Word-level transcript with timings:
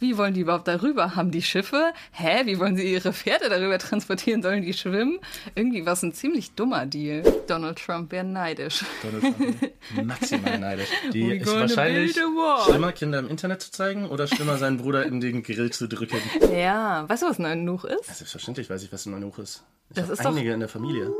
Wie 0.00 0.16
wollen 0.16 0.32
die 0.34 0.42
überhaupt 0.42 0.68
darüber? 0.68 1.16
Haben 1.16 1.32
die 1.32 1.42
Schiffe? 1.42 1.92
Hä? 2.12 2.42
Wie 2.44 2.58
wollen 2.60 2.76
sie 2.76 2.92
ihre 2.92 3.12
Pferde 3.12 3.48
darüber 3.48 3.78
transportieren? 3.78 4.42
Sollen 4.42 4.62
die 4.62 4.72
schwimmen? 4.72 5.18
Irgendwie 5.56 5.84
war 5.86 5.94
es 5.94 6.02
ein 6.02 6.12
ziemlich 6.12 6.52
dummer 6.52 6.86
Deal. 6.86 7.22
Donald 7.48 7.78
Trump 7.84 8.12
wäre 8.12 8.24
neidisch. 8.24 8.84
Donald 9.02 9.36
Trump 9.36 9.72
maximal 10.06 10.58
neidisch. 10.58 10.88
Die 11.12 11.36
ist 11.38 11.52
wahrscheinlich 11.52 12.12
schlimmer, 12.12 12.92
Kinder 12.92 13.18
im 13.18 13.28
Internet 13.28 13.60
zu 13.62 13.72
zeigen 13.72 14.06
oder 14.08 14.28
schlimmer, 14.28 14.56
seinen 14.56 14.76
Bruder 14.78 15.04
in 15.04 15.20
den 15.20 15.42
Grill 15.42 15.70
zu 15.70 15.88
drücken. 15.88 16.18
Ja, 16.56 17.08
weißt 17.08 17.24
du, 17.24 17.26
was 17.26 17.38
ein 17.40 17.46
Eunuch 17.46 17.84
ist? 17.84 18.04
Selbstverständlich 18.16 18.70
weiß 18.70 18.82
ich, 18.84 18.92
was 18.92 19.04
ein 19.06 19.14
Eunuch 19.14 19.38
ist. 19.38 19.64
Ich 19.90 19.96
Das 19.96 20.08
ist 20.10 20.24
doch- 20.24 20.30
einige 20.30 20.52
in 20.52 20.60
der 20.60 20.68
Familie. 20.68 21.12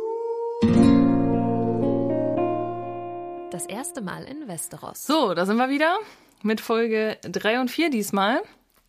Das 3.51 3.67
erste 3.67 4.03
Mal 4.03 4.23
in 4.25 4.47
Westeros. 4.47 5.05
So, 5.05 5.35
da 5.35 5.47
sind 5.47 5.57
wir 5.57 5.69
wieder 5.69 5.99
mit 6.43 6.61
Folge 6.61 7.17
3 7.23 7.61
und 7.61 7.71
4 7.71 7.91
diesmal. 7.91 8.41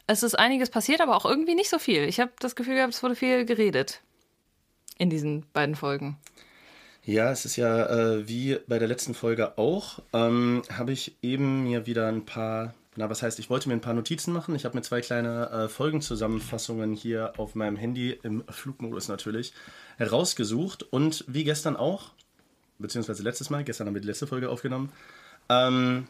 Es 0.09 0.23
ist 0.23 0.33
einiges 0.33 0.71
passiert, 0.71 1.01
aber 1.01 1.15
auch 1.15 1.25
irgendwie 1.25 1.53
nicht 1.53 1.69
so 1.69 1.77
viel. 1.77 2.05
Ich 2.05 2.19
habe 2.19 2.31
das 2.39 2.55
Gefühl 2.55 2.73
gehabt, 2.73 2.95
es 2.95 3.03
wurde 3.03 3.13
viel 3.13 3.45
geredet 3.45 4.01
in 4.97 5.11
diesen 5.11 5.45
beiden 5.53 5.75
Folgen. 5.75 6.17
Ja, 7.03 7.31
es 7.31 7.45
ist 7.45 7.57
ja 7.57 7.85
äh, 7.85 8.27
wie 8.27 8.57
bei 8.67 8.79
der 8.79 8.87
letzten 8.87 9.13
Folge 9.13 9.59
auch, 9.59 9.99
ähm, 10.11 10.63
habe 10.75 10.93
ich 10.93 11.15
eben 11.21 11.65
mir 11.65 11.85
wieder 11.85 12.07
ein 12.07 12.25
paar, 12.25 12.73
na 12.95 13.07
was 13.07 13.21
heißt, 13.21 13.37
ich 13.37 13.51
wollte 13.51 13.69
mir 13.69 13.75
ein 13.75 13.81
paar 13.81 13.93
Notizen 13.93 14.33
machen. 14.33 14.55
Ich 14.55 14.65
habe 14.65 14.75
mir 14.75 14.81
zwei 14.81 15.01
kleine 15.01 15.47
äh, 15.51 15.69
Folgenzusammenfassungen 15.69 16.93
hier 16.93 17.33
auf 17.37 17.53
meinem 17.53 17.75
Handy, 17.75 18.19
im 18.23 18.43
Flugmodus 18.49 19.09
natürlich, 19.09 19.53
herausgesucht. 19.97 20.81
Und 20.81 21.23
wie 21.27 21.43
gestern 21.43 21.75
auch, 21.75 22.13
beziehungsweise 22.79 23.21
letztes 23.21 23.51
Mal, 23.51 23.63
gestern 23.63 23.85
haben 23.85 23.93
wir 23.93 24.01
die 24.01 24.07
letzte 24.07 24.25
Folge 24.25 24.49
aufgenommen, 24.49 24.91
ähm, 25.49 26.07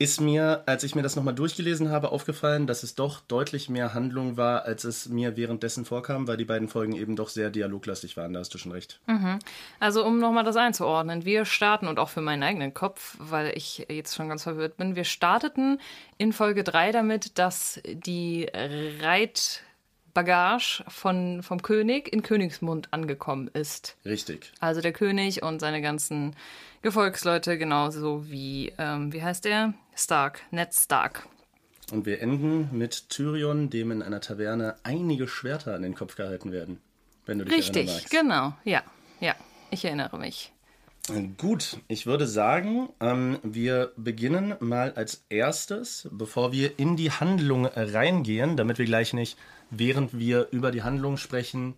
ist 0.00 0.20
mir, 0.20 0.62
als 0.66 0.84
ich 0.84 0.94
mir 0.94 1.02
das 1.02 1.16
nochmal 1.16 1.34
durchgelesen 1.34 1.90
habe, 1.90 2.12
aufgefallen, 2.12 2.68
dass 2.68 2.84
es 2.84 2.94
doch 2.94 3.20
deutlich 3.20 3.68
mehr 3.68 3.94
Handlung 3.94 4.36
war, 4.36 4.64
als 4.64 4.84
es 4.84 5.08
mir 5.08 5.36
währenddessen 5.36 5.84
vorkam, 5.84 6.28
weil 6.28 6.36
die 6.36 6.44
beiden 6.44 6.68
Folgen 6.68 6.94
eben 6.94 7.16
doch 7.16 7.28
sehr 7.28 7.50
dialoglastig 7.50 8.16
waren. 8.16 8.32
Da 8.32 8.38
hast 8.38 8.54
du 8.54 8.58
schon 8.58 8.70
recht. 8.70 9.00
Also 9.80 10.04
um 10.06 10.20
nochmal 10.20 10.44
das 10.44 10.54
einzuordnen, 10.54 11.24
wir 11.24 11.44
starten 11.44 11.88
und 11.88 11.98
auch 11.98 12.10
für 12.10 12.20
meinen 12.20 12.44
eigenen 12.44 12.74
Kopf, 12.74 13.16
weil 13.18 13.52
ich 13.56 13.86
jetzt 13.90 14.14
schon 14.14 14.28
ganz 14.28 14.44
verwirrt 14.44 14.76
bin, 14.76 14.94
wir 14.94 15.04
starteten 15.04 15.80
in 16.16 16.32
Folge 16.32 16.62
3 16.62 16.92
damit, 16.92 17.38
dass 17.38 17.80
die 17.84 18.48
Reitbagage 20.18 20.84
von, 20.88 21.42
vom 21.42 21.62
König 21.62 22.12
in 22.12 22.22
Königsmund 22.22 22.92
angekommen 22.92 23.48
ist. 23.52 23.96
Richtig. 24.04 24.52
Also 24.60 24.80
der 24.80 24.92
König 24.92 25.42
und 25.42 25.60
seine 25.60 25.80
ganzen 25.80 26.34
Gefolgsleute, 26.82 27.58
genauso 27.58 28.28
wie, 28.30 28.72
ähm, 28.78 29.12
wie 29.12 29.22
heißt 29.22 29.44
der? 29.44 29.74
Stark, 29.94 30.40
Ned 30.50 30.74
Stark. 30.74 31.26
Und 31.92 32.04
wir 32.04 32.20
enden 32.20 32.68
mit 32.72 33.08
Tyrion, 33.08 33.70
dem 33.70 33.90
in 33.90 34.02
einer 34.02 34.20
Taverne 34.20 34.76
einige 34.82 35.26
Schwerter 35.26 35.74
an 35.74 35.82
den 35.82 35.94
Kopf 35.94 36.16
gehalten 36.16 36.52
werden. 36.52 36.80
Wenn 37.24 37.38
du 37.38 37.44
dich 37.44 37.54
Richtig, 37.54 37.86
magst. 37.86 38.10
genau, 38.10 38.54
ja, 38.64 38.82
ja, 39.20 39.34
ich 39.70 39.84
erinnere 39.84 40.18
mich. 40.18 40.52
Gut, 41.38 41.78
ich 41.88 42.04
würde 42.04 42.26
sagen, 42.26 42.90
ähm, 43.00 43.38
wir 43.42 43.92
beginnen 43.96 44.56
mal 44.60 44.92
als 44.92 45.24
erstes, 45.30 46.06
bevor 46.12 46.52
wir 46.52 46.78
in 46.78 46.96
die 46.96 47.10
Handlung 47.10 47.64
reingehen, 47.64 48.58
damit 48.58 48.78
wir 48.78 48.84
gleich 48.84 49.14
nicht, 49.14 49.38
während 49.70 50.18
wir 50.18 50.48
über 50.50 50.70
die 50.70 50.82
Handlung 50.82 51.16
sprechen, 51.16 51.74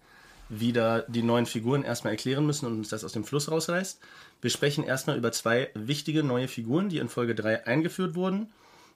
wieder 0.48 1.02
die 1.02 1.22
neuen 1.22 1.46
Figuren 1.46 1.84
erstmal 1.84 2.12
erklären 2.12 2.44
müssen 2.44 2.66
und 2.66 2.78
uns 2.78 2.88
das 2.88 3.04
aus 3.04 3.12
dem 3.12 3.24
Fluss 3.24 3.50
rausreißt. 3.50 4.00
Wir 4.40 4.50
sprechen 4.50 4.84
erstmal 4.84 5.16
über 5.16 5.32
zwei 5.32 5.70
wichtige 5.74 6.22
neue 6.24 6.48
Figuren, 6.48 6.88
die 6.88 6.98
in 6.98 7.08
Folge 7.08 7.34
3 7.34 7.66
eingeführt 7.66 8.14
wurden. 8.14 8.52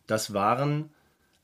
Das 0.07 0.35
waren 0.35 0.91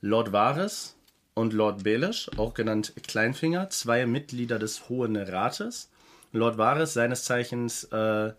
Lord 0.01 0.33
Varys 0.33 0.95
und 1.33 1.53
Lord 1.53 1.83
Baelish, 1.83 2.29
auch 2.37 2.53
genannt 2.53 2.93
Kleinfinger, 3.07 3.69
zwei 3.69 4.05
Mitglieder 4.05 4.59
des 4.59 4.89
Hohen 4.89 5.15
Rates. 5.15 5.89
Lord 6.33 6.57
Varys, 6.57 6.93
seines 6.93 7.23
Zeichens, 7.23 7.85
äh, 7.85 8.33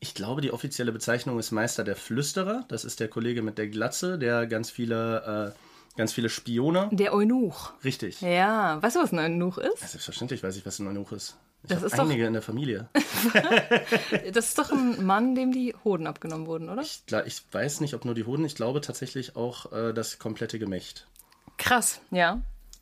ich 0.00 0.14
glaube, 0.14 0.40
die 0.40 0.52
offizielle 0.52 0.92
Bezeichnung 0.92 1.38
ist 1.38 1.50
Meister 1.50 1.84
der 1.84 1.96
Flüsterer. 1.96 2.64
Das 2.68 2.84
ist 2.84 3.00
der 3.00 3.08
Kollege 3.08 3.42
mit 3.42 3.58
der 3.58 3.68
Glatze, 3.68 4.18
der 4.18 4.46
ganz 4.46 4.70
viele, 4.70 5.54
äh, 5.54 5.58
ganz 5.98 6.12
viele 6.14 6.30
Spione. 6.30 6.88
Der 6.92 7.12
Eunuch. 7.12 7.72
Richtig. 7.84 8.22
Ja, 8.22 8.80
weißt 8.82 8.96
du, 8.96 9.00
was 9.00 9.12
ein 9.12 9.18
Eunuch 9.18 9.58
ist? 9.58 9.80
Selbstverständlich 9.90 10.42
weiß 10.42 10.56
ich, 10.56 10.64
was 10.64 10.78
ein 10.78 10.86
Eunuch 10.86 11.12
ist. 11.12 11.36
Ich 11.64 11.68
Das 11.70 11.82
ist 11.82 11.98
doch- 11.98 12.04
einige 12.04 12.24
in 12.26 12.32
der 12.32 12.40
Familie. 12.42 12.88
Das 14.32 14.48
ist 14.48 14.58
doch 14.58 14.70
ein 14.70 15.04
Mann, 15.04 15.34
dem 15.34 15.52
die 15.52 15.74
Hoden 15.84 16.06
abgenommen 16.06 16.46
wurden, 16.46 16.68
oder? 16.70 16.82
Ich, 16.82 17.02
ich 17.26 17.42
weiß 17.52 17.80
nicht, 17.80 17.94
ob 17.94 18.04
nur 18.04 18.14
die 18.14 18.24
Hoden, 18.24 18.44
ich 18.44 18.54
glaube 18.54 18.80
tatsächlich 18.80 19.36
auch 19.36 19.72
äh, 19.72 19.92
das 19.92 20.18
komplette 20.18 20.58
Gemächt. 20.58 21.06
Krass, 21.58 22.00
ja. 22.10 22.40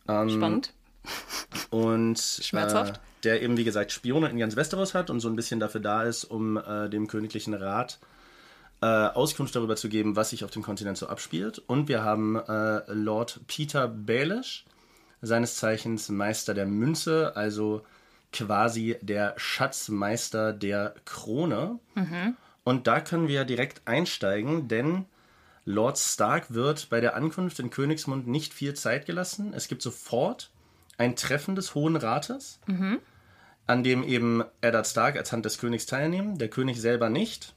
Ähm, 0.08 0.30
Spannend. 0.30 0.72
Und 1.70 2.18
Schmerzhaft. 2.42 2.96
Äh, 2.96 3.00
der 3.24 3.42
eben, 3.42 3.56
wie 3.56 3.64
gesagt, 3.64 3.90
Spione 3.92 4.28
in 4.28 4.38
ganz 4.38 4.54
Westeros 4.56 4.94
hat 4.94 5.10
und 5.10 5.20
so 5.20 5.28
ein 5.28 5.34
bisschen 5.36 5.58
dafür 5.58 5.80
da 5.80 6.02
ist, 6.04 6.24
um 6.24 6.56
äh, 6.58 6.88
dem 6.88 7.08
königlichen 7.08 7.54
Rat 7.54 7.98
äh, 7.98 8.06
Auskunft 8.86 9.54
darüber 9.56 9.76
zu 9.76 9.88
geben, 9.88 10.16
was 10.16 10.30
sich 10.30 10.44
auf 10.44 10.50
dem 10.50 10.62
Kontinent 10.62 10.98
so 10.98 11.08
abspielt. 11.08 11.58
Und 11.66 11.88
wir 11.88 12.02
haben 12.02 12.36
äh, 12.36 12.82
Lord 12.92 13.40
Peter 13.46 13.88
Baelish, 13.88 14.64
seines 15.22 15.56
Zeichens 15.56 16.08
Meister 16.08 16.54
der 16.54 16.66
Münze, 16.66 17.34
also 17.36 17.82
quasi 18.32 18.96
der 19.00 19.34
Schatzmeister 19.36 20.52
der 20.52 20.94
Krone. 21.04 21.78
Und 22.64 22.86
da 22.86 23.00
können 23.00 23.28
wir 23.28 23.44
direkt 23.44 23.82
einsteigen, 23.86 24.68
denn 24.68 25.06
Lord 25.64 25.98
Stark 25.98 26.52
wird 26.54 26.90
bei 26.90 27.00
der 27.00 27.16
Ankunft 27.16 27.58
in 27.58 27.70
Königsmund 27.70 28.26
nicht 28.28 28.54
viel 28.54 28.74
Zeit 28.74 29.06
gelassen. 29.06 29.52
Es 29.54 29.68
gibt 29.68 29.82
sofort 29.82 30.50
ein 30.98 31.16
Treffen 31.16 31.56
des 31.56 31.74
Hohen 31.74 31.96
Rates, 31.96 32.60
an 33.66 33.82
dem 33.82 34.04
eben 34.04 34.44
Eddard 34.60 34.86
Stark 34.86 35.16
als 35.16 35.32
Hand 35.32 35.44
des 35.44 35.58
Königs 35.58 35.86
teilnehmen, 35.86 36.38
der 36.38 36.48
König 36.48 36.80
selber 36.80 37.08
nicht. 37.08 37.54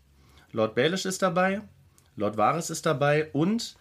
Lord 0.51 0.75
Baelish 0.75 1.05
ist 1.05 1.21
dabei, 1.21 1.61
Lord 2.15 2.37
Varys 2.37 2.69
ist 2.69 2.85
dabei 2.85 3.29
und 3.33 3.75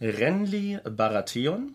Renly 0.00 0.78
Baratheon. 0.84 1.74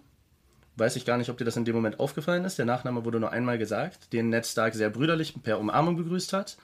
Weiß 0.76 0.96
ich 0.96 1.06
gar 1.06 1.18
nicht, 1.18 1.30
ob 1.30 1.38
dir 1.38 1.46
das 1.46 1.58
in 1.58 1.66
dem 1.66 1.76
Moment 1.76 2.00
aufgefallen 2.00 2.46
ist. 2.46 2.58
Der 2.58 2.66
Nachname 2.66 3.04
wurde 3.06 3.20
nur 3.20 3.32
einmal 3.32 3.58
gesagt, 3.58 4.14
den 4.14 4.30
Ned 4.30 4.46
Stark 4.46 4.74
sehr 4.76 4.90
brüderlich 4.90 5.34
per 5.44 5.60
Umarmung 5.60 5.98
begrüßt 5.98 6.34
hat. 6.34 6.58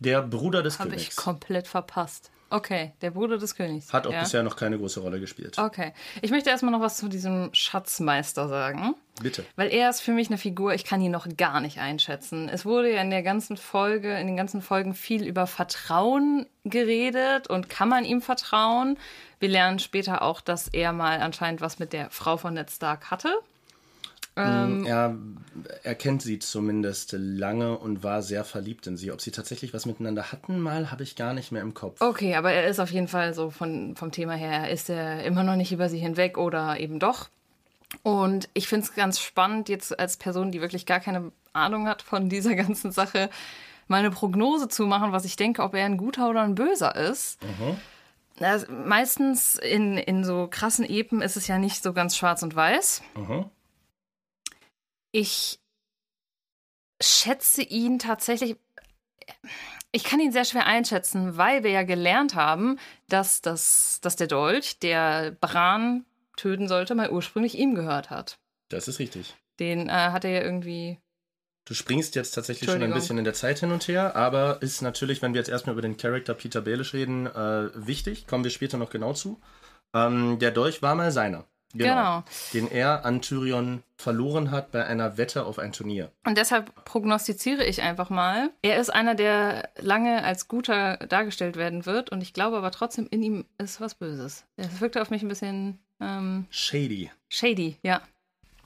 Der 0.00 0.22
Bruder 0.22 0.62
des 0.62 0.78
Habe 0.78 0.90
ich 0.90 0.96
Königs. 0.96 1.16
komplett 1.16 1.68
verpasst. 1.68 2.30
Okay, 2.50 2.92
der 3.02 3.10
Bruder 3.10 3.36
des 3.36 3.54
Königs. 3.54 3.92
Hat 3.92 4.06
auch 4.06 4.12
ja. 4.12 4.20
bisher 4.20 4.42
noch 4.42 4.56
keine 4.56 4.78
große 4.78 5.00
Rolle 5.00 5.20
gespielt. 5.20 5.58
Okay. 5.58 5.92
Ich 6.22 6.30
möchte 6.30 6.48
erstmal 6.48 6.72
noch 6.72 6.80
was 6.80 6.96
zu 6.96 7.08
diesem 7.08 7.50
Schatzmeister 7.52 8.48
sagen. 8.48 8.94
Bitte. 9.20 9.44
Weil 9.56 9.70
er 9.70 9.90
ist 9.90 10.00
für 10.00 10.12
mich 10.12 10.28
eine 10.28 10.38
Figur, 10.38 10.72
ich 10.72 10.84
kann 10.84 11.00
ihn 11.02 11.10
noch 11.10 11.26
gar 11.36 11.60
nicht 11.60 11.78
einschätzen. 11.78 12.48
Es 12.48 12.64
wurde 12.64 12.92
ja 12.92 13.02
in 13.02 13.10
der 13.10 13.22
ganzen 13.22 13.56
Folge, 13.56 14.18
in 14.18 14.26
den 14.26 14.36
ganzen 14.36 14.62
Folgen 14.62 14.94
viel 14.94 15.26
über 15.26 15.46
Vertrauen 15.46 16.46
geredet 16.64 17.48
und 17.48 17.68
kann 17.68 17.88
man 17.88 18.04
ihm 18.04 18.22
vertrauen? 18.22 18.98
Wir 19.40 19.48
lernen 19.50 19.78
später 19.78 20.22
auch, 20.22 20.40
dass 20.40 20.68
er 20.68 20.92
mal 20.92 21.20
anscheinend 21.20 21.60
was 21.60 21.78
mit 21.78 21.92
der 21.92 22.10
Frau 22.10 22.36
von 22.36 22.54
Ned 22.54 22.70
Stark 22.70 23.10
hatte. 23.10 23.38
Ähm, 24.38 24.84
Er, 24.86 25.16
er 25.82 25.94
kennt 25.94 26.22
sie 26.22 26.38
zumindest 26.38 27.14
lange 27.18 27.76
und 27.78 28.02
war 28.02 28.22
sehr 28.22 28.44
verliebt 28.44 28.86
in 28.86 28.96
sie. 28.96 29.10
Ob 29.10 29.20
sie 29.20 29.30
tatsächlich 29.30 29.74
was 29.74 29.86
miteinander 29.86 30.30
hatten, 30.32 30.60
mal 30.60 30.90
habe 30.90 31.02
ich 31.02 31.16
gar 31.16 31.34
nicht 31.34 31.50
mehr 31.52 31.62
im 31.62 31.74
Kopf. 31.74 32.00
Okay, 32.00 32.34
aber 32.36 32.52
er 32.52 32.68
ist 32.68 32.78
auf 32.78 32.90
jeden 32.90 33.08
Fall 33.08 33.34
so 33.34 33.50
von, 33.50 33.96
vom 33.96 34.12
Thema 34.12 34.34
her, 34.34 34.70
ist 34.70 34.88
er 34.90 35.24
immer 35.24 35.42
noch 35.42 35.56
nicht 35.56 35.72
über 35.72 35.88
sie 35.88 35.98
hinweg 35.98 36.38
oder 36.38 36.78
eben 36.78 36.98
doch. 36.98 37.28
Und 38.02 38.48
ich 38.54 38.68
finde 38.68 38.84
es 38.86 38.94
ganz 38.94 39.18
spannend, 39.18 39.68
jetzt 39.68 39.98
als 39.98 40.16
Person, 40.16 40.52
die 40.52 40.60
wirklich 40.60 40.86
gar 40.86 41.00
keine 41.00 41.32
Ahnung 41.52 41.88
hat 41.88 42.02
von 42.02 42.28
dieser 42.28 42.54
ganzen 42.56 42.92
Sache, 42.92 43.30
mal 43.88 43.98
eine 43.98 44.10
Prognose 44.10 44.68
zu 44.68 44.84
machen, 44.86 45.12
was 45.12 45.24
ich 45.24 45.36
denke, 45.36 45.62
ob 45.62 45.74
er 45.74 45.86
ein 45.86 45.96
guter 45.96 46.28
oder 46.28 46.42
ein 46.42 46.54
böser 46.54 46.94
ist. 46.94 47.38
Na, 48.38 48.58
meistens 48.68 49.56
in, 49.56 49.96
in 49.96 50.22
so 50.22 50.46
krassen 50.48 50.84
Epen 50.88 51.22
ist 51.22 51.36
es 51.36 51.48
ja 51.48 51.58
nicht 51.58 51.82
so 51.82 51.92
ganz 51.92 52.16
schwarz 52.16 52.42
und 52.42 52.54
weiß. 52.54 53.02
Mhm. 53.16 53.46
Ich 55.12 55.60
schätze 57.00 57.62
ihn 57.62 57.98
tatsächlich. 57.98 58.56
Ich 59.92 60.04
kann 60.04 60.20
ihn 60.20 60.32
sehr 60.32 60.44
schwer 60.44 60.66
einschätzen, 60.66 61.36
weil 61.36 61.64
wir 61.64 61.70
ja 61.70 61.82
gelernt 61.82 62.34
haben, 62.34 62.78
dass, 63.08 63.40
das, 63.40 64.00
dass 64.02 64.16
der 64.16 64.26
Dolch, 64.26 64.78
der 64.80 65.32
Bran 65.32 66.04
töten 66.36 66.68
sollte, 66.68 66.94
mal 66.94 67.10
ursprünglich 67.10 67.56
ihm 67.58 67.74
gehört 67.74 68.10
hat. 68.10 68.38
Das 68.68 68.88
ist 68.88 68.98
richtig. 68.98 69.34
Den 69.58 69.88
äh, 69.88 69.92
hat 69.92 70.24
er 70.24 70.30
ja 70.30 70.42
irgendwie. 70.42 70.98
Du 71.64 71.74
springst 71.74 72.14
jetzt 72.14 72.30
tatsächlich 72.32 72.70
schon 72.70 72.82
ein 72.82 72.94
bisschen 72.94 73.18
in 73.18 73.24
der 73.24 73.34
Zeit 73.34 73.58
hin 73.58 73.72
und 73.72 73.86
her, 73.88 74.16
aber 74.16 74.62
ist 74.62 74.80
natürlich, 74.80 75.20
wenn 75.20 75.34
wir 75.34 75.40
jetzt 75.40 75.50
erstmal 75.50 75.74
über 75.74 75.82
den 75.82 75.98
Charakter 75.98 76.32
Peter 76.32 76.62
Baelish 76.62 76.94
reden, 76.94 77.26
äh, 77.26 77.70
wichtig. 77.74 78.26
Kommen 78.26 78.44
wir 78.44 78.50
später 78.50 78.78
noch 78.78 78.88
genau 78.88 79.12
zu. 79.12 79.38
Ähm, 79.94 80.38
der 80.38 80.50
Dolch 80.50 80.80
war 80.80 80.94
mal 80.94 81.12
seiner. 81.12 81.44
Genau. 81.74 82.24
Den 82.54 82.70
er 82.70 83.04
an 83.04 83.20
Tyrion 83.20 83.82
verloren 83.96 84.50
hat 84.50 84.70
bei 84.72 84.86
einer 84.86 85.18
Wette 85.18 85.44
auf 85.44 85.58
ein 85.58 85.72
Turnier. 85.72 86.10
Und 86.24 86.38
deshalb 86.38 86.84
prognostiziere 86.84 87.64
ich 87.64 87.82
einfach 87.82 88.10
mal. 88.10 88.50
Er 88.62 88.78
ist 88.78 88.90
einer, 88.90 89.14
der 89.14 89.68
lange 89.78 90.24
als 90.24 90.48
guter 90.48 90.96
dargestellt 90.96 91.56
werden 91.56 91.84
wird. 91.84 92.10
Und 92.10 92.22
ich 92.22 92.32
glaube 92.32 92.56
aber 92.56 92.70
trotzdem, 92.70 93.06
in 93.10 93.22
ihm 93.22 93.44
ist 93.58 93.80
was 93.80 93.94
Böses. 93.94 94.44
Es 94.56 94.80
wirkte 94.80 95.02
auf 95.02 95.10
mich 95.10 95.22
ein 95.22 95.28
bisschen 95.28 95.78
ähm, 96.00 96.46
Shady. 96.50 97.10
shady, 97.28 97.76
ja. 97.82 98.00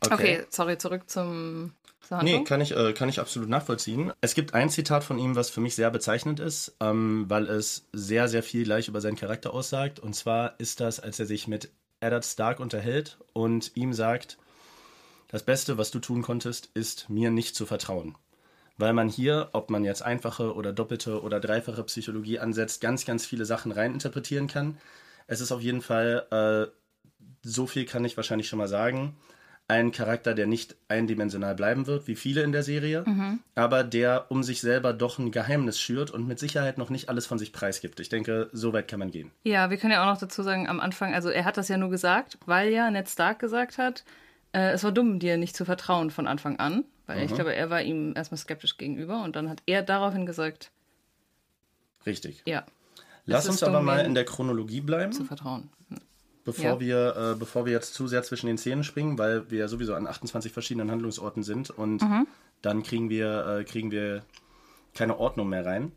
Okay, 0.04 0.14
Okay. 0.14 0.44
sorry, 0.50 0.78
zurück 0.78 1.08
zum 1.08 1.72
Nee, 2.20 2.44
kann 2.44 2.60
ich, 2.60 2.76
äh, 2.76 2.92
kann 2.92 3.08
ich 3.08 3.20
absolut 3.20 3.48
nachvollziehen. 3.48 4.12
Es 4.20 4.34
gibt 4.34 4.52
ein 4.52 4.68
Zitat 4.68 5.02
von 5.02 5.18
ihm, 5.18 5.34
was 5.34 5.48
für 5.48 5.60
mich 5.60 5.74
sehr 5.74 5.90
bezeichnend 5.90 6.40
ist, 6.40 6.76
ähm, 6.80 7.24
weil 7.28 7.46
es 7.48 7.86
sehr, 7.92 8.28
sehr 8.28 8.42
viel 8.42 8.64
gleich 8.64 8.88
über 8.88 9.00
seinen 9.00 9.16
Charakter 9.16 9.54
aussagt. 9.54 9.98
Und 9.98 10.14
zwar 10.14 10.58
ist 10.58 10.80
das, 10.80 11.00
als 11.00 11.18
er 11.20 11.26
sich 11.26 11.48
mit 11.48 11.70
Eddard 12.02 12.24
Stark 12.24 12.60
unterhält 12.60 13.18
und 13.32 13.72
ihm 13.74 13.92
sagt, 13.92 14.38
das 15.28 15.42
Beste, 15.42 15.78
was 15.78 15.90
du 15.90 15.98
tun 15.98 16.22
konntest, 16.22 16.68
ist 16.74 17.08
mir 17.08 17.30
nicht 17.30 17.56
zu 17.56 17.64
vertrauen. 17.64 18.16
Weil 18.76 18.92
man 18.92 19.08
hier, 19.08 19.48
ob 19.52 19.70
man 19.70 19.84
jetzt 19.84 20.02
einfache 20.02 20.54
oder 20.54 20.72
doppelte 20.72 21.22
oder 21.22 21.40
dreifache 21.40 21.84
Psychologie 21.84 22.38
ansetzt, 22.38 22.80
ganz, 22.80 23.06
ganz 23.06 23.24
viele 23.24 23.44
Sachen 23.44 23.72
reininterpretieren 23.72 24.46
kann. 24.46 24.78
Es 25.26 25.40
ist 25.40 25.52
auf 25.52 25.60
jeden 25.60 25.82
Fall, 25.82 26.26
äh, 26.30 26.70
so 27.42 27.66
viel 27.66 27.86
kann 27.86 28.04
ich 28.04 28.16
wahrscheinlich 28.16 28.48
schon 28.48 28.58
mal 28.58 28.68
sagen, 28.68 29.16
ein 29.72 29.90
Charakter, 29.90 30.34
der 30.34 30.46
nicht 30.46 30.76
eindimensional 30.88 31.54
bleiben 31.54 31.86
wird, 31.86 32.06
wie 32.06 32.14
viele 32.14 32.42
in 32.42 32.52
der 32.52 32.62
Serie, 32.62 33.04
aber 33.54 33.84
der 33.84 34.26
um 34.30 34.42
sich 34.42 34.60
selber 34.60 34.92
doch 34.92 35.18
ein 35.18 35.30
Geheimnis 35.30 35.80
schürt 35.80 36.10
und 36.10 36.28
mit 36.28 36.38
Sicherheit 36.38 36.76
noch 36.76 36.90
nicht 36.90 37.08
alles 37.08 37.24
von 37.24 37.38
sich 37.38 37.54
preisgibt. 37.54 37.98
Ich 37.98 38.10
denke, 38.10 38.50
so 38.52 38.74
weit 38.74 38.86
kann 38.86 38.98
man 38.98 39.10
gehen. 39.10 39.30
Ja, 39.44 39.70
wir 39.70 39.78
können 39.78 39.92
ja 39.92 40.02
auch 40.02 40.12
noch 40.12 40.20
dazu 40.20 40.42
sagen, 40.42 40.68
am 40.68 40.78
Anfang, 40.78 41.14
also 41.14 41.30
er 41.30 41.46
hat 41.46 41.56
das 41.56 41.68
ja 41.68 41.78
nur 41.78 41.88
gesagt, 41.88 42.36
weil 42.44 42.70
ja 42.70 42.90
Ned 42.90 43.08
Stark 43.08 43.38
gesagt 43.38 43.78
hat, 43.78 44.04
äh, 44.52 44.72
es 44.72 44.84
war 44.84 44.92
dumm, 44.92 45.18
dir 45.18 45.38
nicht 45.38 45.56
zu 45.56 45.64
vertrauen 45.64 46.10
von 46.10 46.26
Anfang 46.26 46.58
an. 46.58 46.84
Weil 47.06 47.24
ich 47.24 47.34
glaube, 47.34 47.54
er 47.54 47.68
war 47.68 47.82
ihm 47.82 48.12
erstmal 48.14 48.38
skeptisch 48.38 48.76
gegenüber 48.76 49.24
und 49.24 49.36
dann 49.36 49.48
hat 49.50 49.62
er 49.66 49.82
daraufhin 49.82 50.24
gesagt, 50.24 50.70
Richtig. 52.06 52.42
ja, 52.46 52.64
Lass 53.24 53.48
uns 53.48 53.62
aber 53.62 53.80
mal 53.80 54.04
in 54.04 54.14
der 54.14 54.24
Chronologie 54.24 54.80
bleiben. 54.80 55.12
zu 55.12 55.24
vertrauen. 55.24 55.70
Bevor 56.44 56.64
Ja. 56.64 56.80
wir, 56.80 57.16
äh, 57.32 57.38
bevor 57.38 57.64
wir 57.66 57.72
jetzt 57.72 57.94
zu 57.94 58.06
sehr 58.08 58.22
zwischen 58.22 58.46
den 58.46 58.58
Szenen 58.58 58.84
springen, 58.84 59.18
weil 59.18 59.50
wir 59.50 59.68
sowieso 59.68 59.94
an 59.94 60.06
28 60.06 60.52
verschiedenen 60.52 60.90
Handlungsorten 60.90 61.42
sind 61.42 61.70
und 61.70 62.02
Mhm. 62.02 62.26
dann 62.62 62.82
kriegen 62.82 63.10
wir, 63.10 63.46
äh, 63.60 63.64
kriegen 63.64 63.90
wir 63.90 64.22
keine 64.94 65.18
Ordnung 65.18 65.48
mehr 65.48 65.64
rein. 65.64 65.92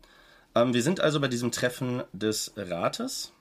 Ähm, 0.54 0.72
wir 0.74 0.82
sind 0.82 1.00
also 1.00 1.20
bei 1.20 1.28
diesem 1.28 1.50
Treffen 1.52 2.02
des 2.12 2.52
Rates. 2.56 3.32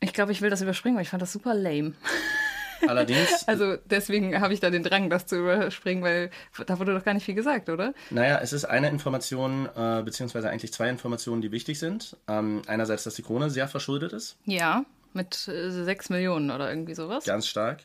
Ich 0.00 0.12
glaube, 0.12 0.32
ich 0.32 0.40
will 0.42 0.50
das 0.50 0.62
überspringen, 0.62 0.96
weil 0.96 1.02
ich 1.02 1.10
fand 1.10 1.22
das 1.22 1.32
super 1.32 1.54
lame. 1.54 1.92
Allerdings, 2.88 3.46
Also 3.46 3.76
deswegen 3.84 4.40
habe 4.40 4.52
ich 4.54 4.58
da 4.58 4.68
den 4.70 4.82
Drang, 4.82 5.08
das 5.08 5.26
zu 5.26 5.36
überspringen, 5.38 6.02
weil 6.02 6.30
da 6.66 6.80
wurde 6.80 6.92
doch 6.92 7.04
gar 7.04 7.14
nicht 7.14 7.24
viel 7.24 7.36
gesagt, 7.36 7.68
oder? 7.68 7.94
naja, 8.10 8.40
es 8.42 8.52
ist 8.52 8.64
eine 8.64 8.88
Information, 8.88 9.68
äh, 9.76 10.02
beziehungsweise 10.02 10.50
eigentlich 10.50 10.72
zwei 10.72 10.88
Informationen, 10.88 11.42
die 11.42 11.52
wichtig 11.52 11.78
sind. 11.78 12.16
Ähm, 12.26 12.62
einerseits, 12.66 13.04
dass 13.04 13.14
die 13.14 13.22
Krone 13.22 13.50
sehr 13.50 13.68
verschuldet 13.68 14.12
ist, 14.12 14.36
Ja, 14.46 14.84
mit 15.14 15.48
äh, 15.48 15.70
sechs 15.70 16.10
Millionen 16.10 16.50
oder 16.50 16.68
irgendwie 16.70 16.94
sowas. 16.94 17.24
ganz 17.24 17.46
stark. 17.46 17.80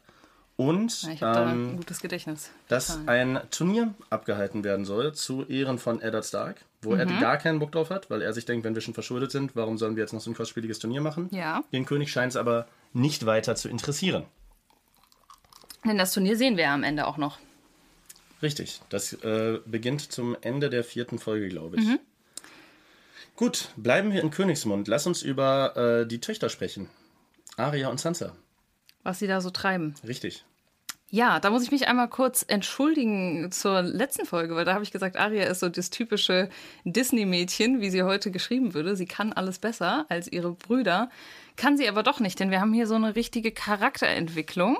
Und 0.56 1.04
Ja, 1.04 1.10
ich 1.12 1.22
habe 1.22 1.34
da 1.36 1.52
ähm, 1.52 1.70
ein 1.74 1.78
gutes 1.78 2.00
Gedächtnis. 2.00 2.50
dass 2.68 2.88
Zahlen. 2.88 3.38
ein 3.38 3.42
Turnier 3.52 3.94
abgehalten 4.10 4.64
werden 4.64 4.86
soll 4.86 5.14
zu 5.14 5.46
Ehren 5.46 5.78
von 5.78 6.02
Eddard 6.02 6.26
Stark, 6.26 6.58
wo 6.82 6.96
er 6.96 7.06
Mhm. 7.06 7.20
gar 7.20 7.38
keinen 7.38 7.60
Bock 7.60 7.72
drauf 7.72 7.92
hat, 7.92 8.10
weil 8.10 8.24
er 8.24 8.34
sich 8.34 8.46
denkt, 8.46 8.66
wenn 8.66 8.74
wir 8.74 8.82
schon 8.82 8.96
verschuldet 8.96 9.32
sind, 9.32 9.56
warum 9.56 9.78
sollen 9.78 9.96
wir 9.96 10.02
jetzt 10.04 10.14
noch 10.14 10.22
so 10.22 10.32
ein 10.32 10.36
kostspieliges 10.36 10.80
Turnier 10.80 11.02
machen? 11.02 11.30
Ja. 11.32 11.64
Den 11.72 11.86
König 11.86 12.12
scheint 12.12 12.32
es 12.32 12.38
aber 12.38 12.68
nicht 12.94 13.28
weiter 13.28 13.56
zu 13.56 13.70
interessieren. 13.70 14.26
Denn 15.86 15.98
das 16.00 16.12
Turnier 16.14 16.36
sehen 16.36 16.58
wir 16.58 16.64
ja 16.66 16.74
am 16.74 16.84
Ende 16.84 17.06
auch 17.06 17.18
noch. 17.18 17.38
Richtig, 18.42 18.82
das 18.90 19.14
äh, 19.14 19.60
beginnt 19.66 20.12
zum 20.12 20.36
Ende 20.42 20.70
der 20.72 20.84
vierten 20.84 21.20
Folge, 21.20 21.50
glaube 21.50 21.78
ich. 21.78 21.86
Mhm. 21.86 22.00
Gut, 23.36 23.70
bleiben 23.78 24.12
wir 24.12 24.22
in 24.22 24.32
Königsmund. 24.32 24.88
Lass 24.88 25.06
uns 25.06 25.22
über 25.22 25.76
äh, 26.02 26.08
die 26.08 26.20
Töchter 26.20 26.50
sprechen. 26.50 26.90
Arya 27.58 27.90
und 27.90 28.00
Sansa. 28.00 28.34
Was 29.04 29.20
sie 29.20 29.28
da 29.28 29.42
so 29.42 29.50
treiben. 29.50 29.96
Richtig. 30.08 30.46
Ja, 31.10 31.40
da 31.40 31.50
muss 31.52 31.64
ich 31.64 31.72
mich 31.72 31.88
einmal 31.88 32.10
kurz 32.10 32.44
entschuldigen 32.46 33.50
zur 33.52 33.82
letzten 33.82 34.26
Folge, 34.26 34.56
weil 34.56 34.66
da 34.66 34.74
habe 34.74 34.84
ich 34.84 34.92
gesagt, 34.92 35.16
Aria 35.16 35.46
ist 35.46 35.62
so 35.62 35.70
das 35.70 35.90
typische 35.90 36.50
Disney-Mädchen, 36.84 37.80
wie 37.80 37.90
sie 37.90 38.04
heute 38.04 38.30
geschrieben 38.30 38.74
würde. 38.74 38.98
Sie 38.98 39.06
kann 39.06 39.32
alles 39.32 39.58
besser 39.60 40.06
als 40.10 40.30
ihre 40.30 40.52
Brüder, 40.52 41.10
kann 41.56 41.78
sie 41.78 41.88
aber 41.88 42.04
doch 42.04 42.20
nicht, 42.20 42.40
denn 42.42 42.52
wir 42.52 42.60
haben 42.60 42.74
hier 42.74 42.88
so 42.88 42.96
eine 42.96 43.16
richtige 43.16 43.52
Charakterentwicklung. 43.52 44.80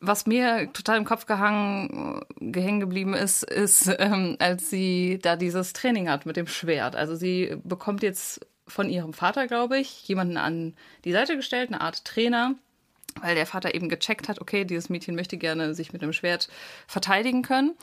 Was 0.00 0.26
mir 0.26 0.72
total 0.72 0.98
im 0.98 1.04
Kopf 1.04 1.26
gehangen, 1.26 2.22
gehängen 2.38 2.80
geblieben 2.80 3.14
ist, 3.14 3.44
ist, 3.44 3.88
ähm, 3.98 4.36
als 4.40 4.68
sie 4.68 5.20
da 5.22 5.36
dieses 5.36 5.72
Training 5.72 6.08
hat 6.08 6.26
mit 6.26 6.36
dem 6.36 6.48
Schwert. 6.48 6.96
Also 6.96 7.14
sie 7.14 7.56
bekommt 7.62 8.02
jetzt 8.02 8.44
von 8.66 8.90
ihrem 8.90 9.12
Vater, 9.12 9.46
glaube 9.46 9.78
ich, 9.78 10.06
jemanden 10.08 10.36
an 10.36 10.74
die 11.04 11.12
Seite 11.12 11.36
gestellt, 11.36 11.70
eine 11.70 11.80
Art 11.80 12.04
Trainer, 12.04 12.54
weil 13.20 13.34
der 13.34 13.46
Vater 13.46 13.74
eben 13.74 13.88
gecheckt 13.88 14.28
hat, 14.28 14.40
okay, 14.40 14.64
dieses 14.64 14.88
Mädchen 14.88 15.14
möchte 15.14 15.36
gerne 15.36 15.74
sich 15.74 15.92
mit 15.92 16.02
dem 16.02 16.12
Schwert 16.12 16.48
verteidigen 16.86 17.42
können. 17.42 17.74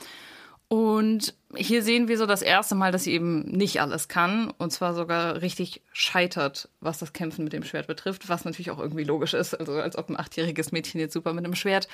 Und 0.68 1.34
hier 1.54 1.82
sehen 1.82 2.08
wir 2.08 2.18
so 2.18 2.26
das 2.26 2.42
erste 2.42 2.74
Mal, 2.74 2.90
dass 2.90 3.04
sie 3.04 3.12
eben 3.12 3.42
nicht 3.42 3.80
alles 3.80 4.08
kann 4.08 4.50
und 4.50 4.72
zwar 4.72 4.94
sogar 4.94 5.42
richtig 5.42 5.82
scheitert, 5.92 6.68
was 6.80 6.98
das 6.98 7.12
Kämpfen 7.12 7.44
mit 7.44 7.52
dem 7.52 7.64
Schwert 7.64 7.86
betrifft, 7.86 8.28
was 8.28 8.44
natürlich 8.44 8.70
auch 8.70 8.78
irgendwie 8.78 9.04
logisch 9.04 9.34
ist, 9.34 9.54
also 9.54 9.74
als 9.74 9.96
ob 9.96 10.08
ein 10.08 10.18
achtjähriges 10.18 10.72
Mädchen 10.72 11.00
jetzt 11.00 11.12
super 11.12 11.32
mit 11.32 11.44
einem 11.44 11.54
Schwert 11.54 11.88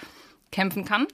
kämpfen 0.52 0.84
kann. 0.84 1.06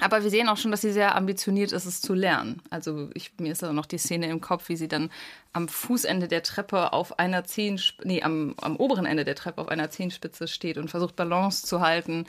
Aber 0.00 0.22
wir 0.22 0.30
sehen 0.30 0.48
auch 0.48 0.56
schon, 0.56 0.70
dass 0.70 0.80
sie 0.80 0.92
sehr 0.92 1.14
ambitioniert 1.14 1.72
ist, 1.72 1.84
es 1.84 2.00
zu 2.00 2.14
lernen. 2.14 2.62
Also 2.70 3.10
ich, 3.14 3.32
mir 3.38 3.52
ist 3.52 3.62
da 3.62 3.72
noch 3.72 3.86
die 3.86 3.98
Szene 3.98 4.28
im 4.30 4.40
Kopf, 4.40 4.68
wie 4.68 4.76
sie 4.76 4.88
dann 4.88 5.10
am 5.52 5.68
Fußende 5.68 6.28
der 6.28 6.42
Treppe 6.42 6.92
auf 6.92 7.18
einer 7.18 7.44
Zehenspitze, 7.44 8.08
nee, 8.08 8.22
am, 8.22 8.54
am 8.60 8.76
oberen 8.76 9.04
Ende 9.04 9.24
der 9.24 9.34
Treppe 9.34 9.60
auf 9.60 9.68
einer 9.68 9.90
Zehenspitze 9.90 10.48
steht 10.48 10.78
und 10.78 10.88
versucht 10.88 11.14
Balance 11.14 11.66
zu 11.66 11.80
halten. 11.80 12.26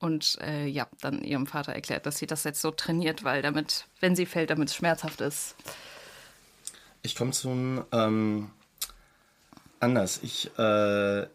Und 0.00 0.38
äh, 0.42 0.66
ja, 0.66 0.86
dann 1.00 1.22
ihrem 1.22 1.46
Vater 1.46 1.72
erklärt, 1.72 2.06
dass 2.06 2.18
sie 2.18 2.26
das 2.26 2.44
jetzt 2.44 2.60
so 2.60 2.72
trainiert, 2.72 3.24
weil 3.24 3.40
damit, 3.40 3.86
wenn 4.00 4.14
sie 4.14 4.26
fällt, 4.26 4.50
damit 4.50 4.68
es 4.68 4.74
schmerzhaft 4.74 5.20
ist. 5.20 5.54
Ich 7.02 7.16
komme 7.16 7.30
zum 7.30 7.84
ähm, 7.92 8.50
anders. 9.80 10.20
Ich, 10.22 10.50
äh, 10.58 11.26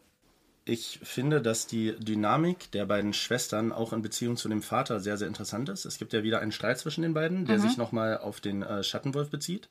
ich 0.68 1.00
finde, 1.04 1.42
dass 1.42 1.68
die 1.68 1.96
Dynamik 1.98 2.72
der 2.72 2.86
beiden 2.86 3.14
Schwestern 3.14 3.72
auch 3.72 3.94
in 3.94 4.02
Beziehung 4.02 4.38
zu 4.38 4.50
dem 4.50 4.62
Vater 4.62 5.00
sehr, 5.00 5.18
sehr 5.18 5.28
interessant 5.28 5.70
ist. 5.70 5.86
Es 5.86 5.98
gibt 5.98 6.14
ja 6.14 6.24
wieder 6.24 6.40
einen 6.40 6.52
Streit 6.52 6.80
zwischen 6.80 7.02
den 7.02 7.14
beiden, 7.14 7.46
der 7.46 7.60
sich 7.60 7.78
nochmal 7.78 8.18
auf 8.18 8.40
den 8.40 8.64
äh, 8.64 8.84
Schattenwolf 8.84 9.30
bezieht. 9.30 9.70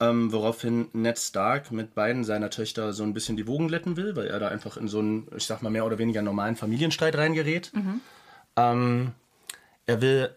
Ähm, 0.00 0.32
woraufhin 0.32 0.88
Ned 0.92 1.18
Stark 1.18 1.70
mit 1.70 1.94
beiden 1.94 2.24
seiner 2.24 2.50
Töchter 2.50 2.92
so 2.92 3.04
ein 3.04 3.14
bisschen 3.14 3.36
die 3.36 3.46
Wogen 3.46 3.68
glätten 3.68 3.96
will, 3.96 4.16
weil 4.16 4.26
er 4.26 4.40
da 4.40 4.48
einfach 4.48 4.76
in 4.76 4.88
so 4.88 4.98
einen, 4.98 5.28
ich 5.36 5.46
sag 5.46 5.62
mal, 5.62 5.70
mehr 5.70 5.86
oder 5.86 5.98
weniger 5.98 6.20
normalen 6.20 6.56
Familienstreit 6.56 7.16
reingerät. 7.16 7.70
Ähm, 8.56 9.12
er 9.86 10.00
will 10.00 10.30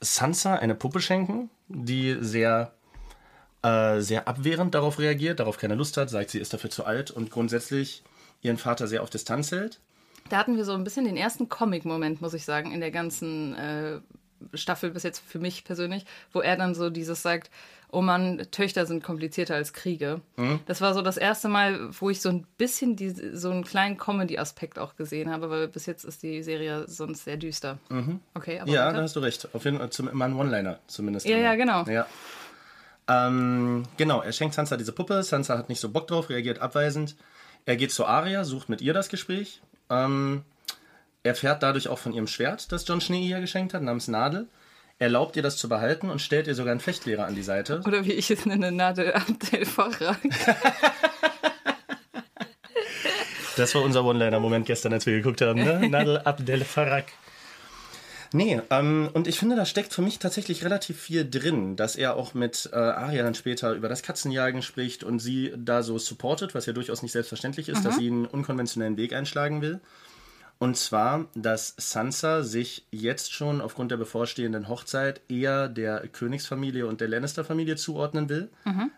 Sansa 0.00 0.56
eine 0.56 0.74
Puppe 0.74 1.00
schenken, 1.00 1.48
die 1.68 2.18
sehr 2.20 2.72
äh, 3.62 4.00
sehr 4.00 4.28
abwehrend 4.28 4.74
darauf 4.74 4.98
reagiert, 4.98 5.40
darauf 5.40 5.58
keine 5.58 5.74
Lust 5.74 5.96
hat, 5.96 6.10
sagt, 6.10 6.30
sie 6.30 6.38
ist 6.38 6.52
dafür 6.52 6.70
zu 6.70 6.84
alt 6.84 7.10
und 7.10 7.30
grundsätzlich 7.30 8.04
ihren 8.42 8.56
Vater 8.58 8.86
sehr 8.86 9.02
auf 9.02 9.10
Distanz 9.10 9.52
hält. 9.52 9.80
Da 10.28 10.36
hatten 10.38 10.56
wir 10.56 10.64
so 10.64 10.72
ein 10.74 10.84
bisschen 10.84 11.04
den 11.04 11.16
ersten 11.16 11.48
Comic-Moment, 11.48 12.20
muss 12.20 12.34
ich 12.34 12.44
sagen, 12.44 12.72
in 12.72 12.80
der 12.80 12.90
ganzen 12.90 13.54
äh, 13.54 14.00
Staffel 14.54 14.90
bis 14.90 15.02
jetzt 15.02 15.22
für 15.26 15.38
mich 15.38 15.64
persönlich, 15.64 16.04
wo 16.32 16.40
er 16.40 16.56
dann 16.56 16.74
so 16.74 16.90
dieses 16.90 17.22
sagt, 17.22 17.50
oh 17.90 18.02
Mann, 18.02 18.46
Töchter 18.50 18.84
sind 18.84 19.02
komplizierter 19.02 19.54
als 19.54 19.72
Kriege. 19.72 20.20
Das 20.66 20.82
war 20.82 20.92
so 20.92 21.00
das 21.00 21.16
erste 21.16 21.48
Mal, 21.48 21.88
wo 21.98 22.10
ich 22.10 22.20
so 22.20 22.28
ein 22.28 22.46
bisschen 22.58 22.94
die, 22.96 23.08
so 23.08 23.50
einen 23.50 23.64
kleinen 23.64 23.96
Comedy-Aspekt 23.96 24.78
auch 24.78 24.94
gesehen 24.96 25.30
habe, 25.30 25.48
weil 25.48 25.68
bis 25.68 25.86
jetzt 25.86 26.04
ist 26.04 26.22
die 26.22 26.42
Serie 26.42 26.84
sonst 26.86 27.24
sehr 27.24 27.38
düster. 27.38 27.78
Okay, 28.34 28.60
aber 28.60 28.70
Ja, 28.70 28.86
weiter? 28.88 28.98
da 28.98 29.02
hast 29.04 29.16
du 29.16 29.20
recht. 29.20 29.48
Auf 29.54 29.64
jeden 29.64 29.78
Fall 29.78 29.88
zum, 29.88 30.06
immer 30.08 30.26
ein 30.26 30.34
One-Liner 30.36 30.78
zumindest. 30.86 31.26
Ja, 31.26 31.36
drin. 31.36 31.44
ja, 31.44 31.54
genau. 31.54 31.84
Ja. 31.84 32.06
Ähm, 33.08 33.84
genau, 33.96 34.20
er 34.20 34.32
schenkt 34.32 34.54
Sansa 34.54 34.76
diese 34.76 34.92
Puppe. 34.92 35.22
Sansa 35.22 35.56
hat 35.56 35.70
nicht 35.70 35.80
so 35.80 35.88
Bock 35.88 36.06
drauf, 36.08 36.28
reagiert 36.28 36.58
abweisend. 36.58 37.16
Er 37.66 37.76
geht 37.76 37.92
zu 37.92 38.06
Arya, 38.06 38.44
sucht 38.44 38.68
mit 38.68 38.80
ihr 38.80 38.94
das 38.94 39.08
Gespräch. 39.08 39.60
Ähm, 39.90 40.42
erfährt 41.22 41.62
dadurch 41.62 41.88
auch 41.88 41.98
von 41.98 42.12
ihrem 42.12 42.26
Schwert, 42.26 42.72
das 42.72 42.86
John 42.86 43.00
Schnee 43.00 43.26
ihr 43.26 43.40
geschenkt 43.40 43.74
hat, 43.74 43.82
namens 43.82 44.08
Nadel. 44.08 44.46
Erlaubt 44.98 45.36
ihr 45.36 45.42
das 45.42 45.56
zu 45.56 45.68
behalten 45.68 46.10
und 46.10 46.20
stellt 46.20 46.48
ihr 46.48 46.54
sogar 46.54 46.72
einen 46.72 46.80
Fechtlehrer 46.80 47.26
an 47.26 47.36
die 47.36 47.42
Seite. 47.42 47.82
Oder 47.86 48.04
wie 48.04 48.12
ich 48.12 48.30
es 48.30 48.46
nenne, 48.46 48.72
Nadel 48.72 49.12
Abdel 49.12 49.64
Farag. 49.64 50.18
Das 53.56 53.74
war 53.74 53.82
unser 53.82 54.04
One-Liner-Moment 54.04 54.66
gestern, 54.66 54.92
als 54.92 55.04
wir 55.04 55.14
geguckt 55.14 55.40
haben, 55.40 55.62
ne? 55.62 55.88
Nadel 55.90 56.18
Abdel 56.18 56.64
Farag. 56.64 57.06
Nee, 58.32 58.60
ähm, 58.70 59.08
und 59.14 59.26
ich 59.26 59.38
finde, 59.38 59.56
da 59.56 59.64
steckt 59.64 59.92
für 59.92 60.02
mich 60.02 60.18
tatsächlich 60.18 60.64
relativ 60.64 61.00
viel 61.00 61.28
drin, 61.28 61.76
dass 61.76 61.96
er 61.96 62.16
auch 62.16 62.34
mit 62.34 62.68
äh, 62.72 62.76
Arya 62.76 63.22
dann 63.22 63.34
später 63.34 63.72
über 63.72 63.88
das 63.88 64.02
Katzenjagen 64.02 64.62
spricht 64.62 65.04
und 65.04 65.18
sie 65.18 65.52
da 65.56 65.82
so 65.82 65.98
supportet, 65.98 66.54
was 66.54 66.66
ja 66.66 66.72
durchaus 66.72 67.02
nicht 67.02 67.12
selbstverständlich 67.12 67.68
ist, 67.68 67.84
dass 67.84 67.96
sie 67.96 68.08
einen 68.08 68.26
unkonventionellen 68.26 68.96
Weg 68.96 69.12
einschlagen 69.12 69.62
will. 69.62 69.80
Und 70.60 70.76
zwar, 70.76 71.26
dass 71.34 71.74
Sansa 71.76 72.42
sich 72.42 72.84
jetzt 72.90 73.32
schon 73.32 73.60
aufgrund 73.60 73.92
der 73.92 73.96
bevorstehenden 73.96 74.68
Hochzeit 74.68 75.20
eher 75.28 75.68
der 75.68 76.08
Königsfamilie 76.08 76.84
und 76.86 77.00
der 77.00 77.06
Lannister-Familie 77.06 77.76
zuordnen 77.76 78.28
will, 78.28 78.50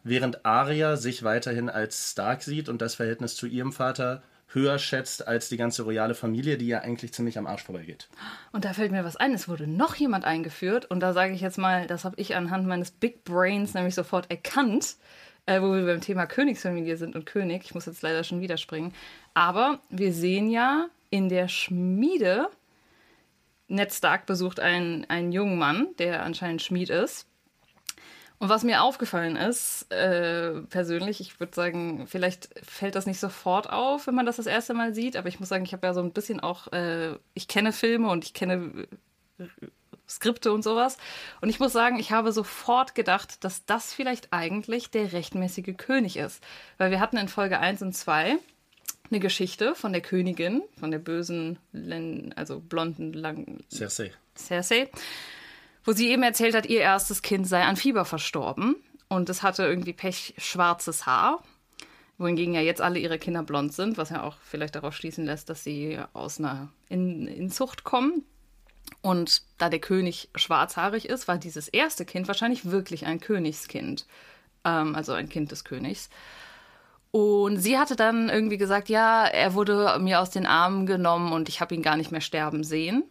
während 0.03 0.47
Arya 0.47 0.97
sich 0.97 1.23
weiterhin 1.23 1.69
als 1.69 2.13
Stark 2.13 2.43
sieht 2.43 2.71
und 2.71 2.81
das 2.81 2.95
Verhältnis 2.95 3.37
zu 3.37 3.47
ihrem 3.47 3.73
Vater 3.73 4.23
höher 4.52 4.78
schätzt 4.78 5.26
als 5.26 5.49
die 5.49 5.57
ganze 5.57 5.83
royale 5.83 6.14
Familie, 6.14 6.59
die 6.59 6.66
ja 6.66 6.80
eigentlich 6.80 7.12
ziemlich 7.12 7.38
am 7.38 7.47
Arsch 7.47 7.62
vorbeigeht. 7.62 8.09
Und 8.52 8.64
da 8.64 8.73
fällt 8.73 8.92
mir 8.92 9.04
was 9.04 9.16
ein, 9.16 9.33
es 9.33 9.49
wurde 9.49 9.66
noch 9.66 9.95
jemand 9.95 10.25
eingeführt 10.25 10.87
und 10.87 11.00
da 11.00 11.12
sage 11.12 11.33
ich 11.33 11.40
jetzt 11.40 11.59
mal, 11.59 11.87
das 11.87 12.04
habe 12.04 12.16
ich 12.19 12.35
anhand 12.35 12.66
meines 12.66 12.90
Big 12.90 13.25
Brains 13.25 13.75
nämlich 13.75 13.95
sofort 13.95 14.30
erkannt, 14.30 14.97
äh, 15.47 15.61
wo 15.61 15.73
wir 15.73 15.87
beim 15.87 16.00
Thema 16.00 16.26
Königsfamilie 16.26 16.97
sind 16.97 17.14
und 17.14 17.26
König. 17.26 17.62
Ich 17.64 17.75
muss 17.75 17.87
jetzt 17.87 18.02
leider 18.02 18.25
schon 18.25 18.40
wieder 18.40 18.57
springen. 18.57 18.92
Aber 19.35 19.80
wir 19.88 20.12
sehen 20.12 20.50
ja 20.50 20.88
in 21.11 21.28
der 21.28 21.49
Schmiede, 21.49 22.49
Ned 23.69 23.92
Stark 23.92 24.26
besucht 24.26 24.59
einen, 24.59 25.04
einen 25.09 25.30
jungen 25.30 25.59
Mann, 25.59 25.88
der 25.99 26.25
anscheinend 26.25 26.62
Schmied 26.62 26.90
ist. 26.90 27.26
Und 28.40 28.49
was 28.49 28.64
mir 28.64 28.82
aufgefallen 28.82 29.37
ist, 29.37 29.92
äh, 29.92 30.62
persönlich, 30.70 31.20
ich 31.20 31.38
würde 31.40 31.54
sagen, 31.54 32.06
vielleicht 32.06 32.49
fällt 32.66 32.94
das 32.94 33.04
nicht 33.04 33.20
sofort 33.20 33.68
auf, 33.68 34.06
wenn 34.06 34.14
man 34.14 34.25
das 34.25 34.37
das 34.37 34.47
erste 34.47 34.73
Mal 34.73 34.94
sieht, 34.94 35.14
aber 35.18 35.28
ich 35.28 35.40
muss 35.40 35.50
sagen, 35.50 35.64
ich 35.64 35.75
habe 35.75 35.87
ja 35.87 35.92
so 35.92 36.00
ein 36.00 36.12
bisschen 36.12 36.40
auch, 36.40 36.73
äh, 36.73 37.16
ich 37.35 37.49
kenne 37.49 37.70
Filme 37.70 38.09
und 38.09 38.25
ich 38.25 38.32
kenne 38.32 38.87
äh, 39.38 39.44
Skripte 40.09 40.52
und 40.52 40.64
sowas. 40.64 40.97
Und 41.42 41.50
ich 41.50 41.61
muss 41.61 41.75
sagen, 41.75 41.99
ich 41.99 42.12
habe 42.12 42.32
sofort 42.32 42.94
gedacht, 42.94 43.44
dass 43.44 43.66
das 43.66 43.92
vielleicht 43.92 44.32
eigentlich 44.32 44.90
der 44.90 45.12
rechtmäßige 45.12 45.76
König 45.76 46.16
ist. 46.16 46.42
Weil 46.78 46.90
wir 46.90 46.99
hatten 46.99 47.18
in 47.18 47.28
Folge 47.28 47.61
1 47.61 47.82
und 47.82 47.92
2 47.92 48.38
eine 49.11 49.20
Geschichte 49.20 49.75
von 49.75 49.92
der 49.92 50.00
Königin, 50.00 50.62
von 50.78 50.90
der 50.90 50.99
bösen, 50.99 51.59
also 52.37 52.59
blonden, 52.59 53.12
langen 53.12 53.62
Cersei. 53.70 54.12
Cersei 54.35 54.88
wo 55.85 55.93
sie 55.93 56.09
eben 56.09 56.23
erzählt 56.23 56.55
hat, 56.55 56.67
ihr 56.67 56.81
erstes 56.81 57.23
Kind 57.23 57.47
sei 57.47 57.63
an 57.63 57.77
Fieber 57.77 58.05
verstorben 58.05 58.77
und 59.09 59.29
es 59.29 59.43
hatte 59.43 59.65
irgendwie 59.65 59.93
pechschwarzes 59.93 61.07
Haar, 61.07 61.43
wohingegen 62.19 62.55
ja 62.55 62.61
jetzt 62.61 62.81
alle 62.81 62.99
ihre 62.99 63.19
Kinder 63.19 63.43
blond 63.43 63.73
sind, 63.73 63.99
was 63.99 64.11
ja 64.11 64.23
auch 64.23 64.37
vielleicht 64.43 64.77
darauf 64.77 64.95
schließen 64.95 65.25
lässt, 65.25 65.49
dass 65.49 65.65
sie 65.65 65.99
aus 66.13 66.39
einer 66.39 66.69
In 66.89 67.27
Inzucht 67.27 67.85
kommen. 67.85 68.25
Und 69.03 69.43
da 69.59 69.69
der 69.69 69.79
König 69.81 70.29
schwarzhaarig 70.35 71.09
ist, 71.09 71.29
war 71.29 71.39
dieses 71.39 71.69
erste 71.69 72.05
Kind 72.05 72.29
wahrscheinlich 72.29 72.71
wirklich 72.71 73.07
ein 73.07 73.21
Königskind, 73.21 74.07
ähm, 74.65 74.95
also 74.95 75.13
ein 75.13 75.29
Kind 75.29 75.51
des 75.53 75.65
Königs. 75.65 76.11
Und 77.11 77.57
sie 77.57 77.79
hatte 77.79 77.97
dann 77.97 78.29
irgendwie 78.29 78.59
gesagt, 78.59 78.89
ja, 78.89 79.25
er 79.25 79.55
wurde 79.55 79.99
mir 80.01 80.21
aus 80.21 80.31
den 80.31 80.47
Armen 80.47 80.87
genommen 80.87 81.33
und 81.33 81.49
ich 81.49 81.61
habe 81.61 81.75
ihn 81.75 81.83
gar 81.83 81.97
nicht 81.97 82.13
mehr 82.13 82.21
sterben 82.21 82.63
sehen. 82.63 83.05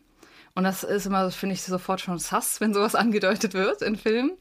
Und 0.55 0.63
das 0.63 0.83
ist 0.83 1.05
immer, 1.05 1.31
finde 1.31 1.53
ich, 1.53 1.61
sofort 1.61 2.01
schon 2.01 2.19
sass, 2.19 2.59
wenn 2.61 2.73
sowas 2.73 2.95
angedeutet 2.95 3.53
wird 3.53 3.81
in 3.81 3.95
Filmen. 3.95 4.31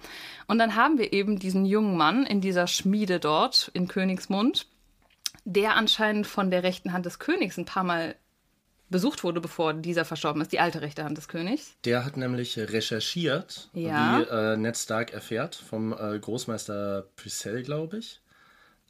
Und 0.47 0.59
dann 0.59 0.75
haben 0.75 0.99
wir 0.99 1.13
eben 1.13 1.39
diesen 1.39 1.65
jungen 1.65 1.97
Mann 1.97 2.25
in 2.25 2.41
dieser 2.41 2.67
Schmiede 2.67 3.21
dort 3.21 3.71
in 3.75 3.89
Königsmund, 3.89 4.67
der 5.45 5.77
anscheinend 5.77 6.27
von 6.27 6.51
der 6.51 6.63
rechten 6.63 6.93
Hand 6.93 7.07
des 7.07 7.19
Königs 7.19 7.57
ein 7.57 7.65
paar 7.65 7.85
Mal 7.85 8.17
besucht 8.91 9.23
wurde, 9.23 9.41
bevor 9.41 9.75
dieser 9.75 10.05
verstorben 10.05 10.41
ist, 10.41 10.53
die 10.53 10.61
alte 10.61 10.81
rechte 10.81 11.05
Hand 11.05 11.19
des 11.19 11.29
Königs. 11.29 11.75
Der 11.85 12.05
hat 12.05 12.17
nämlich 12.17 12.59
recherchiert, 12.59 13.69
ja. 13.75 14.21
wie 14.21 14.23
äh, 14.31 14.57
Ned 14.57 14.77
Stark 14.77 15.13
erfährt, 15.13 15.55
vom 15.55 15.93
äh, 15.93 16.19
Großmeister 16.19 17.07
Purcell, 17.17 17.63
glaube 17.63 17.99
ich. 17.99 18.21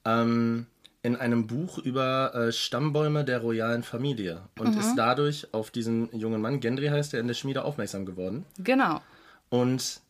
Ähm, 0.05 0.67
in 1.03 1.17
einem 1.17 1.47
Buch 1.47 1.79
über 1.79 2.35
äh, 2.35 2.53
Stammbäume 2.53 3.25
der 3.25 3.39
royalen 3.39 3.83
Familie 3.83 4.43
und 4.59 4.75
mhm. 4.75 4.81
ist 4.81 4.97
dadurch 4.97 5.55
auf 5.55 5.71
diesen 5.71 6.15
jungen 6.17 6.41
Mann, 6.41 6.61
Gendry 6.61 6.89
heißt 6.89 7.15
er, 7.15 7.21
in 7.21 7.29
der 7.29 7.35
Schmiede 7.35 7.65
aufmerksam 7.65 8.05
geworden. 8.05 8.45
Genau. 8.59 9.01
Und 9.49 10.01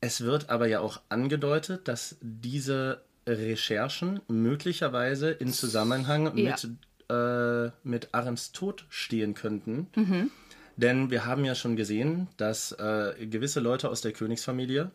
es 0.00 0.20
wird 0.20 0.48
aber 0.48 0.68
ja 0.68 0.80
auch 0.80 1.00
angedeutet, 1.08 1.88
dass 1.88 2.16
diese 2.20 3.02
Recherchen 3.26 4.20
möglicherweise 4.28 5.30
in 5.30 5.52
Zusammenhang 5.52 6.36
ja. 6.36 6.50
mit, 6.50 6.68
äh, 7.10 7.70
mit 7.82 8.14
Arens 8.14 8.52
Tod 8.52 8.86
stehen 8.88 9.34
könnten. 9.34 9.88
Mhm. 9.96 10.30
Denn 10.76 11.10
wir 11.10 11.26
haben 11.26 11.44
ja 11.44 11.56
schon 11.56 11.74
gesehen, 11.74 12.28
dass 12.36 12.70
äh, 12.72 13.26
gewisse 13.26 13.58
Leute 13.58 13.90
aus 13.90 14.00
der 14.00 14.12
Königsfamilie, 14.12 14.92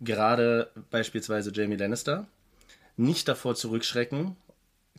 gerade 0.00 0.70
beispielsweise 0.90 1.52
Jamie 1.52 1.76
Lannister, 1.76 2.26
nicht 2.96 3.28
davor 3.28 3.54
zurückschrecken, 3.54 4.36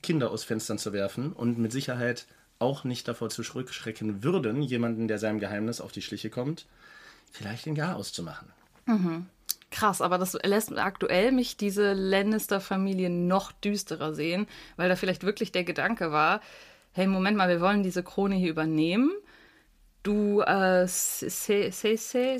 Kinder 0.01 0.31
aus 0.31 0.43
Fenstern 0.43 0.77
zu 0.77 0.93
werfen 0.93 1.33
und 1.33 1.57
mit 1.57 1.71
Sicherheit 1.71 2.25
auch 2.59 2.83
nicht 2.83 3.07
davor 3.07 3.29
zurückschrecken 3.29 4.23
würden, 4.23 4.61
jemanden, 4.61 5.07
der 5.07 5.17
seinem 5.17 5.39
Geheimnis 5.39 5.81
auf 5.81 5.91
die 5.91 6.01
Schliche 6.01 6.29
kommt, 6.29 6.65
vielleicht 7.31 7.65
den 7.65 7.75
Gar 7.75 7.95
auszumachen. 7.95 8.49
Mhm. 8.85 9.25
Krass, 9.71 10.01
aber 10.01 10.17
das 10.17 10.37
lässt 10.43 10.77
aktuell 10.77 11.31
mich 11.31 11.55
diese 11.55 11.93
Lannister-Familie 11.93 13.09
noch 13.09 13.51
düsterer 13.53 14.13
sehen, 14.13 14.47
weil 14.75 14.89
da 14.89 14.95
vielleicht 14.95 15.23
wirklich 15.23 15.51
der 15.51 15.63
Gedanke 15.63 16.11
war, 16.11 16.41
hey, 16.91 17.07
Moment 17.07 17.37
mal, 17.37 17.47
wir 17.47 17.61
wollen 17.61 17.83
diese 17.83 18.03
Krone 18.03 18.35
hier 18.35 18.49
übernehmen 18.49 19.11
Du, 20.03 20.41
äh, 20.41 20.87
Cersei, 20.87 22.39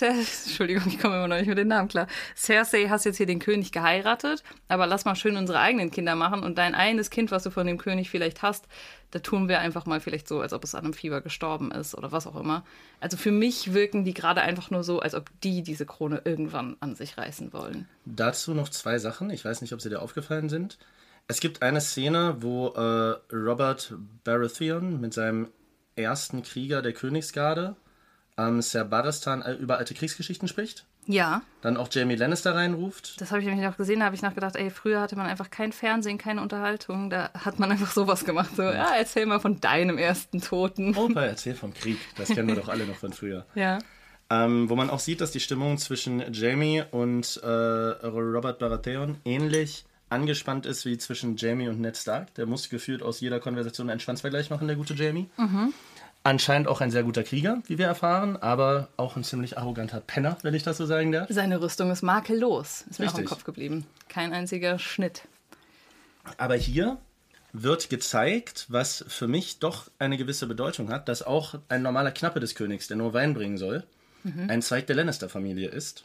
Entschuldigung, 0.00 0.84
ich 0.86 0.98
komme 0.98 1.16
immer 1.16 1.28
noch 1.28 1.36
nicht 1.36 1.48
mit 1.48 1.58
den 1.58 1.68
Namen 1.68 1.88
klar. 1.88 2.06
Cersei 2.34 2.86
hast 2.88 3.04
jetzt 3.04 3.18
hier 3.18 3.26
den 3.26 3.40
König 3.40 3.72
geheiratet, 3.72 4.42
aber 4.68 4.86
lass 4.86 5.04
mal 5.04 5.14
schön 5.14 5.36
unsere 5.36 5.58
eigenen 5.58 5.90
Kinder 5.90 6.14
machen 6.14 6.42
und 6.42 6.56
dein 6.56 6.74
eines 6.74 7.10
Kind, 7.10 7.30
was 7.30 7.42
du 7.42 7.50
von 7.50 7.66
dem 7.66 7.76
König 7.76 8.08
vielleicht 8.08 8.40
hast, 8.40 8.64
da 9.10 9.18
tun 9.18 9.48
wir 9.48 9.60
einfach 9.60 9.84
mal 9.84 10.00
vielleicht 10.00 10.28
so, 10.28 10.40
als 10.40 10.54
ob 10.54 10.64
es 10.64 10.74
an 10.74 10.84
einem 10.84 10.94
Fieber 10.94 11.20
gestorben 11.20 11.72
ist 11.72 11.94
oder 11.94 12.10
was 12.10 12.26
auch 12.26 12.36
immer. 12.36 12.64
Also 13.00 13.18
für 13.18 13.32
mich 13.32 13.74
wirken 13.74 14.04
die 14.04 14.14
gerade 14.14 14.40
einfach 14.40 14.70
nur 14.70 14.82
so, 14.82 15.00
als 15.00 15.14
ob 15.14 15.28
die 15.42 15.62
diese 15.62 15.84
Krone 15.84 16.22
irgendwann 16.24 16.78
an 16.80 16.94
sich 16.94 17.18
reißen 17.18 17.52
wollen. 17.52 17.86
Dazu 18.06 18.54
noch 18.54 18.70
zwei 18.70 18.98
Sachen. 18.98 19.28
Ich 19.28 19.44
weiß 19.44 19.60
nicht, 19.60 19.74
ob 19.74 19.82
sie 19.82 19.90
dir 19.90 20.00
aufgefallen 20.00 20.48
sind. 20.48 20.78
Es 21.26 21.40
gibt 21.40 21.60
eine 21.60 21.82
Szene, 21.82 22.36
wo 22.40 22.68
äh, 22.68 23.34
Robert 23.34 23.94
Baratheon 24.24 24.98
mit 25.02 25.12
seinem 25.12 25.48
ersten 25.98 26.42
Krieger 26.42 26.82
der 26.82 26.92
Königsgarde 26.92 27.76
am 28.36 28.62
Ser 28.62 28.84
Baristan 28.84 29.42
über 29.58 29.78
alte 29.78 29.94
Kriegsgeschichten 29.94 30.48
spricht. 30.48 30.86
Ja. 31.06 31.42
Dann 31.62 31.78
auch 31.78 31.88
Jamie 31.90 32.16
Lannister 32.16 32.54
reinruft. 32.54 33.18
Das 33.20 33.30
habe 33.30 33.40
ich 33.40 33.46
nämlich 33.46 33.66
noch 33.66 33.78
gesehen, 33.78 34.00
da 34.00 34.06
habe 34.06 34.14
ich 34.14 34.20
noch 34.20 34.34
gedacht, 34.34 34.56
ey, 34.56 34.70
früher 34.70 35.00
hatte 35.00 35.16
man 35.16 35.26
einfach 35.26 35.50
kein 35.50 35.72
Fernsehen, 35.72 36.18
keine 36.18 36.42
Unterhaltung, 36.42 37.08
da 37.08 37.30
hat 37.32 37.58
man 37.58 37.72
einfach 37.72 37.90
sowas 37.90 38.26
gemacht. 38.26 38.50
So, 38.54 38.62
ja, 38.62 38.94
erzähl 38.94 39.24
mal 39.24 39.40
von 39.40 39.58
deinem 39.58 39.96
ersten 39.96 40.42
Toten. 40.42 40.94
Opa, 40.94 41.22
erzähl 41.24 41.54
vom 41.54 41.72
Krieg. 41.72 41.98
Das 42.16 42.28
kennen 42.28 42.48
wir 42.48 42.56
doch 42.56 42.68
alle 42.68 42.86
noch 42.86 42.96
von 42.96 43.12
früher. 43.12 43.44
Ja. 43.54 43.78
Ähm, 44.30 44.68
wo 44.68 44.76
man 44.76 44.90
auch 44.90 45.00
sieht, 45.00 45.22
dass 45.22 45.30
die 45.30 45.40
Stimmung 45.40 45.78
zwischen 45.78 46.22
Jamie 46.34 46.84
und 46.90 47.40
äh, 47.42 47.48
Robert 47.48 48.58
Baratheon 48.58 49.16
ähnlich 49.24 49.86
angespannt 50.10 50.66
ist 50.66 50.84
wie 50.84 50.98
zwischen 50.98 51.36
Jamie 51.36 51.68
und 51.68 51.80
Ned 51.80 51.96
Stark. 51.96 52.34
Der 52.34 52.46
muss 52.46 52.68
gefühlt 52.68 53.02
aus 53.02 53.20
jeder 53.20 53.40
Konversation 53.40 53.90
einen 53.90 54.00
Schwanzvergleich 54.00 54.50
machen, 54.50 54.66
der 54.66 54.76
gute 54.76 54.94
Jamie. 54.94 55.28
Mhm. 55.36 55.72
Anscheinend 56.24 56.68
auch 56.68 56.80
ein 56.80 56.90
sehr 56.90 57.04
guter 57.04 57.22
Krieger, 57.22 57.62
wie 57.66 57.78
wir 57.78 57.86
erfahren, 57.86 58.36
aber 58.36 58.88
auch 58.96 59.16
ein 59.16 59.24
ziemlich 59.24 59.56
arroganter 59.56 60.00
Penner, 60.00 60.36
wenn 60.42 60.54
ich 60.54 60.62
das 60.62 60.76
so 60.76 60.84
sagen 60.84 61.12
darf. 61.12 61.28
Seine 61.30 61.60
Rüstung 61.60 61.90
ist 61.90 62.02
makellos. 62.02 62.84
Ist 62.90 62.98
mir 62.98 63.06
Richtig. 63.06 63.14
auch 63.14 63.18
im 63.18 63.24
Kopf 63.24 63.44
geblieben. 63.44 63.86
Kein 64.08 64.32
einziger 64.32 64.78
Schnitt. 64.78 65.22
Aber 66.36 66.56
hier 66.56 66.98
wird 67.52 67.88
gezeigt, 67.88 68.66
was 68.68 69.04
für 69.08 69.26
mich 69.26 69.58
doch 69.58 69.90
eine 69.98 70.18
gewisse 70.18 70.46
Bedeutung 70.46 70.90
hat, 70.90 71.08
dass 71.08 71.22
auch 71.22 71.54
ein 71.68 71.82
normaler 71.82 72.10
Knappe 72.10 72.40
des 72.40 72.54
Königs, 72.54 72.88
der 72.88 72.96
nur 72.96 73.14
Wein 73.14 73.32
bringen 73.32 73.56
soll, 73.56 73.84
mhm. 74.24 74.50
ein 74.50 74.60
Zweig 74.60 74.86
der 74.86 74.96
Lannister-Familie 74.96 75.68
ist 75.68 76.04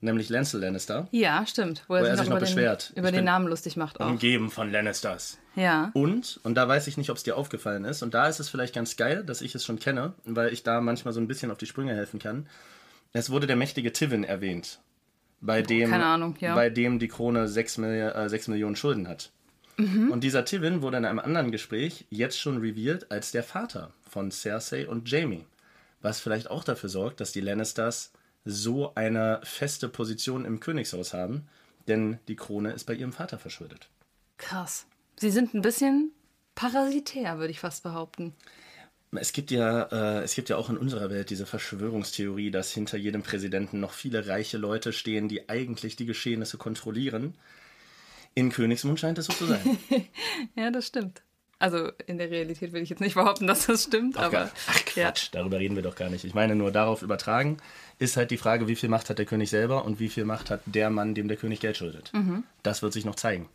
nämlich 0.00 0.28
Lancel 0.28 0.60
Lannister. 0.60 1.08
Ja, 1.10 1.46
stimmt. 1.46 1.84
Wo 1.88 1.94
er, 1.94 2.02
wo 2.02 2.06
er 2.06 2.16
sich 2.16 2.28
noch, 2.28 2.38
beschwert. 2.38 2.90
Den, 2.90 2.98
über 2.98 3.12
den 3.12 3.24
Namen 3.24 3.48
lustig 3.48 3.76
macht 3.76 4.00
auch. 4.00 4.08
Umgeben 4.08 4.50
von 4.50 4.70
Lannisters. 4.70 5.38
Ja. 5.54 5.90
Und, 5.94 6.40
und 6.42 6.54
da 6.54 6.68
weiß 6.68 6.86
ich 6.86 6.96
nicht, 6.96 7.10
ob 7.10 7.16
es 7.16 7.22
dir 7.22 7.36
aufgefallen 7.36 7.84
ist, 7.84 8.02
und 8.02 8.14
da 8.14 8.28
ist 8.28 8.40
es 8.40 8.48
vielleicht 8.48 8.74
ganz 8.74 8.96
geil, 8.96 9.24
dass 9.24 9.40
ich 9.40 9.54
es 9.54 9.64
schon 9.64 9.78
kenne, 9.78 10.14
weil 10.24 10.52
ich 10.52 10.62
da 10.62 10.80
manchmal 10.80 11.14
so 11.14 11.20
ein 11.20 11.28
bisschen 11.28 11.50
auf 11.50 11.58
die 11.58 11.66
Sprünge 11.66 11.94
helfen 11.94 12.20
kann. 12.20 12.46
Es 13.12 13.30
wurde 13.30 13.46
der 13.46 13.56
mächtige 13.56 13.92
Tivin 13.92 14.24
erwähnt, 14.24 14.80
bei 15.40 15.62
dem, 15.62 15.90
Keine 15.90 16.06
Ahnung, 16.06 16.36
ja. 16.40 16.54
bei 16.54 16.70
dem 16.70 16.98
die 16.98 17.08
Krone 17.08 17.48
6, 17.48 17.78
Milli 17.78 18.00
äh, 18.00 18.28
6 18.28 18.48
Millionen 18.48 18.76
Schulden 18.76 19.08
hat. 19.08 19.30
Mhm. 19.78 20.10
Und 20.10 20.24
dieser 20.24 20.44
Tivin 20.44 20.82
wurde 20.82 20.98
in 20.98 21.04
einem 21.04 21.18
anderen 21.18 21.50
Gespräch 21.50 22.06
jetzt 22.10 22.38
schon 22.40 22.58
revealed 22.58 23.10
als 23.10 23.30
der 23.30 23.42
Vater 23.42 23.92
von 24.08 24.30
Cersei 24.30 24.88
und 24.88 25.10
Jamie. 25.10 25.44
Was 26.00 26.20
vielleicht 26.20 26.50
auch 26.50 26.64
dafür 26.64 26.88
sorgt, 26.88 27.20
dass 27.20 27.32
die 27.32 27.40
Lannisters 27.40 28.12
so 28.46 28.94
eine 28.94 29.40
feste 29.42 29.88
Position 29.88 30.44
im 30.44 30.60
Königshaus 30.60 31.12
haben, 31.12 31.48
denn 31.88 32.18
die 32.28 32.36
Krone 32.36 32.72
ist 32.72 32.84
bei 32.84 32.94
ihrem 32.94 33.12
Vater 33.12 33.38
verschuldet. 33.38 33.90
Krass. 34.38 34.86
Sie 35.16 35.30
sind 35.30 35.52
ein 35.52 35.62
bisschen 35.62 36.12
parasitär, 36.54 37.38
würde 37.38 37.50
ich 37.50 37.60
fast 37.60 37.82
behaupten. 37.82 38.34
Es 39.12 39.32
gibt 39.32 39.50
ja, 39.50 39.82
äh, 39.84 40.22
es 40.22 40.34
gibt 40.34 40.48
ja 40.48 40.56
auch 40.56 40.70
in 40.70 40.76
unserer 40.76 41.10
Welt 41.10 41.30
diese 41.30 41.46
Verschwörungstheorie, 41.46 42.50
dass 42.50 42.72
hinter 42.72 42.98
jedem 42.98 43.22
Präsidenten 43.22 43.80
noch 43.80 43.92
viele 43.92 44.26
reiche 44.28 44.58
Leute 44.58 44.92
stehen, 44.92 45.28
die 45.28 45.48
eigentlich 45.48 45.96
die 45.96 46.06
Geschehnisse 46.06 46.58
kontrollieren. 46.58 47.34
In 48.34 48.50
Königsmund 48.50 49.00
scheint 49.00 49.18
es 49.18 49.26
so 49.26 49.32
zu 49.32 49.46
sein. 49.46 49.78
ja, 50.54 50.70
das 50.70 50.86
stimmt. 50.86 51.22
Also 51.58 51.90
in 52.06 52.18
der 52.18 52.30
Realität 52.30 52.72
will 52.72 52.82
ich 52.82 52.90
jetzt 52.90 53.00
nicht 53.00 53.14
behaupten, 53.14 53.46
dass 53.46 53.66
das 53.66 53.84
stimmt, 53.84 54.18
Ach, 54.18 54.24
aber. 54.24 54.50
Ach 54.68 54.84
Quatsch, 54.84 55.24
ja. 55.24 55.40
darüber 55.40 55.58
reden 55.58 55.74
wir 55.74 55.82
doch 55.82 55.96
gar 55.96 56.10
nicht. 56.10 56.24
Ich 56.24 56.34
meine 56.34 56.54
nur 56.54 56.70
darauf 56.70 57.02
übertragen 57.02 57.58
ist 57.98 58.16
halt 58.16 58.30
die 58.30 58.36
Frage, 58.36 58.68
wie 58.68 58.76
viel 58.76 58.88
Macht 58.88 59.08
hat 59.10 59.18
der 59.18 59.26
König 59.26 59.50
selber 59.50 59.84
und 59.84 59.98
wie 59.98 60.08
viel 60.08 60.24
Macht 60.24 60.50
hat 60.50 60.60
der 60.66 60.90
Mann, 60.90 61.14
dem 61.14 61.28
der 61.28 61.36
König 61.36 61.60
Geld 61.60 61.76
schuldet. 61.76 62.12
Mhm. 62.12 62.44
Das 62.62 62.82
wird 62.82 62.92
sich 62.92 63.04
noch 63.04 63.14
zeigen. 63.14 63.48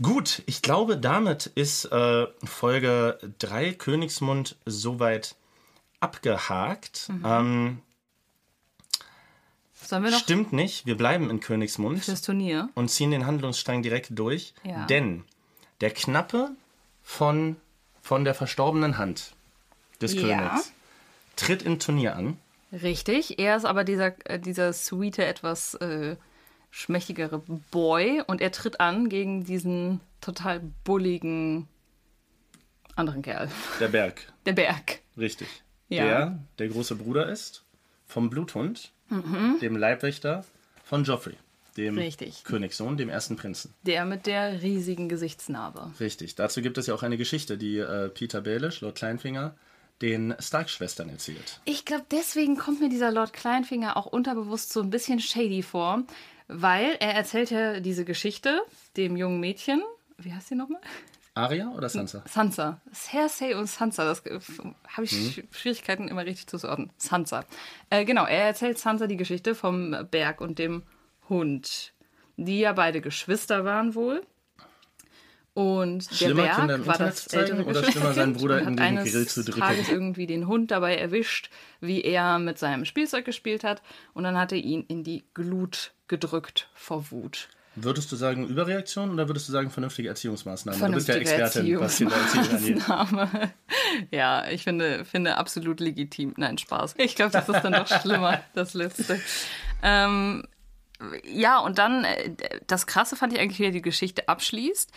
Gut, 0.00 0.42
ich 0.46 0.62
glaube, 0.62 0.96
damit 0.96 1.46
ist 1.46 1.84
äh, 1.86 2.26
Folge 2.44 3.18
3 3.38 3.74
Königsmund 3.74 4.56
soweit 4.64 5.36
abgehakt. 6.00 7.10
Mhm. 7.10 7.22
Ähm, 7.26 7.78
Sollen 9.74 10.04
wir 10.04 10.10
noch 10.10 10.20
stimmt 10.20 10.52
nicht, 10.52 10.86
wir 10.86 10.96
bleiben 10.96 11.28
in 11.28 11.40
Königsmund 11.40 12.04
fürs 12.04 12.22
Turnier? 12.22 12.70
und 12.74 12.90
ziehen 12.90 13.10
den 13.10 13.26
Handlungsstrang 13.26 13.82
direkt 13.82 14.18
durch. 14.18 14.54
Ja. 14.62 14.86
Denn 14.86 15.24
der 15.82 15.90
Knappe 15.90 16.52
von, 17.10 17.56
von 18.02 18.24
der 18.24 18.34
verstorbenen 18.34 18.96
Hand 18.96 19.34
des 20.00 20.14
Ja. 20.14 20.20
Königs 20.20 20.72
tritt 21.34 21.62
im 21.62 21.80
Turnier 21.80 22.14
an. 22.14 22.38
Richtig. 22.72 23.38
Er 23.40 23.56
ist 23.56 23.64
aber 23.64 23.82
dieser, 23.82 24.14
äh, 24.30 24.38
dieser 24.38 24.72
sweete, 24.72 25.24
etwas 25.24 25.74
äh, 25.74 26.16
schmächtigere 26.70 27.40
Boy 27.72 28.22
und 28.28 28.40
er 28.40 28.52
tritt 28.52 28.78
an 28.78 29.08
gegen 29.08 29.42
diesen 29.44 30.00
total 30.20 30.60
bulligen 30.84 31.66
anderen 32.94 33.22
Kerl. 33.22 33.50
Der 33.80 33.88
Berg, 33.88 34.32
Der 34.46 34.52
Berg. 34.52 35.00
richtig. 35.18 35.48
Ja. 35.88 36.04
Der 36.04 36.38
der 36.60 36.68
große 36.68 36.94
Bruder 36.94 37.28
ist 37.28 37.64
vom 38.06 38.30
Bluthund, 38.30 38.92
dem 39.10 39.76
Leibwächter 39.76 40.44
von 40.84 41.02
Joffrey, 41.02 41.34
dem 41.76 41.96
Richtig. 41.98 42.44
Königssohn, 42.44 42.96
dem 42.96 43.08
ersten 43.08 43.36
Prinzen. 43.36 43.74
Der 43.82 44.04
mit 44.04 44.26
der 44.26 44.62
riesigen 44.62 45.08
Gesichtsnarbe. 45.08 45.92
Richtig. 46.00 46.34
Dazu 46.34 46.62
gibt 46.62 46.78
es 46.78 46.86
ja 46.86 46.94
auch 46.94 47.02
eine 47.02 47.16
Geschichte, 47.16 47.56
die 47.58 47.78
äh, 47.78 48.08
Peter 48.08 48.40
Baelish, 48.40 48.80
Lord 48.80 48.96
Kleinfinger, 48.96 49.54
den 50.02 50.34
Stark-Schwestern 50.38 51.10
erzählt. 51.10 51.60
Ich 51.64 51.84
glaube, 51.84 52.04
deswegen 52.10 52.56
kommt 52.56 52.80
mir 52.80 52.88
dieser 52.88 53.10
Lord 53.12 53.32
Kleinfinger 53.32 53.96
auch 53.96 54.06
unterbewusst 54.06 54.72
so 54.72 54.80
ein 54.80 54.90
bisschen 54.90 55.20
shady 55.20 55.62
vor, 55.62 56.04
weil 56.48 56.96
er 57.00 57.14
erzählt 57.14 57.50
ja 57.50 57.80
diese 57.80 58.04
Geschichte 58.04 58.62
dem 58.96 59.16
jungen 59.16 59.40
Mädchen. 59.40 59.82
Wie 60.18 60.32
heißt 60.32 60.48
sie 60.48 60.54
nochmal? 60.54 60.80
Arya 61.34 61.70
oder 61.76 61.88
Sansa? 61.88 62.24
Sansa. 62.26 62.80
Cersei 62.92 63.56
und 63.56 63.66
Sansa, 63.66 64.04
das 64.04 64.22
habe 64.24 65.04
ich 65.04 65.12
Sch- 65.12 65.44
Schwierigkeiten 65.52 66.08
immer 66.08 66.26
richtig 66.26 66.48
zuzuordnen. 66.48 66.90
Sansa. 66.96 67.44
Äh, 67.88 68.04
genau, 68.04 68.24
er 68.24 68.46
erzählt 68.46 68.78
Sansa 68.78 69.06
die 69.06 69.16
Geschichte 69.16 69.54
vom 69.54 69.94
Berg 70.10 70.40
und 70.40 70.58
dem 70.58 70.82
Hund, 71.30 71.94
die 72.36 72.60
ja 72.60 72.74
beide 72.74 73.00
Geschwister 73.00 73.64
waren 73.64 73.94
wohl. 73.94 74.22
Und 75.54 76.04
Schlimmer, 76.04 76.42
der 76.42 76.66
Berg 76.66 76.86
war 76.86 76.98
das 76.98 77.26
ältere 77.28 77.64
oder 77.64 77.82
schlimmer, 77.82 78.12
seinen 78.12 78.34
Bruder 78.34 78.60
in 78.60 78.76
den 78.76 78.96
Grill 78.96 79.26
zu 79.26 79.42
drücken? 79.42 79.60
Tages 79.60 79.88
irgendwie 79.88 80.26
den 80.26 80.46
Hund 80.46 80.70
dabei 80.70 80.96
erwischt, 80.96 81.50
wie 81.80 82.02
er 82.02 82.38
mit 82.38 82.58
seinem 82.58 82.84
Spielzeug 82.84 83.24
gespielt 83.24 83.64
hat. 83.64 83.82
Und 84.14 84.24
dann 84.24 84.38
hat 84.38 84.52
er 84.52 84.58
ihn 84.58 84.84
in 84.86 85.02
die 85.02 85.24
Glut 85.34 85.92
gedrückt 86.06 86.68
vor 86.74 87.10
Wut. 87.10 87.48
Würdest 87.76 88.10
du 88.10 88.16
sagen 88.16 88.48
Überreaktion 88.48 89.10
oder 89.10 89.28
würdest 89.28 89.48
du 89.48 89.52
sagen 89.52 89.70
vernünftige 89.70 90.08
Erziehungsmaßnahmen? 90.08 90.80
du 90.80 90.92
bist 90.92 91.08
ja 91.08 91.14
Vernünftige 91.14 91.42
Expertin, 91.42 91.80
was 91.80 91.96
Kindererziehung. 91.98 93.50
Ja, 94.10 94.48
ich 94.48 94.64
finde, 94.64 95.04
finde 95.04 95.36
absolut 95.36 95.80
legitim. 95.80 96.34
Nein, 96.36 96.58
Spaß. 96.58 96.94
Ich 96.98 97.16
glaube, 97.16 97.32
das 97.32 97.48
ist 97.48 97.62
dann 97.62 97.72
doch 97.72 97.86
schlimmer, 98.02 98.40
das 98.54 98.74
letzte. 98.74 99.20
Ähm, 99.82 100.44
ja, 101.24 101.58
und 101.58 101.78
dann, 101.78 102.04
äh, 102.04 102.32
das 102.66 102.86
Krasse 102.86 103.16
fand 103.16 103.32
ich 103.32 103.40
eigentlich, 103.40 103.58
wie 103.58 103.66
er 103.66 103.70
die 103.70 103.82
Geschichte 103.82 104.28
abschließt. 104.28 104.90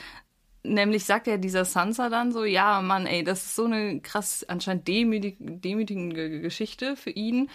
Nämlich 0.64 1.06
sagt 1.06 1.28
ja 1.28 1.38
dieser 1.38 1.66
Sansa 1.66 2.10
dann 2.10 2.32
so, 2.32 2.46
ja, 2.46 2.82
Mann, 2.82 3.06
ey, 3.06 3.24
das 3.24 3.46
ist 3.46 3.56
so 3.56 3.66
eine 3.66 4.00
krass 4.00 4.46
anscheinend 4.48 4.88
demütig, 4.88 5.36
demütigende 5.40 6.40
Geschichte 6.40 6.96
für 6.96 7.10
ihn, 7.10 7.50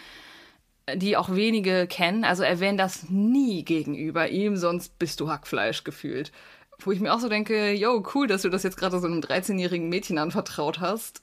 die 0.94 1.16
auch 1.16 1.34
wenige 1.34 1.86
kennen. 1.86 2.24
Also 2.24 2.42
erwähnen 2.42 2.76
das 2.76 3.08
nie 3.08 3.64
gegenüber 3.64 4.28
ihm, 4.28 4.56
sonst 4.56 4.98
bist 4.98 5.20
du 5.20 5.30
Hackfleisch 5.30 5.84
gefühlt. 5.84 6.32
Wo 6.80 6.92
ich 6.92 7.00
mir 7.00 7.14
auch 7.14 7.20
so 7.20 7.28
denke, 7.28 7.72
yo, 7.72 8.04
cool, 8.14 8.26
dass 8.26 8.42
du 8.42 8.50
das 8.50 8.62
jetzt 8.62 8.76
gerade 8.76 9.00
so 9.00 9.06
einem 9.06 9.20
13-jährigen 9.20 9.88
Mädchen 9.88 10.18
anvertraut 10.18 10.80
hast. 10.80 11.22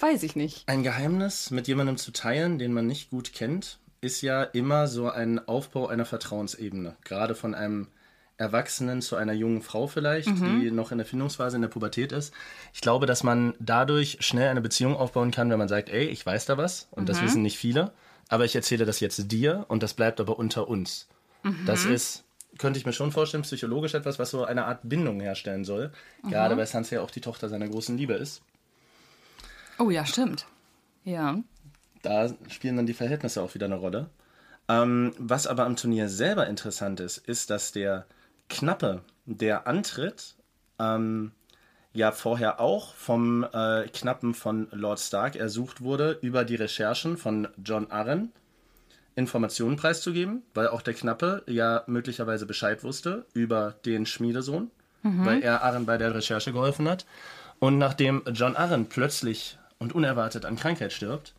Weiß 0.00 0.22
ich 0.22 0.34
nicht. 0.34 0.66
Ein 0.68 0.82
Geheimnis 0.82 1.50
mit 1.50 1.68
jemandem 1.68 1.98
zu 1.98 2.10
teilen, 2.12 2.58
den 2.58 2.72
man 2.72 2.86
nicht 2.86 3.10
gut 3.10 3.34
kennt, 3.34 3.78
ist 4.00 4.22
ja 4.22 4.42
immer 4.42 4.86
so 4.86 5.10
ein 5.10 5.46
Aufbau 5.46 5.88
einer 5.88 6.04
Vertrauensebene. 6.04 6.96
Gerade 7.04 7.34
von 7.34 7.54
einem 7.54 7.88
Erwachsenen 8.38 9.02
zu 9.02 9.16
einer 9.16 9.34
jungen 9.34 9.60
Frau 9.60 9.86
vielleicht, 9.86 10.28
die 10.28 10.70
noch 10.70 10.92
in 10.92 10.98
der 10.98 11.06
Findungsphase 11.06 11.56
in 11.56 11.62
der 11.62 11.68
Pubertät 11.68 12.10
ist. 12.10 12.32
Ich 12.72 12.80
glaube, 12.80 13.04
dass 13.04 13.22
man 13.22 13.52
dadurch 13.58 14.16
schnell 14.20 14.48
eine 14.48 14.62
Beziehung 14.62 14.96
aufbauen 14.96 15.30
kann, 15.30 15.50
wenn 15.50 15.58
man 15.58 15.68
sagt, 15.68 15.90
ey, 15.90 16.06
ich 16.06 16.24
weiß 16.24 16.46
da 16.46 16.56
was 16.56 16.88
und 16.90 17.10
das 17.10 17.20
wissen 17.20 17.42
nicht 17.42 17.58
viele, 17.58 17.92
aber 18.28 18.46
ich 18.46 18.56
erzähle 18.56 18.86
das 18.86 19.00
jetzt 19.00 19.30
dir 19.30 19.66
und 19.68 19.82
das 19.82 19.92
bleibt 19.92 20.20
aber 20.20 20.38
unter 20.38 20.68
uns. 20.68 21.06
Das 21.66 21.84
ist, 21.84 22.24
könnte 22.56 22.78
ich 22.78 22.86
mir 22.86 22.94
schon 22.94 23.12
vorstellen, 23.12 23.42
psychologisch 23.42 23.92
etwas, 23.92 24.18
was 24.18 24.30
so 24.30 24.44
eine 24.44 24.64
Art 24.64 24.80
Bindung 24.84 25.20
herstellen 25.20 25.66
soll. 25.66 25.92
Gerade 26.26 26.56
weil 26.56 26.66
Sansa 26.66 26.96
ja 26.96 27.02
auch 27.02 27.10
die 27.10 27.20
Tochter 27.20 27.50
seiner 27.50 27.68
großen 27.68 27.98
Liebe 27.98 28.14
ist. 28.14 28.40
Oh 29.78 29.90
ja, 29.90 30.06
stimmt. 30.06 30.46
Ja. 31.04 31.38
Da 32.02 32.28
spielen 32.48 32.76
dann 32.76 32.86
die 32.86 32.94
Verhältnisse 32.94 33.42
auch 33.42 33.54
wieder 33.54 33.66
eine 33.66 33.76
Rolle. 33.76 34.08
Ähm, 34.68 35.12
was 35.18 35.46
aber 35.46 35.64
am 35.64 35.76
Turnier 35.76 36.08
selber 36.08 36.46
interessant 36.46 37.00
ist, 37.00 37.18
ist, 37.18 37.50
dass 37.50 37.72
der 37.72 38.06
Knappe, 38.48 39.02
der 39.26 39.66
antritt, 39.66 40.36
ähm, 40.78 41.32
ja 41.92 42.12
vorher 42.12 42.60
auch 42.60 42.94
vom 42.94 43.44
äh, 43.52 43.88
Knappen 43.88 44.34
von 44.34 44.68
Lord 44.70 45.00
Stark 45.00 45.36
ersucht 45.36 45.80
wurde, 45.80 46.18
über 46.22 46.44
die 46.44 46.54
Recherchen 46.54 47.16
von 47.16 47.48
John 47.62 47.90
Arryn 47.90 48.32
Informationen 49.16 49.76
preiszugeben, 49.76 50.42
weil 50.54 50.68
auch 50.68 50.82
der 50.82 50.94
Knappe 50.94 51.42
ja 51.46 51.82
möglicherweise 51.86 52.46
Bescheid 52.46 52.84
wusste 52.84 53.26
über 53.34 53.74
den 53.84 54.06
Schmiedesohn, 54.06 54.70
weil 55.02 55.42
er 55.42 55.62
Arryn 55.64 55.84
bei 55.84 55.98
der 55.98 56.14
Recherche 56.14 56.52
geholfen 56.52 56.88
hat. 56.88 57.06
Und 57.58 57.76
nachdem 57.76 58.22
John 58.32 58.56
Arryn 58.56 58.88
plötzlich 58.88 59.58
und 59.78 59.94
unerwartet 59.94 60.44
an 60.44 60.56
Krankheit 60.56 60.92
stirbt, 60.92 61.34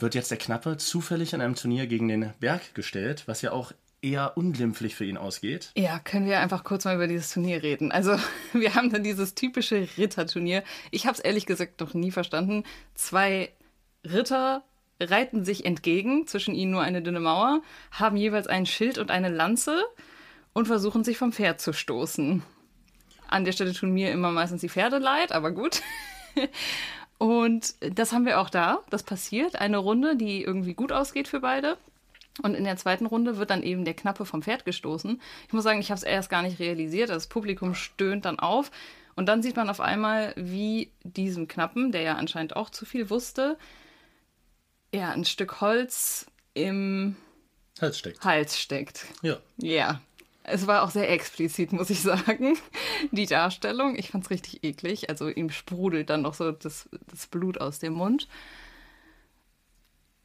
wird 0.00 0.14
jetzt 0.14 0.30
der 0.30 0.38
Knappe 0.38 0.76
zufällig 0.76 1.32
in 1.32 1.40
einem 1.40 1.54
Turnier 1.54 1.86
gegen 1.86 2.08
den 2.08 2.32
Berg 2.40 2.74
gestellt, 2.74 3.24
was 3.26 3.42
ja 3.42 3.52
auch 3.52 3.72
eher 4.02 4.36
unglimpflich 4.36 4.94
für 4.94 5.04
ihn 5.04 5.16
ausgeht. 5.16 5.72
Ja, 5.76 5.98
können 5.98 6.26
wir 6.26 6.40
einfach 6.40 6.64
kurz 6.64 6.84
mal 6.84 6.94
über 6.94 7.06
dieses 7.06 7.32
Turnier 7.32 7.62
reden. 7.62 7.92
Also, 7.92 8.16
wir 8.52 8.74
haben 8.74 8.90
dann 8.90 9.02
dieses 9.02 9.34
typische 9.34 9.86
Ritterturnier. 9.96 10.62
Ich 10.90 11.06
habe 11.06 11.14
es 11.14 11.20
ehrlich 11.20 11.46
gesagt 11.46 11.80
noch 11.80 11.94
nie 11.94 12.10
verstanden. 12.10 12.64
Zwei 12.94 13.50
Ritter 14.04 14.64
reiten 15.00 15.44
sich 15.44 15.64
entgegen, 15.64 16.26
zwischen 16.26 16.54
ihnen 16.54 16.72
nur 16.72 16.82
eine 16.82 17.02
dünne 17.02 17.20
Mauer, 17.20 17.62
haben 17.90 18.16
jeweils 18.16 18.46
ein 18.46 18.66
Schild 18.66 18.98
und 18.98 19.10
eine 19.10 19.28
Lanze 19.28 19.82
und 20.52 20.66
versuchen 20.66 21.04
sich 21.04 21.16
vom 21.16 21.32
Pferd 21.32 21.60
zu 21.60 21.72
stoßen. 21.72 22.42
An 23.28 23.44
der 23.44 23.52
Stelle 23.52 23.72
tun 23.72 23.92
mir 23.92 24.12
immer 24.12 24.30
meistens 24.30 24.60
die 24.60 24.68
Pferde 24.68 24.98
leid, 24.98 25.32
aber 25.32 25.52
gut. 25.52 25.82
Und 27.20 27.74
das 27.80 28.14
haben 28.14 28.24
wir 28.24 28.40
auch 28.40 28.48
da. 28.48 28.80
Das 28.88 29.02
passiert. 29.02 29.56
Eine 29.56 29.76
Runde, 29.76 30.16
die 30.16 30.42
irgendwie 30.42 30.72
gut 30.72 30.90
ausgeht 30.90 31.28
für 31.28 31.40
beide. 31.40 31.76
Und 32.42 32.54
in 32.54 32.64
der 32.64 32.78
zweiten 32.78 33.04
Runde 33.04 33.36
wird 33.36 33.50
dann 33.50 33.62
eben 33.62 33.84
der 33.84 33.92
Knappe 33.92 34.24
vom 34.24 34.40
Pferd 34.40 34.64
gestoßen. 34.64 35.20
Ich 35.46 35.52
muss 35.52 35.62
sagen, 35.62 35.80
ich 35.80 35.90
habe 35.90 35.98
es 35.98 36.02
erst 36.02 36.30
gar 36.30 36.40
nicht 36.40 36.58
realisiert. 36.60 37.10
Das 37.10 37.26
Publikum 37.26 37.74
stöhnt 37.74 38.24
dann 38.24 38.38
auf. 38.38 38.70
Und 39.16 39.26
dann 39.26 39.42
sieht 39.42 39.56
man 39.56 39.68
auf 39.68 39.80
einmal, 39.80 40.32
wie 40.34 40.92
diesem 41.02 41.46
Knappen, 41.46 41.92
der 41.92 42.00
ja 42.00 42.14
anscheinend 42.14 42.56
auch 42.56 42.70
zu 42.70 42.86
viel 42.86 43.10
wusste, 43.10 43.58
ja, 44.94 45.10
ein 45.10 45.26
Stück 45.26 45.60
Holz 45.60 46.24
im 46.54 47.16
Hals 47.82 47.98
steckt. 47.98 48.24
Hals 48.24 48.58
steckt. 48.58 49.04
Ja. 49.20 49.36
Ja. 49.58 50.00
Es 50.52 50.66
war 50.66 50.82
auch 50.82 50.90
sehr 50.90 51.10
explizit, 51.10 51.72
muss 51.72 51.90
ich 51.90 52.00
sagen, 52.00 52.56
die 53.10 53.26
Darstellung. 53.26 53.96
Ich 53.96 54.10
fand 54.10 54.24
es 54.24 54.30
richtig 54.30 54.62
eklig. 54.64 55.08
Also 55.10 55.28
ihm 55.28 55.50
sprudelt 55.50 56.10
dann 56.10 56.22
noch 56.22 56.34
so 56.34 56.52
das, 56.52 56.88
das 57.10 57.26
Blut 57.26 57.60
aus 57.60 57.78
dem 57.78 57.94
Mund. 57.94 58.28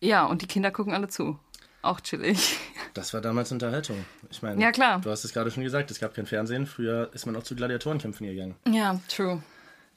Ja, 0.01 0.25
und 0.25 0.41
die 0.41 0.47
Kinder 0.47 0.71
gucken 0.71 0.93
alle 0.93 1.07
zu. 1.07 1.39
Auch 1.81 2.01
chillig. 2.01 2.57
Das 2.95 3.13
war 3.13 3.19
damals 3.19 3.51
Unterhaltung. 3.51 4.05
Ich 4.31 4.41
meine, 4.41 4.61
Ja, 4.61 4.71
klar. 4.71 5.01
du 5.01 5.09
hast 5.11 5.25
es 5.25 5.33
gerade 5.33 5.51
schon 5.51 5.63
gesagt, 5.63 5.91
es 5.91 5.99
gab 5.99 6.13
kein 6.13 6.25
Fernsehen. 6.25 6.65
Früher 6.65 7.09
ist 7.11 7.25
man 7.25 7.35
auch 7.35 7.43
zu 7.43 7.53
Gladiatorenkämpfen 7.53 8.25
gegangen. 8.25 8.55
Ja, 8.71 9.01
true. 9.09 9.43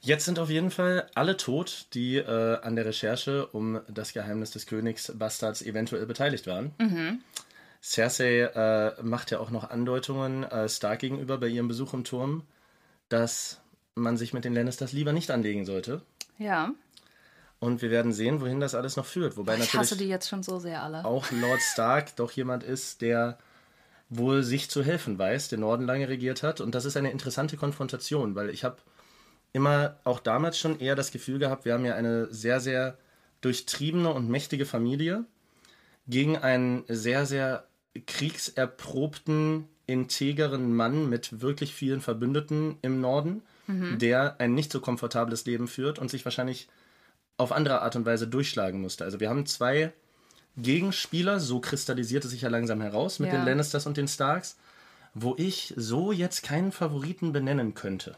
Jetzt 0.01 0.25
sind 0.25 0.37
auf 0.37 0.49
jeden 0.49 0.69
Fall 0.69 1.07
alle 1.15 1.37
tot, 1.37 1.87
die 1.93 2.17
äh, 2.17 2.57
an 2.61 2.75
der 2.75 2.83
Recherche 2.85 3.47
um 3.47 3.79
das 3.87 4.11
Geheimnis 4.11 4.51
des 4.51 4.65
Königs 4.65 5.13
Bastards 5.17 5.61
eventuell 5.61 6.05
beteiligt 6.07 6.45
waren. 6.45 6.73
Cersei 7.81 8.41
äh, 8.41 9.01
macht 9.01 9.31
ja 9.31 9.39
auch 9.39 9.51
noch 9.51 9.69
Andeutungen 9.69 10.43
äh, 10.43 10.67
Stark 10.67 10.99
gegenüber 10.99 11.37
bei 11.37 11.47
ihrem 11.47 11.67
Besuch 11.67 11.93
im 11.93 12.03
Turm, 12.03 12.43
dass 13.07 13.61
man 13.95 14.17
sich 14.17 14.33
mit 14.33 14.45
den 14.45 14.53
Lannisters 14.53 14.91
lieber 14.91 15.13
nicht 15.13 15.31
anlegen 15.31 15.65
sollte. 15.65 16.01
Ja. 16.37 16.71
Und 17.59 17.81
wir 17.81 17.91
werden 17.91 18.13
sehen, 18.13 18.41
wohin 18.41 18.59
das 18.59 18.75
alles 18.75 18.95
noch 18.95 19.05
führt. 19.05 19.37
Wobei 19.37 19.53
Ich 19.53 19.59
natürlich 19.59 19.79
hasse 19.79 19.97
die 19.97 20.07
jetzt 20.07 20.29
schon 20.29 20.43
so 20.43 20.59
sehr 20.59 20.81
alle. 20.81 21.03
auch 21.05 21.29
Lord 21.31 21.61
Stark 21.61 22.15
doch 22.15 22.31
jemand 22.31 22.63
ist, 22.63 23.01
der 23.01 23.37
wohl 24.09 24.43
sich 24.43 24.69
zu 24.69 24.83
helfen 24.83 25.19
weiß, 25.19 25.49
den 25.49 25.59
Norden 25.59 25.85
lange 25.85 26.07
regiert 26.07 26.41
hat. 26.41 26.61
Und 26.61 26.73
das 26.73 26.85
ist 26.85 26.97
eine 26.97 27.11
interessante 27.11 27.57
Konfrontation, 27.57 28.35
weil 28.35 28.49
ich 28.49 28.63
habe 28.63 28.77
immer 29.53 29.97
auch 30.03 30.19
damals 30.19 30.57
schon 30.57 30.79
eher 30.79 30.95
das 30.95 31.11
Gefühl 31.11 31.39
gehabt, 31.39 31.65
wir 31.65 31.73
haben 31.73 31.85
ja 31.85 31.95
eine 31.95 32.31
sehr, 32.33 32.59
sehr 32.59 32.97
durchtriebene 33.41 34.11
und 34.11 34.29
mächtige 34.29 34.65
Familie 34.65 35.25
gegen 36.07 36.37
einen 36.37 36.83
sehr, 36.87 37.25
sehr 37.25 37.68
kriegserprobten, 38.05 39.65
integeren 39.85 40.73
Mann 40.75 41.09
mit 41.09 41.41
wirklich 41.41 41.73
vielen 41.73 42.01
Verbündeten 42.01 42.77
im 42.81 43.01
Norden, 43.01 43.41
der 43.67 44.39
ein 44.39 44.53
nicht 44.55 44.71
so 44.71 44.79
komfortables 44.79 45.45
Leben 45.45 45.67
führt 45.67 45.99
und 45.99 46.09
sich 46.09 46.25
wahrscheinlich 46.25 46.67
auf 47.37 47.51
andere 47.51 47.81
Art 47.81 47.95
und 47.95 48.05
Weise 48.05 48.27
durchschlagen 48.27 48.81
musste. 48.81 49.03
Also 49.03 49.19
wir 49.19 49.29
haben 49.29 49.45
zwei 49.45 49.93
Gegenspieler, 50.57 51.39
so 51.39 51.59
kristallisiert 51.59 52.25
es 52.25 52.31
sich 52.31 52.41
ja 52.41 52.49
langsam 52.49 52.81
heraus 52.81 53.19
mit 53.19 53.31
Ja. 53.31 53.37
den 53.37 53.45
Lannisters 53.45 53.85
und 53.85 53.95
den 53.97 54.07
Starks, 54.07 54.57
wo 55.13 55.35
ich 55.37 55.73
so 55.77 56.11
jetzt 56.11 56.43
keinen 56.43 56.71
Favoriten 56.71 57.31
benennen 57.31 57.73
könnte. 57.73 58.15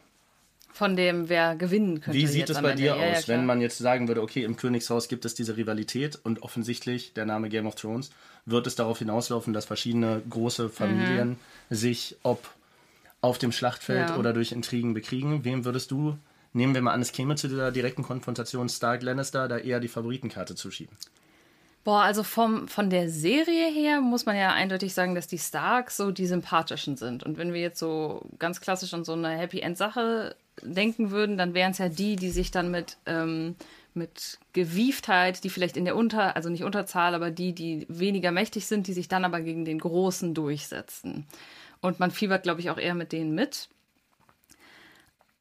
Von 0.73 0.95
dem, 0.95 1.27
wer 1.29 1.55
gewinnen 1.55 2.01
könnte. 2.01 2.17
Wie 2.17 2.27
sieht 2.27 2.49
es 2.49 2.61
bei 2.61 2.71
Ende. 2.71 2.81
dir 2.81 2.95
Ja, 2.95 3.05
ja, 3.05 3.11
aus, 3.17 3.25
klar. 3.25 3.37
wenn 3.37 3.45
man 3.45 3.61
jetzt 3.61 3.77
sagen 3.77 4.07
würde, 4.07 4.21
okay, 4.21 4.43
im 4.43 4.55
Königshaus 4.55 5.07
gibt 5.07 5.25
es 5.25 5.35
diese 5.35 5.57
Rivalität 5.57 6.19
und 6.23 6.41
offensichtlich 6.43 7.13
der 7.13 7.25
Name 7.25 7.49
Game 7.49 7.67
of 7.67 7.75
Thrones 7.75 8.11
wird 8.45 8.65
es 8.67 8.75
darauf 8.75 8.99
hinauslaufen, 8.99 9.53
dass 9.53 9.65
verschiedene 9.65 10.21
große 10.29 10.69
Familien 10.69 11.37
sich 11.69 12.15
ob 12.23 12.49
auf 13.21 13.37
dem 13.37 13.51
Schlachtfeld 13.51 14.09
Ja. 14.09 14.17
oder 14.17 14.33
durch 14.33 14.51
Intrigen 14.51 14.93
bekriegen. 14.93 15.43
Wem 15.43 15.63
würdest 15.65 15.91
du, 15.91 16.17
nehmen 16.53 16.73
wir 16.73 16.81
mal 16.81 16.93
an, 16.93 17.01
es 17.01 17.11
käme 17.11 17.35
zu 17.35 17.47
dieser 17.47 17.71
direkten 17.71 18.01
Konfrontation 18.03 18.67
Stark 18.67 19.03
Lannister, 19.03 19.47
da 19.47 19.57
eher 19.57 19.79
die 19.79 19.87
Favoritenkarte 19.89 20.55
zuschieben? 20.55 20.95
Boah, 21.83 22.01
also 22.01 22.21
vom, 22.23 22.67
von 22.67 22.89
der 22.91 23.09
Serie 23.09 23.71
her 23.71 24.01
muss 24.01 24.27
man 24.27 24.35
ja 24.37 24.53
eindeutig 24.53 24.93
sagen, 24.93 25.15
dass 25.15 25.25
die 25.27 25.39
Starks 25.39 25.97
so 25.97 26.11
die 26.11 26.27
sympathischen 26.27 26.95
sind. 26.95 27.23
Und 27.23 27.37
wenn 27.39 27.53
wir 27.53 27.61
jetzt 27.61 27.79
so 27.79 28.23
ganz 28.37 28.61
klassisch 28.61 28.93
an 28.93 29.03
so 29.03 29.13
eine 29.13 29.29
Happy 29.29 29.61
End 29.61 29.77
Sache 29.77 30.35
denken 30.61 31.11
würden, 31.11 31.37
dann 31.37 31.53
wären 31.53 31.71
es 31.71 31.77
ja 31.77 31.89
die, 31.89 32.15
die 32.15 32.29
sich 32.29 32.51
dann 32.51 32.71
mit, 32.71 32.97
ähm, 33.05 33.55
mit 33.93 34.39
Gewieftheit, 34.53 35.43
die 35.43 35.49
vielleicht 35.49 35.77
in 35.77 35.85
der 35.85 35.95
Unter, 35.95 36.35
also 36.35 36.49
nicht 36.49 36.63
Unterzahl, 36.63 37.15
aber 37.15 37.31
die, 37.31 37.53
die 37.53 37.85
weniger 37.89 38.31
mächtig 38.31 38.67
sind, 38.67 38.87
die 38.87 38.93
sich 38.93 39.07
dann 39.07 39.25
aber 39.25 39.41
gegen 39.41 39.65
den 39.65 39.79
Großen 39.79 40.33
durchsetzen. 40.33 41.25
Und 41.81 41.99
man 41.99 42.11
fiebert, 42.11 42.43
glaube 42.43 42.61
ich, 42.61 42.69
auch 42.69 42.77
eher 42.77 42.95
mit 42.95 43.11
denen 43.11 43.33
mit. 43.33 43.69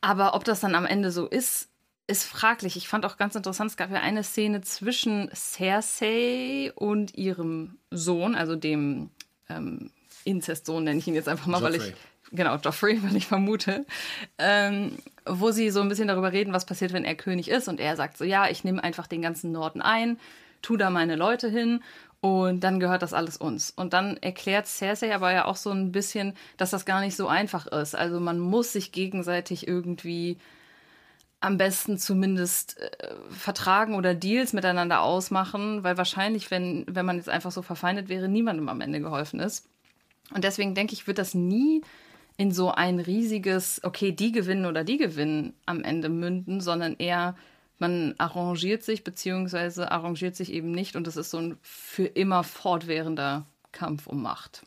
Aber 0.01 0.35
ob 0.35 0.45
das 0.45 0.61
dann 0.61 0.75
am 0.75 0.87
Ende 0.87 1.11
so 1.11 1.27
ist, 1.27 1.69
ist 2.07 2.25
fraglich. 2.25 2.77
Ich 2.77 2.89
fand 2.89 3.05
auch 3.05 3.17
ganz 3.17 3.35
interessant, 3.35 3.71
es 3.71 3.77
gab 3.77 3.91
ja 3.91 4.01
eine 4.01 4.25
Szene 4.25 4.63
zwischen 4.63 5.31
Cersei 5.35 6.73
und 6.75 7.17
ihrem 7.17 7.79
Sohn, 7.91 8.35
also 8.35 8.57
dem 8.57 9.11
ähm, 9.49 9.91
Inzestsohn, 10.25 10.85
nenne 10.85 10.99
ich 10.99 11.07
ihn 11.07 11.15
jetzt 11.15 11.29
einfach 11.29 11.47
mal, 11.47 11.63
weil 11.63 11.75
Joffrey. 11.75 11.91
ich. 11.91 12.10
Genau, 12.33 12.57
Joffrey, 12.57 13.03
weil 13.03 13.17
ich 13.17 13.27
vermute. 13.27 13.87
Ähm, 14.39 14.97
wo 15.27 15.51
sie 15.51 15.71
so 15.71 15.81
ein 15.81 15.89
bisschen 15.89 16.09
darüber 16.09 16.33
reden, 16.33 16.53
was 16.53 16.67
passiert, 16.67 16.93
wenn 16.93 17.05
er 17.05 17.15
König 17.15 17.49
ist. 17.49 17.69
Und 17.69 17.81
er 17.81 17.97
sagt 17.97 18.17
so: 18.17 18.25
Ja, 18.25 18.49
ich 18.49 18.65
nehme 18.65 18.83
einfach 18.83 19.07
den 19.07 19.23
ganzen 19.23 19.53
Norden 19.53 19.83
ein, 19.83 20.19
tu 20.63 20.77
da 20.77 20.91
meine 20.91 21.17
Leute 21.17 21.49
hin 21.49 21.83
und 22.21 22.61
dann 22.61 22.81
gehört 22.81 23.03
das 23.03 23.15
alles 23.15 23.37
uns. 23.37 23.71
Und 23.71 23.93
dann 23.93 24.17
erklärt 24.19 24.67
Cersei 24.67 25.15
aber 25.15 25.33
ja 25.33 25.47
auch 25.47 25.57
so 25.57 25.71
ein 25.71 25.91
bisschen, 25.91 26.35
dass 26.59 26.71
das 26.71 26.85
gar 26.85 27.01
nicht 27.01 27.17
so 27.17 27.29
einfach 27.29 27.67
ist. 27.67 27.95
Also 27.95 28.21
man 28.21 28.39
muss 28.39 28.73
sich 28.73 28.93
gegenseitig 28.93 29.67
irgendwie 29.67 30.37
am 31.41 31.57
besten 31.57 31.97
zumindest 31.97 32.79
äh, 32.79 33.15
vertragen 33.31 33.95
oder 33.95 34.15
Deals 34.15 34.53
miteinander 34.53 35.01
ausmachen, 35.01 35.83
weil 35.83 35.97
wahrscheinlich, 35.97 36.51
wenn, 36.51 36.85
wenn 36.87 37.07
man 37.07 37.17
jetzt 37.17 37.31
einfach 37.31 37.51
so 37.51 37.63
verfeindet 37.63 38.11
wäre, 38.11 38.29
niemandem 38.29 38.69
am 38.69 38.83
Ende 38.83 39.01
geholfen 39.01 39.41
ist. 39.41 39.67
Und 40.35 40.45
deswegen 40.45 40.75
denke 40.75 40.93
ich, 40.93 41.07
wird 41.07 41.17
das 41.17 41.33
nie 41.33 41.81
in 42.41 42.53
so 42.53 42.71
ein 42.71 43.01
riesiges, 43.01 43.83
okay, 43.85 44.13
die 44.13 44.33
gewinnen 44.33 44.65
oder 44.65 44.83
die 44.83 44.97
gewinnen 44.97 45.53
am 45.67 45.85
Ende 45.85 46.09
münden, 46.09 46.63
sondern 46.63 46.97
eher, 46.97 47.37
man 47.79 48.15
arrangiert 48.17 48.83
sich, 48.83 49.05
beziehungsweise 49.05 49.93
arrangiert 49.93 50.37
sich 50.37 50.51
eben 50.51 50.71
nicht 50.71 50.97
und 50.97 51.07
es 51.07 51.19
ist 51.19 51.29
so 51.29 51.37
ein 51.37 51.59
für 51.61 52.07
immer 52.07 52.43
fortwährender 52.43 53.45
Kampf 53.73 54.07
um 54.07 54.23
Macht. 54.23 54.63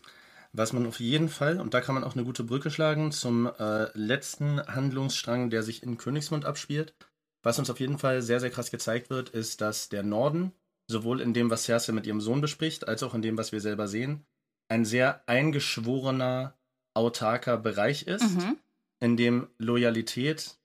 Was 0.52 0.72
man 0.72 0.86
auf 0.86 1.00
jeden 1.00 1.30
Fall, 1.30 1.60
und 1.60 1.74
da 1.74 1.82
kann 1.82 1.96
man 1.96 2.04
auch 2.04 2.14
eine 2.14 2.24
gute 2.24 2.44
Brücke 2.44 2.70
schlagen, 2.70 3.12
zum 3.12 3.48
äh, 3.58 3.88
letzten 3.98 4.62
Handlungsstrang, 4.68 5.50
der 5.50 5.64
sich 5.64 5.82
in 5.82 5.98
Königsmund 5.98 6.46
abspielt. 6.46 6.94
Was 7.42 7.58
uns 7.58 7.72
auf 7.72 7.80
jeden 7.80 7.98
Fall 7.98 8.22
sehr, 8.22 8.40
sehr 8.40 8.52
krass 8.52 8.70
gezeigt 8.70 9.10
wird, 9.10 9.30
ist, 9.30 9.62
dass 9.62 9.90
der 9.90 10.04
Norden, 10.04 10.52
sowohl 10.86 11.22
in 11.22 11.34
dem, 11.34 11.50
was 11.50 11.64
Cersei 11.64 11.92
mit 11.92 12.06
ihrem 12.06 12.22
Sohn 12.22 12.40
bespricht, 12.40 12.88
als 12.88 13.02
auch 13.02 13.16
in 13.16 13.24
dem, 13.24 13.36
was 13.36 13.52
wir 13.52 13.62
selber 13.62 13.88
sehen, 13.88 14.28
ein 14.68 14.86
sehr 14.86 15.28
eingeschworener, 15.28 16.54
autarker 16.94 17.58
Bereich 17.58 18.04
ist, 18.04 18.24
Mhm. 18.36 18.58
in 19.00 19.18
dem 19.18 19.48
Loyalität 19.58 20.58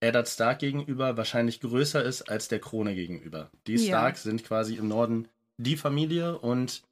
Eddard 0.00 0.28
Stark 0.28 0.60
gegenüber 0.60 1.16
wahrscheinlich 1.16 1.60
größer 1.60 2.02
ist 2.02 2.22
als 2.30 2.48
der 2.48 2.58
Krone 2.60 2.94
gegenüber. 2.94 3.50
Die 3.66 3.74
Ja. 3.76 3.86
Starks 3.98 4.22
sind 4.22 4.44
quasi 4.44 4.76
im 4.76 4.88
Norden 4.88 5.28
die 5.58 5.76
Familie 5.76 6.38
und 6.38 6.82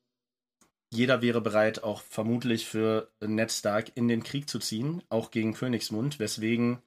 jeder 0.91 1.23
wäre 1.23 1.41
bereit, 1.41 1.83
auch 1.83 2.03
vermutlich 2.03 2.67
für 2.67 3.11
Ned 3.21 3.51
Stark 3.53 3.93
in 3.95 4.09
den 4.09 4.23
Krieg 4.23 4.49
zu 4.49 4.59
ziehen, 4.59 5.03
auch 5.11 5.31
gegen 5.31 5.55
Königsmund, 5.55 6.19
weswegen 6.19 6.79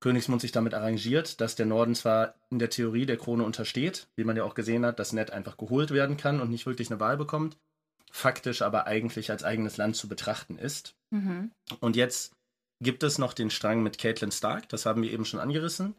Königsmund 0.00 0.40
sich 0.42 0.52
damit 0.52 0.74
arrangiert, 0.74 1.40
dass 1.40 1.56
der 1.56 1.66
Norden 1.66 1.94
zwar 1.94 2.34
in 2.50 2.58
der 2.58 2.70
Theorie 2.70 3.06
der 3.06 3.16
Krone 3.16 3.44
untersteht, 3.44 4.08
wie 4.14 4.24
man 4.24 4.36
ja 4.36 4.44
auch 4.44 4.54
gesehen 4.54 4.84
hat, 4.84 4.98
dass 4.98 5.12
Ned 5.12 5.30
einfach 5.30 5.56
geholt 5.56 5.90
werden 5.90 6.16
kann 6.16 6.40
und 6.40 6.50
nicht 6.50 6.66
wirklich 6.66 6.90
eine 6.90 7.00
Wahl 7.00 7.16
bekommt, 7.16 7.56
faktisch 8.16 8.62
aber 8.62 8.86
eigentlich 8.86 9.30
als 9.30 9.44
eigenes 9.44 9.76
Land 9.76 9.94
zu 9.94 10.08
betrachten 10.08 10.58
ist. 10.58 10.94
Mhm. 11.10 11.50
Und 11.80 11.96
jetzt 11.96 12.32
gibt 12.82 13.02
es 13.02 13.18
noch 13.18 13.34
den 13.34 13.50
Strang 13.50 13.82
mit 13.82 13.98
Catelyn 13.98 14.32
Stark, 14.32 14.68
das 14.70 14.86
haben 14.86 15.02
wir 15.02 15.12
eben 15.12 15.24
schon 15.24 15.38
angerissen, 15.38 15.94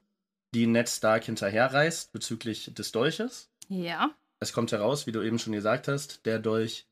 die 0.53 0.65
Ned 0.65 0.89
Stark 0.89 1.25
hinterherreist 1.25 2.11
bezüglich 2.11 2.71
des 2.73 2.91
Dolches. 2.91 3.49
Ja. 3.69 4.15
Es 4.39 4.51
kommt 4.51 4.71
heraus, 4.71 5.05
wie 5.05 5.11
du 5.11 5.21
eben 5.21 5.39
schon 5.39 5.53
gesagt 5.53 5.87
hast, 5.87 6.25
der 6.25 6.39
Dolch 6.39 6.87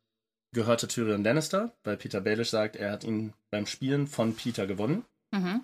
gehörte 0.53 0.88
Tyrion 0.88 1.23
Lannister, 1.23 1.75
weil 1.83 1.97
Peter 1.97 2.21
Baelish 2.21 2.49
sagt, 2.49 2.75
er 2.75 2.91
hat 2.91 3.03
ihn 3.03 3.33
beim 3.49 3.65
Spielen 3.65 4.07
von 4.07 4.35
Peter 4.35 4.67
gewonnen. 4.67 5.05
Mhm. 5.31 5.63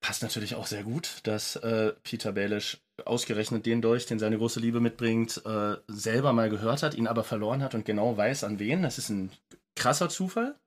Passt 0.00 0.22
natürlich 0.22 0.56
auch 0.56 0.66
sehr 0.66 0.82
gut, 0.82 1.20
dass 1.22 1.56
äh, 1.56 1.92
Peter 2.02 2.32
Baelish 2.32 2.78
ausgerechnet 3.06 3.66
den 3.66 3.82
Dolch, 3.82 4.06
den 4.06 4.18
seine 4.18 4.38
große 4.38 4.60
Liebe 4.60 4.80
mitbringt, 4.80 5.42
äh, 5.44 5.76
selber 5.88 6.32
mal 6.32 6.50
gehört 6.50 6.82
hat, 6.82 6.94
ihn 6.94 7.06
aber 7.06 7.24
verloren 7.24 7.62
hat 7.62 7.74
und 7.74 7.84
genau 7.84 8.16
weiß, 8.16 8.44
an 8.44 8.58
wen. 8.58 8.82
Das 8.82 8.98
ist 8.98 9.08
ein 9.10 9.30
krasser 9.76 10.08
Zufall, 10.08 10.58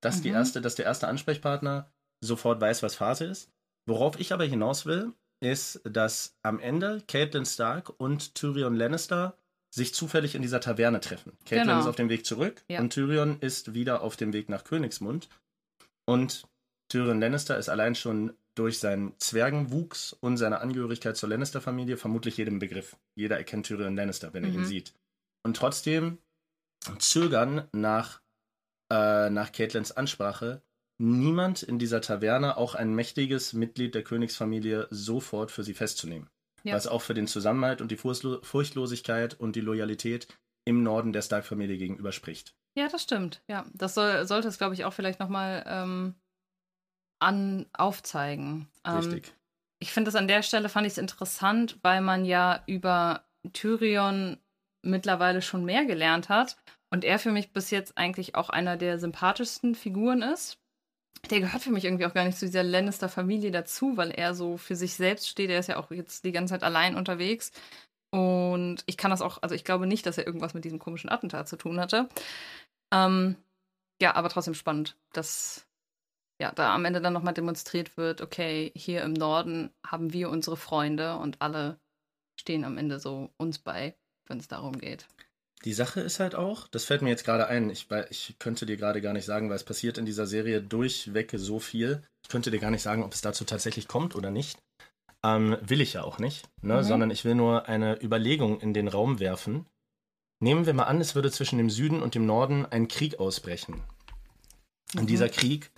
dass, 0.00 0.22
die 0.22 0.30
Mhm. 0.30 0.34
erste, 0.36 0.60
dass 0.60 0.74
der 0.74 0.86
erste 0.86 1.08
Ansprechpartner 1.08 1.90
sofort 2.20 2.60
weiß, 2.60 2.82
was 2.82 2.94
Phase 2.96 3.24
ist. 3.26 3.50
Worauf 3.86 4.18
ich 4.20 4.32
aber 4.32 4.44
hinaus 4.44 4.86
will, 4.86 5.12
ist, 5.40 5.80
dass 5.84 6.36
am 6.42 6.58
Ende 6.60 7.02
Catelyn 7.06 7.46
Stark 7.46 7.92
und 8.00 8.34
Tyrion 8.34 8.74
Lannister 8.74 9.36
sich 9.74 9.94
zufällig 9.94 10.34
in 10.34 10.42
dieser 10.42 10.60
Taverne 10.60 11.00
treffen. 11.00 11.32
Catelyn 11.44 11.66
Genau. 11.68 11.80
ist 11.80 11.86
auf 11.86 11.96
dem 11.96 12.08
Weg 12.08 12.26
zurück 12.26 12.64
Ja. 12.68 12.80
und 12.80 12.90
Tyrion 12.92 13.38
ist 13.40 13.74
wieder 13.74 14.02
auf 14.02 14.16
dem 14.16 14.32
Weg 14.32 14.48
nach 14.48 14.64
Königsmund. 14.64 15.28
Und 16.06 16.44
Tyrion 16.90 17.20
Lannister 17.20 17.58
ist 17.58 17.68
allein 17.68 17.94
schon 17.94 18.32
durch 18.58 18.78
seinen 18.78 19.18
Zwergenwuchs 19.18 20.12
und 20.12 20.36
seine 20.36 20.60
Angehörigkeit 20.60 21.16
zur 21.16 21.28
Lannister-Familie 21.28 21.96
vermutlich 21.96 22.36
jedem 22.36 22.58
Begriff. 22.58 22.96
Jeder 23.14 23.36
erkennt 23.36 23.66
Tyrion 23.66 23.96
Lannister, 23.96 24.32
wenn 24.34 24.44
er 24.44 24.50
ihn 24.50 24.60
Mhm. 24.60 24.66
sieht. 24.66 24.94
Und 25.44 25.56
trotzdem 25.56 26.18
zögern 26.98 27.68
nach, 27.72 28.20
äh, 28.92 29.30
nach 29.30 29.52
Caitlins 29.52 29.92
Ansprache 29.92 30.62
niemand 31.00 31.62
in 31.62 31.78
dieser 31.78 32.00
Taverne, 32.00 32.56
auch 32.56 32.74
ein 32.74 32.94
mächtiges 32.94 33.52
Mitglied 33.52 33.94
der 33.94 34.02
Königsfamilie, 34.02 34.88
sofort 34.90 35.50
für 35.50 35.62
sie 35.62 35.74
festzunehmen. 35.74 36.28
Ja. 36.64 36.74
Was 36.74 36.88
auch 36.88 37.02
für 37.02 37.14
den 37.14 37.28
Zusammenhalt 37.28 37.80
und 37.80 37.90
die 37.92 37.96
Furchtlo 37.96 38.40
Furchtlosigkeit 38.42 39.34
und 39.38 39.54
die 39.54 39.60
Loyalität 39.60 40.26
im 40.64 40.82
Norden 40.82 41.12
der 41.12 41.22
Stark-Familie 41.22 41.78
gegenüber 41.78 42.10
spricht. 42.12 42.54
Ja, 42.76 42.88
das 42.88 43.02
stimmt. 43.02 43.42
Ja, 43.48 43.64
das 43.74 43.94
soll, 43.94 44.26
sollte 44.26 44.48
es, 44.48 44.58
glaube 44.58 44.74
ich, 44.74 44.84
auch 44.84 44.92
vielleicht 44.92 45.20
nochmal 45.20 45.64
ähm, 45.66 46.14
an 47.18 47.66
aufzeigen. 47.72 48.68
Ähm, 48.84 48.96
Richtig. 48.96 49.32
ich 49.78 49.92
finde 49.92 50.10
es 50.10 50.16
an 50.16 50.28
der 50.28 50.42
Stelle 50.42 50.68
fand 50.68 50.86
ich 50.86 50.92
es 50.92 50.98
interessant, 50.98 51.78
weil 51.82 52.00
man 52.00 52.24
ja 52.24 52.62
über 52.66 53.24
Tyrion 53.52 54.38
mittlerweile 54.82 55.42
schon 55.42 55.64
mehr 55.64 55.84
gelernt 55.84 56.28
hat 56.28 56.56
und 56.90 57.04
er 57.04 57.18
für 57.18 57.32
mich 57.32 57.52
bis 57.52 57.70
jetzt 57.70 57.98
eigentlich 57.98 58.34
auch 58.34 58.50
einer 58.50 58.76
der 58.76 58.98
sympathischsten 58.98 59.74
Figuren 59.74 60.22
ist. 60.22 60.58
Der 61.30 61.40
gehört 61.40 61.62
für 61.62 61.72
mich 61.72 61.84
irgendwie 61.84 62.06
auch 62.06 62.14
gar 62.14 62.24
nicht 62.24 62.38
zu 62.38 62.46
dieser 62.46 62.62
Lannister-Familie 62.62 63.50
dazu, 63.50 63.96
weil 63.96 64.10
er 64.10 64.34
so 64.34 64.56
für 64.56 64.76
sich 64.76 64.94
selbst 64.94 65.28
steht. 65.28 65.50
Er 65.50 65.58
ist 65.58 65.68
ja 65.68 65.76
auch 65.76 65.90
jetzt 65.90 66.24
die 66.24 66.32
ganze 66.32 66.54
Zeit 66.54 66.62
allein 66.62 66.94
unterwegs. 66.94 67.50
Und 68.10 68.84
ich 68.86 68.96
kann 68.96 69.10
das 69.10 69.20
auch, 69.20 69.42
also 69.42 69.54
ich 69.54 69.64
glaube 69.64 69.86
nicht, 69.86 70.06
dass 70.06 70.16
er 70.16 70.26
irgendwas 70.26 70.54
mit 70.54 70.64
diesem 70.64 70.78
komischen 70.78 71.10
Attentat 71.10 71.48
zu 71.48 71.56
tun 71.56 71.80
hatte. 71.80 72.08
Ähm, 72.92 73.36
ja, 74.00 74.14
aber 74.14 74.28
trotzdem 74.28 74.54
spannend, 74.54 74.96
dass 75.12 75.66
ja, 76.40 76.52
da 76.52 76.74
am 76.74 76.84
Ende 76.84 77.00
dann 77.00 77.12
nochmal 77.12 77.34
demonstriert 77.34 77.96
wird, 77.96 78.20
okay, 78.20 78.72
hier 78.74 79.02
im 79.02 79.12
Norden 79.12 79.70
haben 79.84 80.12
wir 80.12 80.30
unsere 80.30 80.56
Freunde 80.56 81.16
und 81.16 81.40
alle 81.40 81.78
stehen 82.38 82.64
am 82.64 82.78
Ende 82.78 83.00
so 83.00 83.30
uns 83.36 83.58
bei, 83.58 83.96
wenn 84.26 84.38
es 84.38 84.48
darum 84.48 84.78
geht. 84.78 85.06
Die 85.64 85.72
Sache 85.72 86.00
ist 86.00 86.20
halt 86.20 86.36
auch, 86.36 86.68
das 86.68 86.84
fällt 86.84 87.02
mir 87.02 87.08
jetzt 87.08 87.24
gerade 87.24 87.48
ein, 87.48 87.68
ich, 87.70 87.88
ich 88.10 88.36
könnte 88.38 88.64
dir 88.64 88.76
gerade 88.76 89.00
gar 89.00 89.12
nicht 89.12 89.24
sagen, 89.24 89.48
weil 89.48 89.56
es 89.56 89.64
passiert 89.64 89.98
in 89.98 90.06
dieser 90.06 90.26
Serie 90.26 90.62
durchweg 90.62 91.32
so 91.34 91.58
viel. 91.58 92.02
Ich 92.22 92.28
könnte 92.28 92.52
dir 92.52 92.60
gar 92.60 92.70
nicht 92.70 92.82
sagen, 92.82 93.02
ob 93.02 93.12
es 93.12 93.22
dazu 93.22 93.44
tatsächlich 93.44 93.88
kommt 93.88 94.14
oder 94.14 94.30
nicht. 94.30 94.58
Ähm, 95.24 95.56
will 95.60 95.80
ich 95.80 95.94
ja 95.94 96.04
auch 96.04 96.20
nicht, 96.20 96.48
ne? 96.62 96.76
Mhm. 96.76 96.82
sondern 96.84 97.10
ich 97.10 97.24
will 97.24 97.34
nur 97.34 97.68
eine 97.68 98.00
Überlegung 98.00 98.60
in 98.60 98.72
den 98.72 98.86
Raum 98.86 99.18
werfen. 99.18 99.66
Nehmen 100.40 100.66
wir 100.66 100.74
mal 100.74 100.84
an, 100.84 101.00
es 101.00 101.16
würde 101.16 101.32
zwischen 101.32 101.58
dem 101.58 101.70
Süden 101.70 102.02
und 102.02 102.14
dem 102.14 102.24
Norden 102.24 102.64
ein 102.64 102.86
Krieg 102.86 103.18
ausbrechen. 103.18 103.82
Und 104.96 105.10
dieser 105.10 105.28
Krieg 105.28 105.72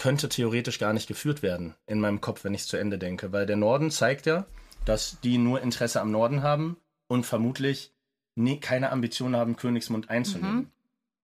könnte 0.00 0.30
theoretisch 0.30 0.78
gar 0.78 0.94
nicht 0.94 1.08
geführt 1.08 1.42
werden, 1.42 1.74
in 1.86 2.00
meinem 2.00 2.22
Kopf, 2.22 2.42
wenn 2.42 2.54
ich 2.54 2.62
es 2.62 2.68
zu 2.68 2.78
Ende 2.78 2.96
denke. 2.96 3.32
Weil 3.32 3.44
der 3.44 3.58
Norden 3.58 3.90
zeigt 3.90 4.24
ja, 4.24 4.46
dass 4.86 5.20
die 5.20 5.36
nur 5.36 5.60
Interesse 5.60 6.00
am 6.00 6.10
Norden 6.10 6.42
haben 6.42 6.78
und 7.06 7.26
vermutlich 7.26 7.92
nie, 8.34 8.58
keine 8.58 8.92
Ambition 8.92 9.36
haben, 9.36 9.56
Königsmund 9.56 10.08
einzunehmen. 10.08 10.56
Mhm. 10.56 10.70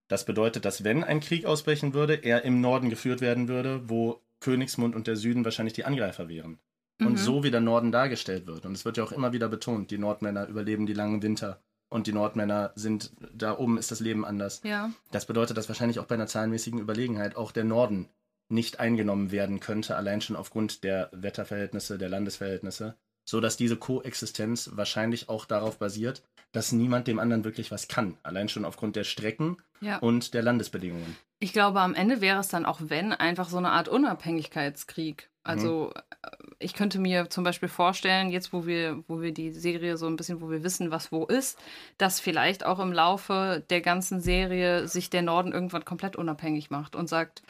Das 0.09 0.27
bedeutet, 0.27 0.67
dass 0.67 0.85
wenn 0.85 1.05
ein 1.05 1.21
Krieg 1.21 1.47
ausbrechen 1.47 1.95
würde, 1.95 2.17
er 2.17 2.45
im 2.45 2.61
Norden 2.61 2.91
geführt 2.91 3.23
werden 3.23 3.49
würde, 3.49 3.89
wo 3.89 4.21
Königsmund 4.41 4.95
und 4.95 5.07
der 5.07 5.17
Süden 5.17 5.47
wahrscheinlich 5.47 5.73
die 5.73 5.87
Angreifer 5.87 6.29
wären. 6.29 6.59
Und 7.01 7.13
Mhm. 7.13 7.17
so 7.17 7.43
wie 7.43 7.51
der 7.51 7.63
Norden 7.63 7.93
dargestellt 7.93 8.47
wird. 8.47 8.67
Und 8.67 8.73
es 8.73 8.85
wird 8.85 8.99
ja 8.99 9.05
auch 9.05 9.13
immer 9.13 9.33
wieder 9.33 9.49
betont, 9.49 9.91
die 9.91 9.97
Nordmänner 9.97 10.49
überleben 10.49 10.85
die 10.85 10.93
langen 10.93 11.23
Winter 11.23 11.63
und 11.89 12.07
die 12.07 12.13
Nordmänner 12.13 12.73
sind, 12.75 13.13
da 13.33 13.57
oben 13.57 13.79
ist 13.79 13.91
das 13.91 14.01
Leben 14.01 14.27
anders. 14.27 14.61
Ja. 14.65 14.91
Das 15.13 15.25
bedeutet, 15.25 15.57
dass 15.57 15.69
wahrscheinlich 15.69 15.99
auch 15.99 16.05
bei 16.07 16.15
einer 16.17 16.27
zahlenmäßigen 16.27 16.79
Überlegenheit 16.79 17.37
auch 17.37 17.53
der 17.53 17.65
Norden 17.65 18.11
nicht 18.49 18.81
eingenommen 18.81 19.31
werden 19.33 19.61
könnte, 19.61 19.97
allein 19.97 20.21
schon 20.21 20.37
aufgrund 20.37 20.85
der 20.85 21.11
Wetterverhältnisse, 21.13 21.99
der 21.99 22.09
Landesverhältnisse, 22.09 22.97
so 23.25 23.41
dass 23.41 23.57
diese 23.57 23.77
Koexistenz 23.77 24.71
wahrscheinlich 24.75 25.29
auch 25.29 25.45
darauf 25.47 25.79
basiert, 25.79 26.23
dass 26.53 26.73
niemand 26.73 27.09
dem 27.09 27.19
anderen 27.19 27.45
wirklich 27.45 27.71
was 27.71 27.89
kann, 27.89 28.17
allein 28.23 28.49
schon 28.49 28.65
aufgrund 28.65 28.97
der 28.97 29.05
Strecken 29.05 29.57
Ja. 29.81 29.99
und 29.99 30.33
der 30.33 30.43
Landesbedingungen. 30.43 31.17
Ich 31.39 31.53
glaube, 31.53 31.81
am 31.81 31.95
Ende 31.95 32.21
wäre 32.21 32.39
es 32.41 32.49
dann 32.49 32.65
auch, 32.65 32.81
wenn, 32.85 33.13
einfach 33.13 33.49
so 33.49 33.59
eine 33.59 33.71
Art 33.73 33.89
Unabhängigkeitskrieg. 33.89 35.29
Also 35.43 35.93
äh, 35.95 36.31
ich 36.59 36.73
könnte 36.75 36.99
mir 36.99 37.29
zum 37.31 37.45
Beispiel 37.45 37.69
vorstellen, 37.69 38.31
jetzt 38.31 38.53
wo 38.53 38.67
wir, 38.67 39.05
wo 39.07 39.21
wir 39.21 39.33
die 39.33 39.53
Serie 39.53 39.97
so 39.97 40.07
ein 40.07 40.17
bisschen, 40.17 40.41
wo 40.41 40.51
wir 40.51 40.65
wissen, 40.65 40.91
was 40.91 41.13
wo 41.13 41.25
ist, 41.25 41.59
dass 41.99 42.21
vielleicht 42.21 42.65
auch 42.65 42.81
im 42.81 42.93
Laufe 42.93 43.65
der 43.71 43.81
ganzen 43.81 44.21
Serie 44.21 44.89
sich 44.89 45.11
der 45.11 45.23
Norden 45.23 45.53
irgendwann 45.53 45.85
komplett 45.85 46.17
unabhängig 46.17 46.71
macht 46.71 46.97
und 46.97 47.09
sagt, 47.09 47.43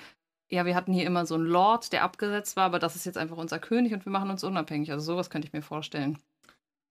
ja, 0.50 0.64
wir 0.64 0.74
hatten 0.74 0.92
hier 0.92 1.06
immer 1.06 1.26
so 1.26 1.34
einen 1.34 1.46
Lord, 1.46 1.92
der 1.92 2.02
abgesetzt 2.02 2.56
war, 2.56 2.64
aber 2.64 2.78
das 2.78 2.96
ist 2.96 3.06
jetzt 3.06 3.18
einfach 3.18 3.36
unser 3.36 3.58
König 3.58 3.92
und 3.92 4.04
wir 4.04 4.12
machen 4.12 4.30
uns 4.30 4.44
unabhängig. 4.44 4.92
Also 4.92 5.04
sowas 5.04 5.30
könnte 5.30 5.48
ich 5.48 5.52
mir 5.52 5.62
vorstellen. 5.62 6.18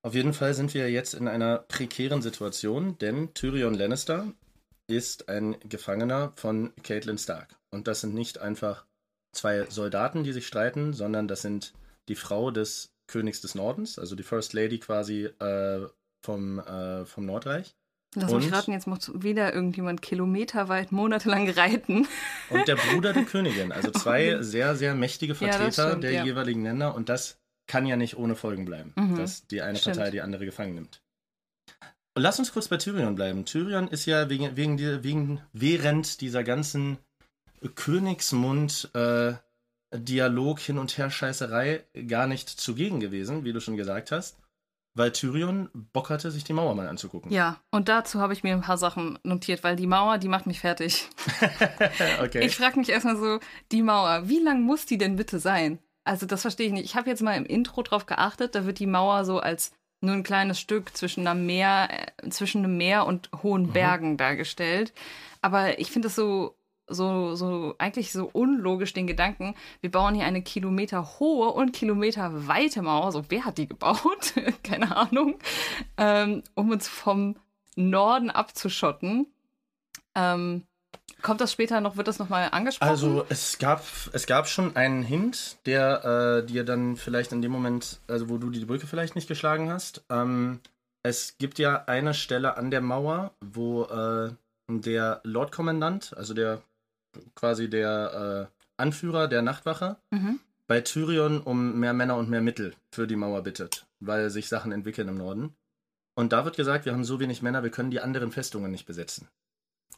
Auf 0.03 0.13
jeden 0.13 0.33
Fall 0.33 0.53
sind 0.53 0.73
wir 0.73 0.91
jetzt 0.91 1.13
in 1.13 1.27
einer 1.27 1.59
prekären 1.59 2.21
Situation, 2.21 2.97
denn 2.99 3.33
Tyrion 3.33 3.73
Lannister 3.73 4.27
ist 4.87 5.29
ein 5.29 5.55
Gefangener 5.67 6.31
von 6.35 6.73
Catelyn 6.83 7.17
Stark. 7.17 7.55
Und 7.71 7.87
das 7.87 8.01
sind 8.01 8.13
nicht 8.13 8.37
einfach 8.37 8.85
zwei 9.33 9.65
Soldaten, 9.65 10.23
die 10.23 10.31
sich 10.31 10.45
streiten, 10.45 10.93
sondern 10.93 11.27
das 11.27 11.41
sind 11.41 11.73
die 12.07 12.15
Frau 12.15 12.51
des 12.51 12.91
Königs 13.07 13.41
des 13.41 13.55
Nordens, 13.55 13.97
also 13.97 14.15
die 14.15 14.23
First 14.23 14.53
Lady 14.53 14.79
quasi 14.79 15.25
äh, 15.25 15.87
vom, 16.23 16.59
äh, 16.59 17.05
vom 17.05 17.25
Nordreich. 17.25 17.75
Lass 18.15 18.31
mich 18.31 18.45
Und? 18.45 18.53
raten, 18.53 18.71
jetzt 18.71 18.87
muss 18.87 19.11
wieder 19.13 19.53
irgendjemand 19.53 20.01
kilometerweit 20.01 20.91
monatelang 20.91 21.49
reiten. 21.49 22.07
Und 22.49 22.67
der 22.67 22.75
Bruder 22.93 23.13
der 23.13 23.23
Königin. 23.25 23.71
Also 23.71 23.91
zwei 23.91 24.41
sehr, 24.41 24.75
sehr 24.75 24.95
mächtige 24.95 25.33
Ja, 25.33 25.37
Vertreter 25.39 25.89
stimmt, 25.89 26.03
der 26.03 26.11
ja. 26.11 26.23
jeweiligen 26.25 26.63
Länder. 26.63 26.95
Und 26.95 27.09
das 27.09 27.37
kann 27.67 27.85
ja 27.85 27.95
nicht 27.97 28.17
ohne 28.17 28.35
Folgen 28.35 28.65
bleiben, 28.65 28.93
Mhm. 28.95 29.17
dass 29.17 29.47
die 29.47 29.61
eine 29.61 29.77
Stimmt. 29.77 29.97
Partei 29.97 30.11
die 30.11 30.21
andere 30.21 30.45
gefangen 30.45 30.75
nimmt. 30.75 31.01
Und 32.17 32.21
lass 32.21 32.39
uns 32.39 32.53
kurz 32.53 32.67
bei 32.69 32.77
Tyrion 32.77 33.15
bleiben. 33.15 33.43
Tyrion 33.45 33.87
ist 33.89 34.05
ja 34.05 34.29
wegen, 34.29 34.55
wegen, 34.55 34.77
die- 34.77 35.03
wegen 35.03 35.41
während 35.51 36.21
dieser 36.21 36.43
ganzen 36.45 36.97
Königsmund 37.75 38.89
äh, 38.93 39.33
Dialog 39.93 40.59
hin 40.59 40.77
und 40.77 40.97
her 40.97 41.09
Scheißerei 41.09 41.83
gar 42.07 42.27
nicht 42.27 42.49
zugegen 42.49 42.99
gewesen, 42.99 43.43
wie 43.45 43.53
du 43.53 43.59
schon 43.59 43.77
gesagt 43.77 44.11
hast, 44.11 44.37
weil 44.95 45.11
Tyrion 45.11 45.69
Bock 45.73 46.09
hatte, 46.09 46.31
sich 46.31 46.43
die 46.43 46.53
Mauer 46.53 46.73
mal 46.73 46.87
anzugucken. 46.87 47.31
Ja, 47.31 47.59
und 47.69 47.89
dazu 47.89 48.19
habe 48.19 48.33
ich 48.33 48.43
mir 48.43 48.53
ein 48.53 48.61
paar 48.61 48.77
Sachen 48.77 49.19
notiert, 49.23 49.63
weil 49.63 49.75
die 49.75 49.87
Mauer, 49.87 50.17
die 50.17 50.29
macht 50.29 50.47
mich 50.47 50.61
fertig. 50.61 51.09
okay. 52.23 52.45
Ich 52.45 52.55
frage 52.55 52.79
mich 52.79 52.89
erstmal 52.89 53.17
so, 53.17 53.39
die 53.71 53.83
Mauer, 53.83 54.27
wie 54.29 54.39
lang 54.39 54.61
muss 54.61 54.85
die 54.85 54.97
denn 54.97 55.17
bitte 55.17 55.39
sein? 55.39 55.79
Also 56.05 56.25
das 56.25 56.41
verstehe 56.41 56.67
ich 56.67 56.73
nicht. 56.73 56.85
Ich 56.85 56.95
habe 56.95 57.09
jetzt 57.09 57.21
mal 57.21 57.35
im 57.35 57.45
Intro 57.45 57.81
drauf 57.81 58.05
geachtet, 58.05 58.55
da 58.55 58.65
wird 58.65 58.79
die 58.79 58.87
Mauer 58.87 59.25
so 59.25 59.39
als 59.39 59.73
nur 60.01 60.13
ein 60.13 60.23
kleines 60.23 60.59
Stück 60.59 60.95
zwischen 60.95 61.27
einem 61.27 61.45
Meer, 61.45 61.89
äh, 61.89 62.29
zwischen 62.29 62.63
einem 62.63 62.77
Meer 62.77 63.05
und 63.05 63.29
hohen 63.43 63.73
Bergen 63.73 64.17
dargestellt. 64.17 64.93
Aber 65.41 65.79
ich 65.79 65.91
finde 65.91 66.07
es 66.07 66.15
so, 66.15 66.55
so, 66.87 67.35
so, 67.35 67.75
eigentlich 67.77 68.11
so 68.11 68.29
unlogisch, 68.31 68.93
den 68.93 69.07
Gedanken, 69.07 69.55
wir 69.81 69.91
bauen 69.91 70.15
hier 70.15 70.25
eine 70.25 70.41
Kilometer 70.41 71.19
hohe 71.19 71.49
und 71.49 71.73
Kilometer 71.73 72.47
weite 72.47 72.81
Mauer. 72.81 73.11
So, 73.11 73.23
wer 73.29 73.45
hat 73.45 73.57
die 73.57 73.67
gebaut? 73.67 74.33
Keine 74.63 74.95
Ahnung. 74.95 75.39
Ähm, 75.97 76.43
um 76.53 76.69
uns 76.71 76.87
vom 76.87 77.35
Norden 77.75 78.29
abzuschotten. 78.29 79.27
Ähm, 80.13 80.63
kommt 81.21 81.41
das 81.41 81.51
später 81.51 81.81
noch, 81.81 81.97
wird 81.97 82.07
das 82.07 82.19
nochmal 82.19 82.49
angesprochen? 82.51 82.89
Also 82.89 83.25
es 83.29 83.57
gab, 83.57 83.83
es 84.13 84.27
gab 84.27 84.47
schon 84.47 84.75
einen 84.75 85.03
Hint, 85.03 85.57
der 85.65 86.43
äh, 86.43 86.45
dir 86.45 86.63
dann 86.63 86.95
vielleicht 86.95 87.31
in 87.31 87.41
dem 87.41 87.51
Moment, 87.51 87.99
also 88.07 88.29
wo 88.29 88.37
du 88.37 88.49
die 88.49 88.63
Brücke 88.63 88.87
vielleicht 88.87 89.15
nicht 89.15 89.27
geschlagen 89.27 89.69
hast. 89.69 90.03
Ähm, 90.09 90.61
es 91.03 91.37
gibt 91.37 91.59
ja 91.59 91.83
eine 91.85 92.13
Stelle 92.13 92.57
an 92.57 92.71
der 92.71 92.81
Mauer, 92.81 93.31
wo 93.41 93.83
äh, 93.83 94.31
der 94.67 95.21
Lordkommandant, 95.23 96.15
also 96.17 96.33
der 96.33 96.61
quasi 97.35 97.69
der 97.69 98.49
äh, 98.51 98.61
Anführer 98.77 99.27
der 99.27 99.41
Nachtwache, 99.41 99.97
Mhm. 100.11 100.39
bei 100.67 100.81
Tyrion 100.81 101.41
um 101.41 101.79
mehr 101.79 101.93
Männer 101.93 102.17
und 102.17 102.29
mehr 102.29 102.41
Mittel 102.41 102.73
für 102.91 103.07
die 103.07 103.15
Mauer 103.15 103.43
bittet, 103.43 103.85
weil 103.99 104.29
sich 104.29 104.49
Sachen 104.49 104.71
entwickeln 104.71 105.07
im 105.07 105.17
Norden. 105.17 105.55
Und 106.15 106.31
da 106.33 106.45
wird 106.45 106.55
gesagt, 106.57 106.85
wir 106.85 106.93
haben 106.93 107.03
so 107.03 107.19
wenig 107.19 107.41
Männer, 107.41 107.61
wir 107.63 107.69
können 107.71 107.91
die 107.91 107.99
anderen 108.01 108.31
Festungen 108.31 108.71
nicht 108.71 108.85
besetzen. 108.85 109.27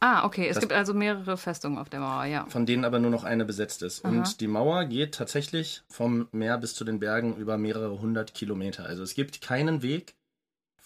Ah, 0.00 0.24
okay. 0.24 0.46
Es 0.46 0.54
Das- 0.54 0.60
gibt 0.62 0.72
also 0.72 0.94
mehrere 0.94 1.36
Festungen 1.36 1.78
auf 1.78 1.88
der 1.90 1.98
Mauer, 2.00 2.24
ja. 2.24 2.46
von 2.46 2.66
denen 2.66 2.84
aber 2.84 2.98
nur 3.00 3.10
noch 3.10 3.24
eine 3.24 3.44
besetzt 3.44 3.82
ist. 3.82 4.04
Aha. 4.04 4.10
Und 4.12 4.40
die 4.40 4.46
Mauer 4.46 4.84
geht 4.84 5.14
tatsächlich 5.16 5.82
vom 5.88 6.28
Meer 6.30 6.58
bis 6.58 6.74
zu 6.74 6.84
den 6.84 7.00
Bergen 7.00 7.36
über 7.36 7.58
mehrere 7.58 8.00
hundert 8.00 8.32
Kilometer. 8.34 8.84
Also 8.86 9.02
es 9.02 9.14
gibt 9.14 9.40
keinen 9.40 9.82
Weg 9.82 10.14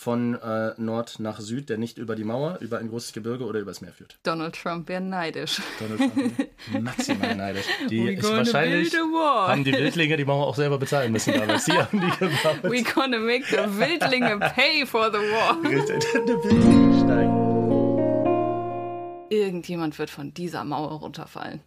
von 0.03 0.35
äh, 0.35 0.73
Nord 0.77 1.21
nach 1.21 1.41
Süd, 1.41 1.69
der 1.69 1.79
nicht 1.79 1.97
über 1.97 2.17
die 2.17 2.25
Mauer, 2.25 2.59
über 2.61 2.79
ein 2.79 2.88
großes 2.88 3.12
Gebirge 3.12 3.45
oder 3.45 3.61
übers 3.61 3.81
Meer 3.81 3.93
führt. 3.93 4.19
Donald 4.25 4.55
Trump 4.55 4.88
wäre 4.88 5.01
neidisch. 5.01 5.62
Donald 5.79 6.01
Trump 6.01 6.49
maximal 6.83 7.37
neidisch. 7.37 7.67
Die 7.88 8.05
We 8.05 8.15
ist 8.15 8.29
wahrscheinlich 8.31 8.93
haben 8.93 9.65
die 9.65 9.73
Wildlinge 9.73 10.17
die 10.17 10.25
Mauer 10.25 10.49
auch 10.49 10.57
selber 10.57 10.79
bezahlen 10.79 11.12
müssen 11.12 11.35
damals. 11.35 11.65
Die 11.67 11.73
haben 11.73 12.01
die 12.01 12.11
gebaut. 12.19 12.62
We 12.65 12.83
gonna 12.83 13.19
make 13.19 13.45
the 13.47 13.59
Wildlinge 13.79 14.38
pay 14.41 14.85
for 14.85 15.11
the 15.12 15.19
war. 15.19 15.62
Richtig, 15.71 16.05
der 16.12 16.27
Wildling 16.27 16.99
steigt. 17.05 17.33
Irgendjemand 19.33 19.99
wird 19.99 20.11
von 20.11 20.35
dieser 20.35 20.65
Mauer 20.65 21.01
runterfallen. 21.01 21.61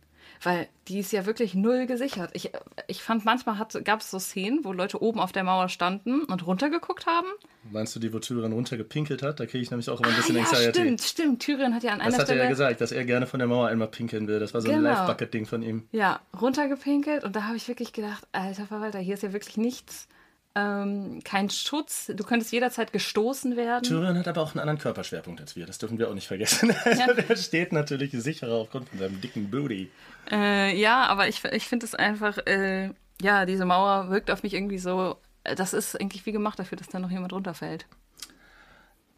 Weil 0.44 0.68
die 0.88 1.00
ist 1.00 1.12
ja 1.12 1.26
wirklich 1.26 1.56
null 1.56 1.86
gesichert. 1.88 2.30
Ich, 2.34 2.52
ich 2.88 3.02
fand, 3.02 3.26
manchmal 3.26 3.58
gab 3.84 4.02
es 4.02 4.12
so 4.12 4.20
Szenen, 4.20 4.64
wo 4.64 4.72
Leute 4.74 5.02
oben 5.02 5.20
auf 5.20 5.32
der 5.32 5.44
Mauer 5.44 5.70
standen 5.70 6.24
und 6.24 6.46
runtergeguckt 6.46 7.06
haben. 7.08 7.28
Meinst 7.72 7.96
du, 7.96 8.00
die, 8.00 8.14
wo 8.14 8.20
Tyrion 8.20 8.54
runtergepinkelt 8.54 9.24
hat? 9.24 9.40
Da 9.40 9.46
kriege 9.46 9.64
ich 9.64 9.72
nämlich 9.72 9.90
auch 9.90 10.00
immer 10.00 10.10
ein 10.10 10.16
bisschen 10.16 10.36
ah, 10.38 10.40
ja, 10.42 10.46
Anxiety. 10.48 10.80
stimmt, 10.80 11.02
stimmt. 11.02 11.40
Tyrion 11.42 11.74
hat 11.74 11.84
ja 11.84 11.94
an 11.94 12.00
Das 12.00 12.08
einer 12.08 12.14
hat 12.16 12.20
er 12.22 12.26
Stelle 12.28 12.44
ja 12.44 12.50
gesagt, 12.50 12.82
dass 12.82 12.92
er 12.92 13.06
gerne 13.06 13.26
von 13.26 13.40
der 13.40 13.48
Mauer 13.48 13.68
einmal 13.68 13.88
pinkeln 13.88 14.28
will. 14.28 14.40
Das 14.40 14.54
war 14.54 14.62
so 14.62 14.70
ein 14.70 14.78
Genau. 14.78 14.90
Live-Bucket-Ding 14.90 15.46
von 15.48 15.64
ihm. 15.64 15.88
Ja, 15.92 16.20
runtergepinkelt 16.40 17.24
und 17.24 17.36
da 17.36 17.44
habe 17.46 17.56
ich 17.58 17.68
wirklich 17.68 17.94
gedacht, 17.94 18.28
alter 18.32 18.66
Verwalter, 18.66 19.00
hier 19.00 19.16
ist 19.16 19.24
ja 19.24 19.34
wirklich 19.34 19.58
nichts, 19.58 20.08
ähm, 20.56 21.22
kein 21.24 21.50
Schutz. 21.50 22.12
Du 22.16 22.24
könntest 22.24 22.52
jederzeit 22.52 22.94
gestoßen 22.94 23.58
werden. 23.58 23.84
Tyrion 23.84 24.18
hat 24.18 24.28
aber 24.28 24.42
auch 24.42 24.52
einen 24.52 24.62
anderen 24.62 24.80
Körperschwerpunkt 24.80 25.42
als 25.42 25.56
wir. 25.56 25.66
Das 25.66 25.78
dürfen 25.78 26.00
wir 26.00 26.10
auch 26.10 26.14
nicht 26.14 26.28
vergessen. 26.28 26.74
Also 26.86 27.14
der 27.14 27.36
steht 27.36 27.74
natürlich 27.74 28.12
sicherer 28.14 28.54
aufgrund 28.54 28.90
von 28.90 29.00
seinem 29.00 29.20
dicken 29.20 29.52
Booty. 29.52 29.92
Äh, 30.32 30.76
ja, 30.80 31.06
aber 31.08 31.28
ich, 31.28 31.44
ich 31.44 31.68
finde 31.68 31.86
es 31.86 31.94
einfach, 31.94 32.38
äh, 32.48 32.92
ja, 33.22 33.46
diese 33.46 33.66
Mauer 33.66 34.10
wirkt 34.10 34.32
auf 34.32 34.44
mich 34.44 34.54
irgendwie 34.54 34.78
so, 34.78 35.18
äh, 35.44 35.56
das 35.56 35.74
ist 35.74 36.00
eigentlich 36.00 36.26
wie 36.26 36.32
gemacht 36.32 36.58
dafür, 36.58 36.78
dass 36.78 36.88
da 36.88 37.00
noch 37.00 37.12
jemand 37.12 37.34
runterfällt. 37.34 37.86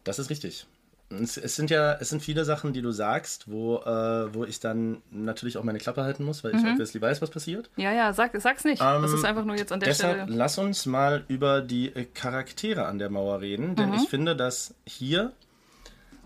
Das 0.04 0.18
ist 0.18 0.30
richtig. 0.30 0.66
Es, 1.10 1.38
es 1.38 1.56
sind 1.56 1.70
ja, 1.70 1.94
es 1.94 2.10
sind 2.10 2.22
viele 2.22 2.44
Sachen, 2.44 2.74
die 2.74 2.82
du 2.82 2.92
sagst, 2.92 3.50
wo, 3.50 3.78
äh, 3.78 4.34
wo 4.34 4.44
ich 4.44 4.60
dann 4.60 4.98
natürlich 5.10 5.56
auch 5.56 5.64
meine 5.64 5.78
Klappe 5.78 6.02
halten 6.02 6.22
muss, 6.22 6.44
weil 6.44 6.54
ich 6.54 6.62
obviously 6.62 7.00
weiß, 7.00 7.22
was 7.22 7.30
passiert. 7.30 7.70
Ja, 7.76 7.92
ja, 7.92 8.12
sag, 8.12 8.38
sag's 8.40 8.64
nicht. 8.64 8.82
Ähm, 8.82 9.00
das 9.00 9.12
ist 9.12 9.24
einfach 9.24 9.46
nur 9.46 9.56
jetzt 9.56 9.72
an 9.72 9.80
der 9.80 9.88
Deshalb 9.88 10.22
Stelle. 10.24 10.36
lass 10.36 10.58
uns 10.58 10.84
mal 10.84 11.24
über 11.28 11.62
die 11.62 11.94
äh, 11.94 12.04
Charaktere 12.04 12.84
an 12.86 12.98
der 12.98 13.08
Mauer 13.08 13.40
reden, 13.40 13.74
denn 13.74 13.94
ich 13.94 14.08
finde, 14.08 14.36
dass 14.36 14.74
hier 14.84 15.32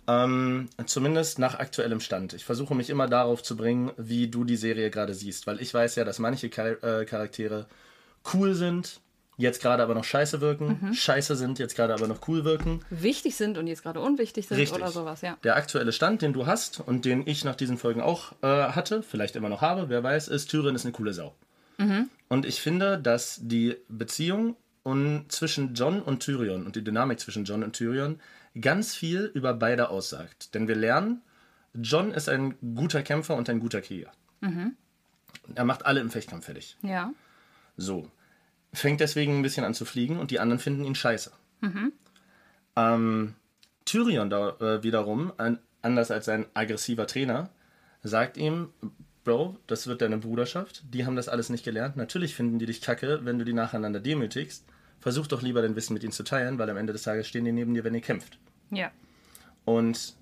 ähm, 0.09 0.69
zumindest 0.87 1.39
nach 1.39 1.61
aktuellem 1.61 2.01
Stand, 2.01 2.33
ich 2.33 2.45
versuche 2.45 2.75
mich 2.75 2.91
immer 2.91 3.07
darauf 3.07 3.43
zu 3.43 3.57
bringen, 3.57 3.93
wie 3.97 4.27
du 4.27 4.43
die 4.43 4.57
Serie 4.57 4.91
gerade 4.91 5.15
siehst, 5.15 5.47
weil 5.47 5.61
ich 5.63 5.73
weiß 5.73 5.95
ja, 5.95 6.05
dass 6.05 6.19
manche 6.19 6.51
Char 6.53 6.83
äh, 6.83 7.05
Charaktere 7.05 7.67
cool 8.35 8.55
sind, 8.55 9.01
jetzt 9.43 9.61
gerade 9.61 9.83
aber 9.83 9.95
noch 9.95 10.05
scheiße 10.05 10.41
wirken, 10.41 10.95
scheiße 10.95 11.37
sind, 11.37 11.59
jetzt 11.59 11.77
gerade 11.77 11.93
aber 11.93 12.07
noch 12.07 12.27
cool 12.29 12.45
wirken. 12.45 12.81
Wichtig 12.91 13.37
sind 13.37 13.59
und 13.59 13.67
jetzt 13.67 13.83
gerade 13.83 14.01
unwichtig 14.01 14.49
sind 14.49 14.57
Richtig. 14.57 14.79
oder 14.79 14.91
sowas, 14.91 15.21
ja. 15.21 15.37
Der 15.45 15.57
aktuelle 15.57 15.93
Stand, 15.93 16.23
den 16.23 16.33
du 16.33 16.47
hast 16.47 16.81
und 16.81 17.05
den 17.05 17.27
ich 17.27 17.45
nach 17.45 17.57
diesen 17.57 17.77
Folgen 17.77 18.01
auch 18.01 18.33
äh, 18.43 18.47
hatte, 18.47 19.03
vielleicht 19.03 19.37
immer 19.37 19.49
noch 19.49 19.61
habe, 19.61 19.89
wer 19.89 20.03
weiß, 20.03 20.29
ist, 20.29 20.47
Tyrion 20.51 20.75
ist 20.75 20.85
eine 20.85 20.93
coole 20.93 21.13
Sau. 21.13 21.35
Und 22.29 22.47
ich 22.47 22.61
finde, 22.61 22.99
dass 22.99 23.41
die 23.43 23.77
Beziehung 23.89 24.57
und 24.83 25.31
zwischen 25.31 25.75
John 25.75 26.01
und 26.01 26.21
Tyrion 26.21 26.67
und 26.67 26.77
die 26.77 26.85
Dynamik 26.85 27.21
zwischen 27.21 27.45
John 27.45 27.63
und 27.63 27.75
Tyrion 27.75 28.21
ganz 28.61 28.95
viel 28.95 29.31
über 29.35 29.55
beide 29.55 29.89
aussagt. 29.89 30.55
Denn 30.55 30.69
wir 30.69 30.77
lernen, 30.77 31.23
John 31.75 32.13
ist 32.13 32.29
ein 32.29 32.57
guter 32.75 33.03
Kämpfer 33.03 33.37
und 33.37 33.49
ein 33.49 33.61
guter 33.61 33.81
Krieger. 33.81 34.13
er 35.55 35.65
macht 35.65 35.87
alle 35.87 36.01
im 36.01 36.11
Fechtkampf 36.11 36.45
fertig. 36.47 36.77
Ja. 36.83 37.13
So. 37.77 38.09
Fängt 38.73 39.01
deswegen 39.01 39.39
ein 39.39 39.43
bisschen 39.43 39.65
an 39.65 39.75
zu 39.75 39.85
fliegen 39.85 40.19
und 40.19 40.31
die 40.31 40.41
anderen 40.41 40.59
finden 40.59 40.85
ihn 40.85 40.95
scheiße. 40.95 41.33
Ähm, 42.77 43.35
Tyrion 43.85 44.31
da, 44.31 44.57
äh, 44.61 44.83
wiederum, 44.83 45.33
ein, 45.37 45.59
anders 45.83 46.11
als 46.11 46.25
sein 46.25 46.47
aggressiver 46.55 47.07
Trainer, 47.07 47.51
sagt 48.03 48.37
ihm, 48.37 48.69
Bro, 49.25 49.57
das 49.69 49.87
wird 49.87 50.03
deine 50.03 50.19
Bruderschaft, 50.19 50.83
die 50.93 51.07
haben 51.07 51.15
das 51.15 51.29
alles 51.29 51.49
nicht 51.49 51.65
gelernt. 51.65 51.97
Natürlich 51.97 52.35
finden 52.35 52.59
die 52.59 52.67
dich 52.67 52.81
kacke, 52.81 53.21
wenn 53.25 53.39
du 53.39 53.45
die 53.45 53.53
nacheinander 53.53 54.01
demütigst. 54.01 54.65
Versuch 54.99 55.27
doch 55.27 55.43
lieber 55.43 55.63
dein 55.63 55.77
Wissen 55.77 55.95
mit 55.95 56.03
ihnen 56.03 56.13
zu 56.13 56.25
teilen, 56.25 56.59
weil 56.59 56.71
am 56.71 56.77
Ende 56.77 56.93
des 56.93 57.03
Tages 57.03 57.29
stehen 57.29 57.45
die 57.45 57.53
neben 57.53 57.75
dir, 57.75 57.85
wenn 57.85 57.95
ihr 57.95 58.01
kämpft. 58.01 58.39
Ja. 58.71 58.91
Und 59.65 60.17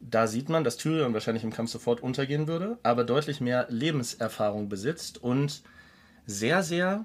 da 0.00 0.26
sieht 0.26 0.48
man, 0.48 0.64
dass 0.64 0.76
Tyrion 0.76 1.14
wahrscheinlich 1.14 1.44
im 1.44 1.52
Kampf 1.52 1.70
sofort 1.70 2.00
untergehen 2.00 2.48
würde, 2.48 2.78
aber 2.82 3.04
deutlich 3.04 3.40
mehr 3.40 3.66
Lebenserfahrung 3.70 4.68
besitzt 4.68 5.22
und 5.22 5.62
sehr, 6.26 6.64
sehr 6.64 7.04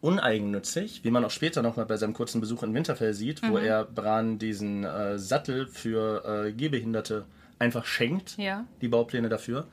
uneigennützig, 0.00 1.00
wie 1.04 1.10
man 1.10 1.24
auch 1.24 1.30
später 1.30 1.62
nochmal 1.62 1.86
bei 1.86 1.96
seinem 1.96 2.14
kurzen 2.14 2.40
Besuch 2.40 2.62
in 2.62 2.74
Winterfell 2.74 3.14
sieht, 3.14 3.42
wo 3.48 3.58
er 3.58 3.84
Bran 3.84 4.38
diesen 4.38 4.84
äh, 4.84 5.18
Sattel 5.18 5.66
für 5.66 6.46
äh, 6.46 6.52
Gehbehinderte 6.52 7.24
einfach 7.58 7.84
schenkt, 7.84 8.36
Ja. 8.38 8.64
die 8.80 8.88
Baupläne 8.88 9.28
dafür, 9.28 9.66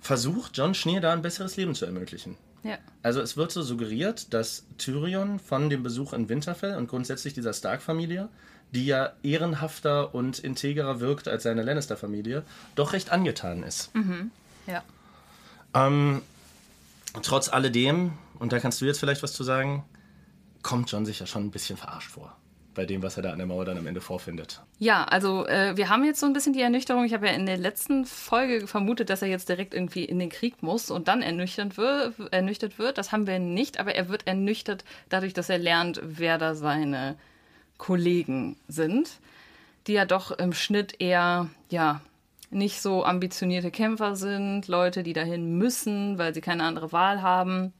versucht 0.00 0.56
John 0.56 0.74
Schnee 0.74 1.00
da 1.00 1.12
ein 1.12 1.22
besseres 1.22 1.56
Leben 1.56 1.74
zu 1.74 1.86
ermöglichen. 1.86 2.36
Ja. 2.62 2.78
Also 3.02 3.20
es 3.20 3.36
wird 3.36 3.52
so 3.52 3.62
suggeriert, 3.62 4.32
dass 4.32 4.64
Tyrion 4.78 5.38
von 5.38 5.68
dem 5.70 5.82
Besuch 5.82 6.12
in 6.12 6.28
Winterfell 6.28 6.76
und 6.76 6.88
grundsätzlich 6.88 7.34
dieser 7.34 7.52
Stark-Familie, 7.52 8.28
die 8.72 8.86
ja 8.86 9.12
ehrenhafter 9.22 10.14
und 10.14 10.38
integrer 10.38 10.98
wirkt 11.00 11.28
als 11.28 11.42
seine 11.44 11.62
Lannister-Familie, 11.62 12.42
doch 12.74 12.92
recht 12.94 13.12
angetan 13.12 13.62
ist. 13.62 13.90
Ja. 14.66 14.82
Ähm, 15.74 16.22
trotz 17.22 17.48
alledem, 17.50 18.12
und 18.38 18.52
da 18.52 18.58
kannst 18.58 18.80
du 18.80 18.84
jetzt 18.84 19.00
vielleicht 19.00 19.22
was 19.22 19.32
zu 19.32 19.44
sagen, 19.44 19.84
kommt 20.62 20.90
John 20.90 21.06
sich 21.06 21.20
ja 21.20 21.26
schon 21.26 21.44
ein 21.44 21.50
bisschen 21.50 21.76
verarscht 21.76 22.10
vor. 22.10 22.36
Bei 22.74 22.86
dem, 22.86 23.02
was 23.04 23.16
er 23.16 23.22
da 23.22 23.30
an 23.30 23.38
der 23.38 23.46
Mauer 23.46 23.64
dann 23.64 23.78
am 23.78 23.86
Ende 23.86 24.00
vorfindet. 24.00 24.60
Ja, 24.80 25.04
also 25.04 25.46
äh, 25.46 25.76
wir 25.76 25.90
haben 25.90 26.04
jetzt 26.04 26.18
so 26.18 26.26
ein 26.26 26.32
bisschen 26.32 26.54
die 26.54 26.60
Ernüchterung. 26.60 27.04
Ich 27.04 27.14
habe 27.14 27.28
ja 27.28 27.32
in 27.32 27.46
der 27.46 27.56
letzten 27.56 28.04
Folge 28.04 28.66
vermutet, 28.66 29.10
dass 29.10 29.22
er 29.22 29.28
jetzt 29.28 29.48
direkt 29.48 29.74
irgendwie 29.74 30.04
in 30.04 30.18
den 30.18 30.28
Krieg 30.28 30.60
muss 30.60 30.90
und 30.90 31.06
dann 31.06 31.22
ernüchtert 31.22 31.76
wird. 31.76 32.14
Ernüchtert 32.32 32.80
wird. 32.80 32.98
Das 32.98 33.12
haben 33.12 33.28
wir 33.28 33.38
nicht, 33.38 33.78
aber 33.78 33.94
er 33.94 34.08
wird 34.08 34.26
ernüchtert 34.26 34.84
dadurch, 35.08 35.34
dass 35.34 35.50
er 35.50 35.58
lernt, 35.58 36.00
wer 36.02 36.36
da 36.36 36.56
seine 36.56 37.14
Kollegen 37.78 38.56
sind, 38.66 39.20
die 39.86 39.92
ja 39.92 40.04
doch 40.04 40.32
im 40.32 40.52
Schnitt 40.52 41.00
eher, 41.00 41.48
ja, 41.70 42.00
nicht 42.50 42.80
so 42.80 43.04
ambitionierte 43.04 43.70
Kämpfer 43.70 44.16
sind, 44.16 44.66
Leute, 44.68 45.02
die 45.02 45.12
dahin 45.12 45.58
müssen, 45.58 46.18
weil 46.18 46.34
sie 46.34 46.40
keine 46.40 46.64
andere 46.64 46.92
Wahl 46.92 47.22
haben. 47.22 47.72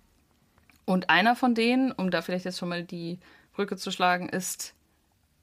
Und 0.84 1.10
einer 1.10 1.36
von 1.36 1.54
denen, 1.54 1.92
um 1.92 2.10
da 2.10 2.22
vielleicht 2.22 2.44
jetzt 2.44 2.58
schon 2.58 2.68
mal 2.68 2.84
die 2.84 3.18
Brücke 3.54 3.76
zu 3.76 3.90
schlagen, 3.90 4.28
ist 4.28 4.74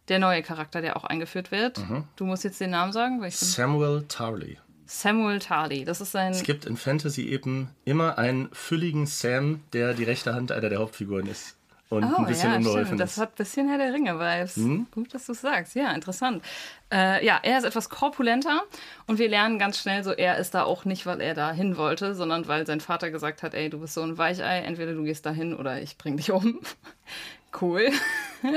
der 0.07 0.19
neue 0.19 0.43
Charakter, 0.43 0.81
der 0.81 0.97
auch 0.97 1.03
eingeführt 1.03 1.51
wird. 1.51 1.79
Du 2.15 2.25
musst 2.25 2.43
jetzt 2.43 2.59
den 2.59 2.71
Namen 2.71 2.91
sagen, 2.91 3.21
weil 3.21 3.29
ich 3.29 3.39
bin 3.39 3.47
Samuel 3.47 4.05
Tarly. 4.07 4.57
Samuel 4.85 5.39
Tarly. 5.39 5.85
Das 5.85 6.01
ist 6.01 6.15
ein 6.15 6.33
Es 6.33 6.43
gibt 6.43 6.65
in 6.65 6.75
Fantasy 6.75 7.27
eben 7.27 7.69
immer 7.85 8.17
einen 8.17 8.49
fülligen 8.51 9.05
Sam, 9.05 9.61
der 9.71 9.93
die 9.93 10.03
rechte 10.03 10.33
Hand 10.33 10.51
einer 10.51 10.69
der 10.69 10.79
Hauptfiguren 10.79 11.27
ist. 11.27 11.55
Und 11.91 12.05
ein 12.05 12.25
bisschen 12.25 12.53
unbeholfen 12.53 12.85
stimmt. 12.85 13.01
Das 13.01 13.17
hat 13.17 13.31
ein 13.31 13.35
bisschen 13.35 13.67
Herr 13.67 13.77
der 13.77 13.93
Ringe-Vibes. 13.93 14.55
Gut, 14.91 15.13
dass 15.13 15.25
du 15.25 15.33
es 15.33 15.41
sagst. 15.41 15.75
Ja, 15.75 15.91
interessant. 15.91 16.41
Äh, 16.89 17.25
ja, 17.25 17.37
er 17.43 17.57
ist 17.57 17.65
etwas 17.65 17.89
korpulenter 17.89 18.61
und 19.07 19.19
wir 19.19 19.27
lernen 19.27 19.59
ganz 19.59 19.77
schnell 19.77 20.01
so, 20.01 20.11
er 20.11 20.37
ist 20.37 20.53
da 20.53 20.63
auch 20.63 20.85
nicht, 20.85 21.05
weil 21.05 21.19
er 21.19 21.33
da 21.33 21.51
hin 21.51 21.75
wollte, 21.75 22.15
sondern 22.15 22.47
weil 22.47 22.65
sein 22.65 22.79
Vater 22.79 23.11
gesagt 23.11 23.43
hat, 23.43 23.53
ey, 23.53 23.69
du 23.69 23.79
bist 23.79 23.93
so 23.93 24.03
ein 24.03 24.17
Weichei, 24.17 24.59
entweder 24.59 24.93
du 24.93 25.03
gehst 25.03 25.25
da 25.25 25.31
hin 25.31 25.53
oder 25.53 25.81
ich 25.81 25.97
bring 25.97 26.15
dich 26.15 26.31
um. 26.31 26.61
cool. 27.61 27.91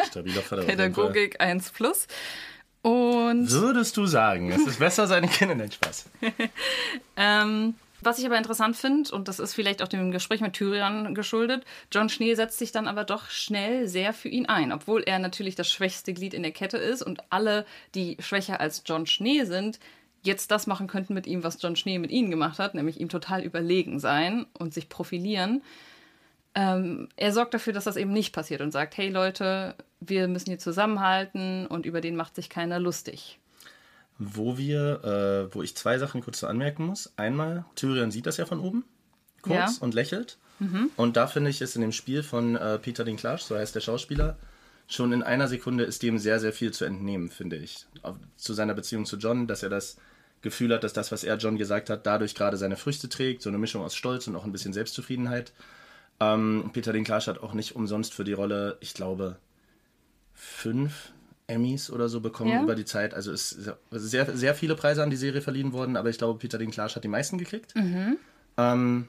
Stabiler 0.07 0.43
Vater. 0.43 0.63
Pädagogik 0.63 1.41
1 1.41 1.71
plus. 1.73 2.07
Und 2.83 3.51
Würdest 3.51 3.97
du 3.97 4.07
sagen, 4.07 4.53
es 4.53 4.65
ist 4.65 4.79
besser, 4.79 5.09
seine 5.09 5.27
Kinder 5.27 5.57
nein, 5.57 5.73
Spaß. 5.73 6.05
Ähm, 7.17 7.75
was 8.05 8.19
ich 8.19 8.27
aber 8.27 8.37
interessant 8.37 8.77
finde, 8.77 9.11
und 9.15 9.29
das 9.29 9.39
ist 9.39 9.55
vielleicht 9.55 9.83
auch 9.83 9.89
dem 9.89 10.11
Gespräch 10.11 10.41
mit 10.41 10.55
Tyrion 10.55 11.15
geschuldet, 11.15 11.65
John 11.93 12.09
Schnee 12.09 12.35
setzt 12.35 12.59
sich 12.59 12.73
dann 12.73 12.89
aber 12.89 13.05
doch 13.05 13.31
schnell 13.31 13.89
sehr 13.89 14.13
für 14.13 14.29
ihn 14.29 14.47
ein, 14.47 14.73
obwohl 14.73 15.03
er 15.03 15.19
natürlich 15.19 15.55
das 15.55 15.71
schwächste 15.71 16.15
Glied 16.15 16.35
in 16.35 16.43
der 16.43 16.53
Kette 16.53 16.77
ist 16.79 17.03
und 17.03 17.23
alle, 17.31 17.67
die 17.95 18.17
schwächer 18.21 18.61
als 18.61 18.83
John 18.87 19.07
Schnee 19.07 19.45
sind, 19.45 19.79
jetzt 20.23 20.51
das 20.51 20.67
machen 20.67 20.87
könnten 20.87 21.15
mit 21.15 21.27
ihm, 21.27 21.45
was 21.45 21.61
John 21.61 21.77
Schnee 21.77 21.99
mit 21.99 22.11
ihnen 22.11 22.31
gemacht 22.31 22.59
hat, 22.59 22.75
nämlich 22.75 23.01
ihm 23.01 23.09
total 23.09 23.43
überlegen 23.43 24.01
sein 24.01 24.47
und 24.59 24.75
sich 24.75 24.89
profilieren. 24.89 25.63
Ähm, 26.55 27.09
er 27.17 27.33
sorgt 27.33 27.55
dafür, 27.55 27.73
dass 27.73 27.85
das 27.85 27.97
eben 27.97 28.13
nicht 28.13 28.33
passiert 28.33 28.61
und 28.61 28.71
sagt, 28.71 28.97
hey 28.97 29.09
Leute, 29.11 29.75
wir 30.01 30.29
müssen 30.29 30.51
hier 30.51 30.59
zusammenhalten 30.59 31.67
und 31.67 31.85
über 31.85 32.01
den 32.01 32.17
macht 32.17 32.35
sich 32.37 32.49
keiner 32.49 32.79
lustig. 32.79 33.39
Wo 34.19 34.57
wir, 34.59 35.05
äh, 35.51 35.55
wo 35.55 35.63
ich 35.63 35.77
zwei 35.77 35.99
Sachen 35.99 36.21
kurz 36.23 36.41
so 36.41 36.47
anmerken 36.47 36.87
muss. 36.87 37.13
Einmal, 37.17 37.65
Tyrion 37.75 38.11
sieht 38.11 38.27
das 38.27 38.37
ja 38.37 38.47
von 38.47 38.61
oben, 38.61 38.85
kurz 39.43 39.57
Ja. 39.57 39.73
und 39.81 39.95
lächelt. 39.95 40.39
Und 40.97 41.17
da 41.17 41.27
finde 41.27 41.51
ich 41.51 41.61
es 41.61 41.75
in 41.77 41.83
dem 41.83 41.93
Spiel 41.93 42.23
von 42.23 42.57
äh, 42.57 42.79
Peter 42.79 43.05
Dinklage, 43.05 43.43
so 43.43 43.57
heißt 43.57 43.75
der 43.75 43.81
Schauspieler, 43.81 44.39
schon 44.87 45.13
in 45.13 45.23
einer 45.23 45.47
Sekunde 45.49 45.85
ist 45.85 46.03
dem 46.03 46.19
sehr, 46.19 46.39
sehr 46.41 46.53
viel 46.55 46.73
zu 46.73 46.85
entnehmen, 46.87 47.29
finde 47.29 47.57
ich. 47.57 47.87
Auf, 48.03 48.17
zu 48.37 48.55
seiner 48.55 48.73
Beziehung 48.73 49.05
zu 49.05 49.17
John, 49.17 49.47
dass 49.47 49.63
er 49.63 49.69
das 49.69 49.97
Gefühl 50.41 50.73
hat, 50.73 50.85
dass 50.85 50.93
das, 50.95 51.11
was 51.13 51.25
er 51.25 51.37
John 51.37 51.59
gesagt 51.59 51.91
hat, 51.91 52.07
dadurch 52.07 52.35
gerade 52.35 52.57
seine 52.57 52.77
Früchte 52.77 53.09
trägt. 53.09 53.43
So 53.43 53.51
eine 53.51 53.59
Mischung 53.59 53.83
aus 53.83 53.95
Stolz 53.97 54.27
und 54.29 54.37
auch 54.37 54.45
ein 54.45 54.53
bisschen 54.53 54.73
Selbstzufriedenheit. 54.73 55.53
Ähm, 56.21 56.71
Peter 56.73 56.93
Dinklage 56.93 57.27
hat 57.27 57.43
auch 57.43 57.53
nicht 57.53 57.75
umsonst 57.77 58.15
für 58.15 58.25
die 58.25 58.33
Rolle, 58.33 58.79
ich 58.81 58.95
glaube, 58.95 59.37
fünf 60.35 61.13
Emmys 61.47 61.91
oder 61.91 62.09
so 62.09 62.21
bekommen 62.21 62.51
Ja? 62.51 62.63
über 62.63 62.75
die 62.75 62.85
Zeit. 62.85 63.13
Also 63.15 63.33
es 63.33 63.53
ist 63.53 63.75
sehr, 63.91 64.37
sehr 64.37 64.55
viele 64.55 64.75
Preise 64.77 65.03
an 65.03 65.11
die 65.11 65.17
Serie 65.17 65.43
verliehen 65.43 65.73
worden, 65.73 65.97
aber 65.97 66.09
ich 66.09 66.19
glaube, 66.19 66.39
Peter 66.39 66.59
Dinklage 66.59 66.95
hat 66.95 67.05
die 67.05 67.09
meisten 67.09 67.37
gekriegt. 67.39 67.75
Ähm, 68.57 69.09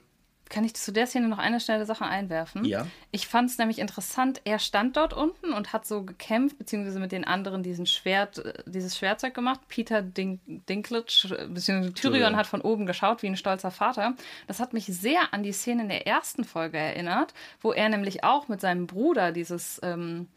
Kann 0.49 0.63
ich 0.63 0.73
zu 0.75 0.91
der 0.91 1.07
Szene 1.07 1.27
noch 1.27 1.37
eine 1.39 1.59
schnelle 1.59 1.85
Sache 1.85 2.05
einwerfen? 2.05 2.65
Ja. 2.65 2.85
Ich 3.11 3.27
fand 3.27 3.49
es 3.49 3.57
nämlich 3.57 3.79
interessant, 3.79 4.41
er 4.43 4.59
stand 4.59 4.97
dort 4.97 5.13
unten 5.13 5.53
und 5.53 5.71
hat 5.73 5.85
so 5.87 6.03
gekämpft, 6.03 6.57
beziehungsweise 6.57 6.99
mit 6.99 7.11
den 7.11 7.23
anderen 7.23 7.63
diesen 7.63 7.85
Schwert, 7.85 8.39
äh, 8.39 8.53
dieses 8.65 8.97
Schwertzeug 8.97 9.33
gemacht. 9.33 9.61
Peter 9.69 10.01
Dink 10.01 10.41
Dinklage, 10.45 11.29
äh, 11.37 11.47
beziehungsweise 11.47 11.93
Tyrion 11.93 12.13
Tyrion. 12.19 12.35
hat 12.35 12.47
von 12.47 12.61
oben 12.61 12.85
geschaut 12.85 13.21
wie 13.23 13.27
ein 13.27 13.37
stolzer 13.37 13.71
Vater. 13.71 14.13
Das 14.47 14.59
hat 14.59 14.73
mich 14.73 14.85
sehr 14.85 15.33
an 15.33 15.41
die 15.43 15.51
Szene 15.53 15.83
in 15.83 15.89
der 15.89 16.05
ersten 16.05 16.43
Folge 16.43 16.77
erinnert, 16.77 17.33
wo 17.61 17.71
er 17.71 17.89
nämlich 17.89 18.23
auch 18.23 18.47
mit 18.47 18.61
seinem 18.61 18.87
Bruder 18.87 19.31
dieses 19.31 19.79
ähm, 19.83 20.27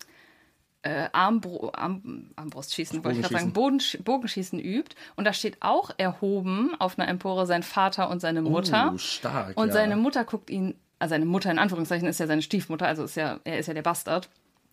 äh, 0.82 1.08
Armbru 1.12 1.70
Arm 1.72 2.30
Armbrustschießen, 2.36 3.02
wollte 3.04 3.18
ich 3.18 3.22
gerade 3.22 3.34
sagen, 3.34 3.52
Bodensch 3.52 3.98
Bogenschießen 4.02 4.60
übt. 4.60 4.96
Und 5.16 5.24
da 5.24 5.32
steht 5.32 5.58
auch 5.60 5.90
erhoben 5.96 6.74
auf 6.78 6.98
einer 6.98 7.08
Empore 7.08 7.46
sein 7.46 7.62
Vater 7.62 8.10
und 8.10 8.20
seine 8.20 8.42
Mutter. 8.42 8.92
Oh, 8.94 8.98
stark, 8.98 9.56
Und 9.56 9.68
ja. 9.68 9.74
seine 9.74 9.96
Mutter 9.96 10.24
guckt 10.24 10.50
ihn, 10.50 10.74
also 10.98 11.10
seine 11.10 11.26
Mutter 11.26 11.50
in 11.50 11.58
Anführungszeichen 11.58 12.08
ist 12.08 12.20
ja 12.20 12.26
seine 12.26 12.42
Stiefmutter, 12.42 12.86
also 12.86 13.04
ist 13.04 13.16
ja, 13.16 13.40
er 13.44 13.58
ist 13.58 13.66
ja 13.66 13.74
der 13.74 13.82
Bastard. 13.82 14.28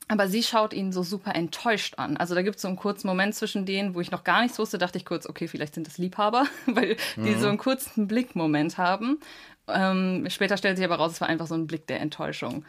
Aber 0.08 0.28
sie 0.28 0.44
schaut 0.44 0.74
ihn 0.74 0.92
so 0.92 1.02
super 1.02 1.34
enttäuscht 1.34 1.96
an. 1.98 2.16
Also 2.18 2.36
da 2.36 2.44
gibt 2.44 2.58
es 2.58 2.62
so 2.62 2.68
einen 2.68 2.78
kurzen 2.78 3.08
Moment 3.08 3.34
zwischen 3.34 3.66
denen, 3.66 3.96
wo 3.96 4.02
ich 4.02 4.12
noch 4.12 4.24
gar 4.24 4.44
nichts 4.44 4.60
wusste, 4.60 4.78
dachte 4.78 5.00
ich 5.00 5.06
kurz, 5.06 5.28
okay, 5.28 5.48
vielleicht 5.48 5.74
sind 5.74 5.88
das 5.88 5.98
Liebhaber, 5.98 6.46
weil 6.68 6.98
die 7.16 7.34
so 7.34 7.48
einen 7.48 7.58
kurzen 7.58 8.08
Blickmoment 8.08 8.78
haben. 8.78 9.20
Ähm, 9.68 10.26
später 10.30 10.58
stellt 10.58 10.78
sich 10.78 10.86
aber 10.86 10.98
raus, 10.98 11.14
es 11.14 11.22
war 11.22 11.28
einfach 11.28 11.48
so 11.48 11.56
ein 11.56 11.66
Blick 11.66 11.88
der 11.88 12.02
Enttäuschung. 12.02 12.66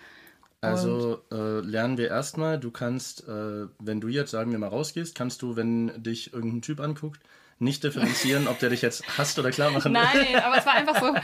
Also 0.70 1.22
äh, 1.32 1.60
lernen 1.60 1.98
wir 1.98 2.08
erstmal, 2.08 2.58
du 2.58 2.70
kannst, 2.70 3.26
äh, 3.28 3.66
wenn 3.78 4.00
du 4.00 4.08
jetzt, 4.08 4.30
sagen 4.30 4.52
wir 4.52 4.58
mal, 4.58 4.68
rausgehst, 4.68 5.14
kannst 5.14 5.42
du, 5.42 5.56
wenn 5.56 6.02
dich 6.02 6.32
irgendein 6.32 6.62
Typ 6.62 6.80
anguckt, 6.80 7.20
nicht 7.58 7.82
differenzieren, 7.84 8.48
ob 8.48 8.58
der 8.58 8.68
dich 8.68 8.82
jetzt 8.82 9.02
hasst 9.16 9.38
oder 9.38 9.50
klar 9.50 9.70
machen 9.70 9.94
will. 9.94 10.00
Nein, 10.02 10.42
aber 10.44 10.58
es 10.58 10.66
war 10.66 10.74
einfach 10.74 11.00
so, 11.00 11.14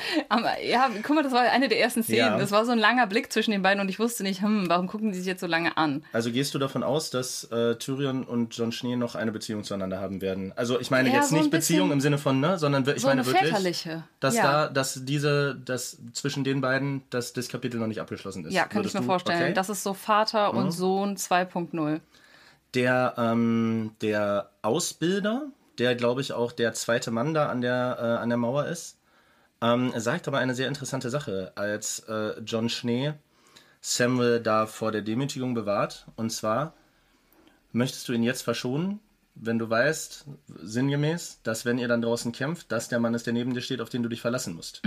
ja, 0.67 0.91
guck 1.03 1.15
mal, 1.15 1.23
das 1.23 1.33
war 1.33 1.43
eine 1.43 1.69
der 1.69 1.79
ersten 1.79 2.03
Szenen. 2.03 2.19
Ja. 2.19 2.39
Das 2.39 2.51
war 2.51 2.65
so 2.65 2.73
ein 2.73 2.79
langer 2.79 3.07
Blick 3.07 3.31
zwischen 3.31 3.51
den 3.51 3.61
beiden 3.61 3.81
und 3.81 3.89
ich 3.91 3.99
wusste 3.99 4.23
nicht, 4.23 4.41
hm, 4.41 4.65
warum 4.69 4.87
gucken 4.87 5.13
die 5.13 5.19
sich 5.19 5.27
jetzt 5.27 5.41
so 5.43 5.47
lange 5.47 5.77
an? 5.77 6.05
Also 6.15 6.33
gehst 6.33 6.55
du 6.55 6.59
davon 6.59 6.83
aus, 6.83 7.11
dass 7.11 7.45
äh, 7.53 7.77
Tyrion 7.77 8.25
und 8.25 8.57
John 8.57 8.73
Schnee 8.73 8.97
noch 8.97 9.15
eine 9.15 9.31
Beziehung 9.31 9.63
zueinander 9.63 10.01
haben 10.01 10.23
werden? 10.23 10.53
Also 10.57 10.81
ich 10.81 10.91
meine 10.91 11.11
Ja, 11.11 11.17
jetzt 11.17 11.29
so 11.29 11.37
nicht 11.37 11.51
Beziehung 11.51 11.93
im 11.93 12.01
Sinne 12.01 12.17
von, 12.17 12.41
ne, 12.41 12.59
sondern 12.59 12.89
ich 12.89 13.03
So 13.03 13.09
meine 13.09 13.21
eine 13.21 13.27
wirklich, 13.31 13.51
väterliche. 13.51 14.05
dass 14.21 14.35
Ja. 14.37 14.43
da, 14.43 14.69
dass 14.69 15.05
diese, 15.05 15.55
dass 15.55 15.99
zwischen 16.15 16.45
den 16.45 16.63
beiden, 16.63 17.03
dass 17.11 17.35
das 17.35 17.49
Kapitel 17.49 17.79
noch 17.79 17.89
nicht 17.89 18.01
abgeschlossen 18.01 18.47
ist. 18.47 18.55
Ja, 18.55 18.65
kann 18.65 18.77
Würdest 18.81 18.95
ich 18.95 19.01
mir 19.03 19.07
vorstellen. 19.07 19.43
okay. 19.43 19.53
Das 19.53 19.69
ist 19.69 19.83
so 19.83 19.93
Vater 19.93 20.55
und 20.55 20.71
Sohn 20.71 21.17
2.0. 21.17 22.01
Der, 22.75 23.15
ähm, 23.19 23.91
der 24.01 24.49
Ausbilder, 24.63 25.49
der 25.79 25.95
glaube 25.95 26.21
ich 26.21 26.33
auch 26.33 26.53
der 26.53 26.73
zweite 26.75 27.11
Mann 27.11 27.35
da 27.35 27.49
an 27.49 27.61
der, 27.61 27.99
äh, 27.99 28.05
an 28.23 28.29
der 28.29 28.39
Mauer 28.39 28.67
ist, 28.67 28.99
ähm, 29.61 29.93
sagt 29.97 30.29
aber 30.29 30.39
eine 30.39 30.55
sehr 30.55 30.69
interessante 30.69 31.11
Sache, 31.11 31.53
als 31.55 32.01
äh, 32.01 32.41
John 32.45 32.69
Schnee 32.69 33.15
Samuel 33.81 34.41
da 34.41 34.67
vor 34.67 34.93
der 34.93 35.03
Demütigung 35.03 35.55
bewahrt. 35.55 36.07
Und 36.17 36.31
zwar, 36.31 36.75
möchtest 37.73 38.09
du 38.09 38.13
ihn 38.13 38.23
jetzt 38.23 38.43
verschonen, 38.43 39.01
wenn 39.35 39.59
du 39.59 39.69
weißt, 39.69 40.27
sinngemäß, 40.63 41.41
dass 41.43 41.65
wenn 41.65 41.79
ihr 41.79 41.89
dann 41.89 42.03
draußen 42.03 42.33
kämpft, 42.33 42.71
dass 42.71 42.89
der 42.89 43.01
Mann 43.01 43.15
ist, 43.15 43.27
der 43.27 43.33
neben 43.33 43.55
dir 43.55 43.63
steht, 43.63 43.81
auf 43.81 43.89
den 43.89 44.03
du 44.03 44.09
dich 44.09 44.21
verlassen 44.21 44.55
musst. 44.55 44.83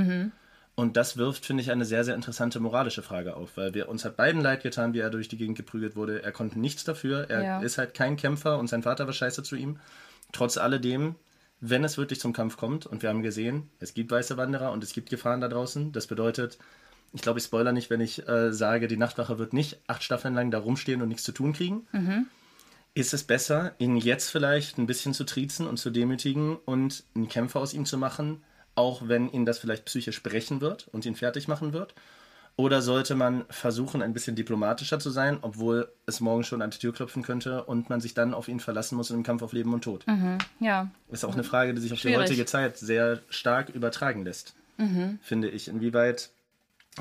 Und 0.76 0.98
das 0.98 1.18
wirft, 1.18 1.46
finde 1.46 1.64
ich, 1.64 1.72
eine 1.72 1.86
sehr, 1.86 2.04
sehr 2.04 2.16
interessante 2.16 2.60
moralische 2.60 3.02
Frage 3.02 3.36
auf, 3.38 3.56
weil 3.56 3.74
wir 3.74 3.88
uns 3.90 4.04
hat 4.06 4.18
beiden 4.18 4.42
leid 4.42 4.62
getan, 4.62 4.94
wie 4.94 5.00
er 5.00 5.10
durch 5.10 5.30
die 5.30 5.38
Gegend 5.38 5.58
geprügelt 5.58 5.96
wurde. 5.96 6.22
Er 6.22 6.34
konnte 6.34 6.60
nichts 6.60 6.84
dafür. 6.84 7.30
Er 7.30 7.44
Ja. 7.44 7.60
ist 7.62 7.78
halt 7.78 7.94
kein 7.94 8.18
Kämpfer 8.18 8.60
und 8.60 8.68
sein 8.68 8.84
Vater 8.84 9.06
war 9.08 9.14
scheiße 9.14 9.42
zu 9.42 9.56
ihm. 9.56 9.80
Trotz 10.36 10.58
alledem, 10.58 11.16
wenn 11.62 11.86
es 11.86 11.98
wirklich 11.98 12.20
zum 12.20 12.34
Kampf 12.34 12.58
kommt, 12.58 12.86
und 12.86 13.02
wir 13.02 13.10
haben 13.10 13.24
gesehen, 13.24 13.70
es 13.80 13.94
gibt 13.94 14.12
weiße 14.12 14.36
Wanderer 14.36 14.74
und 14.74 14.84
es 14.84 14.92
gibt 14.92 15.10
Gefahren 15.10 15.40
da 15.40 15.48
draußen, 15.48 15.94
das 15.94 16.08
bedeutet, 16.08 16.58
ich 17.14 17.22
glaube, 17.22 17.40
ich 17.40 17.46
spoiler 17.46 17.72
nicht, 17.72 17.90
wenn 17.90 18.02
ich 18.02 18.28
äh, 18.28 18.52
sage, 18.52 18.90
die 18.90 18.98
Nachtwache 18.98 19.38
wird 19.38 19.54
nicht 19.54 19.80
acht 19.88 20.04
Staffeln 20.04 20.34
lang 20.34 20.52
da 20.52 20.60
rumstehen 20.60 21.02
und 21.02 21.08
nichts 21.08 21.24
zu 21.24 21.32
tun 21.32 21.54
kriegen. 21.54 21.88
Ist 22.96 23.14
es 23.14 23.24
besser, 23.24 23.76
ihn 23.78 23.96
jetzt 23.96 24.30
vielleicht 24.30 24.78
ein 24.78 24.88
bisschen 24.88 25.14
zu 25.14 25.24
triezen 25.24 25.68
und 25.68 25.78
zu 25.78 25.90
demütigen 25.90 26.58
und 26.58 27.06
einen 27.16 27.30
Kämpfer 27.30 27.62
aus 27.62 27.74
ihm 27.74 27.86
zu 27.86 27.98
machen, 27.98 28.44
auch 28.76 29.08
wenn 29.08 29.30
ihn 29.32 29.46
das 29.46 29.60
vielleicht 29.60 29.86
psychisch 29.86 30.22
brechen 30.22 30.60
wird 30.60 30.90
und 30.90 31.06
ihn 31.06 31.16
fertig 31.16 31.48
machen 31.48 31.72
wird? 31.72 31.96
Oder 32.58 32.82
sollte 32.82 33.16
man 33.16 33.44
versuchen, 33.50 34.02
ein 34.02 34.14
bisschen 34.14 34.36
diplomatischer 34.36 34.98
zu 34.98 35.10
sein, 35.10 35.40
obwohl 35.42 35.92
es 36.06 36.22
morgen 36.22 36.46
schon 36.46 36.62
an 36.62 36.70
die 36.70 36.78
Tür 36.78 36.94
klopfen 36.94 37.22
könnte 37.22 37.66
und 37.66 37.90
man 37.90 38.00
sich 38.00 38.14
dann 38.14 38.34
auf 38.34 38.48
ihn 38.48 38.62
verlassen 38.62 38.96
muss 38.96 39.10
in 39.10 39.16
einem 39.16 39.24
Kampf 39.24 39.42
auf 39.42 39.52
Leben 39.52 39.74
und 39.74 39.84
Tod? 39.84 40.06
Ja. 40.62 40.90
Ist 41.10 41.26
auch 41.26 41.34
eine 41.34 41.44
Frage, 41.44 41.74
die 41.74 41.82
sich 41.82 41.92
auf 41.92 41.98
die 41.98 42.08
Schwierig. 42.08 42.30
heutige 42.30 42.46
Zeit 42.46 42.78
sehr 42.78 43.20
stark 43.30 43.70
übertragen 43.70 44.24
lässt, 44.24 44.56
finde 45.22 45.50
ich. 45.50 45.68
Inwieweit 45.68 46.30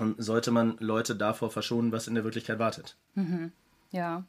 ähm, 0.01 0.17
sollte 0.19 0.51
man 0.51 0.77
Leute 0.81 1.15
davor 1.15 1.53
verschonen, 1.53 1.93
was 1.93 2.09
in 2.09 2.17
der 2.17 2.25
Wirklichkeit 2.25 2.59
wartet? 2.59 2.97
Ja. 3.93 4.25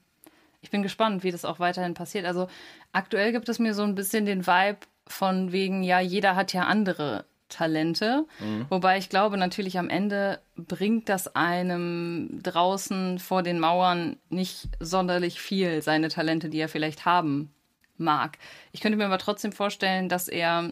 Ich 0.62 0.70
bin 0.70 0.84
gespannt, 0.84 1.24
wie 1.24 1.32
das 1.32 1.44
auch 1.46 1.60
weiterhin 1.60 1.96
passiert. 1.96 2.26
Also 2.26 2.48
aktuell 2.92 3.32
gibt 3.32 3.50
es 3.50 3.58
mir 3.58 3.74
so 3.74 3.82
ein 3.82 3.96
bisschen 3.96 4.26
den 4.28 4.46
Vibe 4.46 4.80
von 5.08 5.52
wegen, 5.52 5.84
ja, 5.84 6.00
jeder 6.00 6.36
hat 6.36 6.54
ja 6.54 6.66
andere 6.66 7.26
Talente. 7.50 8.26
Wobei 8.70 8.98
ich 8.98 9.10
glaube, 9.10 9.38
natürlich 9.38 9.78
am 9.78 9.90
Ende 9.90 10.40
bringt 10.56 11.10
das 11.10 11.36
einem 11.36 12.40
draußen 12.42 13.20
vor 13.20 13.44
den 13.44 13.60
Mauern 13.60 14.18
nicht 14.30 14.70
sonderlich 14.80 15.40
viel, 15.40 15.82
seine 15.82 16.10
Talente, 16.10 16.50
die 16.50 16.60
er 16.60 16.70
vielleicht 16.70 17.06
haben 17.06 17.54
mag. 17.98 18.38
Ich 18.72 18.82
könnte 18.82 18.98
mir 18.98 19.06
aber 19.06 19.18
trotzdem 19.18 19.52
vorstellen, 19.52 20.10
dass 20.10 20.28
er 20.28 20.72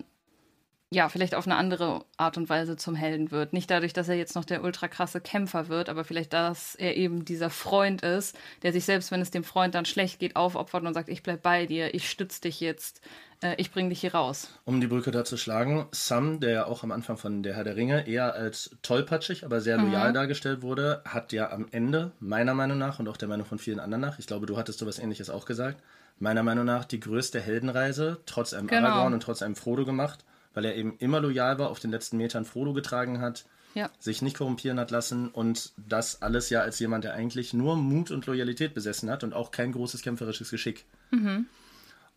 ja, 0.93 1.09
vielleicht 1.09 1.35
auf 1.35 1.47
eine 1.47 1.55
andere 1.55 2.05
Art 2.17 2.37
und 2.37 2.49
Weise 2.49 2.77
zum 2.77 2.95
Helden 2.95 3.31
wird. 3.31 3.51
Nicht 3.51 3.69
dadurch, 3.69 3.93
dass 3.93 4.09
er 4.09 4.15
jetzt 4.15 4.35
noch 4.35 4.45
der 4.45 4.63
ultra 4.63 4.87
krasse 4.87 5.19
Kämpfer 5.19 5.67
wird, 5.67 5.89
aber 5.89 6.03
vielleicht, 6.03 6.33
dass 6.33 6.75
er 6.75 6.95
eben 6.95 7.25
dieser 7.25 7.49
Freund 7.49 8.03
ist, 8.03 8.37
der 8.61 8.73
sich 8.73 8.85
selbst, 8.85 9.11
wenn 9.11 9.21
es 9.21 9.31
dem 9.31 9.43
Freund 9.43 9.75
dann 9.75 9.85
schlecht 9.85 10.19
geht, 10.19 10.35
aufopfert 10.35 10.83
und 10.83 10.93
sagt, 10.93 11.09
ich 11.09 11.23
bleib 11.23 11.41
bei 11.41 11.65
dir, 11.65 11.93
ich 11.93 12.09
stütze 12.09 12.41
dich 12.41 12.59
jetzt, 12.59 13.01
äh, 13.43 13.55
ich 13.57 13.71
bring 13.71 13.89
dich 13.89 14.01
hier 14.01 14.13
raus. 14.15 14.49
Um 14.65 14.81
die 14.81 14.87
Brücke 14.87 15.11
da 15.11 15.23
zu 15.25 15.37
schlagen, 15.37 15.87
Sam, 15.91 16.39
der 16.39 16.49
ja 16.51 16.65
auch 16.65 16.83
am 16.83 16.91
Anfang 16.91 17.17
von 17.17 17.43
Der 17.43 17.55
Herr 17.55 17.63
der 17.63 17.75
Ringe 17.75 18.07
eher 18.07 18.33
als 18.33 18.75
tollpatschig, 18.81 19.45
aber 19.45 19.61
sehr 19.61 19.77
loyal 19.77 20.13
dargestellt 20.13 20.61
wurde, 20.61 21.01
hat 21.05 21.31
ja 21.33 21.51
am 21.51 21.67
Ende, 21.71 22.11
meiner 22.19 22.53
Meinung 22.53 22.77
nach 22.77 22.99
und 22.99 23.07
auch 23.07 23.17
der 23.17 23.27
Meinung 23.27 23.45
von 23.45 23.59
vielen 23.59 23.79
anderen 23.79 24.01
nach, 24.01 24.17
ich 24.19 24.27
glaube, 24.27 24.45
du 24.45 24.57
hattest 24.57 24.79
sowas 24.79 24.97
ähnliches 24.99 25.29
auch 25.29 25.45
gesagt, 25.45 25.81
meiner 26.19 26.43
Meinung 26.43 26.65
nach 26.65 26.85
die 26.85 26.99
größte 26.99 27.39
Heldenreise 27.41 28.19
trotz 28.25 28.53
einem 28.53 28.67
Genau. 28.67 28.87
Aragorn 28.87 29.13
und 29.13 29.23
trotz 29.23 29.41
einem 29.41 29.55
Frodo 29.55 29.83
gemacht, 29.85 30.23
weil 30.53 30.65
er 30.65 30.75
eben 30.75 30.95
immer 30.99 31.19
loyal 31.19 31.57
war, 31.59 31.69
auf 31.69 31.79
den 31.79 31.91
letzten 31.91 32.17
Metern 32.17 32.45
Frodo 32.45 32.73
getragen 32.73 33.19
hat, 33.19 33.45
Ja. 33.73 33.89
sich 33.97 34.21
nicht 34.21 34.37
korrumpieren 34.37 34.79
hat 34.79 34.91
lassen 34.91 35.29
und 35.29 35.71
das 35.77 36.21
alles 36.21 36.51
ja 36.51 36.61
als 36.61 36.77
jemand, 36.79 37.03
der 37.03 37.15
eigentlich 37.15 37.53
nur 37.55 37.75
Mut 37.75 38.11
und 38.11 38.27
Loyalität 38.27 38.75
besessen 38.75 39.09
hat 39.09 39.23
und 39.23 39.33
auch 39.33 39.49
kein 39.49 39.71
großes 39.71 40.03
kämpferisches 40.03 40.51
Geschick. 40.51 40.85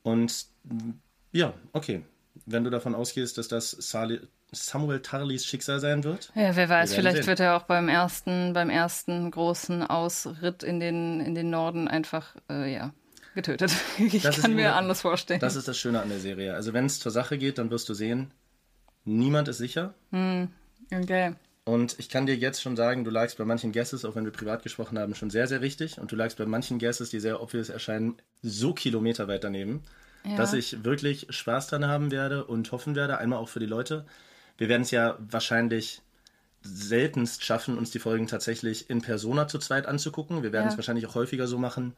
Und 0.03 0.47
mm, 0.65 0.91
ja, 1.37 1.55
okay. 1.73 2.03
Wenn 2.45 2.65
du 2.65 2.71
davon 2.71 2.95
ausgehst, 2.95 3.39
dass 3.39 3.49
das 3.49 3.71
Sali 3.71 4.21
Samuel 4.53 5.01
Tarlys 5.01 5.45
Schicksal 5.45 5.81
sein 5.81 6.05
wird, 6.05 6.31
Ja, 6.35 6.55
wer 6.55 6.69
weiß, 6.69 6.91
Wir 6.91 6.97
vielleicht 6.97 7.17
sehen. 7.19 7.27
wird 7.27 7.41
er 7.41 7.57
auch 7.57 7.63
beim 7.65 7.89
ersten, 7.89 8.53
beim 8.53 8.71
ersten 8.71 9.31
großen 9.31 9.83
Ausritt 9.83 10.63
in 10.63 10.79
den, 10.81 11.21
in 11.21 11.35
den 11.35 11.51
Norden 11.51 11.89
einfach, 11.89 12.37
äh, 12.51 12.73
ja, 12.73 12.93
getötet. 13.35 13.73
Ich 13.99 14.23
Das 14.23 14.41
kann 14.43 14.55
mir 14.55 14.75
anders 14.75 15.01
vorstellen. 15.01 15.41
das 15.41 15.57
ist 15.57 15.67
das 15.67 15.77
Schöne 15.79 16.01
an 16.01 16.09
der 16.09 16.21
Serie. 16.21 16.55
Also 16.55 16.73
wenn 16.73 16.87
es 16.87 17.01
zur 17.01 17.11
Sache 17.11 17.39
geht, 17.39 17.59
dann 17.59 17.71
wirst 17.71 17.89
du 17.89 17.95
sehen, 17.95 18.31
niemand 19.05 19.49
ist 19.49 19.59
sicher. 19.59 19.95
okay. 20.93 21.35
Und 21.65 21.97
ich 21.99 22.09
kann 22.09 22.27
dir 22.27 22.37
jetzt 22.37 22.63
schon 22.63 22.77
sagen, 22.77 23.03
du 23.03 23.11
lagst 23.11 23.39
bei 23.39 23.45
manchen 23.45 23.73
Guesses, 23.73 24.05
auch 24.05 24.15
wenn 24.15 24.25
wir 24.25 24.31
privat 24.33 24.63
gesprochen 24.63 24.99
haben, 24.99 25.17
schon 25.17 25.31
sehr, 25.31 25.49
sehr 25.49 25.61
richtig. 25.63 25.99
Und 25.99 26.13
du 26.13 26.17
lagst 26.17 26.39
bei 26.39 26.47
manchen 26.47 26.79
Guesses, 26.79 27.11
die 27.11 27.19
sehr 27.19 27.43
obvious 27.43 27.69
erscheinen, 27.71 28.15
so 28.43 28.73
kilometerweit 28.73 29.43
daneben, 29.43 29.83
dass 30.37 30.53
ich 30.53 30.85
wirklich 30.85 31.27
Spaß 31.31 31.69
dran 31.69 31.87
haben 31.87 32.11
werde 32.11 32.45
und 32.45 32.73
hoffen 32.73 32.95
werde, 32.95 33.19
einmal 33.19 33.39
auch 33.39 33.49
für 33.49 33.61
die 33.61 33.67
Leute. 33.67 34.05
Wir 34.59 34.69
werden 34.69 34.83
es 34.83 34.91
ja 34.91 35.17
wahrscheinlich 35.19 36.03
seltenst 36.63 37.45
schaffen, 37.45 37.79
uns 37.79 37.91
die 37.91 37.99
Folgen 37.99 38.27
tatsächlich 38.27 38.91
in 38.91 39.03
Persona 39.03 39.47
zu 39.47 39.59
zweit 39.59 39.87
anzugucken. 39.87 40.43
Wir 40.43 40.53
werden 40.53 40.67
Ja. 40.67 40.73
es 40.73 40.79
wahrscheinlich 40.79 41.07
auch 41.07 41.15
häufiger 41.15 41.47
so 41.47 41.59
machen, 41.59 41.95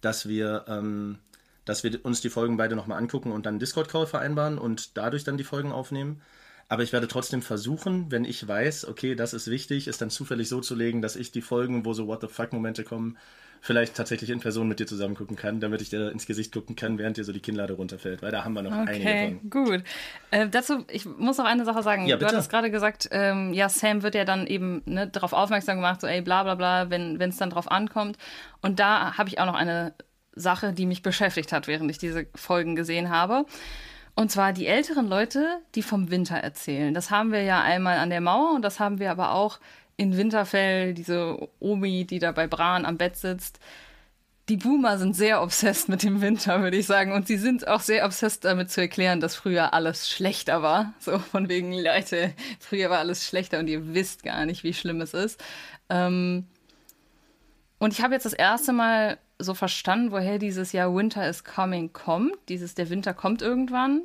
dass 0.00 0.28
wir, 0.28 0.64
ähm, 0.68 1.18
dass 1.64 1.82
wir 1.82 2.04
uns 2.04 2.20
die 2.20 2.30
Folgen 2.30 2.56
beide 2.56 2.76
nochmal 2.76 2.98
angucken 2.98 3.32
und 3.32 3.46
dann 3.46 3.54
einen 3.54 3.60
Discord-Call 3.60 4.06
vereinbaren 4.06 4.58
und 4.58 4.96
dadurch 4.96 5.24
dann 5.24 5.36
die 5.36 5.44
Folgen 5.44 5.72
aufnehmen. 5.72 6.20
Aber 6.68 6.82
ich 6.82 6.92
werde 6.92 7.08
trotzdem 7.08 7.42
versuchen, 7.42 8.10
wenn 8.10 8.24
ich 8.24 8.46
weiß, 8.46 8.88
okay, 8.88 9.14
das 9.14 9.34
ist 9.34 9.50
wichtig, 9.50 9.88
es 9.88 9.98
dann 9.98 10.10
zufällig 10.10 10.48
so 10.48 10.60
zu 10.60 10.74
legen, 10.74 11.02
dass 11.02 11.16
ich 11.16 11.32
die 11.32 11.42
Folgen, 11.42 11.84
wo 11.84 11.92
so 11.92 12.06
What 12.06 12.22
the 12.22 12.28
fuck-Momente 12.28 12.84
kommen, 12.84 13.18
vielleicht 13.62 13.94
tatsächlich 13.94 14.28
in 14.30 14.40
Person 14.40 14.66
mit 14.66 14.80
dir 14.80 14.86
zusammen 14.86 15.14
gucken 15.14 15.36
kann, 15.36 15.60
damit 15.60 15.80
ich 15.80 15.88
dir 15.88 16.10
ins 16.10 16.26
Gesicht 16.26 16.52
gucken 16.52 16.74
kann, 16.74 16.98
während 16.98 17.16
dir 17.16 17.24
so 17.24 17.32
die 17.32 17.40
Kinnlade 17.40 17.74
runterfällt. 17.74 18.20
Weil 18.20 18.32
da 18.32 18.44
haben 18.44 18.54
wir 18.54 18.62
noch 18.62 18.72
einige 18.72 19.08
Okay, 19.08 19.38
von. 19.40 19.50
gut. 19.50 19.84
Äh, 20.32 20.48
dazu, 20.48 20.84
ich 20.90 21.06
muss 21.06 21.38
noch 21.38 21.44
eine 21.44 21.64
Sache 21.64 21.82
sagen. 21.84 22.06
Ja, 22.06 22.16
du 22.16 22.26
hattest 22.26 22.50
gerade 22.50 22.72
gesagt, 22.72 23.08
ähm, 23.12 23.54
ja, 23.54 23.68
Sam 23.68 24.02
wird 24.02 24.16
ja 24.16 24.24
dann 24.24 24.48
eben 24.48 24.82
ne, 24.84 25.06
darauf 25.06 25.32
aufmerksam 25.32 25.76
gemacht, 25.76 26.00
so 26.00 26.08
ey, 26.08 26.22
bla 26.22 26.42
bla 26.42 26.56
bla, 26.56 26.90
wenn 26.90 27.20
es 27.20 27.36
dann 27.36 27.50
drauf 27.50 27.70
ankommt. 27.70 28.18
Und 28.62 28.80
da 28.80 29.16
habe 29.16 29.28
ich 29.28 29.38
auch 29.38 29.46
noch 29.46 29.54
eine 29.54 29.94
Sache, 30.34 30.72
die 30.72 30.86
mich 30.86 31.02
beschäftigt 31.02 31.52
hat, 31.52 31.68
während 31.68 31.88
ich 31.90 31.98
diese 31.98 32.26
Folgen 32.34 32.74
gesehen 32.74 33.10
habe. 33.10 33.46
Und 34.14 34.30
zwar 34.30 34.52
die 34.52 34.66
älteren 34.66 35.08
Leute, 35.08 35.60
die 35.74 35.82
vom 35.82 36.10
Winter 36.10 36.36
erzählen. 36.36 36.92
Das 36.92 37.10
haben 37.10 37.32
wir 37.32 37.42
ja 37.42 37.62
einmal 37.62 37.98
an 37.98 38.10
der 38.10 38.20
Mauer 38.20 38.54
und 38.54 38.62
das 38.62 38.78
haben 38.78 38.98
wir 38.98 39.10
aber 39.10 39.32
auch 39.32 39.58
in 39.96 40.16
Winterfell, 40.16 40.94
diese 40.94 41.48
Omi, 41.60 42.04
die 42.04 42.18
da 42.18 42.32
bei 42.32 42.46
Bran 42.46 42.84
am 42.84 42.98
Bett 42.98 43.16
sitzt. 43.16 43.58
Die 44.48 44.56
Boomer 44.56 44.98
sind 44.98 45.14
sehr 45.14 45.40
obsessed 45.42 45.88
mit 45.88 46.02
dem 46.02 46.20
Winter, 46.20 46.62
würde 46.62 46.76
ich 46.76 46.86
sagen. 46.86 47.12
Und 47.12 47.26
sie 47.26 47.36
sind 47.36 47.68
auch 47.68 47.80
sehr 47.80 48.04
obsessed 48.04 48.44
damit 48.44 48.70
zu 48.70 48.80
erklären, 48.80 49.20
dass 49.20 49.36
früher 49.36 49.72
alles 49.72 50.10
schlechter 50.10 50.62
war. 50.62 50.92
So 50.98 51.18
von 51.18 51.48
wegen, 51.48 51.72
Leute, 51.72 52.34
früher 52.58 52.90
war 52.90 52.98
alles 52.98 53.26
schlechter 53.26 53.60
und 53.60 53.68
ihr 53.68 53.94
wisst 53.94 54.24
gar 54.24 54.44
nicht, 54.44 54.64
wie 54.64 54.74
schlimm 54.74 55.00
es 55.00 55.14
ist. 55.14 55.42
Ähm 55.88 56.46
und 57.78 57.92
ich 57.92 58.02
habe 58.02 58.14
jetzt 58.14 58.26
das 58.26 58.32
erste 58.32 58.72
Mal 58.72 59.18
so 59.38 59.54
verstanden, 59.54 60.12
woher 60.12 60.38
dieses 60.38 60.72
Jahr 60.72 60.94
Winter 60.94 61.28
is 61.28 61.44
coming 61.44 61.92
kommt. 61.92 62.36
Dieses, 62.48 62.74
der 62.74 62.90
Winter 62.90 63.14
kommt 63.14 63.42
irgendwann. 63.42 64.02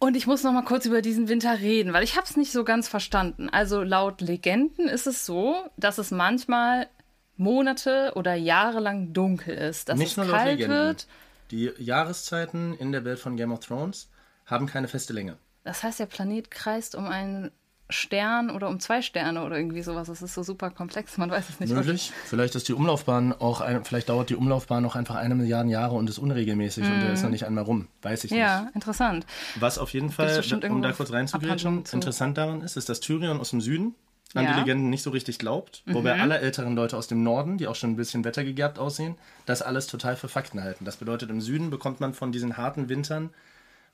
Und 0.00 0.16
ich 0.16 0.26
muss 0.26 0.44
noch 0.44 0.52
mal 0.52 0.62
kurz 0.64 0.86
über 0.86 1.02
diesen 1.02 1.28
Winter 1.28 1.58
reden, 1.58 1.92
weil 1.92 2.04
ich 2.04 2.16
habe 2.16 2.24
es 2.24 2.36
nicht 2.36 2.52
so 2.52 2.62
ganz 2.64 2.86
verstanden. 2.86 3.48
Also 3.50 3.82
laut 3.82 4.20
Legenden 4.20 4.88
ist 4.88 5.06
es 5.08 5.26
so, 5.26 5.56
dass 5.76 5.98
es 5.98 6.10
manchmal 6.12 6.88
Monate 7.36 8.12
oder 8.14 8.34
Jahre 8.34 8.80
lang 8.80 9.12
dunkel 9.12 9.54
ist, 9.54 9.88
dass 9.88 9.98
Nicht 9.98 10.12
es 10.12 10.16
nur 10.16 10.26
laut 10.26 10.36
kalt 10.36 10.58
Legenden. 10.58 10.76
wird. 10.78 11.06
Die 11.50 11.72
Jahreszeiten 11.78 12.74
in 12.74 12.92
der 12.92 13.04
Welt 13.04 13.18
von 13.18 13.36
Game 13.36 13.52
of 13.52 13.60
Thrones 13.60 14.08
haben 14.46 14.66
keine 14.66 14.86
feste 14.86 15.12
Länge. 15.12 15.36
Das 15.64 15.82
heißt, 15.82 15.98
der 15.98 16.06
Planet 16.06 16.50
kreist 16.50 16.94
um 16.94 17.06
einen 17.06 17.50
Stern 17.90 18.50
oder 18.50 18.68
um 18.68 18.80
zwei 18.80 19.00
Sterne 19.02 19.44
oder 19.44 19.56
irgendwie 19.56 19.82
sowas. 19.82 20.08
Das 20.08 20.20
ist 20.20 20.34
so 20.34 20.42
super 20.42 20.70
komplex, 20.70 21.16
man 21.16 21.30
weiß 21.30 21.48
es 21.48 21.60
nicht. 21.60 21.72
Möglich. 21.72 22.12
Vielleicht 22.26 22.54
ist 22.54 22.68
die 22.68 22.74
Umlaufbahn 22.74 23.32
auch, 23.32 23.60
ein, 23.60 23.84
vielleicht 23.84 24.08
dauert 24.10 24.28
die 24.30 24.36
Umlaufbahn 24.36 24.82
noch 24.82 24.94
einfach 24.94 25.14
eine 25.16 25.34
Milliarde 25.34 25.70
Jahre 25.70 25.94
und 25.94 26.08
ist 26.10 26.18
unregelmäßig 26.18 26.84
und 26.84 27.00
der 27.00 27.12
ist 27.12 27.22
noch 27.22 27.30
nicht 27.30 27.46
einmal 27.46 27.64
rum. 27.64 27.88
Weiß 28.02 28.24
ich 28.24 28.30
nicht. 28.30 28.40
Ja, 28.40 28.68
interessant. 28.74 29.26
Was 29.58 29.78
auf 29.78 29.92
jeden 29.94 30.10
Fall, 30.10 30.42
um 30.70 30.82
da 30.82 30.92
kurz 30.92 31.12
reinzugrätschen, 31.12 31.84
interessant 31.92 32.36
daran 32.36 32.60
ist, 32.60 32.76
ist, 32.76 32.88
dass 32.88 33.00
Tyrion 33.00 33.40
aus 33.40 33.50
dem 33.50 33.60
Süden 33.60 33.94
an 34.34 34.44
Ja. 34.44 34.50
Mhm. 34.50 34.54
die 34.54 34.60
Legenden 34.60 34.90
nicht 34.90 35.02
so 35.02 35.08
richtig 35.08 35.38
glaubt, 35.38 35.82
wobei 35.86 36.20
alle 36.20 36.38
älteren 36.40 36.76
Leute 36.76 36.98
aus 36.98 37.06
dem 37.06 37.22
Norden, 37.22 37.56
die 37.56 37.66
auch 37.66 37.74
schon 37.74 37.92
ein 37.92 37.96
bisschen 37.96 38.24
wettergegerbt 38.24 38.78
aussehen, 38.78 39.14
das 39.46 39.62
alles 39.62 39.86
total 39.86 40.16
für 40.16 40.28
Fakten 40.28 40.62
halten. 40.62 40.84
Das 40.84 40.98
bedeutet, 40.98 41.30
im 41.30 41.40
Süden 41.40 41.70
bekommt 41.70 42.00
man 42.00 42.12
von 42.12 42.32
diesen 42.32 42.58
harten 42.58 42.90
Wintern 42.90 43.30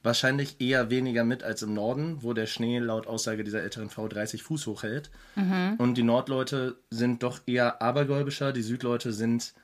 wahrscheinlich 0.05 0.61
eher 0.61 0.91
weniger 0.91 1.25
mit 1.25 1.43
als 1.43 1.63
im 1.63 1.75
Norden, 1.75 2.23
wo 2.23 2.35
der 2.35 2.47
Schnee 2.47 2.79
laut 2.79 3.07
Aussage 3.07 3.43
dieser 3.43 3.63
älteren 3.63 3.89
Frau 3.91 4.07
30 4.07 4.43
Fuß 4.43 4.67
hoch 4.67 4.83
hält. 4.85 5.11
Mhm. 5.35 5.75
Und 5.79 5.95
die 5.95 6.03
Nordleute 6.03 6.77
sind 6.91 7.23
doch 7.23 7.41
eher 7.47 7.83
abergläubischer, 7.83 8.53
die 8.53 8.63
Südleute 8.63 9.13
sind 9.13 9.55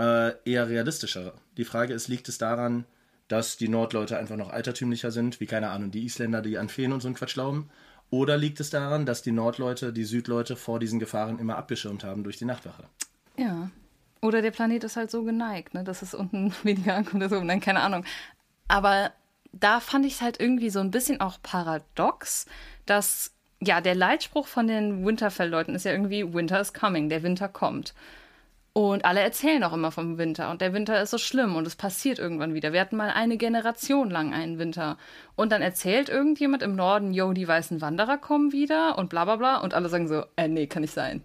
äh, 0.00 0.32
eher 0.44 0.68
realistischer. 0.68 1.34
Die 1.58 1.66
Frage 1.66 1.92
ist, 1.92 2.08
liegt 2.08 2.28
es 2.28 2.38
daran, 2.38 2.86
dass 3.28 3.58
die 3.58 3.68
Nordleute 3.68 4.18
einfach 4.18 4.36
noch 4.36 4.48
altertümlicher 4.48 5.10
sind, 5.10 5.38
wie 5.38 5.46
keine 5.46 5.68
Ahnung, 5.68 5.90
die 5.90 6.04
Isländer, 6.04 6.40
die 6.40 6.56
an 6.56 6.70
Feen 6.70 6.92
und 6.92 7.02
so 7.02 7.08
einen 7.08 7.14
Quatsch 7.14 7.34
glauben? 7.34 7.68
Oder 8.10 8.38
liegt 8.38 8.58
es 8.60 8.70
daran, 8.70 9.04
dass 9.04 9.20
die 9.20 9.32
Nordleute 9.32 9.92
die 9.92 10.04
Südleute 10.04 10.56
vor 10.56 10.78
diesen 10.80 10.98
Gefahren 10.98 11.38
immer 11.38 11.56
abgeschirmt 11.58 12.04
haben 12.04 12.24
durch 12.24 12.38
die 12.38 12.46
Nachtwache? 12.46 12.84
Ja. 13.36 13.70
Oder 14.22 14.40
der 14.40 14.50
Planet 14.50 14.82
ist 14.84 14.96
halt 14.96 15.10
so 15.10 15.24
geneigt, 15.24 15.74
ne, 15.74 15.84
dass 15.84 16.00
es 16.00 16.14
unten 16.14 16.54
weniger 16.62 16.94
ankommt 16.94 17.22
als 17.22 17.32
oben. 17.32 17.46
Nein, 17.46 17.60
keine 17.60 17.80
Ahnung. 17.80 18.06
Aber 18.66 19.12
da 19.52 19.80
fand 19.80 20.06
ich 20.06 20.14
es 20.14 20.20
halt 20.20 20.40
irgendwie 20.40 20.70
so 20.70 20.80
ein 20.80 20.90
bisschen 20.90 21.20
auch 21.20 21.38
paradox, 21.42 22.46
dass 22.86 23.32
ja, 23.60 23.80
der 23.80 23.94
Leitspruch 23.94 24.46
von 24.46 24.68
den 24.68 25.04
Winterfell-Leuten 25.04 25.74
ist 25.74 25.84
ja 25.84 25.92
irgendwie 25.92 26.32
Winter 26.32 26.60
is 26.60 26.72
coming, 26.72 27.08
der 27.08 27.22
Winter 27.22 27.48
kommt. 27.48 27.94
Und 28.72 29.04
alle 29.04 29.20
erzählen 29.20 29.64
auch 29.64 29.72
immer 29.72 29.90
vom 29.90 30.18
Winter. 30.18 30.50
Und 30.50 30.60
der 30.60 30.72
Winter 30.72 31.02
ist 31.02 31.10
so 31.10 31.18
schlimm 31.18 31.56
und 31.56 31.66
es 31.66 31.74
passiert 31.74 32.20
irgendwann 32.20 32.54
wieder. 32.54 32.72
Wir 32.72 32.80
hatten 32.80 32.96
mal 32.96 33.10
eine 33.10 33.36
Generation 33.36 34.08
lang 34.08 34.32
einen 34.32 34.60
Winter. 34.60 34.96
Und 35.34 35.50
dann 35.50 35.62
erzählt 35.62 36.08
irgendjemand 36.08 36.62
im 36.62 36.76
Norden, 36.76 37.12
yo, 37.12 37.32
die 37.32 37.48
weißen 37.48 37.80
Wanderer 37.80 38.18
kommen 38.18 38.52
wieder 38.52 38.96
und 38.96 39.08
bla 39.08 39.24
bla 39.24 39.34
bla. 39.34 39.56
Und 39.56 39.74
alle 39.74 39.88
sagen 39.88 40.06
so, 40.06 40.22
äh, 40.36 40.46
nee, 40.46 40.68
kann 40.68 40.82
nicht 40.82 40.94
sein. 40.94 41.24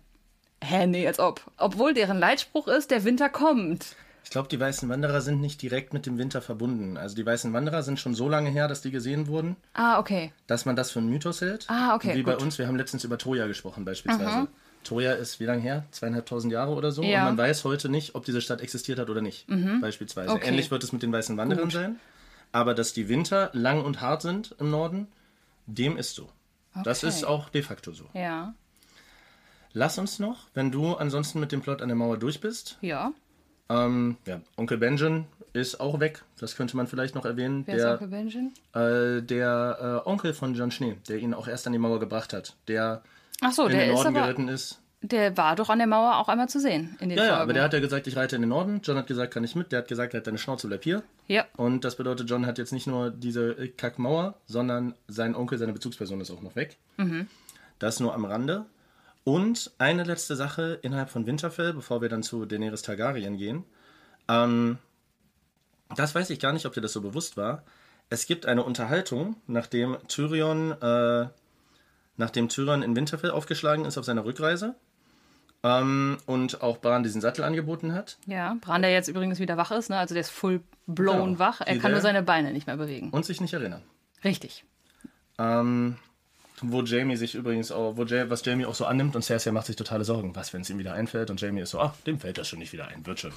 Hä, 0.64 0.88
nee, 0.88 1.06
als 1.06 1.20
ob. 1.20 1.42
Obwohl 1.58 1.94
deren 1.94 2.18
Leitspruch 2.18 2.68
ist, 2.68 2.90
der 2.90 3.04
Winter 3.04 3.30
kommt. 3.30 3.96
Ich 4.24 4.30
glaube, 4.30 4.48
die 4.48 4.60
Weißen 4.60 4.88
Wanderer 4.90 5.22
sind 5.22 5.42
nicht 5.42 5.62
direkt 5.62 5.94
mit 5.94 6.06
dem 6.06 6.18
Winter 6.18 6.42
verbunden. 6.42 6.98
Also 6.98 7.16
die 7.16 7.26
Weißen 7.26 7.52
Wanderer 7.54 7.84
sind 7.84 8.00
schon 8.00 8.16
so 8.16 8.30
lange 8.30 8.50
her, 8.50 8.68
dass 8.68 8.82
die 8.82 8.90
gesehen 8.92 9.28
wurden, 9.28 9.58
Ah, 9.74 10.00
okay. 10.00 10.32
dass 10.48 10.66
man 10.66 10.76
das 10.76 10.92
für 10.92 11.00
einen 11.00 11.10
Mythos 11.10 11.42
hält. 11.42 11.66
Ah, 11.70 11.94
okay, 11.96 12.16
Wie 12.16 12.24
bei 12.24 12.34
gut. 12.34 12.42
uns, 12.42 12.58
wir 12.58 12.68
haben 12.68 12.78
letztens 12.78 13.04
über 13.04 13.18
Troja 13.18 13.48
gesprochen 13.48 13.86
beispielsweise. 13.86 14.48
Troja 14.84 15.14
ist 15.14 15.40
wie 15.40 15.46
lange 15.46 15.62
her? 15.62 15.86
Zweieinhalbtausend 15.92 16.52
Jahre 16.52 16.74
oder 16.74 16.92
so. 16.92 17.04
Ja. 17.04 17.22
Mhm. 17.24 17.28
Und 17.30 17.36
man 17.36 17.46
weiß 17.50 17.64
heute 17.64 17.90
nicht, 17.90 18.16
ob 18.16 18.26
diese 18.26 18.42
Stadt 18.42 18.62
existiert 18.62 18.98
hat 19.00 19.10
oder 19.10 19.22
nicht. 19.22 19.46
Beispielsweise. 19.82 20.32
Okay. 20.34 20.48
Ähnlich 20.50 20.72
wird 20.72 20.84
es 20.84 20.92
mit 20.94 21.04
den 21.04 21.12
Weißen 21.12 21.38
Wanderern 21.38 21.70
sein. 21.70 22.00
Aber 22.52 22.74
dass 22.74 22.94
die 22.94 23.10
Winter 23.10 23.50
lang 23.54 23.84
und 23.84 24.02
hart 24.02 24.22
sind 24.22 24.56
im 24.60 24.70
Norden, 24.72 25.08
dem 25.68 25.98
ist 25.98 26.16
so. 26.16 26.30
Das 26.84 27.00
Okay. 27.04 27.08
ist 27.10 27.24
auch 27.26 27.50
de 27.50 27.62
facto 27.62 27.92
so. 27.92 28.06
Ja. 28.14 28.54
Lass 29.74 29.98
uns 29.98 30.20
noch, 30.20 30.48
wenn 30.54 30.72
du 30.72 30.94
ansonsten 30.96 31.40
mit 31.40 31.52
dem 31.52 31.62
Plot 31.62 31.82
an 31.82 31.88
der 31.90 31.96
Mauer 31.96 32.18
durch 32.18 32.42
bist. 32.42 32.78
Ja. 32.82 33.12
Ähm, 33.70 34.18
ja, 34.26 34.41
Onkel 34.57 34.78
Benjen 34.78 35.26
ist 35.53 35.80
auch 35.80 35.99
weg. 35.99 36.24
Das 36.39 36.55
könnte 36.55 36.76
man 36.78 36.88
vielleicht 36.88 37.16
noch 37.16 37.26
erwähnen. 37.26 37.64
Wer 37.66 37.76
der, 37.76 37.86
ist 37.86 38.01
Onkel 38.01 38.07
Benjamin? 38.07 38.53
äh, 38.74 39.22
der 39.22 40.01
äh, 40.05 40.09
Onkel 40.09 40.34
von 40.34 40.53
John 40.55 40.72
Schnee, 40.72 40.97
der 41.07 41.18
ihn 41.18 41.34
auch 41.34 41.47
erst 41.47 41.66
an 41.68 41.74
die 41.74 41.80
Mauer 41.80 41.99
gebracht 41.99 42.34
hat, 42.34 42.55
der 42.68 43.03
Ach 43.41 43.51
so, 43.51 43.66
in 43.66 43.72
der 43.74 43.82
den 43.86 43.89
ist 43.89 43.95
Norden 43.95 44.16
aber, 44.18 44.26
geritten 44.26 44.47
ist. 44.47 44.80
der 45.01 45.36
war 45.38 45.55
doch 45.55 45.70
an 45.70 45.78
der 45.80 45.88
Mauer 45.88 46.18
auch 46.18 46.28
einmal 46.30 46.49
zu 46.49 46.59
sehen 46.59 46.97
in 46.99 47.09
den 47.09 47.18
Ja, 47.18 47.26
ja, 47.26 47.38
aber 47.38 47.53
der 47.53 47.64
hat 47.64 47.74
ja 47.74 47.80
gesagt, 47.80 48.07
ich 48.07 48.16
reite 48.16 48.36
in 48.36 48.41
den 48.41 48.49
Norden. 48.49 48.82
John 48.84 48.97
hat 48.97 49.07
gesagt, 49.07 49.34
kann 49.34 49.43
ich 49.43 49.55
mit. 49.55 49.72
Der 49.72 49.80
hat 49.80 49.88
gesagt, 49.88 50.14
halt 50.14 50.26
deine 50.28 50.38
Schnauze, 50.38 50.68
bleib 50.68 50.84
hier. 50.84 51.03
ja. 51.28 51.45
Und 51.57 51.84
das 51.86 51.95
bedeutet, 51.97 52.30
John 52.30 52.45
hat 52.45 52.57
jetzt 52.57 52.74
nicht 52.74 52.88
nur 52.88 53.11
diese 53.11 53.51
äh, 53.51 53.68
Kackmauer, 53.68 54.36
sondern 54.45 54.93
sein 55.07 55.36
Onkel, 55.36 55.57
seine 55.57 55.74
Bezugsperson 55.74 56.20
ist 56.22 56.32
auch 56.32 56.41
noch 56.41 56.55
weg. 56.55 56.78
Das 57.80 57.99
nur 57.99 58.14
am 58.14 58.26
Rande. 58.26 58.66
Und 59.24 59.72
eine 59.78 60.04
letzte 60.04 60.36
Sache 60.36 60.80
innerhalb 60.82 61.10
von 61.10 61.26
Winterfell, 61.26 61.74
bevor 61.74 62.02
wir 62.02 62.10
dann 62.10 62.24
zu 62.24 62.46
Daenerys 62.46 62.82
Targaryen 62.82 63.38
gehen. 63.38 63.64
Ähm, 64.28 64.78
das 65.96 66.14
weiß 66.14 66.30
ich 66.30 66.40
gar 66.40 66.52
nicht, 66.54 66.66
ob 66.66 66.74
dir 66.74 66.82
das 66.82 66.94
so 66.94 67.02
bewusst 67.02 67.38
war. 67.38 67.64
Es 68.10 68.26
gibt 68.26 68.46
eine 68.46 68.64
Unterhaltung, 68.64 69.38
nachdem 69.48 69.98
Tyrion, 70.08 70.74
äh, 70.82 71.28
nachdem 72.18 72.50
Tyrion 72.50 72.84
in 72.84 72.96
Winterfell 72.96 73.32
aufgeschlagen 73.32 73.86
ist 73.86 73.98
auf 73.98 74.06
seiner 74.06 74.26
Rückreise 74.26 74.76
ähm, 75.64 76.18
und 76.26 76.62
auch 76.62 76.80
Bran 76.80 77.04
diesen 77.04 77.22
Sattel 77.22 77.46
angeboten 77.46 77.94
hat. 77.94 78.18
Ja, 78.28 78.56
Bran, 78.60 78.82
der 78.82 78.92
jetzt 78.92 79.08
übrigens 79.08 79.40
wieder 79.40 79.56
wach 79.56 79.72
ist, 79.72 79.90
ne? 79.90 79.98
also 79.98 80.14
der 80.14 80.22
ist 80.22 80.32
full 80.32 80.62
blown 80.86 81.26
Genau. 81.26 81.40
wach. 81.40 81.62
Er 81.62 81.78
kann 81.78 81.92
nur 81.92 82.02
seine 82.02 82.24
Beine 82.24 82.52
nicht 82.52 82.68
mehr 82.68 82.78
bewegen. 82.78 83.10
Und 83.12 83.26
sich 83.26 83.40
nicht 83.40 83.54
erinnern. 83.54 83.82
Richtig. 84.24 84.66
Ähm, 85.40 85.98
wo 86.64 86.82
Jamie 86.82 87.16
sich 87.16 87.36
übrigens 87.36 87.72
auch, 87.72 87.97
wo 87.97 88.03
Ja- 88.03 88.30
was 88.30 88.43
Jamie 88.45 88.66
auch 88.66 88.76
so 88.76 88.86
annimmt 88.86 89.16
und 89.16 89.22
Cersei 89.24 89.51
macht 89.51 89.68
sich 89.68 89.76
totale 89.76 90.03
Sorgen. 90.05 90.36
Was, 90.36 90.53
wenn 90.53 90.61
es 90.61 90.70
ihm 90.70 90.80
wieder 90.80 90.93
einfällt? 90.93 91.30
Und 91.30 91.39
Jamie 91.41 91.61
ist 91.61 91.72
so, 91.72 91.80
ach, 91.80 91.93
dem 92.07 92.20
fällt 92.20 92.38
das 92.38 92.47
schon 92.47 92.59
nicht 92.59 92.74
wieder 92.74 92.88
ein, 92.88 93.05
wird 93.05 93.20
schon. 93.20 93.34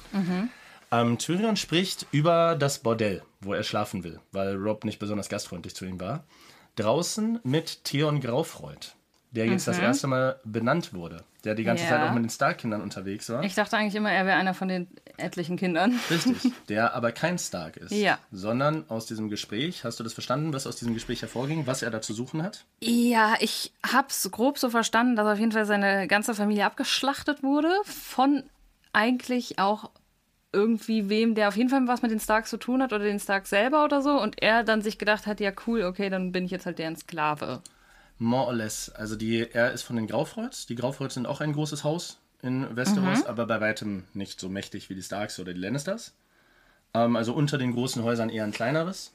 Ähm, 0.91 1.17
Tyrion 1.17 1.55
spricht 1.57 2.05
über 2.11 2.55
das 2.55 2.79
Bordell, 2.79 3.21
wo 3.41 3.53
er 3.53 3.63
schlafen 3.63 4.03
will, 4.03 4.19
weil 4.31 4.55
Rob 4.55 4.85
nicht 4.85 4.99
besonders 4.99 5.27
gastfreundlich 5.29 5.75
zu 5.75 5.85
ihm 5.85 5.99
war. 5.99 6.23
Draußen 6.77 7.39
mit 7.43 7.83
Theon 7.83 8.21
Graufreud, 8.21 8.93
der 9.37 9.45
jetzt 9.47 9.67
das 9.67 9.79
erste 9.79 10.07
Mal 10.07 10.39
benannt 10.43 10.93
wurde, 10.93 11.23
der 11.43 11.55
die 11.55 11.63
ganze 11.63 11.83
Ja. 11.83 11.91
Zeit 11.91 12.01
auch 12.01 12.11
mit 12.13 12.23
den 12.23 12.29
Stark-Kindern 12.29 12.81
unterwegs 12.81 13.29
war. 13.29 13.43
Ich 13.43 13.53
dachte 13.55 13.77
eigentlich 13.77 13.95
immer, 13.95 14.11
er 14.11 14.25
wäre 14.25 14.37
einer 14.37 14.53
von 14.53 14.67
den 14.67 14.87
etlichen 15.17 15.57
Kindern. 15.57 15.99
Richtig, 16.09 16.51
der 16.69 16.93
aber 16.95 17.11
kein 17.11 17.37
Stark 17.37 17.77
ist, 17.77 17.91
Ja. 17.91 18.17
sondern 18.31 18.83
aus 18.89 19.05
diesem 19.05 19.29
Gespräch, 19.29 19.83
hast 19.83 19.99
du 19.99 20.03
das 20.03 20.13
verstanden, 20.13 20.53
was 20.53 20.67
aus 20.67 20.75
diesem 20.75 20.93
Gespräch 20.93 21.21
hervorging, 21.21 21.67
was 21.67 21.81
er 21.83 21.91
da 21.91 22.01
zu 22.01 22.13
suchen 22.13 22.41
hat? 22.43 22.65
Ja, 22.81 23.35
ich 23.39 23.71
hab's 23.89 24.29
grob 24.31 24.57
so 24.57 24.69
verstanden, 24.69 25.15
dass 25.15 25.27
auf 25.27 25.39
jeden 25.39 25.51
Fall 25.51 25.65
seine 25.65 26.07
ganze 26.07 26.33
Familie 26.33 26.65
abgeschlachtet 26.65 27.43
wurde. 27.43 27.69
Von 27.85 28.43
eigentlich 28.93 29.59
auch 29.59 29.91
irgendwie 30.53 31.09
wem, 31.09 31.35
der 31.35 31.49
auf 31.49 31.57
jeden 31.57 31.69
Fall 31.69 31.87
was 31.87 32.01
mit 32.01 32.09
den 32.09 32.19
Starks 32.19 32.49
zu 32.49 32.57
tun 32.57 32.81
hat 32.81 32.93
oder 32.93 33.03
den 33.03 33.19
Starks 33.19 33.49
selber 33.51 33.83
oder 33.83 34.01
so. 34.01 34.19
Und 34.19 34.41
er 34.41 34.63
dann 34.63 34.81
sich 34.81 34.97
gedacht 34.97 35.27
hat, 35.27 35.39
ja 35.39 35.51
cool, 35.67 35.83
okay, 35.83 36.09
dann 36.09 36.31
bin 36.31 36.45
ich 36.45 36.51
jetzt 36.51 36.65
halt 36.65 36.79
deren 36.79 36.95
Sklave. 36.95 37.61
More 38.19 38.47
or 38.47 38.53
less. 38.53 38.89
Also 38.89 39.15
die, 39.15 39.47
er 39.51 39.71
ist 39.71 39.83
von 39.83 39.95
den 39.95 40.07
Graufreuds. 40.07 40.65
Die 40.65 40.75
Graufreuds 40.75 41.13
sind 41.13 41.27
auch 41.27 41.41
ein 41.41 41.53
großes 41.53 41.83
Haus 41.83 42.19
in 42.41 42.75
Westeros, 42.75 43.25
aber 43.25 43.45
bei 43.45 43.61
weitem 43.61 44.03
nicht 44.13 44.39
so 44.39 44.49
mächtig 44.49 44.89
wie 44.89 44.95
die 44.95 45.03
Starks 45.03 45.39
oder 45.39 45.53
die 45.53 45.59
Lannisters. 45.59 46.13
Ähm, 46.93 47.15
also 47.15 47.33
unter 47.33 47.57
den 47.57 47.73
großen 47.73 48.03
Häusern 48.03 48.29
eher 48.29 48.43
ein 48.43 48.51
kleineres. 48.51 49.13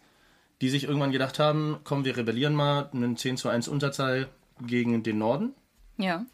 Die 0.61 0.69
sich 0.69 0.85
irgendwann 0.85 1.11
gedacht 1.11 1.41
haben, 1.41 1.79
komm, 1.83 2.05
wir 2.05 2.17
rebellieren 2.17 2.55
mal, 2.55 2.89
einen 2.93 3.17
10 3.17 3.37
zu 3.37 3.49
1 3.49 3.67
Unterzahl 3.67 4.29
gegen 4.65 5.03
den 5.03 5.19
Norden. 5.19 5.55
Ja. 5.99 6.25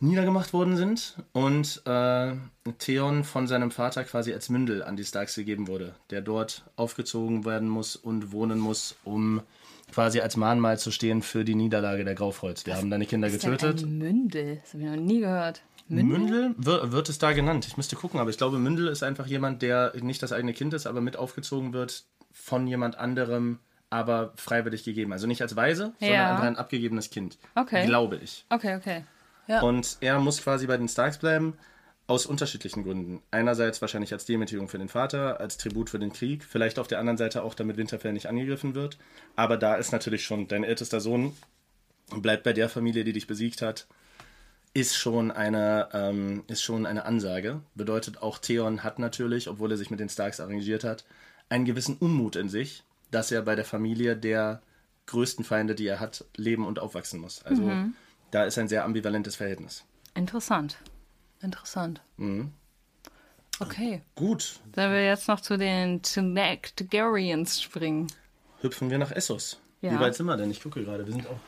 niedergemacht 0.00 0.52
worden 0.54 0.76
sind 0.76 1.16
und 1.32 1.82
äh, 1.84 2.34
Theon 2.78 3.22
von 3.24 3.46
seinem 3.46 3.70
Vater 3.70 4.02
quasi 4.04 4.32
als 4.32 4.48
Mündel 4.48 4.82
an 4.82 4.96
die 4.96 5.04
Starks 5.04 5.34
gegeben 5.34 5.68
wurde, 5.68 5.94
der 6.08 6.22
dort 6.22 6.64
aufgezogen 6.76 7.44
werden 7.44 7.68
muss 7.68 7.96
und 7.96 8.32
wohnen 8.32 8.58
muss, 8.58 8.96
um 9.04 9.42
quasi 9.92 10.20
als 10.20 10.36
Mahnmal 10.36 10.78
zu 10.78 10.90
stehen 10.90 11.22
für 11.22 11.44
die 11.44 11.54
Niederlage 11.54 12.04
der 12.04 12.14
Graufreuds. 12.14 12.66
Wir 12.66 12.76
haben 12.76 12.90
deine 12.90 13.06
Kinder 13.06 13.28
Ist 13.28 13.42
denn 13.42 13.52
getötet. 13.52 13.82
Ein 13.84 13.98
Mündel. 13.98 14.58
Das 14.62 14.74
habe 14.74 14.82
ich 14.84 14.88
noch 14.90 14.96
nie 14.96 15.20
gehört. 15.20 15.62
Mündel? 15.88 16.18
Mündel 16.18 16.54
wird, 16.56 16.92
wird 16.92 17.08
es 17.08 17.18
da 17.18 17.32
genannt. 17.32 17.66
Ich 17.66 17.76
müsste 17.76 17.96
gucken, 17.96 18.20
aber 18.20 18.30
ich 18.30 18.38
glaube, 18.38 18.58
Mündel 18.58 18.86
ist 18.88 19.02
einfach 19.02 19.26
jemand, 19.26 19.62
der 19.62 19.92
nicht 20.00 20.22
das 20.22 20.32
eigene 20.32 20.52
Kind 20.52 20.72
ist, 20.74 20.86
aber 20.86 21.00
mit 21.00 21.16
aufgezogen 21.16 21.72
wird 21.72 22.04
von 22.32 22.66
jemand 22.68 22.96
anderem, 22.96 23.58
aber 23.90 24.32
freiwillig 24.36 24.84
gegeben. 24.84 25.12
Also 25.12 25.26
nicht 25.26 25.42
als 25.42 25.56
Weise, 25.56 25.92
sondern 25.98 26.14
Ja. 26.16 26.30
einfach 26.30 26.44
ein 26.44 26.56
abgegebenes 26.56 27.10
Kind. 27.10 27.38
Okay. 27.56 27.86
Glaube 27.86 28.16
ich. 28.22 28.44
Okay, 28.50 28.76
okay. 28.76 29.04
Ja. 29.48 29.62
Und 29.62 29.96
er 30.00 30.20
muss 30.20 30.40
quasi 30.40 30.68
bei 30.68 30.76
den 30.76 30.88
Starks 30.88 31.18
bleiben, 31.18 31.54
aus 32.10 32.26
unterschiedlichen 32.26 32.82
Gründen. 32.82 33.22
Einerseits 33.30 33.80
wahrscheinlich 33.80 34.12
als 34.12 34.24
Demütigung 34.24 34.68
für 34.68 34.78
den 34.78 34.88
Vater, 34.88 35.38
als 35.38 35.58
Tribut 35.58 35.90
für 35.90 36.00
den 36.00 36.12
Krieg, 36.12 36.42
vielleicht 36.42 36.80
auf 36.80 36.88
der 36.88 36.98
anderen 36.98 37.16
Seite 37.16 37.44
auch, 37.44 37.54
damit 37.54 37.76
Winterfell 37.76 38.12
nicht 38.12 38.26
angegriffen 38.26 38.74
wird. 38.74 38.98
Aber 39.36 39.56
da 39.56 39.76
ist 39.76 39.92
natürlich 39.92 40.24
schon 40.24 40.48
dein 40.48 40.64
ältester 40.64 41.00
Sohn, 41.00 41.36
bleibt 42.16 42.42
bei 42.42 42.52
der 42.52 42.68
Familie, 42.68 43.04
die 43.04 43.12
dich 43.12 43.28
besiegt 43.28 43.62
hat, 43.62 43.86
ist 44.74 44.96
schon 44.96 45.30
eine, 45.30 45.88
ähm, 45.92 46.42
ist 46.48 46.62
schon 46.62 46.84
eine 46.84 47.04
Ansage. 47.04 47.60
Bedeutet 47.76 48.20
auch, 48.20 48.38
Theon 48.38 48.82
hat 48.82 48.98
natürlich, 48.98 49.48
obwohl 49.48 49.70
er 49.70 49.76
sich 49.76 49.90
mit 49.90 50.00
den 50.00 50.08
Starks 50.08 50.40
arrangiert 50.40 50.82
hat, 50.82 51.04
einen 51.48 51.64
gewissen 51.64 51.96
Unmut 51.96 52.34
in 52.34 52.48
sich, 52.48 52.82
dass 53.12 53.30
er 53.30 53.42
bei 53.42 53.54
der 53.54 53.64
Familie 53.64 54.16
der 54.16 54.62
größten 55.06 55.44
Feinde, 55.44 55.76
die 55.76 55.86
er 55.86 56.00
hat, 56.00 56.24
leben 56.36 56.66
und 56.66 56.80
aufwachsen 56.80 57.20
muss. 57.20 57.44
Also 57.44 57.70
da 58.32 58.44
ist 58.44 58.58
ein 58.58 58.68
sehr 58.68 58.84
ambivalentes 58.84 59.36
Verhältnis. 59.36 59.84
Interessant. 60.14 60.78
Interessant. 61.42 62.00
Mhm. 62.16 62.52
Okay. 63.58 64.00
Gut, 64.14 64.58
Sollen 64.74 64.92
wir 64.92 65.04
jetzt 65.04 65.28
noch 65.28 65.40
zu 65.40 65.58
den 65.58 66.02
Targaryens 66.02 67.60
springen? 67.62 68.06
hüpfen 68.62 68.90
wir 68.90 68.98
nach 68.98 69.10
Essos. 69.10 69.58
Ja. 69.80 69.92
Wie 69.92 70.00
weit 70.00 70.14
sind 70.14 70.26
wir 70.26 70.36
denn? 70.36 70.50
Ich 70.50 70.62
gucke 70.62 70.84
gerade. 70.84 71.06
Wir 71.06 71.12
sind 71.12 71.26
auch. 71.26 71.38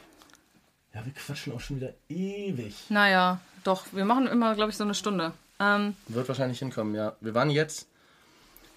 Ja, 0.95 1.05
wir 1.05 1.13
quatschen 1.13 1.53
auch 1.53 1.61
schon 1.61 1.77
wieder 1.77 1.93
ewig. 2.09 2.75
Naja, 2.89 3.41
doch, 3.65 3.85
wir 3.93 4.05
machen 4.05 4.27
immer, 4.27 4.55
glaube 4.55 4.71
ich, 4.71 4.77
so 4.77 4.85
eine 4.85 4.95
Stunde. 4.95 5.33
Ähm, 5.61 5.95
Wird 6.09 6.29
wahrscheinlich 6.29 6.59
hinkommen, 6.59 6.95
ja. 6.95 7.17
Wir 7.21 7.35
waren 7.35 7.51
jetzt. 7.51 7.87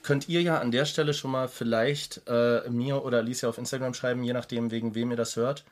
Könnt 0.04 0.30
ihr 0.30 0.42
ja 0.42 0.60
an 0.60 0.72
der 0.72 0.86
Stelle 0.86 1.14
schon 1.14 1.32
mal 1.32 1.48
vielleicht 1.48 2.22
äh, 2.28 2.70
mir 2.70 3.04
oder 3.04 3.18
Alicia 3.20 3.50
auf 3.50 3.58
Instagram 3.58 3.94
schreiben, 3.96 4.24
je 4.24 4.34
nachdem, 4.34 4.70
wegen 4.70 4.94
wem 4.96 5.12
ihr 5.12 5.18
das 5.18 5.36
hört. 5.36 5.64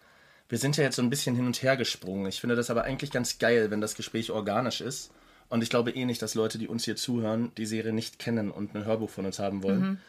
Wir 0.49 0.57
sind 0.57 0.75
ja 0.75 0.83
jetzt 0.83 0.95
so 0.95 1.01
ein 1.01 1.09
bisschen 1.09 1.35
hin 1.35 1.45
und 1.45 1.61
her 1.61 1.77
gesprungen. 1.77 2.25
Ich 2.27 2.41
finde 2.41 2.55
das 2.55 2.69
aber 2.69 2.83
eigentlich 2.83 3.11
ganz 3.11 3.37
geil, 3.37 3.69
wenn 3.71 3.79
das 3.79 3.95
Gespräch 3.95 4.31
organisch 4.31 4.81
ist. 4.81 5.11
Und 5.49 5.61
ich 5.63 5.69
glaube 5.69 5.91
eh 5.91 6.05
nicht, 6.05 6.21
dass 6.21 6.35
Leute, 6.35 6.57
die 6.57 6.67
uns 6.67 6.85
hier 6.85 6.95
zuhören, 6.95 7.51
die 7.57 7.65
Serie 7.65 7.93
nicht 7.93 8.19
kennen 8.19 8.49
und 8.51 8.75
ein 8.75 8.85
Hörbuch 8.85 9.09
von 9.09 9.25
uns 9.25 9.39
haben 9.39 9.63
wollen. 9.63 9.99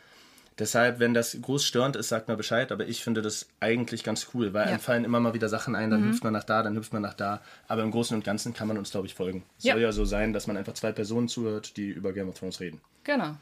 Deshalb, 0.59 1.01
wenn 1.01 1.14
das 1.14 1.37
groß 1.43 1.64
störend 1.64 1.97
ist, 1.97 2.09
sagt 2.11 2.28
mal 2.28 2.37
Bescheid. 2.37 2.70
Aber 2.70 2.87
ich 2.87 3.03
finde 3.03 3.22
das 3.22 3.49
eigentlich 3.59 4.05
ganz 4.05 4.28
cool, 4.35 4.55
weil 4.55 4.62
Ja. 4.66 4.70
einem 4.70 4.78
fallen 4.80 5.05
immer 5.05 5.18
mal 5.18 5.35
wieder 5.35 5.49
Sachen 5.49 5.74
ein. 5.74 5.91
Dann 5.91 6.05
hüpft 6.05 6.22
man 6.22 6.32
nach 6.32 6.45
da, 6.45 6.62
dann 6.62 6.76
hüpft 6.76 6.93
man 6.93 7.03
nach 7.03 7.14
da. 7.14 7.43
Aber 7.66 7.82
im 7.82 7.91
Großen 7.91 8.16
und 8.16 8.22
Ganzen 8.24 8.55
kann 8.55 8.68
man 8.68 8.78
uns, 8.78 8.93
glaube 8.93 9.07
ich, 9.09 9.14
folgen. 9.14 9.43
Es 9.59 9.64
Ja. 9.64 9.74
soll 9.74 9.82
ja 9.82 9.91
so 9.91 10.05
sein, 10.05 10.32
dass 10.32 10.47
man 10.47 10.57
einfach 10.57 10.74
zwei 10.74 10.93
Personen 10.93 11.28
zuhört, 11.28 11.76
die 11.76 11.89
über 11.89 12.12
Game 12.12 12.28
of 12.28 12.39
Thrones 12.39 12.61
reden. 12.61 12.80
genau. 13.03 13.37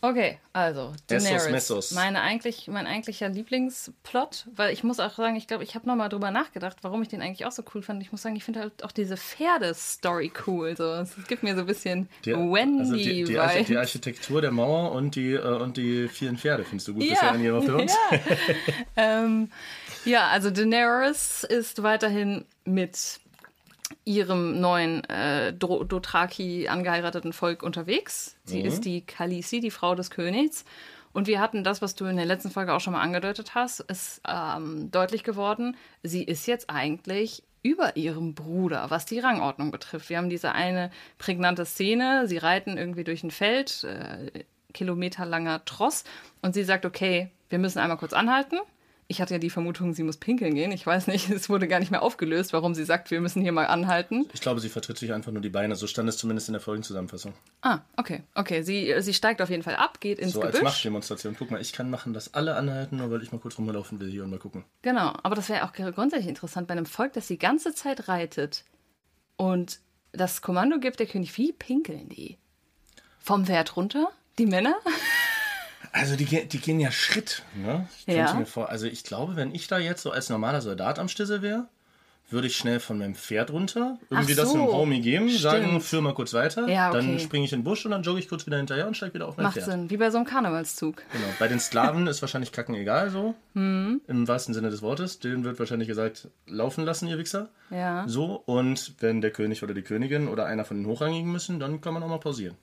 Okay, 0.00 0.38
also 0.52 0.92
Essos 1.08 1.28
Daenerys. 1.28 1.50
Messos. 1.50 1.90
Meine 1.92 2.20
eigentlich, 2.20 2.68
mein 2.68 2.86
eigentlicher 2.86 3.28
Lieblingsplot, 3.28 4.46
weil 4.54 4.72
ich 4.72 4.84
muss 4.84 5.00
auch 5.00 5.14
sagen, 5.14 5.36
ich 5.36 5.46
glaube, 5.46 5.64
ich 5.64 5.74
habe 5.74 5.86
nochmal 5.86 6.08
drüber 6.08 6.30
nachgedacht, 6.30 6.78
warum 6.82 7.02
ich 7.02 7.08
den 7.08 7.22
eigentlich 7.22 7.46
auch 7.46 7.52
so 7.52 7.62
cool 7.74 7.82
fand. 7.82 8.02
Ich 8.02 8.12
muss 8.12 8.22
sagen, 8.22 8.36
ich 8.36 8.44
finde 8.44 8.60
halt 8.60 8.84
auch 8.84 8.92
diese 8.92 9.16
Pferdestory 9.16 10.32
cool. 10.46 10.76
So. 10.76 10.92
Es 10.92 11.14
gibt 11.28 11.42
mir 11.42 11.54
so 11.54 11.60
ein 11.60 11.66
bisschen 11.66 12.08
Die, 12.24 12.34
also 12.34 12.52
Wendy 12.52 13.02
die, 13.02 13.24
die, 13.24 13.38
Arch 13.38 13.66
die. 13.66 13.76
Architektur 13.76 14.40
der 14.40 14.52
Mauer 14.52 14.92
und 14.92 15.16
die, 15.16 15.32
äh, 15.32 15.40
und 15.40 15.76
die 15.76 16.08
vielen 16.08 16.36
Pferde 16.38 16.64
findest 16.64 16.88
du 16.88 16.94
gut 16.94 17.04
Ja, 17.04 17.10
bisher 17.10 17.34
in 17.34 17.52
of 17.52 17.64
Thrones? 17.66 17.94
ja. 18.10 18.20
ähm, 18.96 19.50
ja, 20.04 20.28
also 20.28 20.50
Daenerys 20.50 21.44
ist 21.44 21.82
weiterhin 21.82 22.44
mit 22.64 23.20
ihrem 24.06 24.60
neuen 24.60 25.04
äh, 25.10 25.52
Dothraki 25.52 26.68
angeheirateten 26.68 27.32
Volk 27.32 27.62
unterwegs. 27.62 28.36
Sie 28.44 28.60
ist 28.60 28.84
die 28.84 29.04
Khaleesi, 29.04 29.60
die 29.60 29.72
Frau 29.72 29.94
des 29.94 30.10
Königs. 30.10 30.64
Und 31.12 31.26
wir 31.26 31.40
hatten 31.40 31.64
das, 31.64 31.82
was 31.82 31.94
du 31.96 32.04
in 32.04 32.16
der 32.16 32.24
letzten 32.24 32.50
Folge 32.50 32.72
auch 32.72 32.80
schon 32.80 32.92
mal 32.92 33.00
angedeutet 33.00 33.54
hast, 33.54 33.80
ist 33.80 34.20
ähm, 34.28 34.90
deutlich 34.90 35.24
geworden. 35.24 35.76
Sie 36.02 36.22
ist 36.22 36.46
jetzt 36.46 36.70
eigentlich 36.70 37.42
über 37.62 37.96
ihrem 37.96 38.34
Bruder, 38.34 38.90
was 38.90 39.06
die 39.06 39.18
Rangordnung 39.18 39.72
betrifft. 39.72 40.08
Wir 40.08 40.18
haben 40.18 40.30
diese 40.30 40.52
eine 40.52 40.90
prägnante 41.18 41.64
Szene. 41.64 42.28
Sie 42.28 42.38
reiten 42.38 42.78
irgendwie 42.78 43.02
durch 43.02 43.24
ein 43.24 43.32
Feld, 43.32 43.82
äh, 43.84 44.44
kilometerlanger 44.72 45.64
Tross. 45.64 46.04
Und 46.42 46.54
sie 46.54 46.62
sagt, 46.62 46.86
okay, 46.86 47.30
wir 47.48 47.58
müssen 47.58 47.80
einmal 47.80 47.98
kurz 47.98 48.12
anhalten. 48.12 48.58
Ich 49.08 49.20
hatte 49.20 49.34
ja 49.34 49.38
die 49.38 49.50
Vermutung, 49.50 49.94
sie 49.94 50.02
muss 50.02 50.16
pinkeln 50.16 50.54
gehen. 50.54 50.72
Ich 50.72 50.84
weiß 50.84 51.06
nicht, 51.06 51.30
es 51.30 51.48
wurde 51.48 51.68
gar 51.68 51.78
nicht 51.78 51.90
mehr 51.90 52.02
aufgelöst, 52.02 52.52
warum 52.52 52.74
sie 52.74 52.84
sagt, 52.84 53.10
wir 53.10 53.20
müssen 53.20 53.40
hier 53.40 53.52
mal 53.52 53.66
anhalten. 53.66 54.28
Ich 54.32 54.40
glaube, 54.40 54.60
sie 54.60 54.68
vertritt 54.68 54.98
sich 54.98 55.12
einfach 55.12 55.30
nur 55.30 55.42
die 55.42 55.48
Beine. 55.48 55.76
So 55.76 55.86
stand 55.86 56.08
es 56.08 56.16
zumindest 56.16 56.48
in 56.48 56.54
der 56.54 56.60
Folgenzusammenfassung. 56.60 57.32
Ah, 57.62 57.80
okay, 57.96 58.22
okay. 58.34 58.62
Sie, 58.62 58.92
sie 58.98 59.14
steigt 59.14 59.40
auf 59.40 59.50
jeden 59.50 59.62
Fall 59.62 59.76
ab, 59.76 60.00
geht 60.00 60.18
ins 60.18 60.32
So 60.32 60.42
als 60.42 60.52
Gebüsch. 60.52 60.64
Machtdemonstration. 60.64 61.36
Guck 61.38 61.50
mal, 61.52 61.60
ich 61.60 61.72
kann 61.72 61.88
machen, 61.88 62.12
dass 62.14 62.34
alle 62.34 62.56
anhalten, 62.56 62.96
nur 62.96 63.10
weil 63.10 63.22
ich 63.22 63.30
mal 63.30 63.38
kurz 63.38 63.58
rumlaufen 63.58 64.00
will 64.00 64.10
hier 64.10 64.24
und 64.24 64.30
mal 64.30 64.38
gucken. 64.40 64.64
Genau, 64.82 65.14
aber 65.22 65.36
das 65.36 65.48
wäre 65.48 65.64
auch 65.64 65.72
grundsätzlich 65.72 66.28
interessant 66.28 66.66
bei 66.66 66.72
einem 66.72 66.86
Volk, 66.86 67.12
das 67.12 67.28
die 67.28 67.38
ganze 67.38 67.74
Zeit 67.74 68.08
reitet 68.08 68.64
und 69.36 69.78
das 70.12 70.42
Kommando 70.42 70.78
gibt 70.78 70.98
der 70.98 71.06
König. 71.06 71.36
Wie 71.36 71.52
pinkeln 71.52 72.08
die? 72.08 72.38
Vom 73.20 73.44
Pferd 73.46 73.76
runter? 73.76 74.10
Die 74.38 74.46
Männer? 74.46 74.74
Also 75.92 76.16
die, 76.16 76.24
die 76.48 76.58
gehen 76.58 76.80
ja 76.80 76.90
Schritt, 76.92 77.42
ne? 77.54 77.88
Ich 78.06 78.14
Ja. 78.14 78.34
mir 78.34 78.46
vor, 78.46 78.68
also 78.68 78.86
ich 78.86 79.04
glaube, 79.04 79.36
wenn 79.36 79.54
ich 79.54 79.68
da 79.68 79.78
jetzt 79.78 80.02
so 80.02 80.10
als 80.10 80.28
normaler 80.28 80.60
Soldat 80.60 80.98
am 80.98 81.08
Stissel 81.08 81.42
wäre, 81.42 81.66
würde 82.28 82.48
ich 82.48 82.56
schnell 82.56 82.80
von 82.80 82.98
meinem 82.98 83.14
Pferd 83.14 83.52
runter, 83.52 83.98
irgendwie 84.10 84.32
Ach 84.32 84.36
das 84.38 84.50
so. 84.50 84.54
einem 84.58 84.66
Homie 84.66 85.00
geben, 85.00 85.28
sagen, 85.30 85.64
Stimmt. 85.66 85.82
führ 85.84 86.00
mal 86.02 86.12
kurz 86.12 86.34
weiter, 86.34 86.66
Ja, 86.68 86.90
dann 86.90 87.10
okay. 87.14 87.20
springe 87.20 87.44
ich 87.44 87.52
in 87.52 87.60
den 87.60 87.64
Busch 87.64 87.84
und 87.84 87.92
dann 87.92 88.02
jogge 88.02 88.18
ich 88.18 88.28
kurz 88.28 88.44
wieder 88.46 88.56
hinterher 88.56 88.88
und 88.88 88.96
steige 88.96 89.14
wieder 89.14 89.28
auf 89.28 89.36
mein 89.36 89.44
Macht 89.44 89.54
Pferd. 89.54 89.66
Sinn, 89.66 89.90
wie 89.90 89.96
bei 89.96 90.10
so 90.10 90.16
einem 90.16 90.26
Karnevalszug. 90.26 90.96
Genau. 91.12 91.24
Bei 91.38 91.46
den 91.46 91.60
Sklaven 91.60 92.08
ist 92.08 92.22
wahrscheinlich 92.22 92.50
Kacken 92.50 92.74
egal 92.74 93.10
so, 93.10 93.36
Mhm. 93.54 94.00
im 94.08 94.26
wahrsten 94.26 94.54
Sinne 94.54 94.70
des 94.70 94.82
Wortes. 94.82 95.20
Denen 95.20 95.44
wird 95.44 95.60
wahrscheinlich 95.60 95.86
gesagt, 95.86 96.26
laufen 96.48 96.84
lassen, 96.84 97.06
ihr 97.06 97.16
Wichser. 97.18 97.48
Ja. 97.70 98.02
So, 98.08 98.42
und 98.44 98.94
wenn 98.98 99.20
der 99.20 99.30
König 99.30 99.62
oder 99.62 99.72
die 99.72 99.82
Königin 99.82 100.26
oder 100.26 100.46
einer 100.46 100.64
von 100.64 100.78
den 100.78 100.86
Hochrangigen 100.86 101.30
müssen, 101.30 101.60
dann 101.60 101.80
kann 101.80 101.94
man 101.94 102.02
auch 102.02 102.08
mal 102.08 102.18
pausieren. 102.18 102.56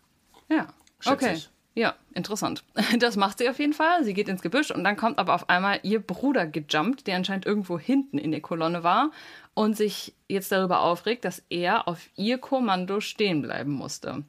Ja, 0.49 0.67
Schätze 0.99 1.13
okay. 1.15 1.33
ich. 1.35 1.49
Ja, 1.75 1.95
interessant. 2.13 2.63
Das 2.99 3.15
macht 3.15 3.39
sie 3.39 3.49
auf 3.49 3.59
jeden 3.59 3.73
Fall. 3.73 4.03
Sie 4.03 4.13
geht 4.13 4.29
ins 4.29 4.41
Gebüsch 4.41 4.71
und 4.71 4.83
dann 4.83 4.95
kommt 4.95 5.17
aber 5.17 5.33
auf 5.33 5.49
einmal 5.49 5.79
ihr 5.83 5.99
Bruder 5.99 6.45
gejumpt, 6.45 7.07
der 7.07 7.15
anscheinend 7.15 7.45
irgendwo 7.45 7.79
hinten 7.79 8.17
in 8.17 8.31
der 8.31 8.41
Kolonne 8.41 8.83
war 8.83 9.11
und 9.53 9.75
sich 9.75 10.13
jetzt 10.27 10.51
darüber 10.51 10.81
aufregt, 10.81 11.25
dass 11.25 11.43
er 11.49 11.87
auf 11.87 12.09
ihr 12.15 12.37
Kommando 12.37 12.99
stehen 12.99 13.41
bleiben 13.41 13.71
musste. 13.71 14.23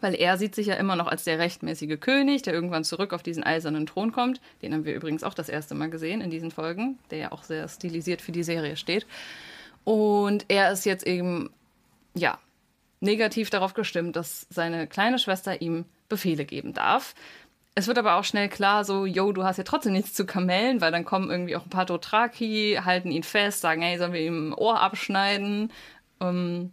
Weil 0.00 0.14
er 0.14 0.38
sieht 0.38 0.54
sich 0.54 0.68
ja 0.68 0.74
immer 0.74 0.96
noch 0.96 1.06
als 1.06 1.24
der 1.24 1.38
rechtmäßige 1.38 2.00
König, 2.00 2.42
der 2.42 2.54
irgendwann 2.54 2.84
zurück 2.84 3.12
auf 3.12 3.22
diesen 3.22 3.44
eisernen 3.44 3.86
Thron 3.86 4.12
kommt. 4.12 4.40
Den 4.62 4.72
haben 4.72 4.84
wir 4.84 4.94
übrigens 4.94 5.24
auch 5.24 5.34
das 5.34 5.48
erste 5.48 5.74
Mal 5.74 5.90
gesehen 5.90 6.20
in 6.20 6.30
diesen 6.30 6.50
Folgen, 6.50 6.98
der 7.10 7.18
ja 7.18 7.32
auch 7.32 7.42
sehr 7.42 7.68
stilisiert 7.68 8.22
für 8.22 8.32
die 8.32 8.42
Serie 8.42 8.76
steht. 8.76 9.06
Und 9.84 10.46
er 10.48 10.72
ist 10.72 10.86
jetzt 10.86 11.06
eben, 11.06 11.50
ja, 12.14 12.38
negativ 13.00 13.50
darauf 13.50 13.74
gestimmt, 13.74 14.16
dass 14.16 14.46
seine 14.50 14.86
kleine 14.86 15.18
Schwester 15.18 15.60
ihm 15.60 15.84
Befehle 16.10 16.44
geben 16.44 16.74
darf. 16.74 17.14
Es 17.74 17.86
wird 17.86 17.96
aber 17.96 18.16
auch 18.16 18.24
schnell 18.24 18.50
klar, 18.50 18.84
so, 18.84 19.06
yo, 19.06 19.32
du 19.32 19.44
hast 19.44 19.56
ja 19.56 19.64
trotzdem 19.64 19.92
nichts 19.94 20.12
zu 20.12 20.26
kamellen, 20.26 20.82
weil 20.82 20.92
dann 20.92 21.06
kommen 21.06 21.30
irgendwie 21.30 21.56
auch 21.56 21.64
ein 21.64 21.70
paar 21.70 21.86
Dothraki, 21.86 22.78
halten 22.84 23.10
ihn 23.10 23.22
fest, 23.22 23.62
sagen, 23.62 23.80
hey, 23.80 23.96
sollen 23.96 24.12
wir 24.12 24.20
ihm 24.20 24.50
ein 24.50 24.54
Ohr 24.54 24.80
abschneiden? 24.80 25.72
Ähm, 26.20 26.72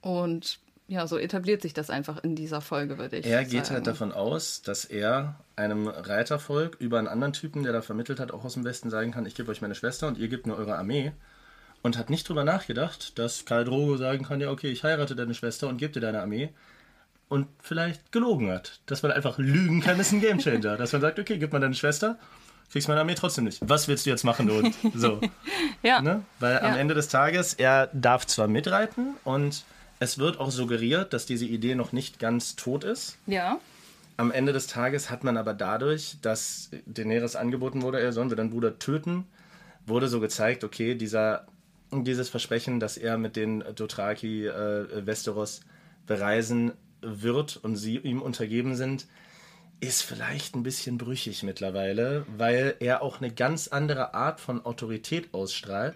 und 0.00 0.58
ja, 0.88 1.06
so 1.06 1.18
etabliert 1.18 1.62
sich 1.62 1.72
das 1.72 1.88
einfach 1.88 2.24
in 2.24 2.34
dieser 2.34 2.60
Folge, 2.60 2.98
würde 2.98 3.18
ich 3.18 3.26
Er 3.26 3.44
geht 3.44 3.66
sagen. 3.66 3.76
halt 3.76 3.86
davon 3.86 4.10
aus, 4.10 4.62
dass 4.62 4.84
er 4.84 5.36
einem 5.54 5.86
Reitervolk 5.86 6.76
über 6.80 6.98
einen 6.98 7.06
anderen 7.06 7.32
Typen, 7.32 7.62
der 7.62 7.72
da 7.72 7.82
vermittelt 7.82 8.18
hat, 8.18 8.32
auch 8.32 8.44
aus 8.44 8.54
dem 8.54 8.64
Westen 8.64 8.90
sagen 8.90 9.12
kann, 9.12 9.24
ich 9.26 9.36
gebe 9.36 9.52
euch 9.52 9.60
meine 9.62 9.76
Schwester 9.76 10.08
und 10.08 10.18
ihr 10.18 10.26
gebt 10.26 10.46
mir 10.48 10.56
eure 10.56 10.76
Armee. 10.76 11.12
Und 11.82 11.96
hat 11.96 12.10
nicht 12.10 12.28
drüber 12.28 12.44
nachgedacht, 12.44 13.18
dass 13.18 13.44
Karl 13.44 13.64
Drogo 13.64 13.96
sagen 13.96 14.24
kann, 14.24 14.40
ja 14.40 14.50
okay, 14.50 14.68
ich 14.68 14.82
heirate 14.82 15.14
deine 15.14 15.32
Schwester 15.34 15.68
und 15.68 15.78
gebe 15.78 15.92
dir 15.92 16.00
deine 16.00 16.20
Armee. 16.20 16.50
Und 17.30 17.46
vielleicht 17.62 18.12
gelogen 18.12 18.50
hat. 18.50 18.80
Dass 18.86 19.02
man 19.02 19.12
einfach 19.12 19.38
lügen 19.38 19.80
kann, 19.80 19.98
ist 20.00 20.12
ein 20.12 20.20
Gamechanger. 20.20 20.76
dass 20.76 20.92
man 20.92 21.00
sagt, 21.00 21.18
okay, 21.18 21.38
gib 21.38 21.52
mal 21.52 21.60
deine 21.60 21.74
Schwester, 21.76 22.18
kriegst 22.72 22.88
meine 22.88 23.00
Armee 23.00 23.14
trotzdem 23.14 23.44
nicht. 23.44 23.60
Was 23.66 23.86
willst 23.88 24.04
du 24.04 24.10
jetzt 24.10 24.24
machen? 24.24 24.50
Und 24.50 24.74
so. 24.94 25.20
Ja, 25.82 26.02
Ne? 26.02 26.22
Weil 26.40 26.58
am 26.58 26.74
Ja. 26.74 26.76
Ende 26.76 26.94
des 26.94 27.08
Tages, 27.08 27.54
er 27.54 27.88
darf 27.94 28.26
zwar 28.26 28.48
mitreiten 28.48 29.14
und 29.24 29.64
es 30.00 30.18
wird 30.18 30.38
auch 30.40 30.50
suggeriert, 30.50 31.12
dass 31.12 31.24
diese 31.24 31.44
Idee 31.46 31.74
noch 31.76 31.92
nicht 31.92 32.18
ganz 32.18 32.56
tot 32.56 32.84
ist. 32.84 33.16
ja, 33.26 33.58
Am 34.16 34.30
Ende 34.32 34.52
des 34.52 34.66
Tages 34.66 35.08
hat 35.08 35.22
man 35.24 35.36
aber 35.38 35.54
dadurch, 35.54 36.16
dass 36.22 36.70
Daenerys 36.86 37.36
angeboten 37.36 37.80
wurde, 37.82 38.00
er 38.00 38.12
sollen 38.12 38.28
wir 38.28 38.36
deinen 38.36 38.50
Bruder 38.50 38.78
töten, 38.78 39.24
wurde 39.86 40.08
so 40.08 40.18
gezeigt, 40.20 40.62
okay, 40.64 40.94
dieser, 40.96 41.46
dieses 41.92 42.28
Versprechen, 42.28 42.80
dass 42.80 42.96
er 42.98 43.16
mit 43.18 43.36
den 43.36 43.62
Dothraki 43.76 44.46
äh, 44.48 45.06
Westeros 45.06 45.60
bereisen 46.06 46.72
wird 47.02 47.56
und 47.62 47.76
sie 47.76 47.98
ihm 47.98 48.22
untergeben 48.22 48.74
sind, 48.76 49.06
ist 49.80 50.02
vielleicht 50.02 50.54
ein 50.54 50.62
bisschen 50.62 50.98
brüchig 50.98 51.42
mittlerweile, 51.42 52.26
weil 52.36 52.74
er 52.80 53.02
auch 53.02 53.20
eine 53.20 53.32
ganz 53.32 53.68
andere 53.68 54.12
Art 54.14 54.40
von 54.40 54.64
Autorität 54.64 55.32
ausstrahlt 55.32 55.94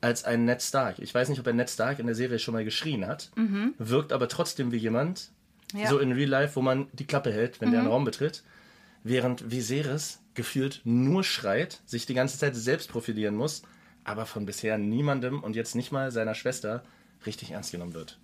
als 0.00 0.24
ein 0.24 0.44
Ned 0.44 0.62
Stark. 0.62 0.98
Ich 1.00 1.12
weiß 1.12 1.28
nicht, 1.28 1.40
ob 1.40 1.46
er 1.46 1.52
Ned 1.52 1.68
Stark 1.68 1.98
in 1.98 2.06
der 2.06 2.14
Serie 2.14 2.38
schon 2.38 2.54
mal 2.54 2.64
geschrien 2.64 3.06
hat, 3.06 3.30
wirkt 3.78 4.12
aber 4.12 4.28
trotzdem 4.28 4.70
wie 4.70 4.76
jemand, 4.76 5.30
Ja. 5.74 5.88
so 5.88 5.98
in 5.98 6.12
Real 6.12 6.28
Life, 6.28 6.54
wo 6.54 6.62
man 6.62 6.86
die 6.92 7.06
Klappe 7.06 7.32
hält, 7.32 7.60
wenn 7.60 7.72
der 7.72 7.80
einen 7.80 7.88
Raum 7.88 8.04
betritt, 8.04 8.44
während 9.02 9.50
Viserys 9.50 10.20
gefühlt 10.34 10.82
nur 10.84 11.24
schreit, 11.24 11.80
sich 11.86 12.06
die 12.06 12.14
ganze 12.14 12.38
Zeit 12.38 12.54
selbst 12.54 12.88
profilieren 12.90 13.34
muss, 13.34 13.62
aber 14.04 14.26
von 14.26 14.46
bisher 14.46 14.78
niemandem 14.78 15.42
und 15.42 15.56
jetzt 15.56 15.74
nicht 15.74 15.90
mal 15.90 16.12
seiner 16.12 16.34
Schwester 16.36 16.84
richtig 17.24 17.50
ernst 17.50 17.72
genommen 17.72 17.94
wird. 17.94 18.18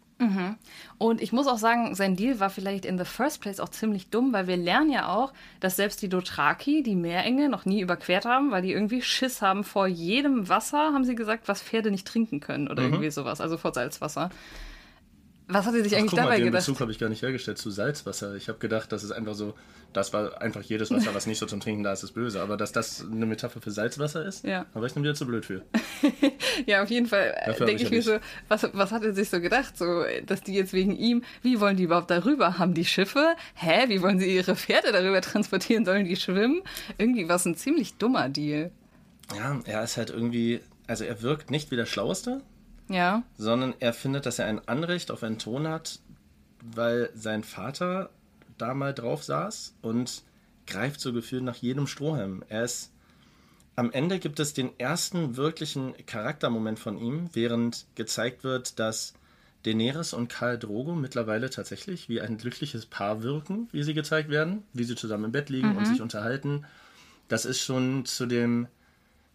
Und 0.99 1.21
ich 1.21 1.33
muss 1.33 1.47
auch 1.47 1.59
sagen, 1.59 1.95
sein 1.95 2.17
Deal 2.17 2.41
war 2.41 2.51
vielleicht 2.51 2.85
in 2.85 2.99
the 2.99 3.05
first 3.05 3.41
place 3.41 3.61
auch 3.61 3.69
ziemlich 3.69 4.09
dumm, 4.11 4.33
weil 4.33 4.47
wir 4.47 4.57
lernen 4.57 4.91
ja 4.91 5.09
auch, 5.09 5.33
dass 5.61 5.77
selbst 5.77 6.03
die 6.03 6.09
Dothraki 6.09 6.83
die 6.83 6.97
Meerenge 6.97 7.49
noch 7.49 7.65
nie 7.65 7.81
überquert 7.81 8.25
haben, 8.25 8.51
weil 8.51 8.63
die 8.63 8.73
irgendwie 8.73 9.03
Schiss 9.03 9.43
haben 9.43 9.65
vor 9.65 9.87
jedem 9.87 10.49
Wasser, 10.49 10.93
haben 10.93 11.05
sie 11.05 11.15
gesagt, 11.15 11.49
was 11.49 11.63
Pferde 11.63 11.91
nicht 11.91 12.07
trinken 12.07 12.41
können 12.41 12.69
oder 12.69 12.83
irgendwie 12.83 13.11
sowas, 13.11 13.41
also 13.41 13.57
vor 13.57 13.75
Salzwasser. 13.75 14.31
Was 15.53 15.67
hat 15.67 15.75
sie 15.75 15.83
sich. 15.83 15.93
Ach, 15.95 15.99
eigentlich 15.99 16.11
guck 16.11 16.19
mal, 16.19 16.25
dabei 16.25 16.37
den 16.39 16.47
gedacht? 16.47 16.63
Bezug 16.67 16.81
habe 16.81 16.91
ich 16.93 16.99
gar 16.99 17.09
nicht 17.09 17.23
hergestellt 17.23 17.59
zu 17.59 17.71
Salzwasser. 17.71 18.35
Ich 18.37 18.49
habe 18.49 18.59
gedacht, 18.59 18.91
das 18.93 19.05
ist 19.05 19.11
einfach 19.13 19.35
so, 19.35 19.55
das 19.93 20.13
war 20.13 20.41
einfach 20.41 20.63
jedes 20.63 20.91
Wasser, 20.91 21.11
was 21.15 21.27
nicht 21.27 21.39
so 21.39 21.47
zum 21.47 21.61
Trinken 21.61 21.83
da 21.83 21.93
ist, 21.93 22.03
ist 22.03 22.13
böse. 22.13 22.41
Aber 22.41 22.57
dass 22.57 22.73
das 22.73 23.05
eine 23.11 23.27
Metapher 23.27 23.61
für 23.61 23.71
Salzwasser 23.71 24.25
ist, 24.25 24.45
Ja. 24.45 24.67
da 24.73 24.81
war 24.81 24.87
ich 24.87 24.93
dann 24.93 25.03
wieder 25.03 25.15
zu 25.15 25.27
blöd 25.27 25.45
für. 25.45 25.63
Ja, 26.67 26.83
auf 26.83 26.91
jeden 26.91 27.07
Fall 27.07 27.35
hab 27.47 27.57
denke 27.67 27.83
ich 27.83 27.91
mir 27.91 28.03
so, 28.03 28.19
was, 28.49 28.69
was 28.75 28.93
hat 28.93 29.03
er 29.05 29.15
sich 29.15 29.31
so 29.31 29.41
gedacht, 29.41 29.77
so, 29.79 30.05
dass 30.27 30.43
die 30.43 30.53
jetzt 30.55 30.73
wegen 30.75 30.95
ihm, 30.95 31.23
wie 31.43 31.61
wollen 31.61 31.77
die 31.79 31.85
überhaupt 31.85 32.11
darüber? 32.11 32.59
Haben 32.59 32.75
die 32.75 32.85
Schiffe? 32.85 33.35
Hä, 33.55 33.89
wie 33.89 34.03
wollen 34.03 34.19
sie 34.21 34.37
ihre 34.37 34.55
Pferde 34.55 34.93
darüber 34.93 35.21
transportieren? 35.23 35.85
Sollen 35.87 36.05
die 36.05 36.17
schwimmen? 36.17 36.61
Irgendwie 36.99 37.29
war 37.29 37.37
es 37.37 37.47
ein 37.47 37.57
ziemlich 37.57 37.95
dummer 37.95 38.29
Deal. 38.29 38.71
Ja, 39.35 39.59
er 39.65 39.83
ist 39.83 39.97
halt 39.97 40.11
irgendwie, 40.11 40.61
also 40.87 41.05
er 41.05 41.23
wirkt 41.23 41.51
nicht 41.51 41.71
wie 41.71 41.77
der 41.77 41.87
Schlaueste, 41.87 42.43
Ja, 42.93 43.23
sondern 43.39 43.75
er 43.81 43.95
findet, 43.95 44.27
dass 44.27 44.39
er 44.39 44.47
ein 44.47 44.69
Anrecht 44.69 45.11
auf 45.11 45.23
einen 45.23 45.39
Thron 45.39 45.67
hat, 45.67 46.01
weil 46.61 47.11
sein 47.15 47.43
Vater 47.43 48.11
da 48.59 48.75
mal 48.75 48.93
drauf 48.93 49.25
saß 49.25 49.75
und 49.81 50.23
greift 50.67 51.01
so 51.01 51.13
gefühlt 51.13 51.43
nach 51.43 51.57
jedem 51.57 51.87
Strohhalm. 51.87 52.45
Er 52.49 52.65
ist. 52.65 52.91
Am 53.75 53.91
Ende 53.91 54.19
gibt 54.19 54.39
es 54.39 54.53
den 54.53 54.79
ersten 54.79 55.39
wirklichen 55.39 55.95
Charaktermoment 56.05 56.79
von 56.79 56.99
ihm, 56.99 57.31
während 57.33 57.87
gezeigt 57.95 58.45
wird, 58.45 58.79
dass 58.79 59.15
Daenerys 59.63 60.13
und 60.13 60.29
Khal 60.29 60.59
Drogo 60.59 60.95
mittlerweile 60.95 61.49
tatsächlich 61.49 62.11
wie 62.11 62.21
ein 62.21 62.37
glückliches 62.37 62.85
Paar 62.85 63.23
wirken, 63.23 63.69
wie 63.73 63.83
sie 63.83 63.95
gezeigt 63.95 64.29
werden, 64.29 64.65
wie 64.75 64.85
sie 64.85 64.95
zusammen 64.95 65.25
im 65.25 65.33
Bett 65.33 65.49
liegen 65.49 65.75
und 65.75 65.87
sich 65.87 66.03
unterhalten. 66.03 66.67
Das 67.29 67.47
ist 67.47 67.61
schon 67.61 68.05
zu 68.05 68.27
dem, 68.27 68.67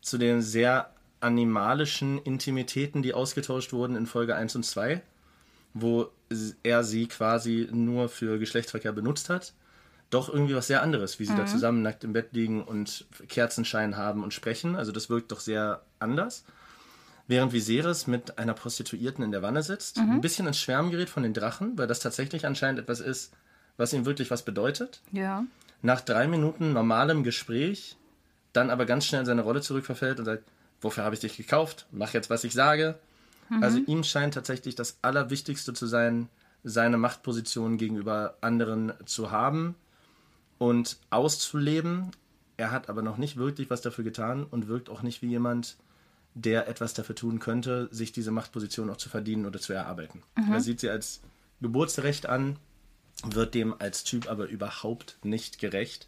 zu 0.01 0.19
den 0.19 0.43
sehr 0.43 0.91
animalischen 1.19 2.19
Intimitäten, 2.19 3.01
die 3.01 3.13
ausgetauscht 3.13 3.73
wurden 3.73 3.95
in 3.95 4.05
Folge 4.05 4.35
1 4.35 4.55
und 4.55 4.63
2, 4.63 5.01
wo 5.73 6.09
er 6.63 6.83
sie 6.83 7.07
quasi 7.07 7.67
nur 7.71 8.09
für 8.09 8.39
Geschlechtsverkehr 8.39 8.91
benutzt 8.91 9.29
hat, 9.29 9.53
doch 10.09 10.29
irgendwie 10.29 10.55
was 10.55 10.67
sehr 10.67 10.81
anderes, 10.81 11.19
wie 11.19 11.25
sie 11.25 11.35
da 11.35 11.45
zusammen 11.45 11.81
nackt 11.81 12.03
im 12.03 12.13
Bett 12.13 12.29
liegen 12.31 12.63
und 12.63 13.05
Kerzenschein 13.27 13.97
haben 13.97 14.23
und 14.23 14.33
sprechen. 14.33 14.75
Also 14.75 14.91
das 14.91 15.09
wirkt 15.09 15.31
doch 15.31 15.39
sehr 15.39 15.81
anders. 15.99 16.45
Während 17.27 17.51
Viserys 17.51 18.07
mit 18.07 18.37
einer 18.37 18.53
Prostituierten 18.53 19.23
in 19.23 19.31
der 19.31 19.41
Wanne 19.41 19.61
sitzt, 19.61 19.97
ein 19.97 20.21
bisschen 20.21 20.47
ins 20.47 20.59
Schwärmen 20.59 20.91
gerät 20.91 21.09
von 21.09 21.23
den 21.23 21.33
Drachen, 21.33 21.77
weil 21.77 21.87
das 21.87 21.99
tatsächlich 21.99 22.45
anscheinend 22.45 22.79
etwas 22.79 23.01
ist, 23.01 23.33
was 23.75 23.91
ihm 23.91 24.05
wirklich 24.05 24.31
was 24.31 24.43
bedeutet. 24.43 25.01
Ja. 25.11 25.43
Nach 25.81 25.99
drei 25.99 26.27
Minuten 26.27 26.71
normalem 26.71 27.23
Gespräch 27.23 27.97
dann 28.53 28.69
aber 28.69 28.85
ganz 28.85 29.05
schnell 29.05 29.21
in 29.21 29.25
seine 29.25 29.41
Rolle 29.41 29.61
zurückverfällt 29.61 30.19
und 30.19 30.25
sagt, 30.25 30.43
wofür 30.81 31.03
habe 31.03 31.15
ich 31.15 31.21
dich 31.21 31.37
gekauft? 31.37 31.85
Mach 31.91 32.13
jetzt, 32.13 32.29
was 32.29 32.43
ich 32.43 32.53
sage. 32.53 32.97
Also 33.61 33.77
ihm 33.77 34.03
scheint 34.03 34.33
tatsächlich 34.33 34.75
das 34.75 34.97
Allerwichtigste 35.01 35.73
zu 35.73 35.87
sein, 35.87 36.27
seine 36.63 36.97
Machtposition 36.97 37.77
gegenüber 37.77 38.35
anderen 38.41 38.91
zu 39.05 39.31
haben 39.31 39.75
und 40.57 40.97
auszuleben. 41.09 42.11
Er 42.57 42.71
hat 42.71 42.89
aber 42.89 43.01
noch 43.01 43.17
nicht 43.17 43.37
wirklich 43.37 43.69
was 43.69 43.81
dafür 43.81 44.03
getan 44.03 44.43
und 44.43 44.67
wirkt 44.67 44.89
auch 44.89 45.01
nicht 45.01 45.21
wie 45.21 45.27
jemand, 45.27 45.77
der 46.33 46.67
etwas 46.67 46.93
dafür 46.93 47.15
tun 47.15 47.39
könnte, 47.39 47.87
sich 47.91 48.11
diese 48.11 48.31
Machtposition 48.31 48.89
auch 48.89 48.97
zu 48.97 49.09
verdienen 49.09 49.45
oder 49.45 49.59
zu 49.59 49.73
erarbeiten. 49.73 50.23
Er 50.51 50.59
sieht 50.61 50.81
sie 50.81 50.89
als 50.89 51.21
Geburtsrecht 51.61 52.27
an, 52.27 52.57
wird 53.23 53.53
dem 53.55 53.73
als 53.79 54.03
Typ 54.03 54.29
aber 54.29 54.47
überhaupt 54.47 55.17
nicht 55.23 55.57
gerecht, 55.59 56.07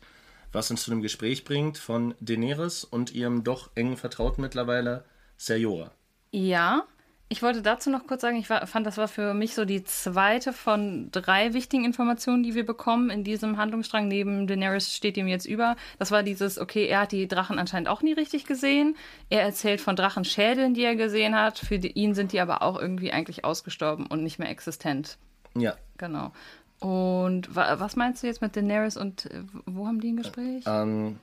was 0.51 0.71
uns 0.71 0.83
zu 0.83 0.91
einem 0.91 1.01
Gespräch 1.01 1.43
bringt 1.45 1.77
von 1.77 2.15
Daenerys 2.19 2.83
und 2.83 3.13
ihrem 3.13 3.43
doch 3.43 3.69
engen 3.75 3.97
Vertrauten 3.97 4.41
mittlerweile, 4.41 5.05
Seriora. 5.37 5.91
Ja, 6.31 6.83
ich 7.31 7.43
wollte 7.43 7.61
dazu 7.61 7.91
noch 7.91 8.07
kurz 8.07 8.21
sagen, 8.21 8.37
ich 8.37 8.49
war, 8.49 8.65
fand, 8.65 8.87
das 8.87 8.97
war 8.97 9.07
für 9.07 9.35
mich 9.35 9.53
so 9.53 9.63
die 9.63 9.83
zweite 9.83 10.51
von 10.51 11.11
drei 11.11 11.53
wichtigen 11.53 11.85
Informationen, 11.85 12.41
die 12.41 12.55
wir 12.55 12.65
bekommen 12.65 13.11
in 13.11 13.23
diesem 13.23 13.57
Handlungsstrang. 13.57 14.07
Neben 14.07 14.47
Daenerys 14.47 14.95
steht 14.95 15.15
ihm 15.15 15.27
jetzt 15.27 15.45
über. 15.45 15.75
Das 15.99 16.09
war 16.09 16.23
dieses, 16.23 16.57
okay, 16.57 16.87
er 16.87 17.01
hat 17.01 17.11
die 17.11 17.27
Drachen 17.27 17.59
anscheinend 17.59 17.87
auch 17.87 18.01
nie 18.01 18.13
richtig 18.13 18.45
gesehen. 18.45 18.95
Er 19.29 19.43
erzählt 19.43 19.79
von 19.79 19.95
Drachenschädeln, 19.95 20.73
die 20.73 20.83
er 20.83 20.95
gesehen 20.95 21.35
hat. 21.35 21.59
Für 21.59 21.75
ihn 21.75 22.15
sind 22.15 22.31
die 22.31 22.39
aber 22.39 22.63
auch 22.63 22.79
irgendwie 22.79 23.11
eigentlich 23.11 23.45
ausgestorben 23.45 24.07
und 24.07 24.23
nicht 24.23 24.39
mehr 24.39 24.49
existent. 24.49 25.19
Ja, 25.55 25.75
Genau. 25.99 26.31
Und 26.79 27.53
wa 27.55 27.79
was 27.79 27.95
meinst 27.95 28.23
du 28.23 28.27
jetzt 28.27 28.41
mit 28.41 28.55
Daenerys 28.55 28.95
und 28.97 29.25
äh, 29.25 29.43
wo 29.65 29.85
haben 29.87 29.99
die 29.99 30.11
ein 30.11 30.17
Gespräch? 30.17 30.63
Ähm, 30.65 31.17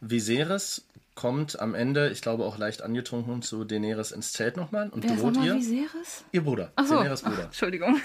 Viserys 0.00 0.84
kommt 1.14 1.60
am 1.60 1.74
Ende, 1.74 2.08
ich 2.10 2.22
glaube 2.22 2.44
auch 2.44 2.56
leicht 2.56 2.80
angetrunken, 2.82 3.42
zu 3.42 3.64
Daenerys 3.64 4.12
ins 4.12 4.32
Zelt 4.32 4.56
nochmal 4.56 4.88
und 4.88 5.04
Wer 5.04 5.16
droht 5.16 5.36
ihr. 5.44 5.54
Viserys? 5.56 6.24
Ihr 6.32 6.42
Bruder, 6.42 6.72
Ach 6.76 6.86
so. 6.86 6.94
Daenerys 6.96 7.22
Ach, 7.24 7.30
Bruder. 7.30 7.44
Entschuldigung. 7.44 8.00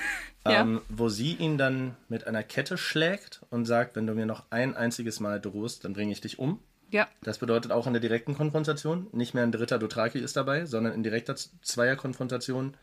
ja. 0.45 0.61
Ähm, 0.61 0.81
wo 0.89 1.07
sie 1.07 1.33
ihn 1.35 1.57
dann 1.57 1.95
mit 2.09 2.27
einer 2.27 2.43
Kette 2.43 2.77
schlägt 2.77 3.41
und 3.49 3.65
sagt, 3.65 3.95
wenn 3.95 4.05
du 4.05 4.13
mir 4.13 4.25
noch 4.25 4.43
ein 4.49 4.75
einziges 4.75 5.21
Mal 5.21 5.39
drohst, 5.39 5.85
dann 5.85 5.93
bringe 5.93 6.11
ich 6.11 6.19
dich 6.19 6.37
um. 6.39 6.59
ja. 6.91 7.07
Das 7.23 7.37
bedeutet 7.37 7.71
auch 7.71 7.87
in 7.87 7.93
der 7.93 8.01
direkten 8.01 8.35
Konfrontation, 8.35 9.07
nicht 9.13 9.33
mehr 9.33 9.43
ein 9.43 9.53
dritter 9.53 9.79
Dothraki 9.79 10.19
ist 10.19 10.35
dabei, 10.35 10.65
sondern 10.65 10.93
in 10.93 11.03
direkter 11.03 11.35
Zweierkonfrontation 11.61 12.73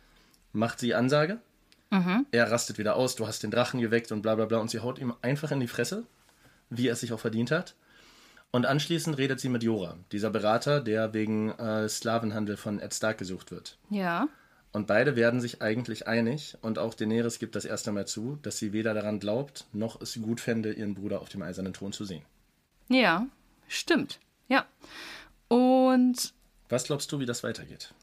macht 0.52 0.78
sie 0.80 0.94
Ansage. 0.94 1.38
Er 2.32 2.50
rastet 2.50 2.78
wieder 2.78 2.96
aus, 2.96 3.14
du 3.14 3.26
hast 3.26 3.42
den 3.42 3.50
Drachen 3.50 3.80
geweckt 3.80 4.10
und 4.12 4.22
bla 4.22 4.34
bla 4.34 4.46
bla 4.46 4.58
und 4.58 4.70
sie 4.70 4.80
haut 4.80 4.98
ihm 4.98 5.14
einfach 5.22 5.50
in 5.52 5.60
die 5.60 5.68
Fresse, 5.68 6.04
wie 6.70 6.88
er 6.88 6.94
es 6.94 7.00
sich 7.00 7.12
auch 7.12 7.20
verdient 7.20 7.50
hat. 7.50 7.74
Und 8.50 8.66
anschließend 8.66 9.18
redet 9.18 9.40
sie 9.40 9.48
mit 9.48 9.64
Jora, 9.64 9.96
dieser 10.12 10.30
Berater, 10.30 10.80
der 10.80 11.12
wegen 11.12 11.50
äh, 11.58 11.88
Sklavenhandel 11.88 12.56
von 12.56 12.78
Ed 12.78 12.94
Stark 12.94 13.18
gesucht 13.18 13.50
wird. 13.50 13.78
Ja. 13.90 14.28
Und 14.72 14.86
beide 14.86 15.16
werden 15.16 15.40
sich 15.40 15.62
eigentlich 15.62 16.08
einig 16.08 16.56
und 16.60 16.78
auch 16.78 16.94
Daenerys 16.94 17.38
gibt 17.38 17.54
das 17.54 17.64
erste 17.64 17.92
Mal 17.92 18.06
zu, 18.06 18.38
dass 18.42 18.58
sie 18.58 18.72
weder 18.72 18.92
daran 18.94 19.20
glaubt, 19.20 19.66
noch 19.72 20.00
es 20.00 20.20
gut 20.20 20.40
fände, 20.40 20.72
ihren 20.72 20.94
Bruder 20.94 21.20
auf 21.20 21.28
dem 21.28 21.42
eisernen 21.42 21.72
Thron 21.72 21.92
zu 21.92 22.04
sehen. 22.04 22.24
Ja. 22.88 23.26
Stimmt. 23.68 24.20
Ja. 24.48 24.66
Und 25.48 26.32
Was 26.68 26.84
glaubst 26.84 27.10
du, 27.12 27.20
wie 27.20 27.26
das 27.26 27.42
weitergeht? 27.42 27.94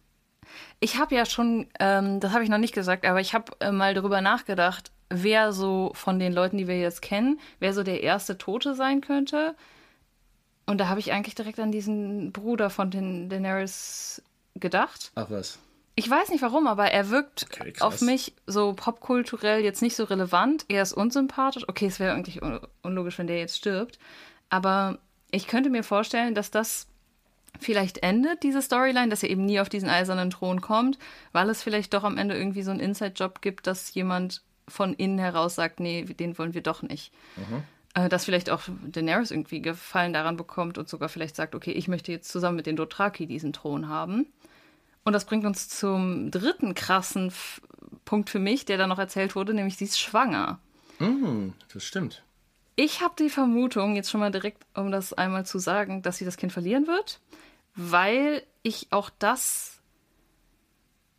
Ich 0.82 0.98
habe 0.98 1.16
ja 1.16 1.26
schon, 1.26 1.68
ähm, 1.80 2.20
das 2.20 2.34
habe 2.34 2.44
ich 2.44 2.50
noch 2.50 2.58
nicht 2.58 2.74
gesagt, 2.74 3.06
aber 3.06 3.22
ich 3.22 3.34
habe 3.34 3.54
äh, 3.60 3.72
mal 3.72 3.94
darüber 3.94 4.20
nachgedacht, 4.20 4.92
wer 5.10 5.54
so 5.54 5.92
von 5.94 6.20
den 6.20 6.34
Leuten, 6.34 6.58
die 6.58 6.68
wir 6.68 6.80
jetzt 6.80 7.02
kennen, 7.02 7.40
wer 7.60 7.74
so 7.74 7.84
der 7.84 8.02
erste 8.02 8.38
Tote 8.38 8.74
sein 8.74 9.00
könnte. 9.00 9.56
Und 10.66 10.80
da 10.80 10.90
habe 10.90 11.00
ich 11.00 11.12
eigentlich 11.12 11.36
direkt 11.36 11.60
an 11.60 11.72
diesen 11.72 12.32
Bruder 12.32 12.70
von 12.70 12.90
den 12.90 13.30
Daenerys 13.30 14.24
gedacht. 14.56 15.12
Ach 15.16 15.30
was. 15.30 15.60
Ich 15.96 16.10
weiß 16.10 16.30
nicht 16.30 16.42
warum, 16.42 16.66
aber 16.66 16.90
er 16.90 17.10
wirkt 17.10 17.46
Okay, 17.52 17.74
auf 17.80 18.02
mich 18.02 18.34
so 18.48 18.74
popkulturell 18.74 19.62
jetzt 19.62 19.84
nicht 19.84 19.96
so 19.96 20.06
relevant. 20.06 20.66
Er 20.68 20.82
ist 20.82 20.94
unsympathisch. 20.94 21.68
Okay, 21.68 21.86
es 21.86 22.00
wäre 22.00 22.16
eigentlich 22.16 22.42
un 22.42 22.60
unlogisch, 22.82 23.20
wenn 23.20 23.28
der 23.28 23.38
jetzt 23.38 23.58
stirbt. 23.58 24.00
Aber 24.50 24.98
ich 25.30 25.48
könnte 25.48 25.70
mir 25.70 25.84
vorstellen, 25.84 26.34
dass 26.34 26.50
das 26.50 26.88
vielleicht 27.60 28.00
endet, 28.00 28.44
diese 28.44 28.62
Storyline, 28.62 29.10
dass 29.10 29.24
er 29.24 29.30
eben 29.30 29.46
nie 29.46 29.60
auf 29.60 29.70
diesen 29.70 29.90
eisernen 29.90 30.30
Thron 30.30 30.62
kommt, 30.62 30.98
weil 31.32 31.50
es 31.50 31.64
vielleicht 31.64 31.94
doch 31.94 32.04
am 32.04 32.18
Ende 32.18 32.36
irgendwie 32.36 32.64
so 32.64 32.72
einen 32.72 32.80
Inside-Job 32.80 33.42
gibt, 33.42 33.68
dass 33.68 33.94
jemand 33.94 34.42
von 34.68 34.94
innen 34.94 35.20
heraus 35.20 35.56
sagt, 35.56 35.80
nee, 35.80 36.04
den 36.04 36.38
wollen 36.38 36.54
wir 36.54 36.62
doch 36.62 36.82
nicht. 36.82 37.12
Äh, 37.94 38.10
dass 38.10 38.26
vielleicht 38.26 38.50
auch 38.50 38.62
Daenerys 38.88 39.32
irgendwie 39.32 39.62
Gefallen 39.62 40.14
daran 40.14 40.38
bekommt 40.38 40.78
und 40.78 40.88
sogar 40.88 41.10
vielleicht 41.10 41.36
sagt, 41.36 41.56
okay, 41.56 41.72
ich 41.72 41.88
möchte 41.88 42.12
jetzt 42.12 42.32
zusammen 42.32 42.56
mit 42.56 42.66
den 42.66 42.78
Dothraki 42.78 43.28
diesen 43.28 43.54
Thron 43.54 43.90
haben. 43.90 44.28
Und 45.04 45.14
das 45.14 45.26
bringt 45.26 45.46
uns 45.46 45.68
zum 45.68 46.32
dritten 46.32 46.76
krassen 46.76 47.28
F 47.28 47.62
Punkt 48.06 48.30
für 48.30 48.40
mich, 48.40 48.66
der 48.66 48.78
da 48.78 48.88
noch 48.88 49.00
erzählt 49.00 49.36
wurde, 49.36 49.54
nämlich 49.54 49.78
sie 49.78 49.86
ist 49.86 50.00
schwanger. 50.00 50.60
Hm, 50.98 51.54
das 51.74 51.84
stimmt. 51.84 52.24
Ich 52.84 53.02
habe 53.02 53.14
die 53.16 53.30
Vermutung, 53.30 53.96
jetzt 53.96 54.10
schon 54.10 54.22
mal 54.22 54.32
direkt, 54.32 54.66
um 54.74 54.90
das 54.90 55.14
einmal 55.14 55.46
zu 55.46 55.60
sagen, 55.60 56.02
dass 56.02 56.18
sie 56.18 56.26
das 56.26 56.36
Kind 56.36 56.52
verlieren 56.52 56.88
wird, 56.88 57.20
weil 57.76 58.42
ich 58.64 58.88
auch 58.90 59.12
das 59.20 59.84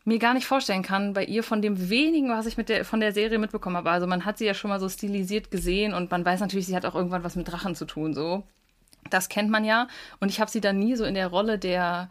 mir 0.03 0.19
gar 0.19 0.33
nicht 0.33 0.45
vorstellen 0.45 0.83
kann 0.83 1.13
bei 1.13 1.23
ihr 1.23 1.41
von 1.41 1.61
dem 1.61 1.89
wenigen, 1.89 2.29
was 2.29 2.47
ich 2.47 2.57
mit 2.57 2.67
der, 2.67 2.83
von 2.83 2.99
der 2.99 3.13
Serie 3.13 3.39
mitbekommen 3.39 3.77
habe. 3.77 3.91
Also 3.91 4.07
man 4.07 4.25
hat 4.25 4.39
sie 4.39 4.45
ja 4.45 4.53
schon 4.53 4.71
mal 4.71 4.81
so 4.81 4.89
stilisiert 4.89 5.51
gesehen 5.51 5.93
und 5.93 6.11
man 6.11 6.25
weiß 6.25 6.41
natürlich, 6.41 6.65
sie 6.65 6.75
hat 6.75 6.85
auch 6.85 6.95
irgendwann 6.95 7.23
was 7.23 7.37
mit 7.37 7.49
Drachen 7.49 7.75
zu 7.75 7.85
tun, 7.85 8.13
so. 8.13 8.43
Das 9.09 9.29
kennt 9.29 9.49
man 9.49 9.63
ja. 9.63 9.87
Und 10.19 10.27
ich 10.27 10.41
habe 10.41 10.51
sie 10.51 10.59
dann 10.59 10.79
nie 10.79 10.97
so 10.97 11.05
in 11.05 11.13
der 11.13 11.27
Rolle 11.27 11.57
der 11.57 12.09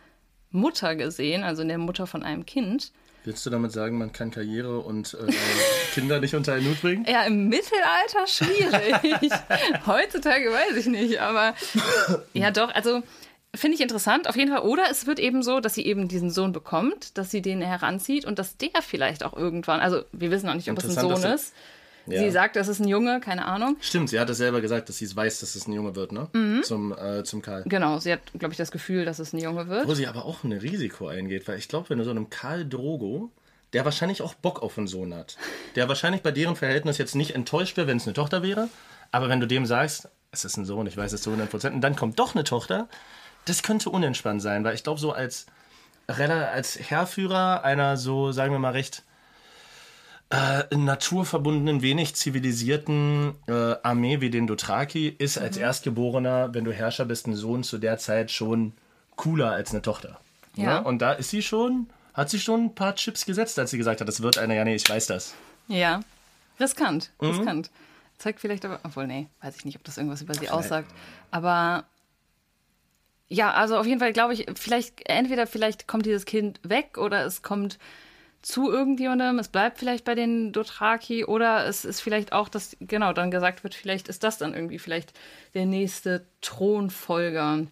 Mutter 0.50 0.96
gesehen, 0.96 1.44
also 1.44 1.60
in 1.60 1.68
der 1.68 1.76
Mutter 1.76 2.06
von 2.06 2.22
einem 2.22 2.46
Kind. 2.46 2.90
Willst 3.24 3.46
du 3.46 3.50
damit 3.50 3.70
sagen, 3.70 3.98
man 3.98 4.12
kann 4.12 4.30
Karriere 4.30 4.80
und 4.80 5.14
äh, 5.14 5.32
Kinder 5.94 6.18
nicht 6.20 6.34
unter 6.34 6.54
einen 6.54 6.68
Hut 6.68 6.80
bringen? 6.80 7.06
Ja, 7.08 7.22
im 7.22 7.48
Mittelalter 7.48 8.26
schwierig. 8.26 9.32
Heutzutage 9.86 10.50
weiß 10.50 10.76
ich 10.76 10.86
nicht, 10.86 11.20
aber 11.20 11.54
ja 12.32 12.50
doch, 12.50 12.74
also 12.74 13.02
finde 13.54 13.76
ich 13.76 13.80
interessant 13.80 14.28
auf 14.28 14.36
jeden 14.36 14.50
Fall. 14.50 14.62
Oder 14.62 14.84
es 14.90 15.06
wird 15.06 15.18
eben 15.18 15.42
so, 15.42 15.60
dass 15.60 15.74
sie 15.74 15.84
eben 15.84 16.08
diesen 16.08 16.30
Sohn 16.30 16.52
bekommt, 16.52 17.16
dass 17.16 17.30
sie 17.30 17.42
den 17.42 17.60
heranzieht 17.60 18.24
und 18.24 18.38
dass 18.38 18.56
der 18.56 18.82
vielleicht 18.82 19.24
auch 19.24 19.36
irgendwann, 19.36 19.80
also 19.80 20.02
wir 20.12 20.30
wissen 20.30 20.46
noch 20.46 20.54
nicht, 20.54 20.70
ob 20.70 20.78
es 20.78 20.84
ein 20.84 21.00
Sohn 21.00 21.32
ist. 21.32 21.54
Ja. 22.06 22.20
Sie 22.20 22.30
sagt, 22.30 22.56
es 22.56 22.68
ist 22.68 22.80
ein 22.80 22.88
Junge, 22.88 23.20
keine 23.20 23.44
Ahnung. 23.44 23.76
Stimmt, 23.80 24.10
sie 24.10 24.18
hat 24.18 24.28
es 24.28 24.38
selber 24.38 24.60
gesagt, 24.60 24.88
dass 24.88 24.98
sie 24.98 25.04
es 25.04 25.14
weiß, 25.14 25.40
dass 25.40 25.54
es 25.54 25.66
ein 25.68 25.72
Junge 25.72 25.94
wird, 25.94 26.12
ne? 26.12 26.28
Zum, 26.64 26.92
äh, 26.92 27.22
zum 27.22 27.42
Karl. 27.42 27.62
Genau, 27.66 27.98
sie 27.98 28.12
hat, 28.12 28.20
glaube 28.38 28.52
ich, 28.52 28.58
das 28.58 28.70
Gefühl, 28.72 29.04
dass 29.04 29.18
es 29.18 29.32
ein 29.32 29.38
Junge 29.38 29.68
wird. 29.68 29.86
Wo 29.86 29.94
sie 29.94 30.06
aber 30.06 30.24
auch 30.24 30.42
ein 30.44 30.52
Risiko 30.52 31.08
eingeht, 31.08 31.46
weil 31.46 31.58
ich 31.58 31.68
glaube, 31.68 31.90
wenn 31.90 31.98
du 31.98 32.04
so 32.04 32.10
einem 32.10 32.30
Karl 32.30 32.66
Drogo, 32.68 33.30
der 33.72 33.84
wahrscheinlich 33.84 34.22
auch 34.22 34.34
Bock 34.34 34.62
auf 34.62 34.78
einen 34.78 34.86
Sohn 34.86 35.14
hat, 35.14 35.36
der 35.76 35.88
wahrscheinlich 35.88 36.22
bei 36.22 36.30
deren 36.30 36.56
Verhältnis 36.56 36.98
jetzt 36.98 37.14
nicht 37.14 37.34
enttäuscht 37.34 37.76
wäre, 37.76 37.86
wenn 37.86 37.96
es 37.98 38.06
eine 38.06 38.14
Tochter 38.14 38.42
wäre, 38.42 38.68
aber 39.12 39.28
wenn 39.28 39.40
du 39.40 39.46
dem 39.46 39.66
sagst, 39.66 40.08
es 40.30 40.44
ist 40.44 40.56
ein 40.56 40.64
Sohn, 40.64 40.86
ich 40.86 40.96
weiß 40.96 41.12
es 41.12 41.22
zu 41.22 41.30
100 41.30 41.50
Prozent, 41.50 41.74
und 41.74 41.82
dann 41.82 41.96
kommt 41.96 42.18
doch 42.18 42.34
eine 42.34 42.44
Tochter, 42.44 42.88
das 43.44 43.62
könnte 43.62 43.90
unentspannt 43.90 44.42
sein, 44.42 44.64
weil 44.64 44.74
ich 44.74 44.82
glaube, 44.82 45.00
so 45.00 45.12
als, 45.12 45.46
als 46.06 46.78
Herrführer 46.78 47.64
einer 47.64 47.96
so, 47.96 48.32
sagen 48.32 48.52
wir 48.52 48.58
mal, 48.58 48.72
recht 48.72 49.04
äh, 50.32 50.64
naturverbundenen, 50.74 51.82
wenig 51.82 52.14
zivilisierten 52.14 53.34
äh, 53.46 53.74
Armee 53.82 54.22
wie 54.22 54.30
den 54.30 54.46
Dothraki 54.46 55.08
ist 55.08 55.36
als 55.36 55.58
Erstgeborener, 55.58 56.54
wenn 56.54 56.64
du 56.64 56.72
Herrscher 56.72 57.04
bist, 57.04 57.26
ein 57.26 57.34
Sohn 57.34 57.62
zu 57.62 57.76
der 57.76 57.98
Zeit 57.98 58.30
schon 58.30 58.72
cooler 59.16 59.50
als 59.50 59.72
eine 59.72 59.82
Tochter. 59.82 60.18
Ja. 60.56 60.78
Und 60.78 61.00
da 61.00 61.12
ist 61.12 61.28
sie 61.28 61.42
schon, 61.42 61.86
hat 62.14 62.30
sie 62.30 62.40
schon 62.40 62.64
ein 62.64 62.74
paar 62.74 62.94
Chips 62.94 63.26
gesetzt, 63.26 63.58
als 63.58 63.72
sie 63.72 63.78
gesagt 63.78 64.00
hat, 64.00 64.08
das 64.08 64.22
wird 64.22 64.38
einer, 64.38 64.54
ja 64.54 64.64
nee, 64.64 64.74
ich 64.74 64.88
weiß 64.88 65.06
das. 65.06 65.34
Ja. 65.68 66.00
Riskant, 66.58 67.10
riskant. 67.20 67.70
Zeigt 68.16 68.40
vielleicht 68.40 68.64
aber, 68.64 68.80
obwohl, 68.84 69.06
nee, 69.06 69.28
weiß 69.42 69.56
ich 69.56 69.64
nicht, 69.66 69.76
ob 69.76 69.84
das 69.84 69.98
irgendwas 69.98 70.22
über 70.22 70.32
sie 70.32 70.48
aussagt. 70.48 70.90
Aber 71.30 71.84
ja, 73.28 73.52
also 73.52 73.76
auf 73.76 73.86
jeden 73.86 74.00
Fall 74.00 74.14
glaube 74.14 74.32
ich, 74.32 74.46
vielleicht, 74.54 75.06
entweder 75.10 75.46
vielleicht 75.46 75.86
kommt 75.86 76.06
dieses 76.06 76.24
Kind 76.24 76.58
weg 76.62 76.96
oder 76.96 77.26
es 77.26 77.42
kommt 77.42 77.78
zu 78.42 78.70
irgendjemandem, 78.70 79.38
es 79.38 79.48
bleibt 79.48 79.78
vielleicht 79.78 80.04
bei 80.04 80.14
den 80.14 80.52
Dothraki 80.52 81.24
oder 81.24 81.66
es 81.66 81.84
ist 81.84 82.00
vielleicht 82.00 82.32
auch, 82.32 82.48
dass, 82.48 82.76
genau, 82.80 83.12
dann 83.12 83.30
gesagt 83.30 83.62
wird, 83.62 83.74
vielleicht 83.74 84.08
ist 84.08 84.24
das 84.24 84.36
dann 84.36 84.52
irgendwie 84.52 84.80
vielleicht 84.80 85.12
der 85.54 85.64
nächste 85.64 86.26
Thronfolger, 86.40 87.66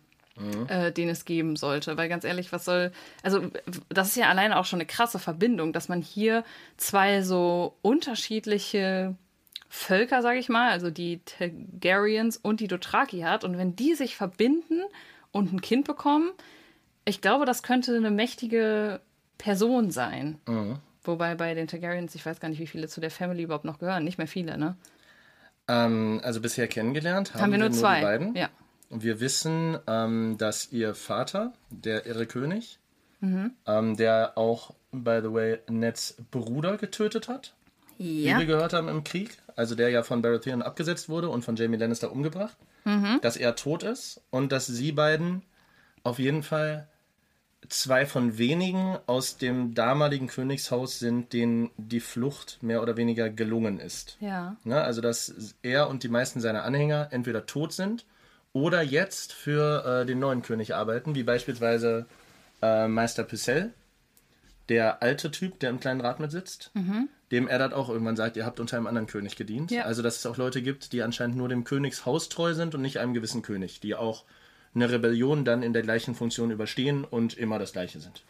äh, 0.68 0.92
den 0.92 1.08
es 1.08 1.24
geben 1.24 1.56
sollte. 1.56 1.96
Weil 1.96 2.08
ganz 2.08 2.24
ehrlich, 2.24 2.52
was 2.52 2.64
soll, 2.64 2.92
also 3.22 3.50
das 3.88 4.08
ist 4.08 4.16
ja 4.16 4.28
alleine 4.28 4.58
auch 4.58 4.64
schon 4.64 4.78
eine 4.78 4.86
krasse 4.86 5.18
Verbindung, 5.18 5.72
dass 5.72 5.88
man 5.88 6.02
hier 6.02 6.44
zwei 6.76 7.22
so 7.22 7.74
unterschiedliche 7.82 9.16
Völker, 9.68 10.22
sage 10.22 10.38
ich 10.38 10.48
mal, 10.48 10.70
also 10.70 10.90
die 10.90 11.20
Targaryens 11.24 12.36
und 12.36 12.60
die 12.60 12.68
Dothraki 12.68 13.20
hat. 13.20 13.44
Und 13.44 13.58
wenn 13.58 13.76
die 13.76 13.94
sich 13.94 14.16
verbinden 14.16 14.82
und 15.32 15.52
ein 15.52 15.60
Kind 15.60 15.86
bekommen, 15.86 16.30
ich 17.04 17.20
glaube, 17.20 17.44
das 17.44 17.62
könnte 17.62 17.96
eine 17.96 18.10
mächtige 18.10 19.00
Person 19.40 19.90
sein. 19.90 20.38
Mhm. 20.46 20.76
Wobei 21.02 21.34
bei 21.34 21.54
den 21.54 21.66
Targaryens, 21.66 22.14
ich 22.14 22.24
weiß 22.26 22.40
gar 22.40 22.48
nicht, 22.50 22.58
wie 22.60 22.66
viele 22.66 22.86
zu 22.88 23.00
der 23.00 23.10
Family 23.10 23.42
überhaupt 23.42 23.64
noch 23.64 23.78
gehören. 23.78 24.04
Nicht 24.04 24.18
mehr 24.18 24.26
viele, 24.26 24.58
ne? 24.58 24.76
Ähm, 25.68 26.20
also 26.22 26.40
bisher 26.40 26.68
kennengelernt 26.68 27.32
haben, 27.34 27.42
Haben 27.42 27.52
wir 27.52 27.58
nur 27.58 27.70
zwei. 27.72 28.00
die 28.00 28.04
beiden. 28.04 28.34
Ja. 28.36 28.48
Und 28.90 29.02
wir 29.02 29.20
wissen, 29.20 29.78
ähm, 29.86 30.36
dass 30.38 30.72
ihr 30.72 30.94
Vater, 30.94 31.52
der 31.70 32.06
irre 32.06 32.26
König, 32.26 32.78
Mhm. 33.20 33.52
ähm, 33.66 33.96
der 33.96 34.32
auch, 34.36 34.74
by 34.92 35.20
the 35.22 35.32
way, 35.32 35.58
Neds 35.68 36.16
Bruder 36.30 36.76
getötet 36.76 37.28
hat, 37.28 37.54
wie 37.98 38.24
wir 38.26 38.46
gehört 38.46 38.72
haben 38.72 38.88
im 38.88 39.04
Krieg, 39.04 39.38
also 39.56 39.74
der 39.74 39.90
ja 39.90 40.02
von 40.02 40.22
Baratheon 40.22 40.62
abgesetzt 40.62 41.08
wurde 41.08 41.28
und 41.28 41.44
von 41.44 41.54
Jamie 41.56 41.76
Lannister 41.76 42.10
umgebracht, 42.12 42.56
Mhm. 42.84 43.20
dass 43.22 43.36
er 43.36 43.56
tot 43.56 43.82
ist 43.82 44.22
und 44.30 44.52
dass 44.52 44.66
sie 44.66 44.92
beiden 44.92 45.42
auf 46.02 46.18
jeden 46.18 46.42
Fall 46.42 46.88
zwei 47.72 48.06
von 48.06 48.38
wenigen 48.38 48.98
aus 49.06 49.36
dem 49.36 49.74
damaligen 49.74 50.26
Königshaus 50.26 50.98
sind, 50.98 51.32
denen 51.32 51.70
die 51.76 52.00
Flucht 52.00 52.58
mehr 52.62 52.82
oder 52.82 52.96
weniger 52.96 53.30
gelungen 53.30 53.78
ist. 53.80 54.16
Ja. 54.20 54.56
Ne? 54.64 54.80
Also, 54.80 55.00
dass 55.00 55.54
er 55.62 55.88
und 55.88 56.02
die 56.02 56.08
meisten 56.08 56.40
seiner 56.40 56.64
Anhänger 56.64 57.08
entweder 57.10 57.46
tot 57.46 57.72
sind 57.72 58.04
oder 58.52 58.82
jetzt 58.82 59.32
für 59.32 60.02
äh, 60.02 60.06
den 60.06 60.18
neuen 60.18 60.42
König 60.42 60.74
arbeiten, 60.74 61.14
wie 61.14 61.22
beispielsweise 61.22 62.06
äh, 62.62 62.88
Meister 62.88 63.24
Picel, 63.24 63.72
der 64.68 65.02
alte 65.02 65.30
Typ, 65.30 65.58
der 65.60 65.70
im 65.70 65.80
kleinen 65.80 66.00
Rat 66.00 66.20
mit 66.20 66.30
sitzt, 66.30 66.70
dem 67.32 67.48
Eddard 67.48 67.74
auch 67.74 67.88
irgendwann 67.88 68.16
sagt, 68.16 68.36
ihr 68.36 68.46
habt 68.46 68.60
unter 68.60 68.76
einem 68.76 68.86
anderen 68.86 69.06
König 69.06 69.36
gedient. 69.36 69.70
Ja. 69.70 69.84
Also, 69.84 70.02
dass 70.02 70.18
es 70.18 70.26
auch 70.26 70.36
Leute 70.36 70.62
gibt, 70.62 70.92
die 70.92 71.02
anscheinend 71.02 71.36
nur 71.36 71.48
dem 71.48 71.64
Königshaus 71.64 72.28
treu 72.28 72.54
sind 72.54 72.74
und 72.74 72.82
nicht 72.82 72.98
einem 72.98 73.14
gewissen 73.14 73.42
König, 73.42 73.80
die 73.80 73.94
auch 73.94 74.24
eine 74.74 74.90
Rebellion 74.90 75.44
dann 75.44 75.62
in 75.62 75.72
der 75.72 75.82
gleichen 75.82 76.14
Funktion 76.14 76.50
überstehen 76.50 77.04
und 77.04 77.36
immer 77.36 77.58
das 77.58 77.72
Gleiche 77.72 78.00
sind. 78.00 78.22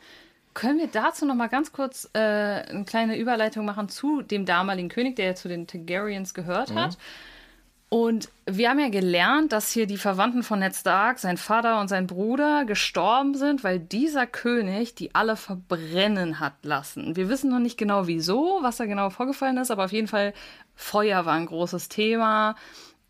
Können 0.53 0.79
wir 0.79 0.89
dazu 0.89 1.27
noch 1.27 1.37
mal 1.37 1.49
ganz 1.49 1.73
kurz 1.73 2.11
äh, 2.13 2.19
eine 2.19 2.85
kleine 2.85 3.17
Überleitung 3.17 3.65
machen 3.65 3.89
zu 3.89 4.23
dem 4.23 4.47
damaligen 4.47 4.89
König, 4.89 5.17
der 5.17 5.27
ja 5.27 5.35
zu 5.35 5.49
den 5.49 5.67
Targaryens 5.67 6.35
gehört 6.35 6.75
hat? 6.75 6.99
Und 7.93 8.31
wir 8.47 8.71
haben 8.71 8.79
ja 8.79 8.89
gelernt, 8.89 9.51
dass 9.51 9.73
hier 9.73 9.85
die 9.85 9.97
Verwandten 9.97 10.45
von 10.45 10.61
Ned 10.61 10.77
Stark, 10.77 11.19
sein 11.19 11.37
Vater 11.37 11.81
und 11.81 11.89
sein 11.89 12.07
Bruder, 12.07 12.65
gestorben 12.65 13.35
sind, 13.35 13.65
weil 13.65 13.81
dieser 13.81 14.29
König 14.29 14.95
die 14.95 15.13
alle 15.13 15.35
verbrennen 15.35 16.39
hat 16.39 16.55
lassen. 16.63 17.17
Wir 17.17 17.29
wissen 17.29 17.51
noch 17.51 17.59
nicht 17.59 17.77
genau 17.77 18.07
wieso, 18.07 18.61
was 18.63 18.77
da 18.77 18.87
genau 18.87 19.11
vorgefallen 19.11 19.57
ist, 19.57 19.73
aber 19.73 19.87
auf 19.87 19.93
jeden 19.93 20.07
Fall 20.07 20.35
Feuer 20.77 21.27
war 21.27 21.35
ein 21.35 21.47
großes 21.47 21.89
Thema. 21.89 22.55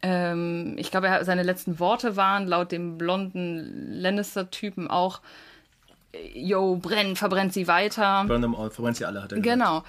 Ähm, 0.02 0.76
ich 0.78 0.90
glaube, 0.90 1.08
er, 1.08 1.24
seine 1.24 1.42
letzten 1.42 1.78
Worte 1.78 2.16
waren 2.16 2.46
laut 2.46 2.72
dem 2.72 2.98
blonden 2.98 3.92
Lannister-Typen 3.92 4.88
auch, 4.88 5.20
yo, 6.34 6.76
brenn, 6.76 7.16
verbrennt 7.16 7.52
sie 7.52 7.68
weiter. 7.68 8.24
Burn 8.26 8.42
them 8.42 8.54
all, 8.54 8.70
verbrennt 8.70 8.96
sie 8.96 9.04
alle, 9.04 9.22
hat 9.22 9.32
er 9.32 9.40
gesagt. 9.40 9.58
Genau. 9.58 9.84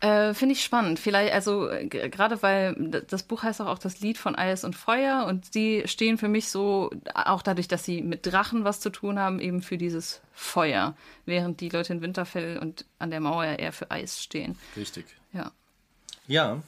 Äh, 0.00 0.34
Finde 0.34 0.52
ich 0.52 0.62
spannend. 0.62 0.98
Vielleicht, 0.98 1.32
also 1.32 1.70
gerade 1.88 2.42
weil 2.42 2.74
das 3.08 3.22
Buch 3.22 3.42
heißt 3.42 3.62
auch, 3.62 3.66
auch 3.66 3.78
das 3.78 4.00
Lied 4.00 4.18
von 4.18 4.34
Eis 4.34 4.62
und 4.62 4.76
Feuer 4.76 5.24
und 5.26 5.54
die 5.54 5.84
stehen 5.86 6.18
für 6.18 6.28
mich 6.28 6.50
so, 6.50 6.90
auch 7.14 7.40
dadurch, 7.40 7.66
dass 7.66 7.84
sie 7.84 8.02
mit 8.02 8.26
Drachen 8.26 8.64
was 8.64 8.80
zu 8.80 8.90
tun 8.90 9.18
haben, 9.18 9.40
eben 9.40 9.62
für 9.62 9.78
dieses 9.78 10.20
Feuer. 10.34 10.94
Während 11.24 11.60
die 11.60 11.70
Leute 11.70 11.94
in 11.94 12.02
Winterfell 12.02 12.58
und 12.58 12.84
an 12.98 13.10
der 13.10 13.20
Mauer 13.20 13.44
eher 13.44 13.72
für 13.72 13.90
Eis 13.90 14.22
stehen. 14.22 14.58
Richtig. 14.76 15.06
Ja. 15.32 15.50
Ja. 16.26 16.60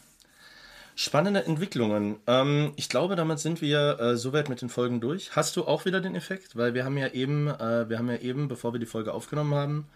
Spannende 1.00 1.44
Entwicklungen. 1.44 2.16
Ähm, 2.26 2.72
ich 2.74 2.88
glaube, 2.88 3.14
damit 3.14 3.38
sind 3.38 3.62
wir 3.62 4.00
äh, 4.00 4.16
soweit 4.16 4.48
mit 4.48 4.62
den 4.62 4.68
Folgen 4.68 5.00
durch. 5.00 5.36
Hast 5.36 5.54
du 5.56 5.64
auch 5.64 5.84
wieder 5.84 6.00
den 6.00 6.16
Effekt? 6.16 6.56
Weil 6.56 6.74
wir 6.74 6.84
haben 6.84 6.98
ja 6.98 7.06
eben, 7.12 7.46
äh, 7.46 7.88
wir 7.88 7.98
haben 7.98 8.08
ja 8.10 8.16
eben, 8.16 8.48
bevor 8.48 8.72
wir 8.72 8.80
die 8.80 8.86
Folge 8.86 9.14
aufgenommen 9.14 9.54
haben, 9.54 9.86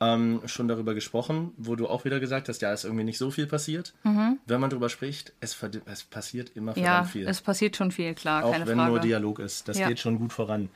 ähm, 0.00 0.40
schon 0.46 0.66
darüber 0.66 0.94
gesprochen, 0.94 1.52
wo 1.58 1.76
du 1.76 1.86
auch 1.86 2.04
wieder 2.04 2.18
gesagt 2.18 2.48
hast, 2.48 2.60
ja, 2.60 2.72
ist 2.72 2.82
irgendwie 2.82 3.04
nicht 3.04 3.18
so 3.18 3.30
viel 3.30 3.46
passiert. 3.46 3.94
Wenn 4.02 4.60
man 4.60 4.68
darüber 4.68 4.88
spricht, 4.88 5.32
es, 5.40 5.56
es 5.86 6.02
passiert 6.02 6.50
immer 6.56 6.74
verdammt 6.74 7.06
Ja, 7.06 7.12
viel. 7.12 7.28
es 7.28 7.40
passiert 7.40 7.76
schon 7.76 7.92
viel, 7.92 8.14
klar, 8.14 8.44
auch 8.44 8.58
wenn 8.66 8.78
Frage. 8.78 8.90
nur 8.90 8.98
Dialog 8.98 9.38
ist. 9.38 9.68
Das 9.68 9.78
Ja. 9.78 9.86
geht 9.86 10.00
schon 10.00 10.18
gut 10.18 10.32
voran. 10.32 10.70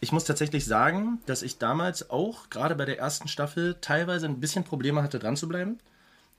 Ich 0.00 0.12
muss 0.12 0.24
tatsächlich 0.24 0.64
sagen, 0.64 1.20
dass 1.26 1.42
ich 1.42 1.58
damals 1.58 2.08
auch, 2.08 2.48
gerade 2.48 2.74
bei 2.74 2.86
der 2.86 2.98
ersten 2.98 3.28
Staffel, 3.28 3.76
teilweise 3.82 4.24
ein 4.24 4.40
bisschen 4.40 4.64
Probleme 4.64 5.02
hatte, 5.02 5.18
dran 5.18 5.36
zu 5.36 5.46
bleiben, 5.46 5.76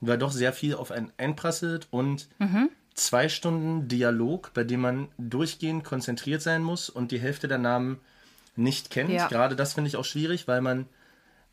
weil 0.00 0.18
doch 0.18 0.32
sehr 0.32 0.52
viel 0.52 0.74
auf 0.74 0.90
einen 0.90 1.12
einprasselt 1.16 1.86
und 1.92 2.26
Mhm. 2.38 2.70
Zwei 2.98 3.28
Stunden 3.28 3.88
Dialog, 3.88 4.52
bei 4.54 4.64
dem 4.64 4.80
man 4.80 5.08
durchgehend 5.18 5.84
konzentriert 5.84 6.42
sein 6.42 6.62
muss 6.62 6.88
und 6.90 7.10
die 7.12 7.18
Hälfte 7.20 7.48
der 7.48 7.58
Namen 7.58 8.00
nicht 8.56 8.90
kennt. 8.90 9.10
Ja. 9.10 9.28
Gerade 9.28 9.56
das 9.56 9.74
finde 9.74 9.88
ich 9.88 9.96
auch 9.96 10.04
schwierig, 10.04 10.48
weil 10.48 10.60
man 10.60 10.86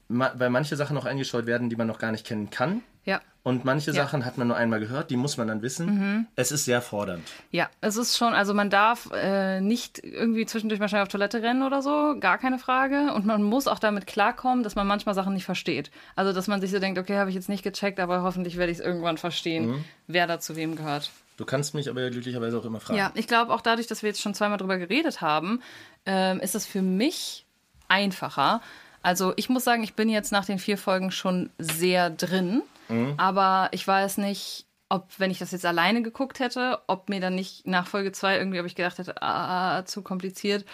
ma- 0.07 0.33
weil 0.37 0.49
manche 0.49 0.75
Sachen 0.75 0.95
noch 0.95 1.05
eingeschaut 1.05 1.45
werden, 1.45 1.69
die 1.69 1.75
man 1.75 1.87
noch 1.87 1.99
gar 1.99 2.11
nicht 2.11 2.25
kennen 2.25 2.49
kann. 2.49 2.81
Ja. 3.05 3.21
Und 3.43 3.63
manche 3.63 3.91
Ja. 3.91 3.93
Mhm. 3.93 3.97
Sachen 4.07 4.25
hat 4.25 4.39
man 4.39 4.47
nur 4.47 4.57
einmal 4.57 4.79
gehört, 4.79 5.11
die 5.11 5.17
muss 5.17 5.37
man 5.37 5.47
dann 5.47 5.61
wissen. 5.61 6.27
Es 6.35 6.51
ist 6.51 6.65
sehr 6.65 6.81
fordernd. 6.81 7.21
Ja, 7.51 7.69
es 7.79 7.95
ist 7.95 8.17
schon, 8.17 8.33
also 8.33 8.55
man 8.55 8.71
darf 8.71 9.07
äh, 9.13 9.61
nicht 9.61 9.99
irgendwie 10.03 10.47
zwischendurch 10.47 10.79
mal 10.79 10.89
schnell 10.89 11.03
auf 11.03 11.09
Toilette 11.09 11.43
rennen 11.43 11.61
oder 11.61 11.83
so, 11.83 12.15
gar 12.19 12.39
keine 12.39 12.57
Frage. 12.57 13.13
Und 13.13 13.27
man 13.27 13.43
muss 13.43 13.67
auch 13.67 13.77
damit 13.77 14.07
klarkommen, 14.07 14.63
dass 14.63 14.73
man 14.73 14.87
manchmal 14.87 15.13
Sachen 15.13 15.35
nicht 15.35 15.45
versteht. 15.45 15.91
Also, 16.15 16.33
dass 16.33 16.47
man 16.47 16.59
sich 16.59 16.71
so 16.71 16.79
denkt, 16.79 16.97
okay, 16.97 17.17
habe 17.17 17.29
ich 17.29 17.35
jetzt 17.35 17.49
nicht 17.49 17.61
gecheckt, 17.63 17.99
aber 17.99 18.23
hoffentlich 18.23 18.57
werde 18.57 18.71
ich 18.71 18.79
es 18.79 18.83
irgendwann 18.83 19.19
verstehen, 19.19 19.67
Mhm. 19.67 19.85
wer 20.07 20.25
da 20.25 20.39
zu 20.39 20.55
wem 20.55 20.75
gehört. 20.75 21.11
Du 21.37 21.45
kannst 21.45 21.73
mich 21.73 21.89
aber 21.89 22.01
ja 22.01 22.09
glücklicherweise 22.09 22.57
auch 22.57 22.65
immer 22.65 22.79
fragen. 22.79 22.97
Ja, 22.97 23.11
ich 23.15 23.27
glaube 23.27 23.53
auch 23.53 23.61
dadurch, 23.61 23.87
dass 23.87 24.03
wir 24.03 24.09
jetzt 24.09 24.21
schon 24.21 24.33
zweimal 24.33 24.57
drüber 24.57 24.77
geredet 24.77 25.21
haben, 25.21 25.61
ähm, 26.05 26.39
ist 26.39 26.55
es 26.55 26.65
für 26.65 26.81
mich 26.81 27.45
einfacher. 27.87 28.61
Also 29.01 29.33
ich 29.35 29.49
muss 29.49 29.63
sagen, 29.63 29.83
ich 29.83 29.93
bin 29.93 30.09
jetzt 30.09 30.31
nach 30.31 30.45
den 30.45 30.59
vier 30.59 30.77
Folgen 30.77 31.11
schon 31.11 31.49
sehr 31.59 32.09
drin, 32.09 32.61
aber 33.17 33.69
ich 33.71 33.87
weiß 33.87 34.17
nicht, 34.17 34.65
ob, 34.89 35.07
wenn 35.17 35.31
ich 35.31 35.39
das 35.39 35.51
jetzt 35.51 35.65
alleine 35.65 36.01
geguckt 36.01 36.39
hätte, 36.39 36.79
ob 36.87 37.09
mir 37.09 37.19
dann 37.19 37.35
nicht 37.35 37.67
nach 37.67 37.87
Folge 37.87 38.11
zwei 38.11 38.37
irgendwie, 38.37 38.59
ob 38.59 38.65
ich 38.65 38.75
gedacht 38.75 38.97
hätte, 38.97 39.21
ah, 39.21 39.83
zu 39.85 40.01
kompliziert. 40.01 40.65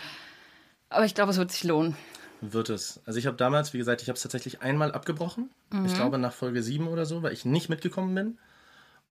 Aber 0.90 1.06
ich 1.06 1.16
glaube, 1.16 1.32
es 1.32 1.38
wird 1.38 1.52
sich 1.52 1.64
lohnen. 1.64 1.96
Wird 2.42 2.70
es. 2.70 3.02
Also 3.06 3.20
ich 3.20 3.28
habe 3.28 3.38
damals, 3.38 3.74
wie 3.74 3.78
gesagt, 3.78 4.02
ich 4.02 4.10
habe 4.10 4.18
es 4.18 4.24
tatsächlich 4.24 4.62
einmal 4.62 4.92
abgebrochen. 4.92 5.50
Ich 5.86 5.94
glaube 5.94 6.18
nach 6.18 6.34
Folge 6.34 6.62
7 6.64 6.88
oder 6.88 7.06
so, 7.06 7.24
weil 7.24 7.34
ich 7.34 7.46
nicht 7.46 7.70
mitgekommen 7.70 8.14
bin. 8.16 8.38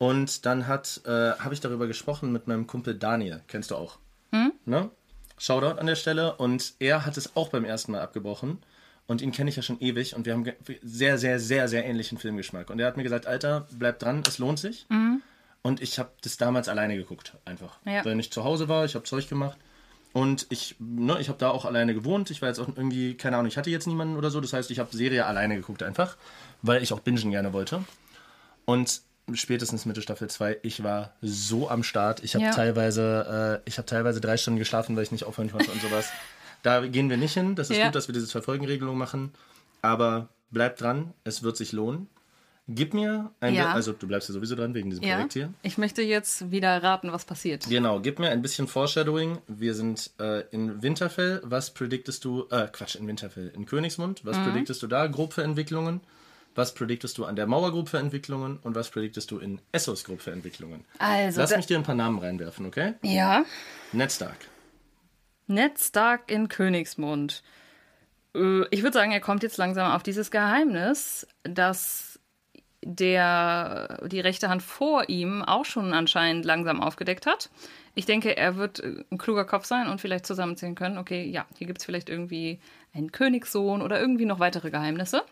Und 0.00 0.46
dann 0.46 0.66
hat, 0.66 1.02
äh, 1.04 1.10
habe 1.10 1.52
ich 1.52 1.60
darüber 1.60 1.86
gesprochen 1.86 2.32
mit 2.32 2.46
meinem 2.46 2.66
Kumpel 2.66 2.94
Daniel. 2.94 3.42
Kennst 3.48 3.70
du 3.70 3.76
auch. 3.76 3.98
Ne? 4.64 4.88
Shoutout 5.36 5.78
an 5.78 5.86
der 5.86 5.94
Stelle. 5.94 6.36
Und 6.36 6.72
er 6.78 7.04
hat 7.04 7.18
es 7.18 7.36
auch 7.36 7.50
beim 7.50 7.66
ersten 7.66 7.92
Mal 7.92 8.00
abgebrochen. 8.00 8.60
Und 9.06 9.20
ihn 9.20 9.30
kenne 9.30 9.50
ich 9.50 9.56
ja 9.56 9.62
schon 9.62 9.78
ewig. 9.78 10.16
Und 10.16 10.24
wir 10.24 10.32
haben 10.32 10.46
sehr, 10.80 11.18
sehr, 11.18 11.38
sehr, 11.38 11.68
sehr 11.68 11.84
ähnlichen 11.84 12.16
Filmgeschmack. 12.16 12.70
Und 12.70 12.78
er 12.78 12.86
hat 12.86 12.96
mir 12.96 13.02
gesagt, 13.02 13.26
Alter, 13.26 13.66
bleib 13.72 13.98
dran, 13.98 14.22
es 14.26 14.38
lohnt 14.38 14.58
sich. 14.58 14.86
Und 15.60 15.82
ich 15.82 15.98
habe 15.98 16.08
das 16.22 16.38
damals 16.38 16.70
alleine 16.70 16.96
geguckt, 16.96 17.36
einfach. 17.44 17.78
Ja. 17.84 18.02
Weil 18.02 18.18
ich 18.18 18.32
zu 18.32 18.42
Hause 18.42 18.70
war, 18.70 18.86
ich 18.86 18.94
habe 18.94 19.04
Zeug 19.04 19.28
gemacht. 19.28 19.58
Und 20.14 20.46
ich, 20.48 20.76
ne, 20.78 21.18
ich 21.20 21.28
habe 21.28 21.38
da 21.38 21.50
auch 21.50 21.66
alleine 21.66 21.92
gewohnt. 21.92 22.30
Ich 22.30 22.40
war 22.40 22.48
jetzt 22.48 22.58
auch 22.58 22.68
irgendwie, 22.68 23.18
keine 23.18 23.36
Ahnung, 23.36 23.48
ich 23.48 23.58
hatte 23.58 23.68
jetzt 23.68 23.86
niemanden 23.86 24.16
oder 24.16 24.30
so. 24.30 24.40
Das 24.40 24.54
heißt, 24.54 24.70
ich 24.70 24.78
habe 24.78 24.96
Serie 24.96 25.26
alleine 25.26 25.56
geguckt 25.56 25.82
einfach, 25.82 26.16
weil 26.62 26.82
ich 26.82 26.94
auch 26.94 27.00
bingen 27.00 27.30
gerne 27.30 27.52
wollte. 27.52 27.84
Und 28.64 29.02
spätestens 29.34 29.86
Mitte 29.86 30.02
Staffel 30.02 30.28
2, 30.28 30.58
ich 30.62 30.82
war 30.82 31.12
so 31.22 31.68
am 31.68 31.82
Start. 31.82 32.22
Ich 32.24 32.34
habe 32.34 32.44
Ja. 32.46 32.50
teilweise, 32.52 33.60
äh, 33.64 33.68
ich 33.68 33.78
habe 33.78 33.86
teilweise 33.86 34.20
drei 34.20 34.36
Stunden 34.36 34.58
geschlafen, 34.58 34.96
weil 34.96 35.02
ich 35.04 35.12
nicht 35.12 35.24
aufhören 35.24 35.50
konnte 35.50 35.70
und 35.70 35.80
sowas. 35.82 36.08
Da 36.62 36.86
gehen 36.86 37.08
wir 37.08 37.16
nicht 37.16 37.32
hin. 37.32 37.54
Das 37.54 37.70
ist 37.70 37.78
Ja. 37.78 37.86
gut, 37.86 37.94
dass 37.94 38.06
wir 38.06 38.12
diese 38.12 38.26
Zwei-Folgen-Regelung 38.26 38.98
machen. 38.98 39.32
Aber 39.80 40.28
bleib 40.50 40.76
dran, 40.76 41.14
es 41.24 41.42
wird 41.42 41.56
sich 41.56 41.72
lohnen. 41.72 42.06
Gib 42.68 42.92
mir 42.92 43.30
ein, 43.40 43.54
Ja. 43.54 43.72
also 43.72 43.92
du 43.92 44.06
bleibst 44.06 44.28
ja 44.28 44.34
sowieso 44.34 44.54
dran 44.56 44.74
wegen 44.74 44.90
diesem 44.90 45.02
Ja. 45.04 45.14
Projekt 45.14 45.32
hier. 45.32 45.54
Ich 45.62 45.78
möchte 45.78 46.02
jetzt 46.02 46.50
wieder 46.50 46.82
raten, 46.82 47.12
was 47.12 47.24
passiert. 47.24 47.66
Genau, 47.68 47.98
gib 48.00 48.18
mir 48.18 48.28
ein 48.30 48.42
bisschen 48.42 48.68
Foreshadowing. 48.68 49.38
Wir 49.48 49.74
sind 49.74 50.10
äh, 50.20 50.42
in 50.50 50.82
Winterfell. 50.82 51.40
Was 51.44 51.70
prediktest 51.72 52.24
du? 52.26 52.46
Äh, 52.50 52.68
Quatsch, 52.70 52.94
in 52.94 53.06
Winterfell. 53.08 53.48
In 53.56 53.64
Königsmund. 53.64 54.22
Mhm. 54.22 54.28
Was 54.28 54.36
prediktest 54.38 54.82
du 54.82 54.86
da 54.86 55.06
grob 55.06 55.32
für 55.32 55.42
Entwicklungen? 55.42 56.02
Was 56.54 56.74
prediktest 56.74 57.16
du 57.18 57.24
an 57.24 57.36
der 57.36 57.46
Mauer 57.46 57.86
für 57.86 57.98
Entwicklungen? 57.98 58.58
Und 58.62 58.74
was 58.74 58.90
prediktest 58.90 59.30
du 59.30 59.38
in 59.38 59.60
Essos 59.72 60.04
grob 60.04 60.20
für 60.20 60.32
Entwicklungen? 60.32 60.84
Also, 60.98 61.40
Lass 61.40 61.56
mich 61.56 61.66
dir 61.66 61.78
ein 61.78 61.84
paar 61.84 61.94
Namen 61.94 62.18
reinwerfen, 62.18 62.66
okay? 62.66 62.94
ja. 63.02 63.44
Ned 65.46 65.78
Stark 65.78 66.30
in 66.30 66.48
Königsmund. 66.48 67.42
Äh, 68.34 68.62
Ich 68.70 68.82
würde 68.82 68.94
sagen, 68.94 69.12
er 69.12 69.20
kommt 69.20 69.42
jetzt 69.42 69.56
langsam 69.56 69.90
auf 69.92 70.02
dieses 70.02 70.30
Geheimnis, 70.30 71.26
dass 71.42 72.20
der 72.82 73.98
die 74.06 74.20
rechte 74.20 74.48
Hand 74.48 74.62
vor 74.62 75.08
ihm 75.08 75.42
auch 75.42 75.64
schon 75.64 75.92
anscheinend 75.92 76.44
langsam 76.44 76.80
aufgedeckt 76.80 77.26
hat. 77.26 77.50
Ich 77.94 78.06
denke, 78.06 78.36
er 78.36 78.56
wird 78.56 78.80
äh, 78.80 79.04
ein 79.10 79.18
kluger 79.18 79.44
Kopf 79.44 79.66
sein 79.66 79.88
und 79.88 80.00
vielleicht 80.00 80.24
zusammenzählen 80.26 80.74
können, 80.74 80.96
okay, 80.98 81.24
ja, 81.24 81.46
hier 81.58 81.66
gibt 81.66 81.80
es 81.80 81.84
vielleicht 81.84 82.08
irgendwie 82.08 82.58
einen 82.94 83.12
Königssohn 83.12 83.82
oder 83.82 84.00
irgendwie 84.00 84.24
noch 84.24 84.38
weitere 84.40 84.70
Geheimnisse. 84.70 85.22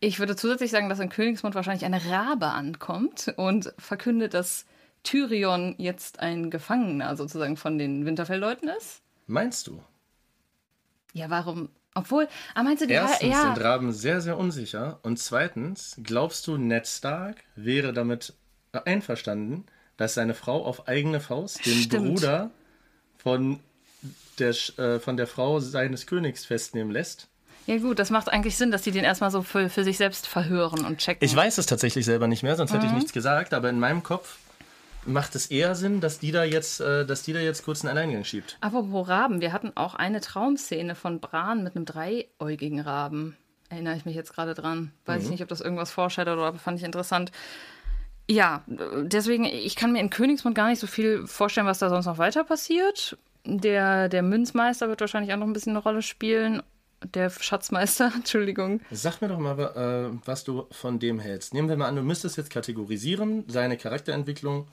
Ich 0.00 0.18
würde 0.18 0.34
zusätzlich 0.34 0.70
sagen, 0.70 0.88
dass 0.88 0.98
in 0.98 1.10
Königsmund 1.10 1.54
wahrscheinlich 1.54 1.84
eine 1.84 2.04
Rabe 2.06 2.46
ankommt 2.46 3.32
und 3.36 3.72
verkündet, 3.78 4.32
dass 4.32 4.64
Tyrion 5.02 5.74
jetzt 5.78 6.20
ein 6.20 6.50
Gefangener 6.50 7.16
sozusagen 7.16 7.56
von 7.56 7.78
den 7.78 8.06
Winterfell-Leuten 8.06 8.68
ist? 8.68 9.02
Meinst 9.26 9.66
du? 9.66 9.82
Ja, 11.12 11.30
warum? 11.30 11.68
Obwohl, 11.94 12.28
ah, 12.54 12.62
meinst 12.62 12.82
du, 12.82 12.86
die 12.86 12.94
Erstens 12.94 13.32
ja, 13.32 13.54
sind 13.54 13.64
Raben 13.64 13.92
sehr, 13.92 14.20
sehr 14.20 14.38
unsicher. 14.38 15.00
Und 15.02 15.18
zweitens, 15.18 15.96
glaubst 16.02 16.46
du, 16.46 16.56
Ned 16.56 16.86
Stark 16.86 17.42
wäre 17.56 17.92
damit 17.92 18.34
einverstanden, 18.72 19.66
dass 19.96 20.14
seine 20.14 20.34
Frau 20.34 20.64
auf 20.64 20.88
eigene 20.88 21.20
Faust 21.20 21.66
den 21.66 21.74
Stimmt. 21.74 22.06
Bruder 22.06 22.50
von 23.18 23.60
der, 24.38 24.54
äh, 24.78 25.00
von 25.00 25.16
der 25.16 25.26
Frau 25.26 25.58
seines 25.60 26.06
Königs 26.06 26.46
festnehmen 26.46 26.92
lässt? 26.92 27.29
Ja 27.66 27.78
gut, 27.78 27.98
das 27.98 28.10
macht 28.10 28.28
eigentlich 28.32 28.56
Sinn, 28.56 28.70
dass 28.70 28.82
die 28.82 28.90
den 28.90 29.04
erstmal 29.04 29.30
so 29.30 29.42
für, 29.42 29.68
für 29.68 29.84
sich 29.84 29.96
selbst 29.96 30.26
verhören 30.26 30.84
und 30.84 30.98
checken. 30.98 31.24
Ich 31.24 31.34
weiß 31.36 31.58
es 31.58 31.66
tatsächlich 31.66 32.04
selber 32.04 32.26
nicht 32.26 32.42
mehr, 32.42 32.56
sonst 32.56 32.72
hätte 32.72 32.82
Mhm. 32.86 32.90
ich 32.92 32.94
nichts 32.96 33.12
gesagt, 33.12 33.54
aber 33.54 33.68
in 33.70 33.78
meinem 33.78 34.02
Kopf 34.02 34.38
macht 35.06 35.34
es 35.34 35.46
eher 35.46 35.74
Sinn, 35.74 36.00
dass 36.00 36.18
die 36.18 36.30
da 36.32 36.44
jetzt, 36.44 36.80
äh, 36.80 37.06
dass 37.06 37.22
die 37.22 37.32
da 37.32 37.40
jetzt 37.40 37.64
kurz 37.64 37.82
einen 37.84 37.96
Alleingang 37.96 38.24
schiebt. 38.24 38.58
Apropos 38.60 39.08
Raben, 39.08 39.40
wir 39.40 39.52
hatten 39.52 39.72
auch 39.74 39.94
eine 39.94 40.20
Traumszene 40.20 40.94
von 40.94 41.20
Bran 41.20 41.62
mit 41.64 41.74
einem 41.76 41.84
dreiäugigen 41.86 42.80
Raben. 42.80 43.36
Erinnere 43.70 43.96
ich 43.96 44.04
mich 44.04 44.16
jetzt 44.16 44.34
gerade 44.34 44.54
dran. 44.54 44.90
Weiß 45.06 45.22
ich 45.24 45.30
nicht, 45.30 45.42
ob 45.42 45.48
das 45.48 45.60
irgendwas 45.60 45.90
foreshadowt 45.92 46.36
oder 46.38 46.46
aber 46.48 46.58
fand 46.58 46.76
ich 46.78 46.84
interessant. 46.84 47.30
Ja, 48.28 48.62
deswegen, 48.66 49.44
ich 49.44 49.74
kann 49.76 49.92
mir 49.92 50.00
in 50.00 50.10
Königsmund 50.10 50.54
gar 50.54 50.68
nicht 50.68 50.80
so 50.80 50.86
viel 50.86 51.26
vorstellen, 51.26 51.66
was 51.66 51.78
da 51.78 51.88
sonst 51.88 52.06
noch 52.06 52.18
weiter 52.18 52.44
passiert. 52.44 53.16
Der, 53.44 54.08
der 54.08 54.22
Münzmeister 54.22 54.88
wird 54.88 55.00
wahrscheinlich 55.00 55.32
auch 55.32 55.38
noch 55.38 55.46
ein 55.46 55.52
bisschen 55.52 55.72
eine 55.72 55.78
Rolle 55.82 56.02
spielen. 56.02 56.62
Der 57.04 57.30
Schatzmeister, 57.30 58.12
Entschuldigung. 58.14 58.80
Sag 58.90 59.20
mir 59.20 59.28
doch 59.28 59.38
mal, 59.38 59.58
äh, 59.58 60.18
was 60.26 60.44
du 60.44 60.66
von 60.70 60.98
dem 60.98 61.18
hältst. 61.18 61.54
Nehmen 61.54 61.68
wir 61.68 61.76
mal 61.76 61.88
an, 61.88 61.96
du 61.96 62.02
müsstest 62.02 62.36
jetzt 62.36 62.50
kategorisieren, 62.50 63.44
seine 63.48 63.76
Charakterentwicklung. 63.76 64.66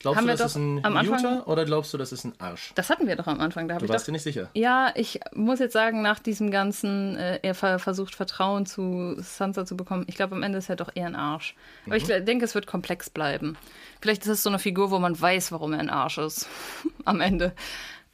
Glaubst 0.00 0.18
Haben 0.18 0.26
du, 0.26 0.36
das 0.36 0.50
ist 0.50 0.56
ein 0.56 1.04
Jutta 1.04 1.44
oder 1.46 1.64
glaubst 1.64 1.94
du, 1.94 1.98
das 1.98 2.12
ist 2.12 2.24
ein 2.24 2.34
Arsch? 2.38 2.72
Das 2.74 2.90
hatten 2.90 3.06
wir 3.06 3.16
doch 3.16 3.26
am 3.26 3.40
Anfang. 3.40 3.68
Da 3.68 3.78
Du 3.78 3.86
ich 3.86 3.90
warst 3.90 4.02
doch, 4.02 4.06
dir 4.06 4.12
nicht 4.12 4.22
sicher. 4.22 4.50
Ja, 4.52 4.92
ich 4.96 5.20
muss 5.34 5.60
jetzt 5.60 5.72
sagen, 5.72 6.02
nach 6.02 6.18
diesem 6.18 6.50
ganzen, 6.50 7.16
äh, 7.16 7.38
er 7.42 7.54
ver 7.54 7.78
versucht 7.78 8.14
Vertrauen 8.14 8.66
zu 8.66 9.14
Sansa 9.18 9.64
zu 9.64 9.76
bekommen, 9.76 10.04
ich 10.06 10.16
glaube, 10.16 10.34
am 10.34 10.42
Ende 10.42 10.58
ist 10.58 10.68
er 10.68 10.76
doch 10.76 10.90
eher 10.94 11.06
ein 11.06 11.16
Arsch. 11.16 11.54
Aber 11.86 11.96
ich 11.96 12.04
denke, 12.04 12.44
es 12.44 12.54
wird 12.54 12.66
komplex 12.66 13.08
bleiben. 13.08 13.56
Vielleicht 14.02 14.22
ist 14.22 14.28
es 14.28 14.42
so 14.42 14.50
eine 14.50 14.58
Figur, 14.58 14.90
wo 14.90 14.98
man 14.98 15.18
weiß, 15.18 15.52
warum 15.52 15.72
er 15.72 15.78
ein 15.78 15.90
Arsch 15.90 16.18
ist. 16.18 16.48
am 17.06 17.20
Ende. 17.22 17.54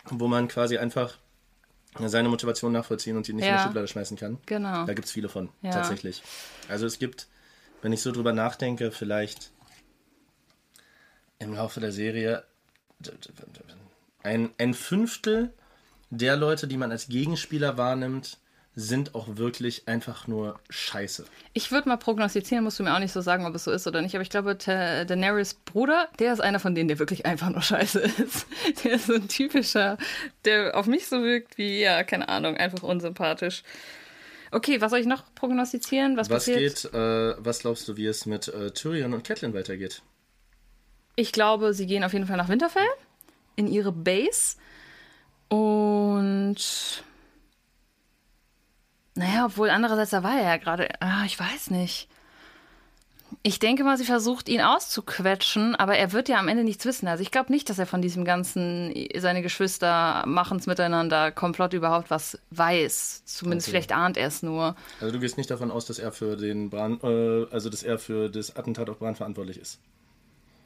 Wo 0.04 0.28
man 0.28 0.46
quasi 0.46 0.78
einfach 0.78 1.16
seine 1.98 2.28
Motivation 2.28 2.72
nachvollziehen 2.72 3.16
und 3.16 3.26
die 3.26 3.32
nicht 3.32 3.46
in 3.46 3.52
die 3.52 3.56
Ja. 3.58 3.62
Schublade 3.64 3.88
schmeißen 3.88 4.16
kann. 4.16 4.38
Genau. 4.46 4.84
Da 4.86 4.94
gibt 4.94 5.06
es 5.06 5.12
viele 5.12 5.28
von, 5.28 5.50
Ja. 5.62 5.70
tatsächlich. 5.70 6.22
Also 6.68 6.86
es 6.86 6.98
gibt, 6.98 7.28
wenn 7.82 7.92
ich 7.92 8.00
so 8.02 8.12
drüber 8.12 8.32
nachdenke, 8.32 8.92
vielleicht 8.92 9.50
im 11.38 11.54
Laufe 11.54 11.80
der 11.80 11.92
Serie 11.92 12.44
ein, 14.22 14.50
ein 14.58 14.74
Fünftel 14.74 15.52
der 16.10 16.36
Leute, 16.36 16.66
die 16.68 16.76
man 16.76 16.90
als 16.90 17.08
Gegenspieler 17.08 17.76
wahrnimmt, 17.78 18.38
sind 18.76 19.14
auch 19.16 19.36
wirklich 19.36 19.88
einfach 19.88 20.26
nur 20.28 20.60
scheiße. 20.70 21.24
Ich 21.54 21.72
würde 21.72 21.88
mal 21.88 21.96
prognostizieren, 21.96 22.62
musst 22.64 22.78
du 22.78 22.84
mir 22.84 22.94
auch 22.94 23.00
nicht 23.00 23.12
so 23.12 23.20
sagen, 23.20 23.44
ob 23.44 23.54
es 23.54 23.64
so 23.64 23.72
ist 23.72 23.86
oder 23.86 24.00
nicht, 24.00 24.14
aber 24.14 24.22
ich 24.22 24.30
glaube, 24.30 24.56
Ta- 24.58 25.04
Daenerys 25.04 25.54
Bruder, 25.54 26.08
der 26.20 26.32
ist 26.32 26.40
einer 26.40 26.60
von 26.60 26.74
denen, 26.74 26.88
der 26.88 26.98
wirklich 27.00 27.26
einfach 27.26 27.50
nur 27.50 27.62
scheiße 27.62 27.98
ist. 28.00 28.46
Der 28.84 28.92
ist 28.92 29.06
so 29.06 29.14
ein 29.14 29.26
typischer, 29.28 29.98
der 30.44 30.76
auf 30.76 30.86
mich 30.86 31.08
so 31.08 31.22
wirkt 31.22 31.58
wie, 31.58 31.80
ja, 31.80 32.04
keine 32.04 32.28
Ahnung, 32.28 32.56
einfach 32.56 32.82
unsympathisch. 32.82 33.62
Okay, 34.52 34.80
was 34.80 34.90
soll 34.90 35.00
ich 35.00 35.06
noch 35.06 35.24
prognostizieren? 35.34 36.16
Was, 36.16 36.30
Was 36.30 36.46
passiert? 36.46 36.82
geht, 36.82 36.94
äh, 36.94 37.34
was 37.38 37.58
glaubst 37.60 37.86
du, 37.88 37.96
wie 37.96 38.06
es 38.06 38.24
mit 38.26 38.48
äh, 38.48 38.70
Tyrion 38.70 39.12
und 39.14 39.24
Catelyn 39.24 39.52
weitergeht? 39.54 40.02
Ich 41.16 41.32
glaube, 41.32 41.74
sie 41.74 41.86
gehen 41.86 42.04
auf 42.04 42.12
jeden 42.12 42.26
Fall 42.26 42.36
nach 42.36 42.48
Winterfell 42.48 42.86
in 43.56 43.66
ihre 43.66 43.92
Base. 43.92 44.56
Und 45.48 46.56
naja, 49.20 49.44
obwohl 49.46 49.70
andererseits, 49.70 50.10
da 50.10 50.22
war 50.22 50.36
er 50.36 50.44
ja 50.44 50.56
gerade. 50.56 50.88
Ah, 51.00 51.24
ich 51.26 51.38
weiß 51.38 51.70
nicht. 51.70 52.08
Ich 53.44 53.60
denke 53.60 53.84
mal, 53.84 53.96
sie 53.96 54.04
versucht 54.04 54.48
ihn 54.48 54.60
auszuquetschen, 54.60 55.76
aber 55.76 55.96
er 55.96 56.12
wird 56.12 56.28
ja 56.28 56.38
am 56.38 56.48
Ende 56.48 56.64
nichts 56.64 56.84
wissen. 56.84 57.06
Also 57.06 57.22
ich 57.22 57.30
glaube 57.30 57.52
nicht, 57.52 57.70
dass 57.70 57.78
er 57.78 57.86
von 57.86 58.02
diesem 58.02 58.24
ganzen, 58.24 58.92
seine 59.16 59.40
Geschwister 59.40 60.24
machen's 60.26 60.66
miteinander, 60.66 61.30
Komplott 61.30 61.72
überhaupt 61.72 62.10
was 62.10 62.38
weiß. 62.50 63.22
Zumindest 63.26 63.68
Okay. 63.68 63.72
vielleicht 63.76 63.92
ahnt 63.92 64.16
er 64.16 64.26
es 64.26 64.42
nur. 64.42 64.74
Also 65.00 65.12
du 65.12 65.20
gehst 65.20 65.36
nicht 65.38 65.48
davon 65.50 65.70
aus, 65.70 65.86
dass 65.86 66.00
er 66.00 66.10
für 66.10 66.36
den 66.36 66.70
Bran, 66.70 66.98
äh, 67.04 67.46
also 67.52 67.70
dass 67.70 67.84
er 67.84 67.98
für 67.98 68.28
das 68.30 68.56
Attentat 68.56 68.90
auf 68.90 68.98
Bran 68.98 69.14
verantwortlich 69.14 69.58
ist. 69.58 69.78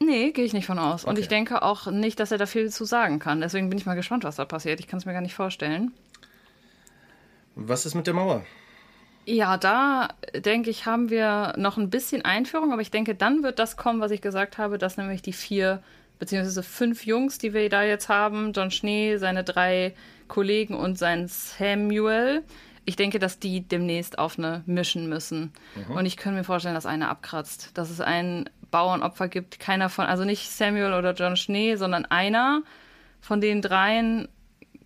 Nee, 0.00 0.32
gehe 0.32 0.44
ich 0.44 0.54
nicht 0.54 0.66
von 0.66 0.78
aus. 0.78 1.04
Und 1.04 1.12
Okay. 1.12 1.20
ich 1.20 1.28
denke 1.28 1.62
auch 1.62 1.86
nicht, 1.86 2.18
dass 2.18 2.32
er 2.32 2.38
da 2.38 2.46
viel 2.46 2.70
zu 2.70 2.84
sagen 2.86 3.18
kann. 3.18 3.40
Deswegen 3.42 3.68
bin 3.68 3.78
ich 3.78 3.86
mal 3.86 3.94
gespannt, 3.94 4.24
was 4.24 4.36
da 4.36 4.44
passiert. 4.46 4.80
Ich 4.80 4.88
kann 4.88 4.98
es 4.98 5.04
mir 5.04 5.12
gar 5.12 5.20
nicht 5.20 5.34
vorstellen. 5.34 5.92
Was 7.54 7.86
ist 7.86 7.94
mit 7.94 8.06
der 8.06 8.14
Mauer? 8.14 8.44
Ja, 9.26 9.56
da 9.56 10.08
denke 10.34 10.70
ich, 10.70 10.86
haben 10.86 11.08
wir 11.08 11.54
noch 11.56 11.78
ein 11.78 11.88
bisschen 11.88 12.22
Einführung, 12.22 12.72
aber 12.72 12.82
ich 12.82 12.90
denke, 12.90 13.14
dann 13.14 13.42
wird 13.42 13.58
das 13.58 13.76
kommen, 13.76 14.00
was 14.00 14.10
ich 14.10 14.20
gesagt 14.20 14.58
habe, 14.58 14.76
dass 14.76 14.96
nämlich 14.96 15.22
die 15.22 15.32
vier 15.32 15.82
beziehungsweise 16.18 16.62
fünf 16.62 17.06
Jungs, 17.06 17.38
die 17.38 17.54
wir 17.54 17.68
da 17.68 17.82
jetzt 17.82 18.08
haben, 18.08 18.52
John 18.52 18.70
Schnee, 18.70 19.16
seine 19.16 19.44
drei 19.44 19.94
Kollegen 20.28 20.74
und 20.74 20.98
sein 20.98 21.26
Samuel, 21.28 22.42
ich 22.84 22.96
denke, 22.96 23.18
dass 23.18 23.38
die 23.38 23.62
demnächst 23.62 24.18
auf 24.18 24.38
eine 24.38 24.62
mischen 24.66 25.08
müssen. 25.08 25.52
Und 25.88 26.06
ich 26.06 26.16
könnte 26.16 26.38
mir 26.38 26.44
vorstellen, 26.44 26.74
dass 26.74 26.86
einer 26.86 27.08
abkratzt, 27.08 27.70
dass 27.74 27.90
es 27.90 28.00
ein 28.00 28.50
Bauernopfer 28.70 29.28
gibt, 29.28 29.58
keiner 29.58 29.88
von, 29.88 30.04
also 30.04 30.24
nicht 30.24 30.50
Samuel 30.50 30.92
oder 30.92 31.14
John 31.14 31.36
Schnee, 31.36 31.76
sondern 31.76 32.04
einer 32.04 32.62
von 33.20 33.40
den 33.40 33.62
dreien, 33.62 34.28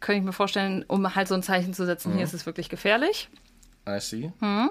könnte 0.01 0.18
ich 0.20 0.24
mir 0.24 0.32
vorstellen, 0.32 0.84
um 0.88 1.14
halt 1.14 1.28
so 1.28 1.34
ein 1.34 1.42
Zeichen 1.42 1.74
zu 1.74 1.84
setzen, 1.86 2.12
hier 2.14 2.24
ist 2.24 2.34
es 2.34 2.46
wirklich 2.46 2.68
gefährlich. 2.68 3.28
I 3.88 4.01
see. 4.01 4.32
Hm? 4.40 4.70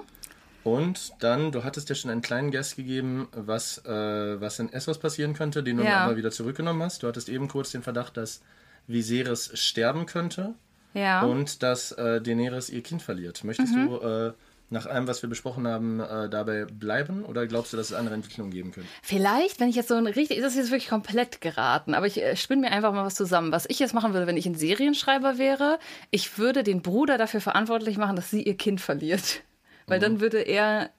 Und 0.64 1.12
dann, 1.20 1.50
du 1.52 1.64
hattest 1.64 1.88
ja 1.88 1.94
schon 1.94 2.10
einen 2.10 2.20
kleinen 2.20 2.50
Guess 2.50 2.76
gegeben, 2.76 3.28
was, 3.34 3.78
äh, 3.86 4.40
was 4.40 4.58
in 4.58 4.72
Essos 4.72 4.98
passieren 4.98 5.32
könnte, 5.34 5.62
den 5.62 5.78
du 5.78 5.84
Ja. 5.84 6.04
aber 6.04 6.16
wieder 6.16 6.30
zurückgenommen 6.30 6.82
hast. 6.82 7.02
Du 7.02 7.06
hattest 7.08 7.28
eben 7.28 7.48
kurz 7.48 7.70
den 7.70 7.82
Verdacht, 7.82 8.16
dass 8.16 8.42
Viserys 8.86 9.50
sterben 9.54 10.06
könnte 10.06 10.54
Ja. 10.94 11.22
und 11.22 11.62
dass 11.62 11.92
äh, 11.92 12.20
Daenerys 12.20 12.70
ihr 12.70 12.82
Kind 12.82 13.02
verliert. 13.02 13.44
Möchtest 13.44 13.74
Mhm. 13.74 13.86
du 13.88 13.96
äh, 13.98 14.32
nach 14.70 14.86
allem, 14.86 15.06
was 15.06 15.22
wir 15.22 15.28
besprochen 15.28 15.66
haben, 15.66 16.00
äh, 16.00 16.28
dabei 16.28 16.64
bleiben 16.64 17.24
oder 17.24 17.46
glaubst 17.46 17.72
du, 17.72 17.76
dass 17.76 17.90
es 17.90 17.96
andere 17.96 18.14
Entwicklungen 18.14 18.50
geben 18.50 18.72
könnte? 18.72 18.88
Vielleicht, 19.02 19.60
wenn 19.60 19.68
ich 19.68 19.76
jetzt 19.76 19.88
so 19.88 19.94
ein 19.94 20.06
richtig, 20.06 20.40
das 20.40 20.52
ist 20.52 20.58
jetzt 20.58 20.70
wirklich 20.70 20.88
komplett 20.88 21.40
geraten, 21.40 21.94
aber 21.94 22.06
ich 22.06 22.22
äh, 22.22 22.36
spinne 22.36 22.62
mir 22.62 22.70
einfach 22.72 22.92
mal 22.92 23.04
was 23.04 23.14
zusammen. 23.14 23.52
Was 23.52 23.66
ich 23.68 23.78
jetzt 23.78 23.94
machen 23.94 24.12
würde, 24.12 24.26
wenn 24.26 24.36
ich 24.36 24.46
ein 24.46 24.54
Serienschreiber 24.54 25.38
wäre, 25.38 25.78
ich 26.10 26.38
würde 26.38 26.62
den 26.62 26.82
Bruder 26.82 27.18
dafür 27.18 27.40
verantwortlich 27.40 27.96
machen, 27.96 28.16
dass 28.16 28.30
sie 28.30 28.42
ihr 28.42 28.56
Kind 28.56 28.80
verliert. 28.80 29.42
Weil 29.88 30.00
dann 30.00 30.20
würde 30.20 30.40
er, 30.40 30.90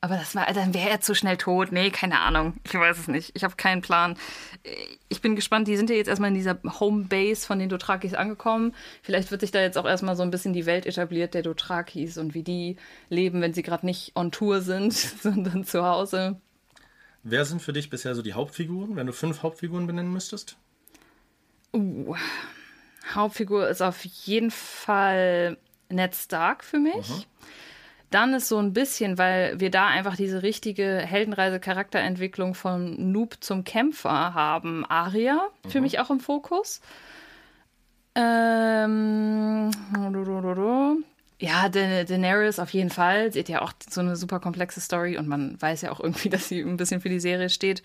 aber 0.00 0.16
das 0.16 0.34
war, 0.36 0.46
dann 0.52 0.74
wäre 0.74 0.90
er 0.90 1.00
zu 1.00 1.14
schnell 1.14 1.36
tot. 1.36 1.72
Nee, 1.72 1.90
keine 1.90 2.20
Ahnung. 2.20 2.54
Ich 2.64 2.74
weiß 2.74 2.98
es 2.98 3.08
nicht. 3.08 3.32
Ich 3.34 3.42
habe 3.42 3.56
keinen 3.56 3.82
Plan. 3.82 4.16
Ich 5.08 5.20
bin 5.20 5.34
gespannt. 5.34 5.66
Die 5.66 5.76
sind 5.76 5.90
ja 5.90 5.96
jetzt 5.96 6.06
erstmal 6.06 6.28
in 6.28 6.36
dieser 6.36 6.58
Homebase 6.78 7.44
von 7.44 7.58
den 7.58 7.68
Dothrakis 7.68 8.14
angekommen. 8.14 8.74
Vielleicht 9.02 9.32
wird 9.32 9.40
sich 9.40 9.50
da 9.50 9.60
jetzt 9.60 9.76
auch 9.76 9.86
erstmal 9.86 10.14
so 10.14 10.22
ein 10.22 10.30
bisschen 10.30 10.52
die 10.52 10.66
Welt 10.66 10.86
etabliert 10.86 11.34
der 11.34 11.42
Dothrakis 11.42 12.16
und 12.16 12.34
wie 12.34 12.44
die 12.44 12.76
leben, 13.08 13.40
wenn 13.40 13.54
sie 13.54 13.62
gerade 13.62 13.86
nicht 13.86 14.12
on 14.14 14.30
Tour 14.30 14.60
sind, 14.60 14.92
sondern 15.22 15.64
zu 15.64 15.84
Hause. 15.84 16.40
Wer 17.24 17.44
sind 17.44 17.60
für 17.60 17.72
dich 17.72 17.90
bisher 17.90 18.14
so 18.14 18.22
die 18.22 18.34
Hauptfiguren, 18.34 18.94
wenn 18.94 19.06
du 19.06 19.12
fünf 19.12 19.42
Hauptfiguren 19.42 19.88
benennen 19.88 20.12
müsstest? 20.12 20.56
Uh, 21.74 22.14
Hauptfigur 23.12 23.68
ist 23.68 23.82
auf 23.82 24.04
jeden 24.04 24.52
Fall 24.52 25.58
Ned 25.88 26.14
Stark 26.14 26.62
für 26.62 26.78
mich. 26.78 27.26
Dann 28.10 28.32
ist 28.32 28.48
so 28.48 28.58
ein 28.58 28.72
bisschen, 28.72 29.18
weil 29.18 29.60
wir 29.60 29.70
da 29.70 29.86
einfach 29.86 30.16
diese 30.16 30.42
richtige 30.42 30.96
Heldenreise-Charakterentwicklung 30.98 32.54
von 32.54 33.12
Noob 33.12 33.36
zum 33.40 33.64
Kämpfer 33.64 34.32
haben, 34.34 34.86
Arya 34.86 35.40
für 35.68 35.80
mich 35.82 35.98
auch 36.00 36.08
im 36.10 36.18
Fokus. 36.20 36.80
Ähm, 38.14 39.70
ja, 41.40 41.68
Da- 41.68 42.04
Daenerys 42.04 42.58
auf 42.58 42.70
jeden 42.70 42.90
Fall. 42.90 43.32
Sie 43.32 43.40
hat 43.40 43.48
ja 43.48 43.62
auch 43.62 43.72
so 43.88 44.00
eine 44.00 44.16
super 44.16 44.40
komplexe 44.40 44.80
Story 44.80 45.16
und 45.18 45.28
man 45.28 45.60
weiß 45.60 45.82
ja 45.82 45.92
auch 45.92 46.00
irgendwie, 46.00 46.28
dass 46.30 46.48
sie 46.48 46.60
ein 46.60 46.76
bisschen 46.76 47.00
für 47.00 47.08
die 47.08 47.20
Serie 47.20 47.48
steht. 47.50 47.82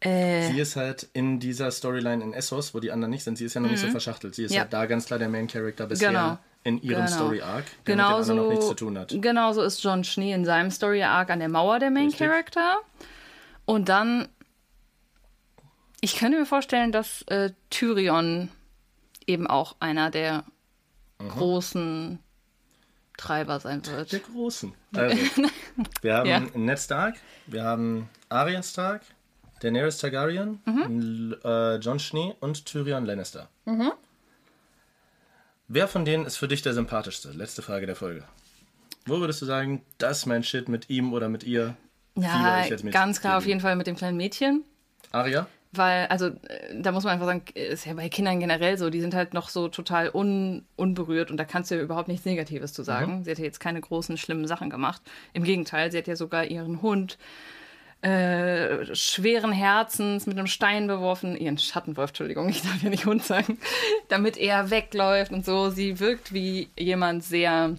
Äh, 0.00 0.48
Sie 0.52 0.58
ist 0.60 0.76
halt 0.76 1.08
in 1.12 1.40
dieser 1.40 1.70
Storyline 1.70 2.22
in 2.22 2.32
Essos, 2.32 2.72
wo 2.72 2.80
die 2.80 2.92
anderen 2.92 3.10
nicht 3.10 3.24
sind, 3.24 3.36
sie 3.36 3.44
ist 3.44 3.54
ja 3.54 3.60
noch 3.60 3.68
nicht 3.70 3.80
so 3.80 3.88
verschachtelt. 3.88 4.34
Sie 4.34 4.44
ist 4.44 4.50
Mhm. 4.52 4.54
Ja. 4.56 4.60
halt 4.62 4.72
da 4.72 4.86
ganz 4.86 5.06
klar 5.06 5.18
der 5.18 5.28
Main 5.28 5.48
Character 5.48 5.86
bisher 5.86 6.08
Genau. 6.10 6.38
In 6.64 6.80
ihrem 6.82 7.04
Genau. 7.06 7.16
Story 7.16 7.40
Arc, 7.42 7.64
der 7.64 7.76
mit 7.76 7.84
Genauso, 7.84 8.32
anderen 8.32 8.36
noch 8.36 8.50
nichts 8.50 8.66
zu 8.68 8.74
tun 8.74 8.98
hat. 8.98 9.14
genauso 9.20 9.62
ist 9.62 9.82
John 9.82 10.04
Schnee 10.04 10.32
in 10.32 10.44
seinem 10.44 10.70
Story 10.70 11.02
Arc 11.02 11.30
an 11.30 11.38
der 11.38 11.48
Mauer 11.48 11.78
der 11.78 11.90
Main 11.90 12.06
Richtig. 12.06 12.26
Character. 12.26 12.78
Und 13.64 13.88
dann, 13.88 14.28
ich 16.00 16.16
könnte 16.16 16.38
mir 16.38 16.46
vorstellen, 16.46 16.92
dass 16.92 17.22
äh, 17.22 17.50
Tyrion 17.70 18.50
eben 19.26 19.46
auch 19.46 19.76
einer 19.80 20.10
der 20.10 20.44
großen 21.18 22.18
Treiber 23.16 23.58
sein 23.60 23.84
wird. 23.86 24.12
Der 24.12 24.20
Großen. 24.20 24.72
Also, 24.94 25.16
wir 26.02 26.14
haben 26.14 26.28
Ja. 26.28 26.40
Ned 26.54 26.78
Stark, 26.78 27.16
wir 27.46 27.64
haben 27.64 28.08
Arya 28.28 28.62
Stark, 28.62 29.02
Daenerys 29.60 29.98
Targaryen, 29.98 30.60
Mhm. 30.64 31.36
Äh, 31.44 31.76
Jon 31.76 31.98
Schnee 31.98 32.34
und 32.40 32.64
Tyrion 32.64 33.04
Lannister. 33.04 33.48
Wer 35.70 35.86
von 35.86 36.06
denen 36.06 36.24
ist 36.24 36.38
für 36.38 36.48
dich 36.48 36.62
der 36.62 36.72
sympathischste? 36.72 37.30
Letzte 37.32 37.60
Frage 37.60 37.84
der 37.84 37.94
Folge. 37.94 38.24
Wo 39.04 39.20
würdest 39.20 39.42
du 39.42 39.46
sagen, 39.46 39.82
das 39.98 40.20
ist 40.20 40.26
mein 40.26 40.42
Shit 40.42 40.70
mit 40.70 40.88
ihm 40.88 41.12
oder 41.12 41.28
mit 41.28 41.44
ihr? 41.44 41.76
Ja, 42.14 42.66
ganz 42.90 43.20
klar 43.20 43.36
auf 43.36 43.46
jeden 43.46 43.60
Fall 43.60 43.76
mit 43.76 43.86
dem 43.86 43.94
kleinen 43.94 44.16
Mädchen. 44.16 44.64
Arya? 45.12 45.46
Weil, 45.72 46.06
also, 46.06 46.28
äh, 46.28 46.80
da 46.80 46.90
muss 46.92 47.04
man 47.04 47.12
einfach 47.12 47.26
sagen, 47.26 47.42
ist 47.52 47.84
ja 47.84 47.92
bei 47.92 48.08
Kindern 48.08 48.40
generell 48.40 48.78
so, 48.78 48.88
die 48.88 49.02
sind 49.02 49.14
halt 49.14 49.34
noch 49.34 49.50
so 49.50 49.68
total 49.68 50.10
un, 50.10 50.64
unberührt 50.76 51.30
und 51.30 51.36
da 51.36 51.44
kannst 51.44 51.70
du 51.70 51.74
ja 51.74 51.82
überhaupt 51.82 52.08
nichts 52.08 52.24
Negatives 52.24 52.72
zu 52.72 52.82
sagen. 52.82 53.24
Sie 53.24 53.30
hat 53.30 53.38
ja 53.38 53.44
jetzt 53.44 53.60
keine 53.60 53.82
großen, 53.82 54.16
schlimmen 54.16 54.46
Sachen 54.46 54.70
gemacht. 54.70 55.02
Im 55.34 55.44
Gegenteil, 55.44 55.92
sie 55.92 55.98
hat 55.98 56.06
ja 56.06 56.16
sogar 56.16 56.46
ihren 56.46 56.80
Hund 56.80 57.18
äh, 58.02 58.94
schweren 58.94 59.52
Herzens 59.52 60.26
mit 60.26 60.38
einem 60.38 60.46
Stein 60.46 60.86
beworfen, 60.86 61.36
ihren 61.36 61.58
Schattenwolf, 61.58 62.10
Entschuldigung, 62.10 62.48
ich 62.48 62.62
darf 62.62 62.82
ja 62.82 62.90
nicht 62.90 63.06
Hund 63.06 63.24
sagen, 63.24 63.58
damit 64.08 64.36
er 64.36 64.70
wegläuft 64.70 65.32
und 65.32 65.44
so. 65.44 65.70
Sie 65.70 65.98
wirkt 66.00 66.32
wie 66.32 66.68
jemand 66.78 67.24
sehr 67.24 67.76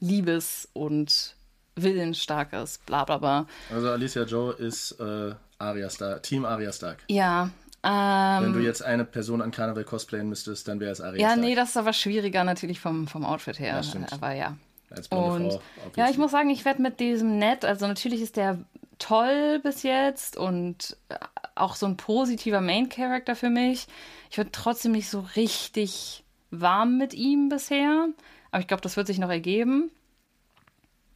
liebes- 0.00 0.68
und 0.72 1.36
willensstarkes, 1.76 2.78
bla 2.86 3.04
bla 3.04 3.18
bla. 3.18 3.46
Also 3.72 3.90
Alicia 3.90 4.24
Joe 4.24 4.52
ist 4.54 4.92
äh, 5.00 5.34
Arya 5.58 5.90
Stark, 5.90 6.22
Team 6.24 6.44
Arya 6.44 6.72
Stark. 6.72 6.98
Ja, 7.08 7.50
ähm, 7.82 8.44
Wenn 8.44 8.52
du 8.52 8.58
jetzt 8.60 8.82
eine 8.82 9.04
Person 9.04 9.40
an 9.40 9.50
Karneval 9.52 9.84
cosplayen 9.84 10.28
müsstest, 10.28 10.68
dann 10.68 10.80
wäre 10.80 10.90
es 10.92 11.00
Arya 11.00 11.20
Ja, 11.20 11.28
Stark. 11.30 11.40
nee, 11.40 11.54
das 11.54 11.70
ist 11.70 11.76
aber 11.76 11.92
schwieriger 11.92 12.44
natürlich 12.44 12.80
vom, 12.80 13.06
vom 13.08 13.24
Outfit 13.24 13.58
her. 13.58 13.80
Ja, 13.82 14.06
aber 14.10 14.32
ja. 14.34 14.56
Als 14.90 15.08
blonde 15.08 15.30
Und 15.30 15.50
Frau. 15.52 15.62
ja, 15.96 16.10
ich 16.10 16.18
muss 16.18 16.30
sagen, 16.32 16.50
ich 16.50 16.64
werde 16.64 16.82
mit 16.82 17.00
diesem 17.00 17.38
Ned, 17.38 17.64
also 17.64 17.86
natürlich 17.86 18.20
ist 18.20 18.36
der 18.36 18.58
toll 18.98 19.60
bis 19.62 19.82
jetzt 19.82 20.36
und 20.36 20.96
äh, 21.08 21.16
auch 21.54 21.74
so 21.76 21.86
ein 21.86 21.96
positiver 21.96 22.60
Main-Character 22.60 23.34
für 23.36 23.50
mich. 23.50 23.86
Ich 24.30 24.36
werde 24.36 24.50
trotzdem 24.52 24.92
nicht 24.92 25.08
so 25.08 25.20
richtig 25.36 26.24
warm 26.50 26.98
mit 26.98 27.14
ihm 27.14 27.48
bisher, 27.48 28.08
aber 28.50 28.60
ich 28.60 28.66
glaube, 28.66 28.82
das 28.82 28.96
wird 28.96 29.06
sich 29.06 29.18
noch 29.18 29.30
ergeben. 29.30 29.90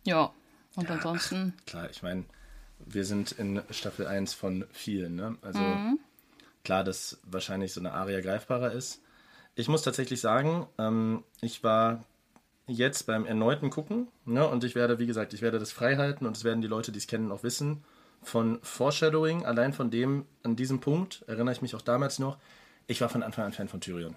Ja, 0.04 0.32
und 0.76 0.90
ansonsten. 0.90 1.54
Klar, 1.66 1.90
ich 1.90 2.02
meine, 2.02 2.24
wir 2.78 3.04
sind 3.04 3.32
in 3.32 3.62
Staffel 3.70 4.06
1 4.06 4.34
von 4.34 4.66
vielen, 4.72 5.16
ne? 5.16 5.36
Also 5.42 5.62
Mhm. 5.64 5.98
klar, 6.62 6.84
dass 6.84 7.18
wahrscheinlich 7.24 7.72
so 7.72 7.80
eine 7.80 7.92
Aria 7.92 8.20
greifbarer 8.20 8.72
ist. 8.72 9.00
Ich 9.54 9.68
muss 9.68 9.82
tatsächlich 9.82 10.20
sagen, 10.20 10.66
ähm, 10.78 11.22
ich 11.40 11.62
war 11.62 12.04
jetzt 12.66 13.06
beim 13.06 13.26
erneuten 13.26 13.70
Gucken, 13.70 14.08
ne? 14.24 14.46
Und 14.48 14.64
ich 14.64 14.74
werde, 14.74 14.98
wie 14.98 15.06
gesagt, 15.06 15.32
ich 15.34 15.42
werde 15.42 15.58
das 15.58 15.72
frei 15.72 15.96
halten 15.96 16.26
und 16.26 16.36
es 16.36 16.44
werden 16.44 16.60
die 16.62 16.68
Leute, 16.68 16.92
die 16.92 16.98
es 16.98 17.06
kennen, 17.06 17.30
auch 17.32 17.42
wissen. 17.42 17.84
Von 18.22 18.58
Foreshadowing, 18.62 19.44
allein 19.44 19.72
von 19.74 19.90
dem, 19.90 20.24
an 20.42 20.56
diesem 20.56 20.80
Punkt, 20.80 21.24
erinnere 21.26 21.52
ich 21.54 21.60
mich 21.62 21.74
auch 21.74 21.82
damals 21.82 22.18
noch, 22.18 22.38
ich 22.86 23.00
war 23.00 23.08
von 23.10 23.22
Anfang 23.22 23.44
an 23.44 23.52
Fan 23.52 23.68
von 23.68 23.80
Tyrion. 23.80 24.14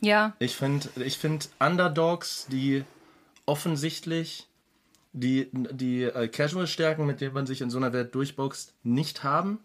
Ja, 0.00 0.34
Ich 0.38 0.56
finde 0.56 0.88
ich 0.96 1.16
find 1.18 1.48
Underdogs, 1.60 2.46
die 2.50 2.84
offensichtlich 3.46 4.48
die, 5.12 5.48
die 5.52 6.04
äh, 6.04 6.26
Casual-Stärken, 6.28 7.06
mit 7.06 7.20
denen 7.20 7.34
man 7.34 7.46
sich 7.46 7.60
in 7.60 7.70
so 7.70 7.78
einer 7.78 7.92
Welt 7.92 8.14
durchboxt, 8.14 8.74
nicht 8.82 9.22
haben 9.24 9.58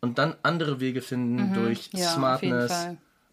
und 0.00 0.18
dann 0.18 0.36
andere 0.42 0.80
Wege 0.80 1.02
finden 1.02 1.52
durch 1.52 1.92
Mhm. 1.92 1.98
ja, 1.98 2.06
auf 2.06 2.42
jeden 2.42 2.58
Smartness 2.60 2.70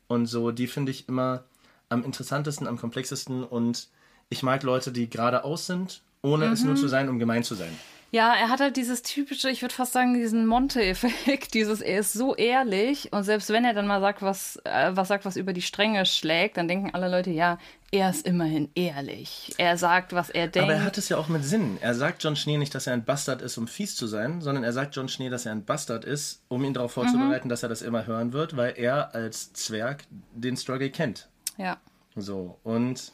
und 0.07 0.25
so, 0.25 0.51
die 0.51 0.67
finde 0.67 0.91
ich 0.91 1.07
immer 1.07 1.43
am 1.89 2.03
interessantesten, 2.03 2.67
am 2.67 2.77
komplexesten 2.77 3.43
und 3.43 3.87
ich 4.29 4.43
mag 4.43 4.63
Leute, 4.63 4.91
die 4.91 5.09
geradeaus 5.09 5.65
sind, 5.67 6.01
ohne 6.21 6.45
es 6.45 6.61
Mhm. 6.61 6.67
nur 6.67 6.75
zu 6.75 6.87
sein, 6.87 7.09
um 7.09 7.19
gemein 7.19 7.43
zu 7.43 7.55
sein. 7.55 7.77
Ja, 8.11 8.33
er 8.33 8.49
hat 8.49 8.59
halt 8.59 8.75
dieses 8.75 9.03
typische, 9.03 9.51
ich 9.51 9.61
würde 9.61 9.75
fast 9.75 9.93
sagen, 9.93 10.15
diesen 10.15 10.47
Monte-Effekt, 10.47 11.53
dieses, 11.53 11.79
er 11.79 11.99
ist 11.99 12.13
so 12.13 12.35
ehrlich 12.35 13.13
und 13.13 13.23
selbst 13.23 13.49
wenn 13.51 13.63
er 13.65 13.75
dann 13.75 13.85
mal 13.85 14.01
sagt, 14.01 14.23
was, 14.23 14.55
äh, 14.63 14.89
was 14.95 15.09
sagt, 15.09 15.25
was 15.25 15.35
über 15.35 15.53
die 15.53 15.61
Stränge 15.61 16.03
schlägt, 16.07 16.57
dann 16.57 16.67
denken 16.67 16.89
alle 16.95 17.07
Leute, 17.07 17.29
ja, 17.29 17.59
er 17.91 18.09
ist 18.09 18.25
immerhin 18.25 18.69
ehrlich. 18.73 19.53
Er 19.59 19.77
sagt, 19.77 20.13
was 20.13 20.31
er 20.31 20.47
denkt. 20.47 20.67
Aber 20.69 20.73
er 20.79 20.83
hat 20.83 20.97
es 20.97 21.09
ja 21.09 21.17
auch 21.17 21.27
mit 21.27 21.45
Sinn. 21.45 21.77
Er 21.81 21.93
sagt 21.93 22.23
John 22.23 22.35
Schnee 22.35 22.57
nicht, 22.57 22.73
dass 22.73 22.87
er 22.87 22.93
ein 22.93 23.05
Bastard 23.05 23.43
ist, 23.43 23.57
um 23.59 23.67
fies 23.67 23.95
zu 23.95 24.07
sein, 24.07 24.41
sondern 24.41 24.63
er 24.63 24.73
sagt 24.73 24.95
John 24.95 25.07
Schnee, 25.07 25.29
dass 25.29 25.45
er 25.45 25.51
ein 25.51 25.63
Bastard 25.65 26.03
ist, 26.03 26.41
um 26.47 26.63
ihn 26.63 26.73
darauf 26.73 26.91
vorzubereiten, 26.93 27.47
dass 27.47 27.61
er 27.61 27.69
das 27.69 27.83
immer 27.83 28.07
hören 28.07 28.33
wird, 28.33 28.57
weil 28.57 28.73
er 28.75 29.13
als 29.13 29.53
Zwerg 29.53 30.05
den 30.33 30.57
Struggle 30.57 30.89
kennt. 30.89 31.27
ja. 31.57 31.77
So, 32.15 32.57
und 32.63 33.11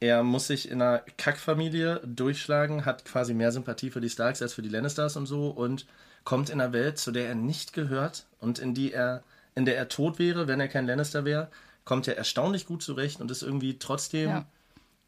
er 0.00 0.22
muss 0.22 0.46
sich 0.46 0.70
in 0.70 0.80
einer 0.80 1.02
Kackfamilie 1.16 2.00
durchschlagen, 2.04 2.84
hat 2.84 3.04
quasi 3.04 3.34
mehr 3.34 3.52
Sympathie 3.52 3.90
für 3.90 4.00
die 4.00 4.10
Starks 4.10 4.40
als 4.42 4.54
für 4.54 4.62
die 4.62 4.68
Lannisters 4.68 5.16
und 5.16 5.26
so 5.26 5.48
und 5.48 5.86
kommt 6.24 6.50
in 6.50 6.60
einer 6.60 6.72
Welt, 6.72 6.98
zu 6.98 7.10
der 7.10 7.28
er 7.28 7.34
nicht 7.34 7.72
gehört 7.72 8.26
und 8.40 8.58
in 8.58 8.74
die 8.74 8.92
er, 8.92 9.22
in 9.54 9.64
der 9.64 9.76
er 9.76 9.88
tot 9.88 10.18
wäre, 10.18 10.46
wenn 10.46 10.60
er 10.60 10.68
kein 10.68 10.86
Lannister 10.86 11.24
wäre, 11.24 11.48
kommt 11.84 12.06
er 12.06 12.16
erstaunlich 12.18 12.66
gut 12.66 12.82
zurecht 12.82 13.20
und 13.20 13.30
ist 13.30 13.42
irgendwie 13.42 13.78
trotzdem 13.78 14.28
Ja. 14.30 14.44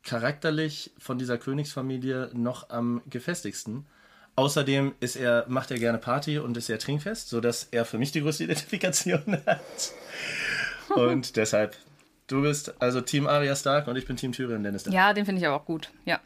charakterlich 0.03 0.93
von 0.99 1.19
dieser 1.19 1.39
Königsfamilie 1.39 2.31
noch 2.33 2.71
am 2.71 3.03
gefestigsten. 3.09 3.87
Außerdem 4.37 4.95
ist 5.01 5.17
er, 5.17 5.45
macht 5.49 5.71
er 5.71 5.79
gerne 5.79 5.99
Party 5.99 6.39
und 6.39 6.57
ist 6.57 6.67
sehr 6.67 6.79
trinkfest, 6.79 7.29
sodass 7.29 7.69
er 7.71 7.85
für 7.85 7.99
mich 7.99 8.13
die 8.13 8.23
größte 8.23 8.45
Identifikation 8.45 9.39
hat. 9.47 9.61
Und 10.97 11.37
deshalb, 11.37 11.77
du 12.31 12.43
bist 12.43 12.81
also 12.81 13.01
Team 13.01 13.27
Arya 13.27 13.55
Stark 13.57 13.87
und 13.89 13.97
ich 13.97 14.07
bin 14.07 14.17
Team 14.17 14.33
Tyrion 14.33 14.63
Lannister. 14.63 14.91
Ja, 14.91 15.13
den 15.13 15.25
finde 15.27 15.41
ich 15.41 15.47
aber 15.47 15.57
auch 15.57 15.65
gut. 15.67 15.91
Ja. 16.05 16.21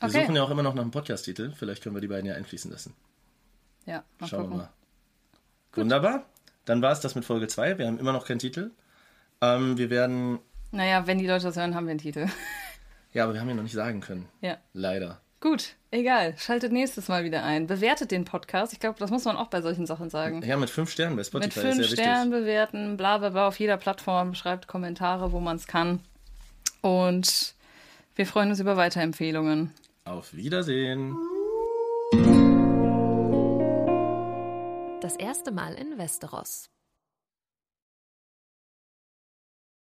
Wir 0.00 0.08
Okay. 0.08 0.22
suchen 0.22 0.36
ja 0.36 0.42
auch 0.42 0.50
immer 0.50 0.62
noch 0.62 0.74
nach 0.74 0.80
einem 0.82 0.90
Podcast-Titel. 0.92 1.52
Vielleicht 1.54 1.82
können 1.82 1.94
wir 1.94 2.00
die 2.00 2.08
beiden 2.08 2.24
ja 2.26 2.34
einfließen 2.34 2.70
lassen. 2.70 2.94
Ja, 3.86 4.02
mal 4.18 4.26
Schauen 4.28 4.40
gucken. 4.44 4.56
wir 4.58 4.62
mal. 4.64 4.70
Wunderbar. 5.74 6.24
Dann 6.64 6.80
war 6.82 6.92
es 6.92 7.00
das 7.00 7.14
mit 7.14 7.24
Folge 7.24 7.48
2. 7.48 7.78
Wir 7.78 7.86
haben 7.86 7.98
immer 7.98 8.12
noch 8.12 8.26
keinen 8.26 8.38
Titel. 8.38 8.70
Ähm, 9.42 9.76
wir 9.76 9.90
werden. 9.90 10.38
Naja, 10.72 11.06
wenn 11.06 11.18
die 11.18 11.26
Leute 11.26 11.44
das 11.44 11.56
hören, 11.56 11.74
haben 11.74 11.86
wir 11.86 11.90
einen 11.90 11.98
Titel. 12.00 12.26
Ja, 13.12 13.24
aber 13.24 13.34
wir 13.34 13.40
haben 13.40 13.50
ihn 13.50 13.56
noch 13.56 13.62
nicht 13.64 13.72
sagen 13.74 14.00
können. 14.00 14.28
ja. 14.40 14.56
Leider. 14.72 15.20
Gut, 15.40 15.74
egal. 15.90 16.34
Schaltet 16.36 16.70
nächstes 16.70 17.08
Mal 17.08 17.24
wieder 17.24 17.42
ein. 17.42 17.66
Bewertet 17.66 18.10
den 18.10 18.26
Podcast. 18.26 18.74
Ich 18.74 18.78
glaube, 18.78 18.98
das 18.98 19.10
muss 19.10 19.24
man 19.24 19.38
auch 19.38 19.46
bei 19.48 19.62
solchen 19.62 19.86
Sachen 19.86 20.10
sagen. 20.10 20.42
Ja, 20.42 20.58
mit 20.58 20.68
fünf 20.68 20.90
Sternen 20.90 21.16
bei 21.16 21.24
Spotify 21.24 21.46
Mit 21.46 21.56
ist 21.56 21.76
fünf 21.76 21.88
sehr 21.88 21.96
Sternen 21.96 22.30
wichtig. 22.30 22.44
bewerten, 22.44 22.96
bla 22.98 23.16
bla 23.16 23.30
bla 23.30 23.48
auf 23.48 23.58
jeder 23.58 23.78
Plattform, 23.78 24.34
schreibt 24.34 24.66
Kommentare, 24.66 25.32
wo 25.32 25.40
man 25.40 25.56
es 25.56 25.66
kann. 25.66 26.00
Und 26.82 27.54
wir 28.16 28.26
freuen 28.26 28.50
uns 28.50 28.60
über 28.60 28.76
Weiterempfehlungen. 28.76 29.72
Auf 30.04 30.34
Wiedersehen. 30.34 31.16
Das 35.00 35.16
erste 35.16 35.52
Mal 35.52 35.72
in 35.74 35.96
Westeros. 35.96 36.68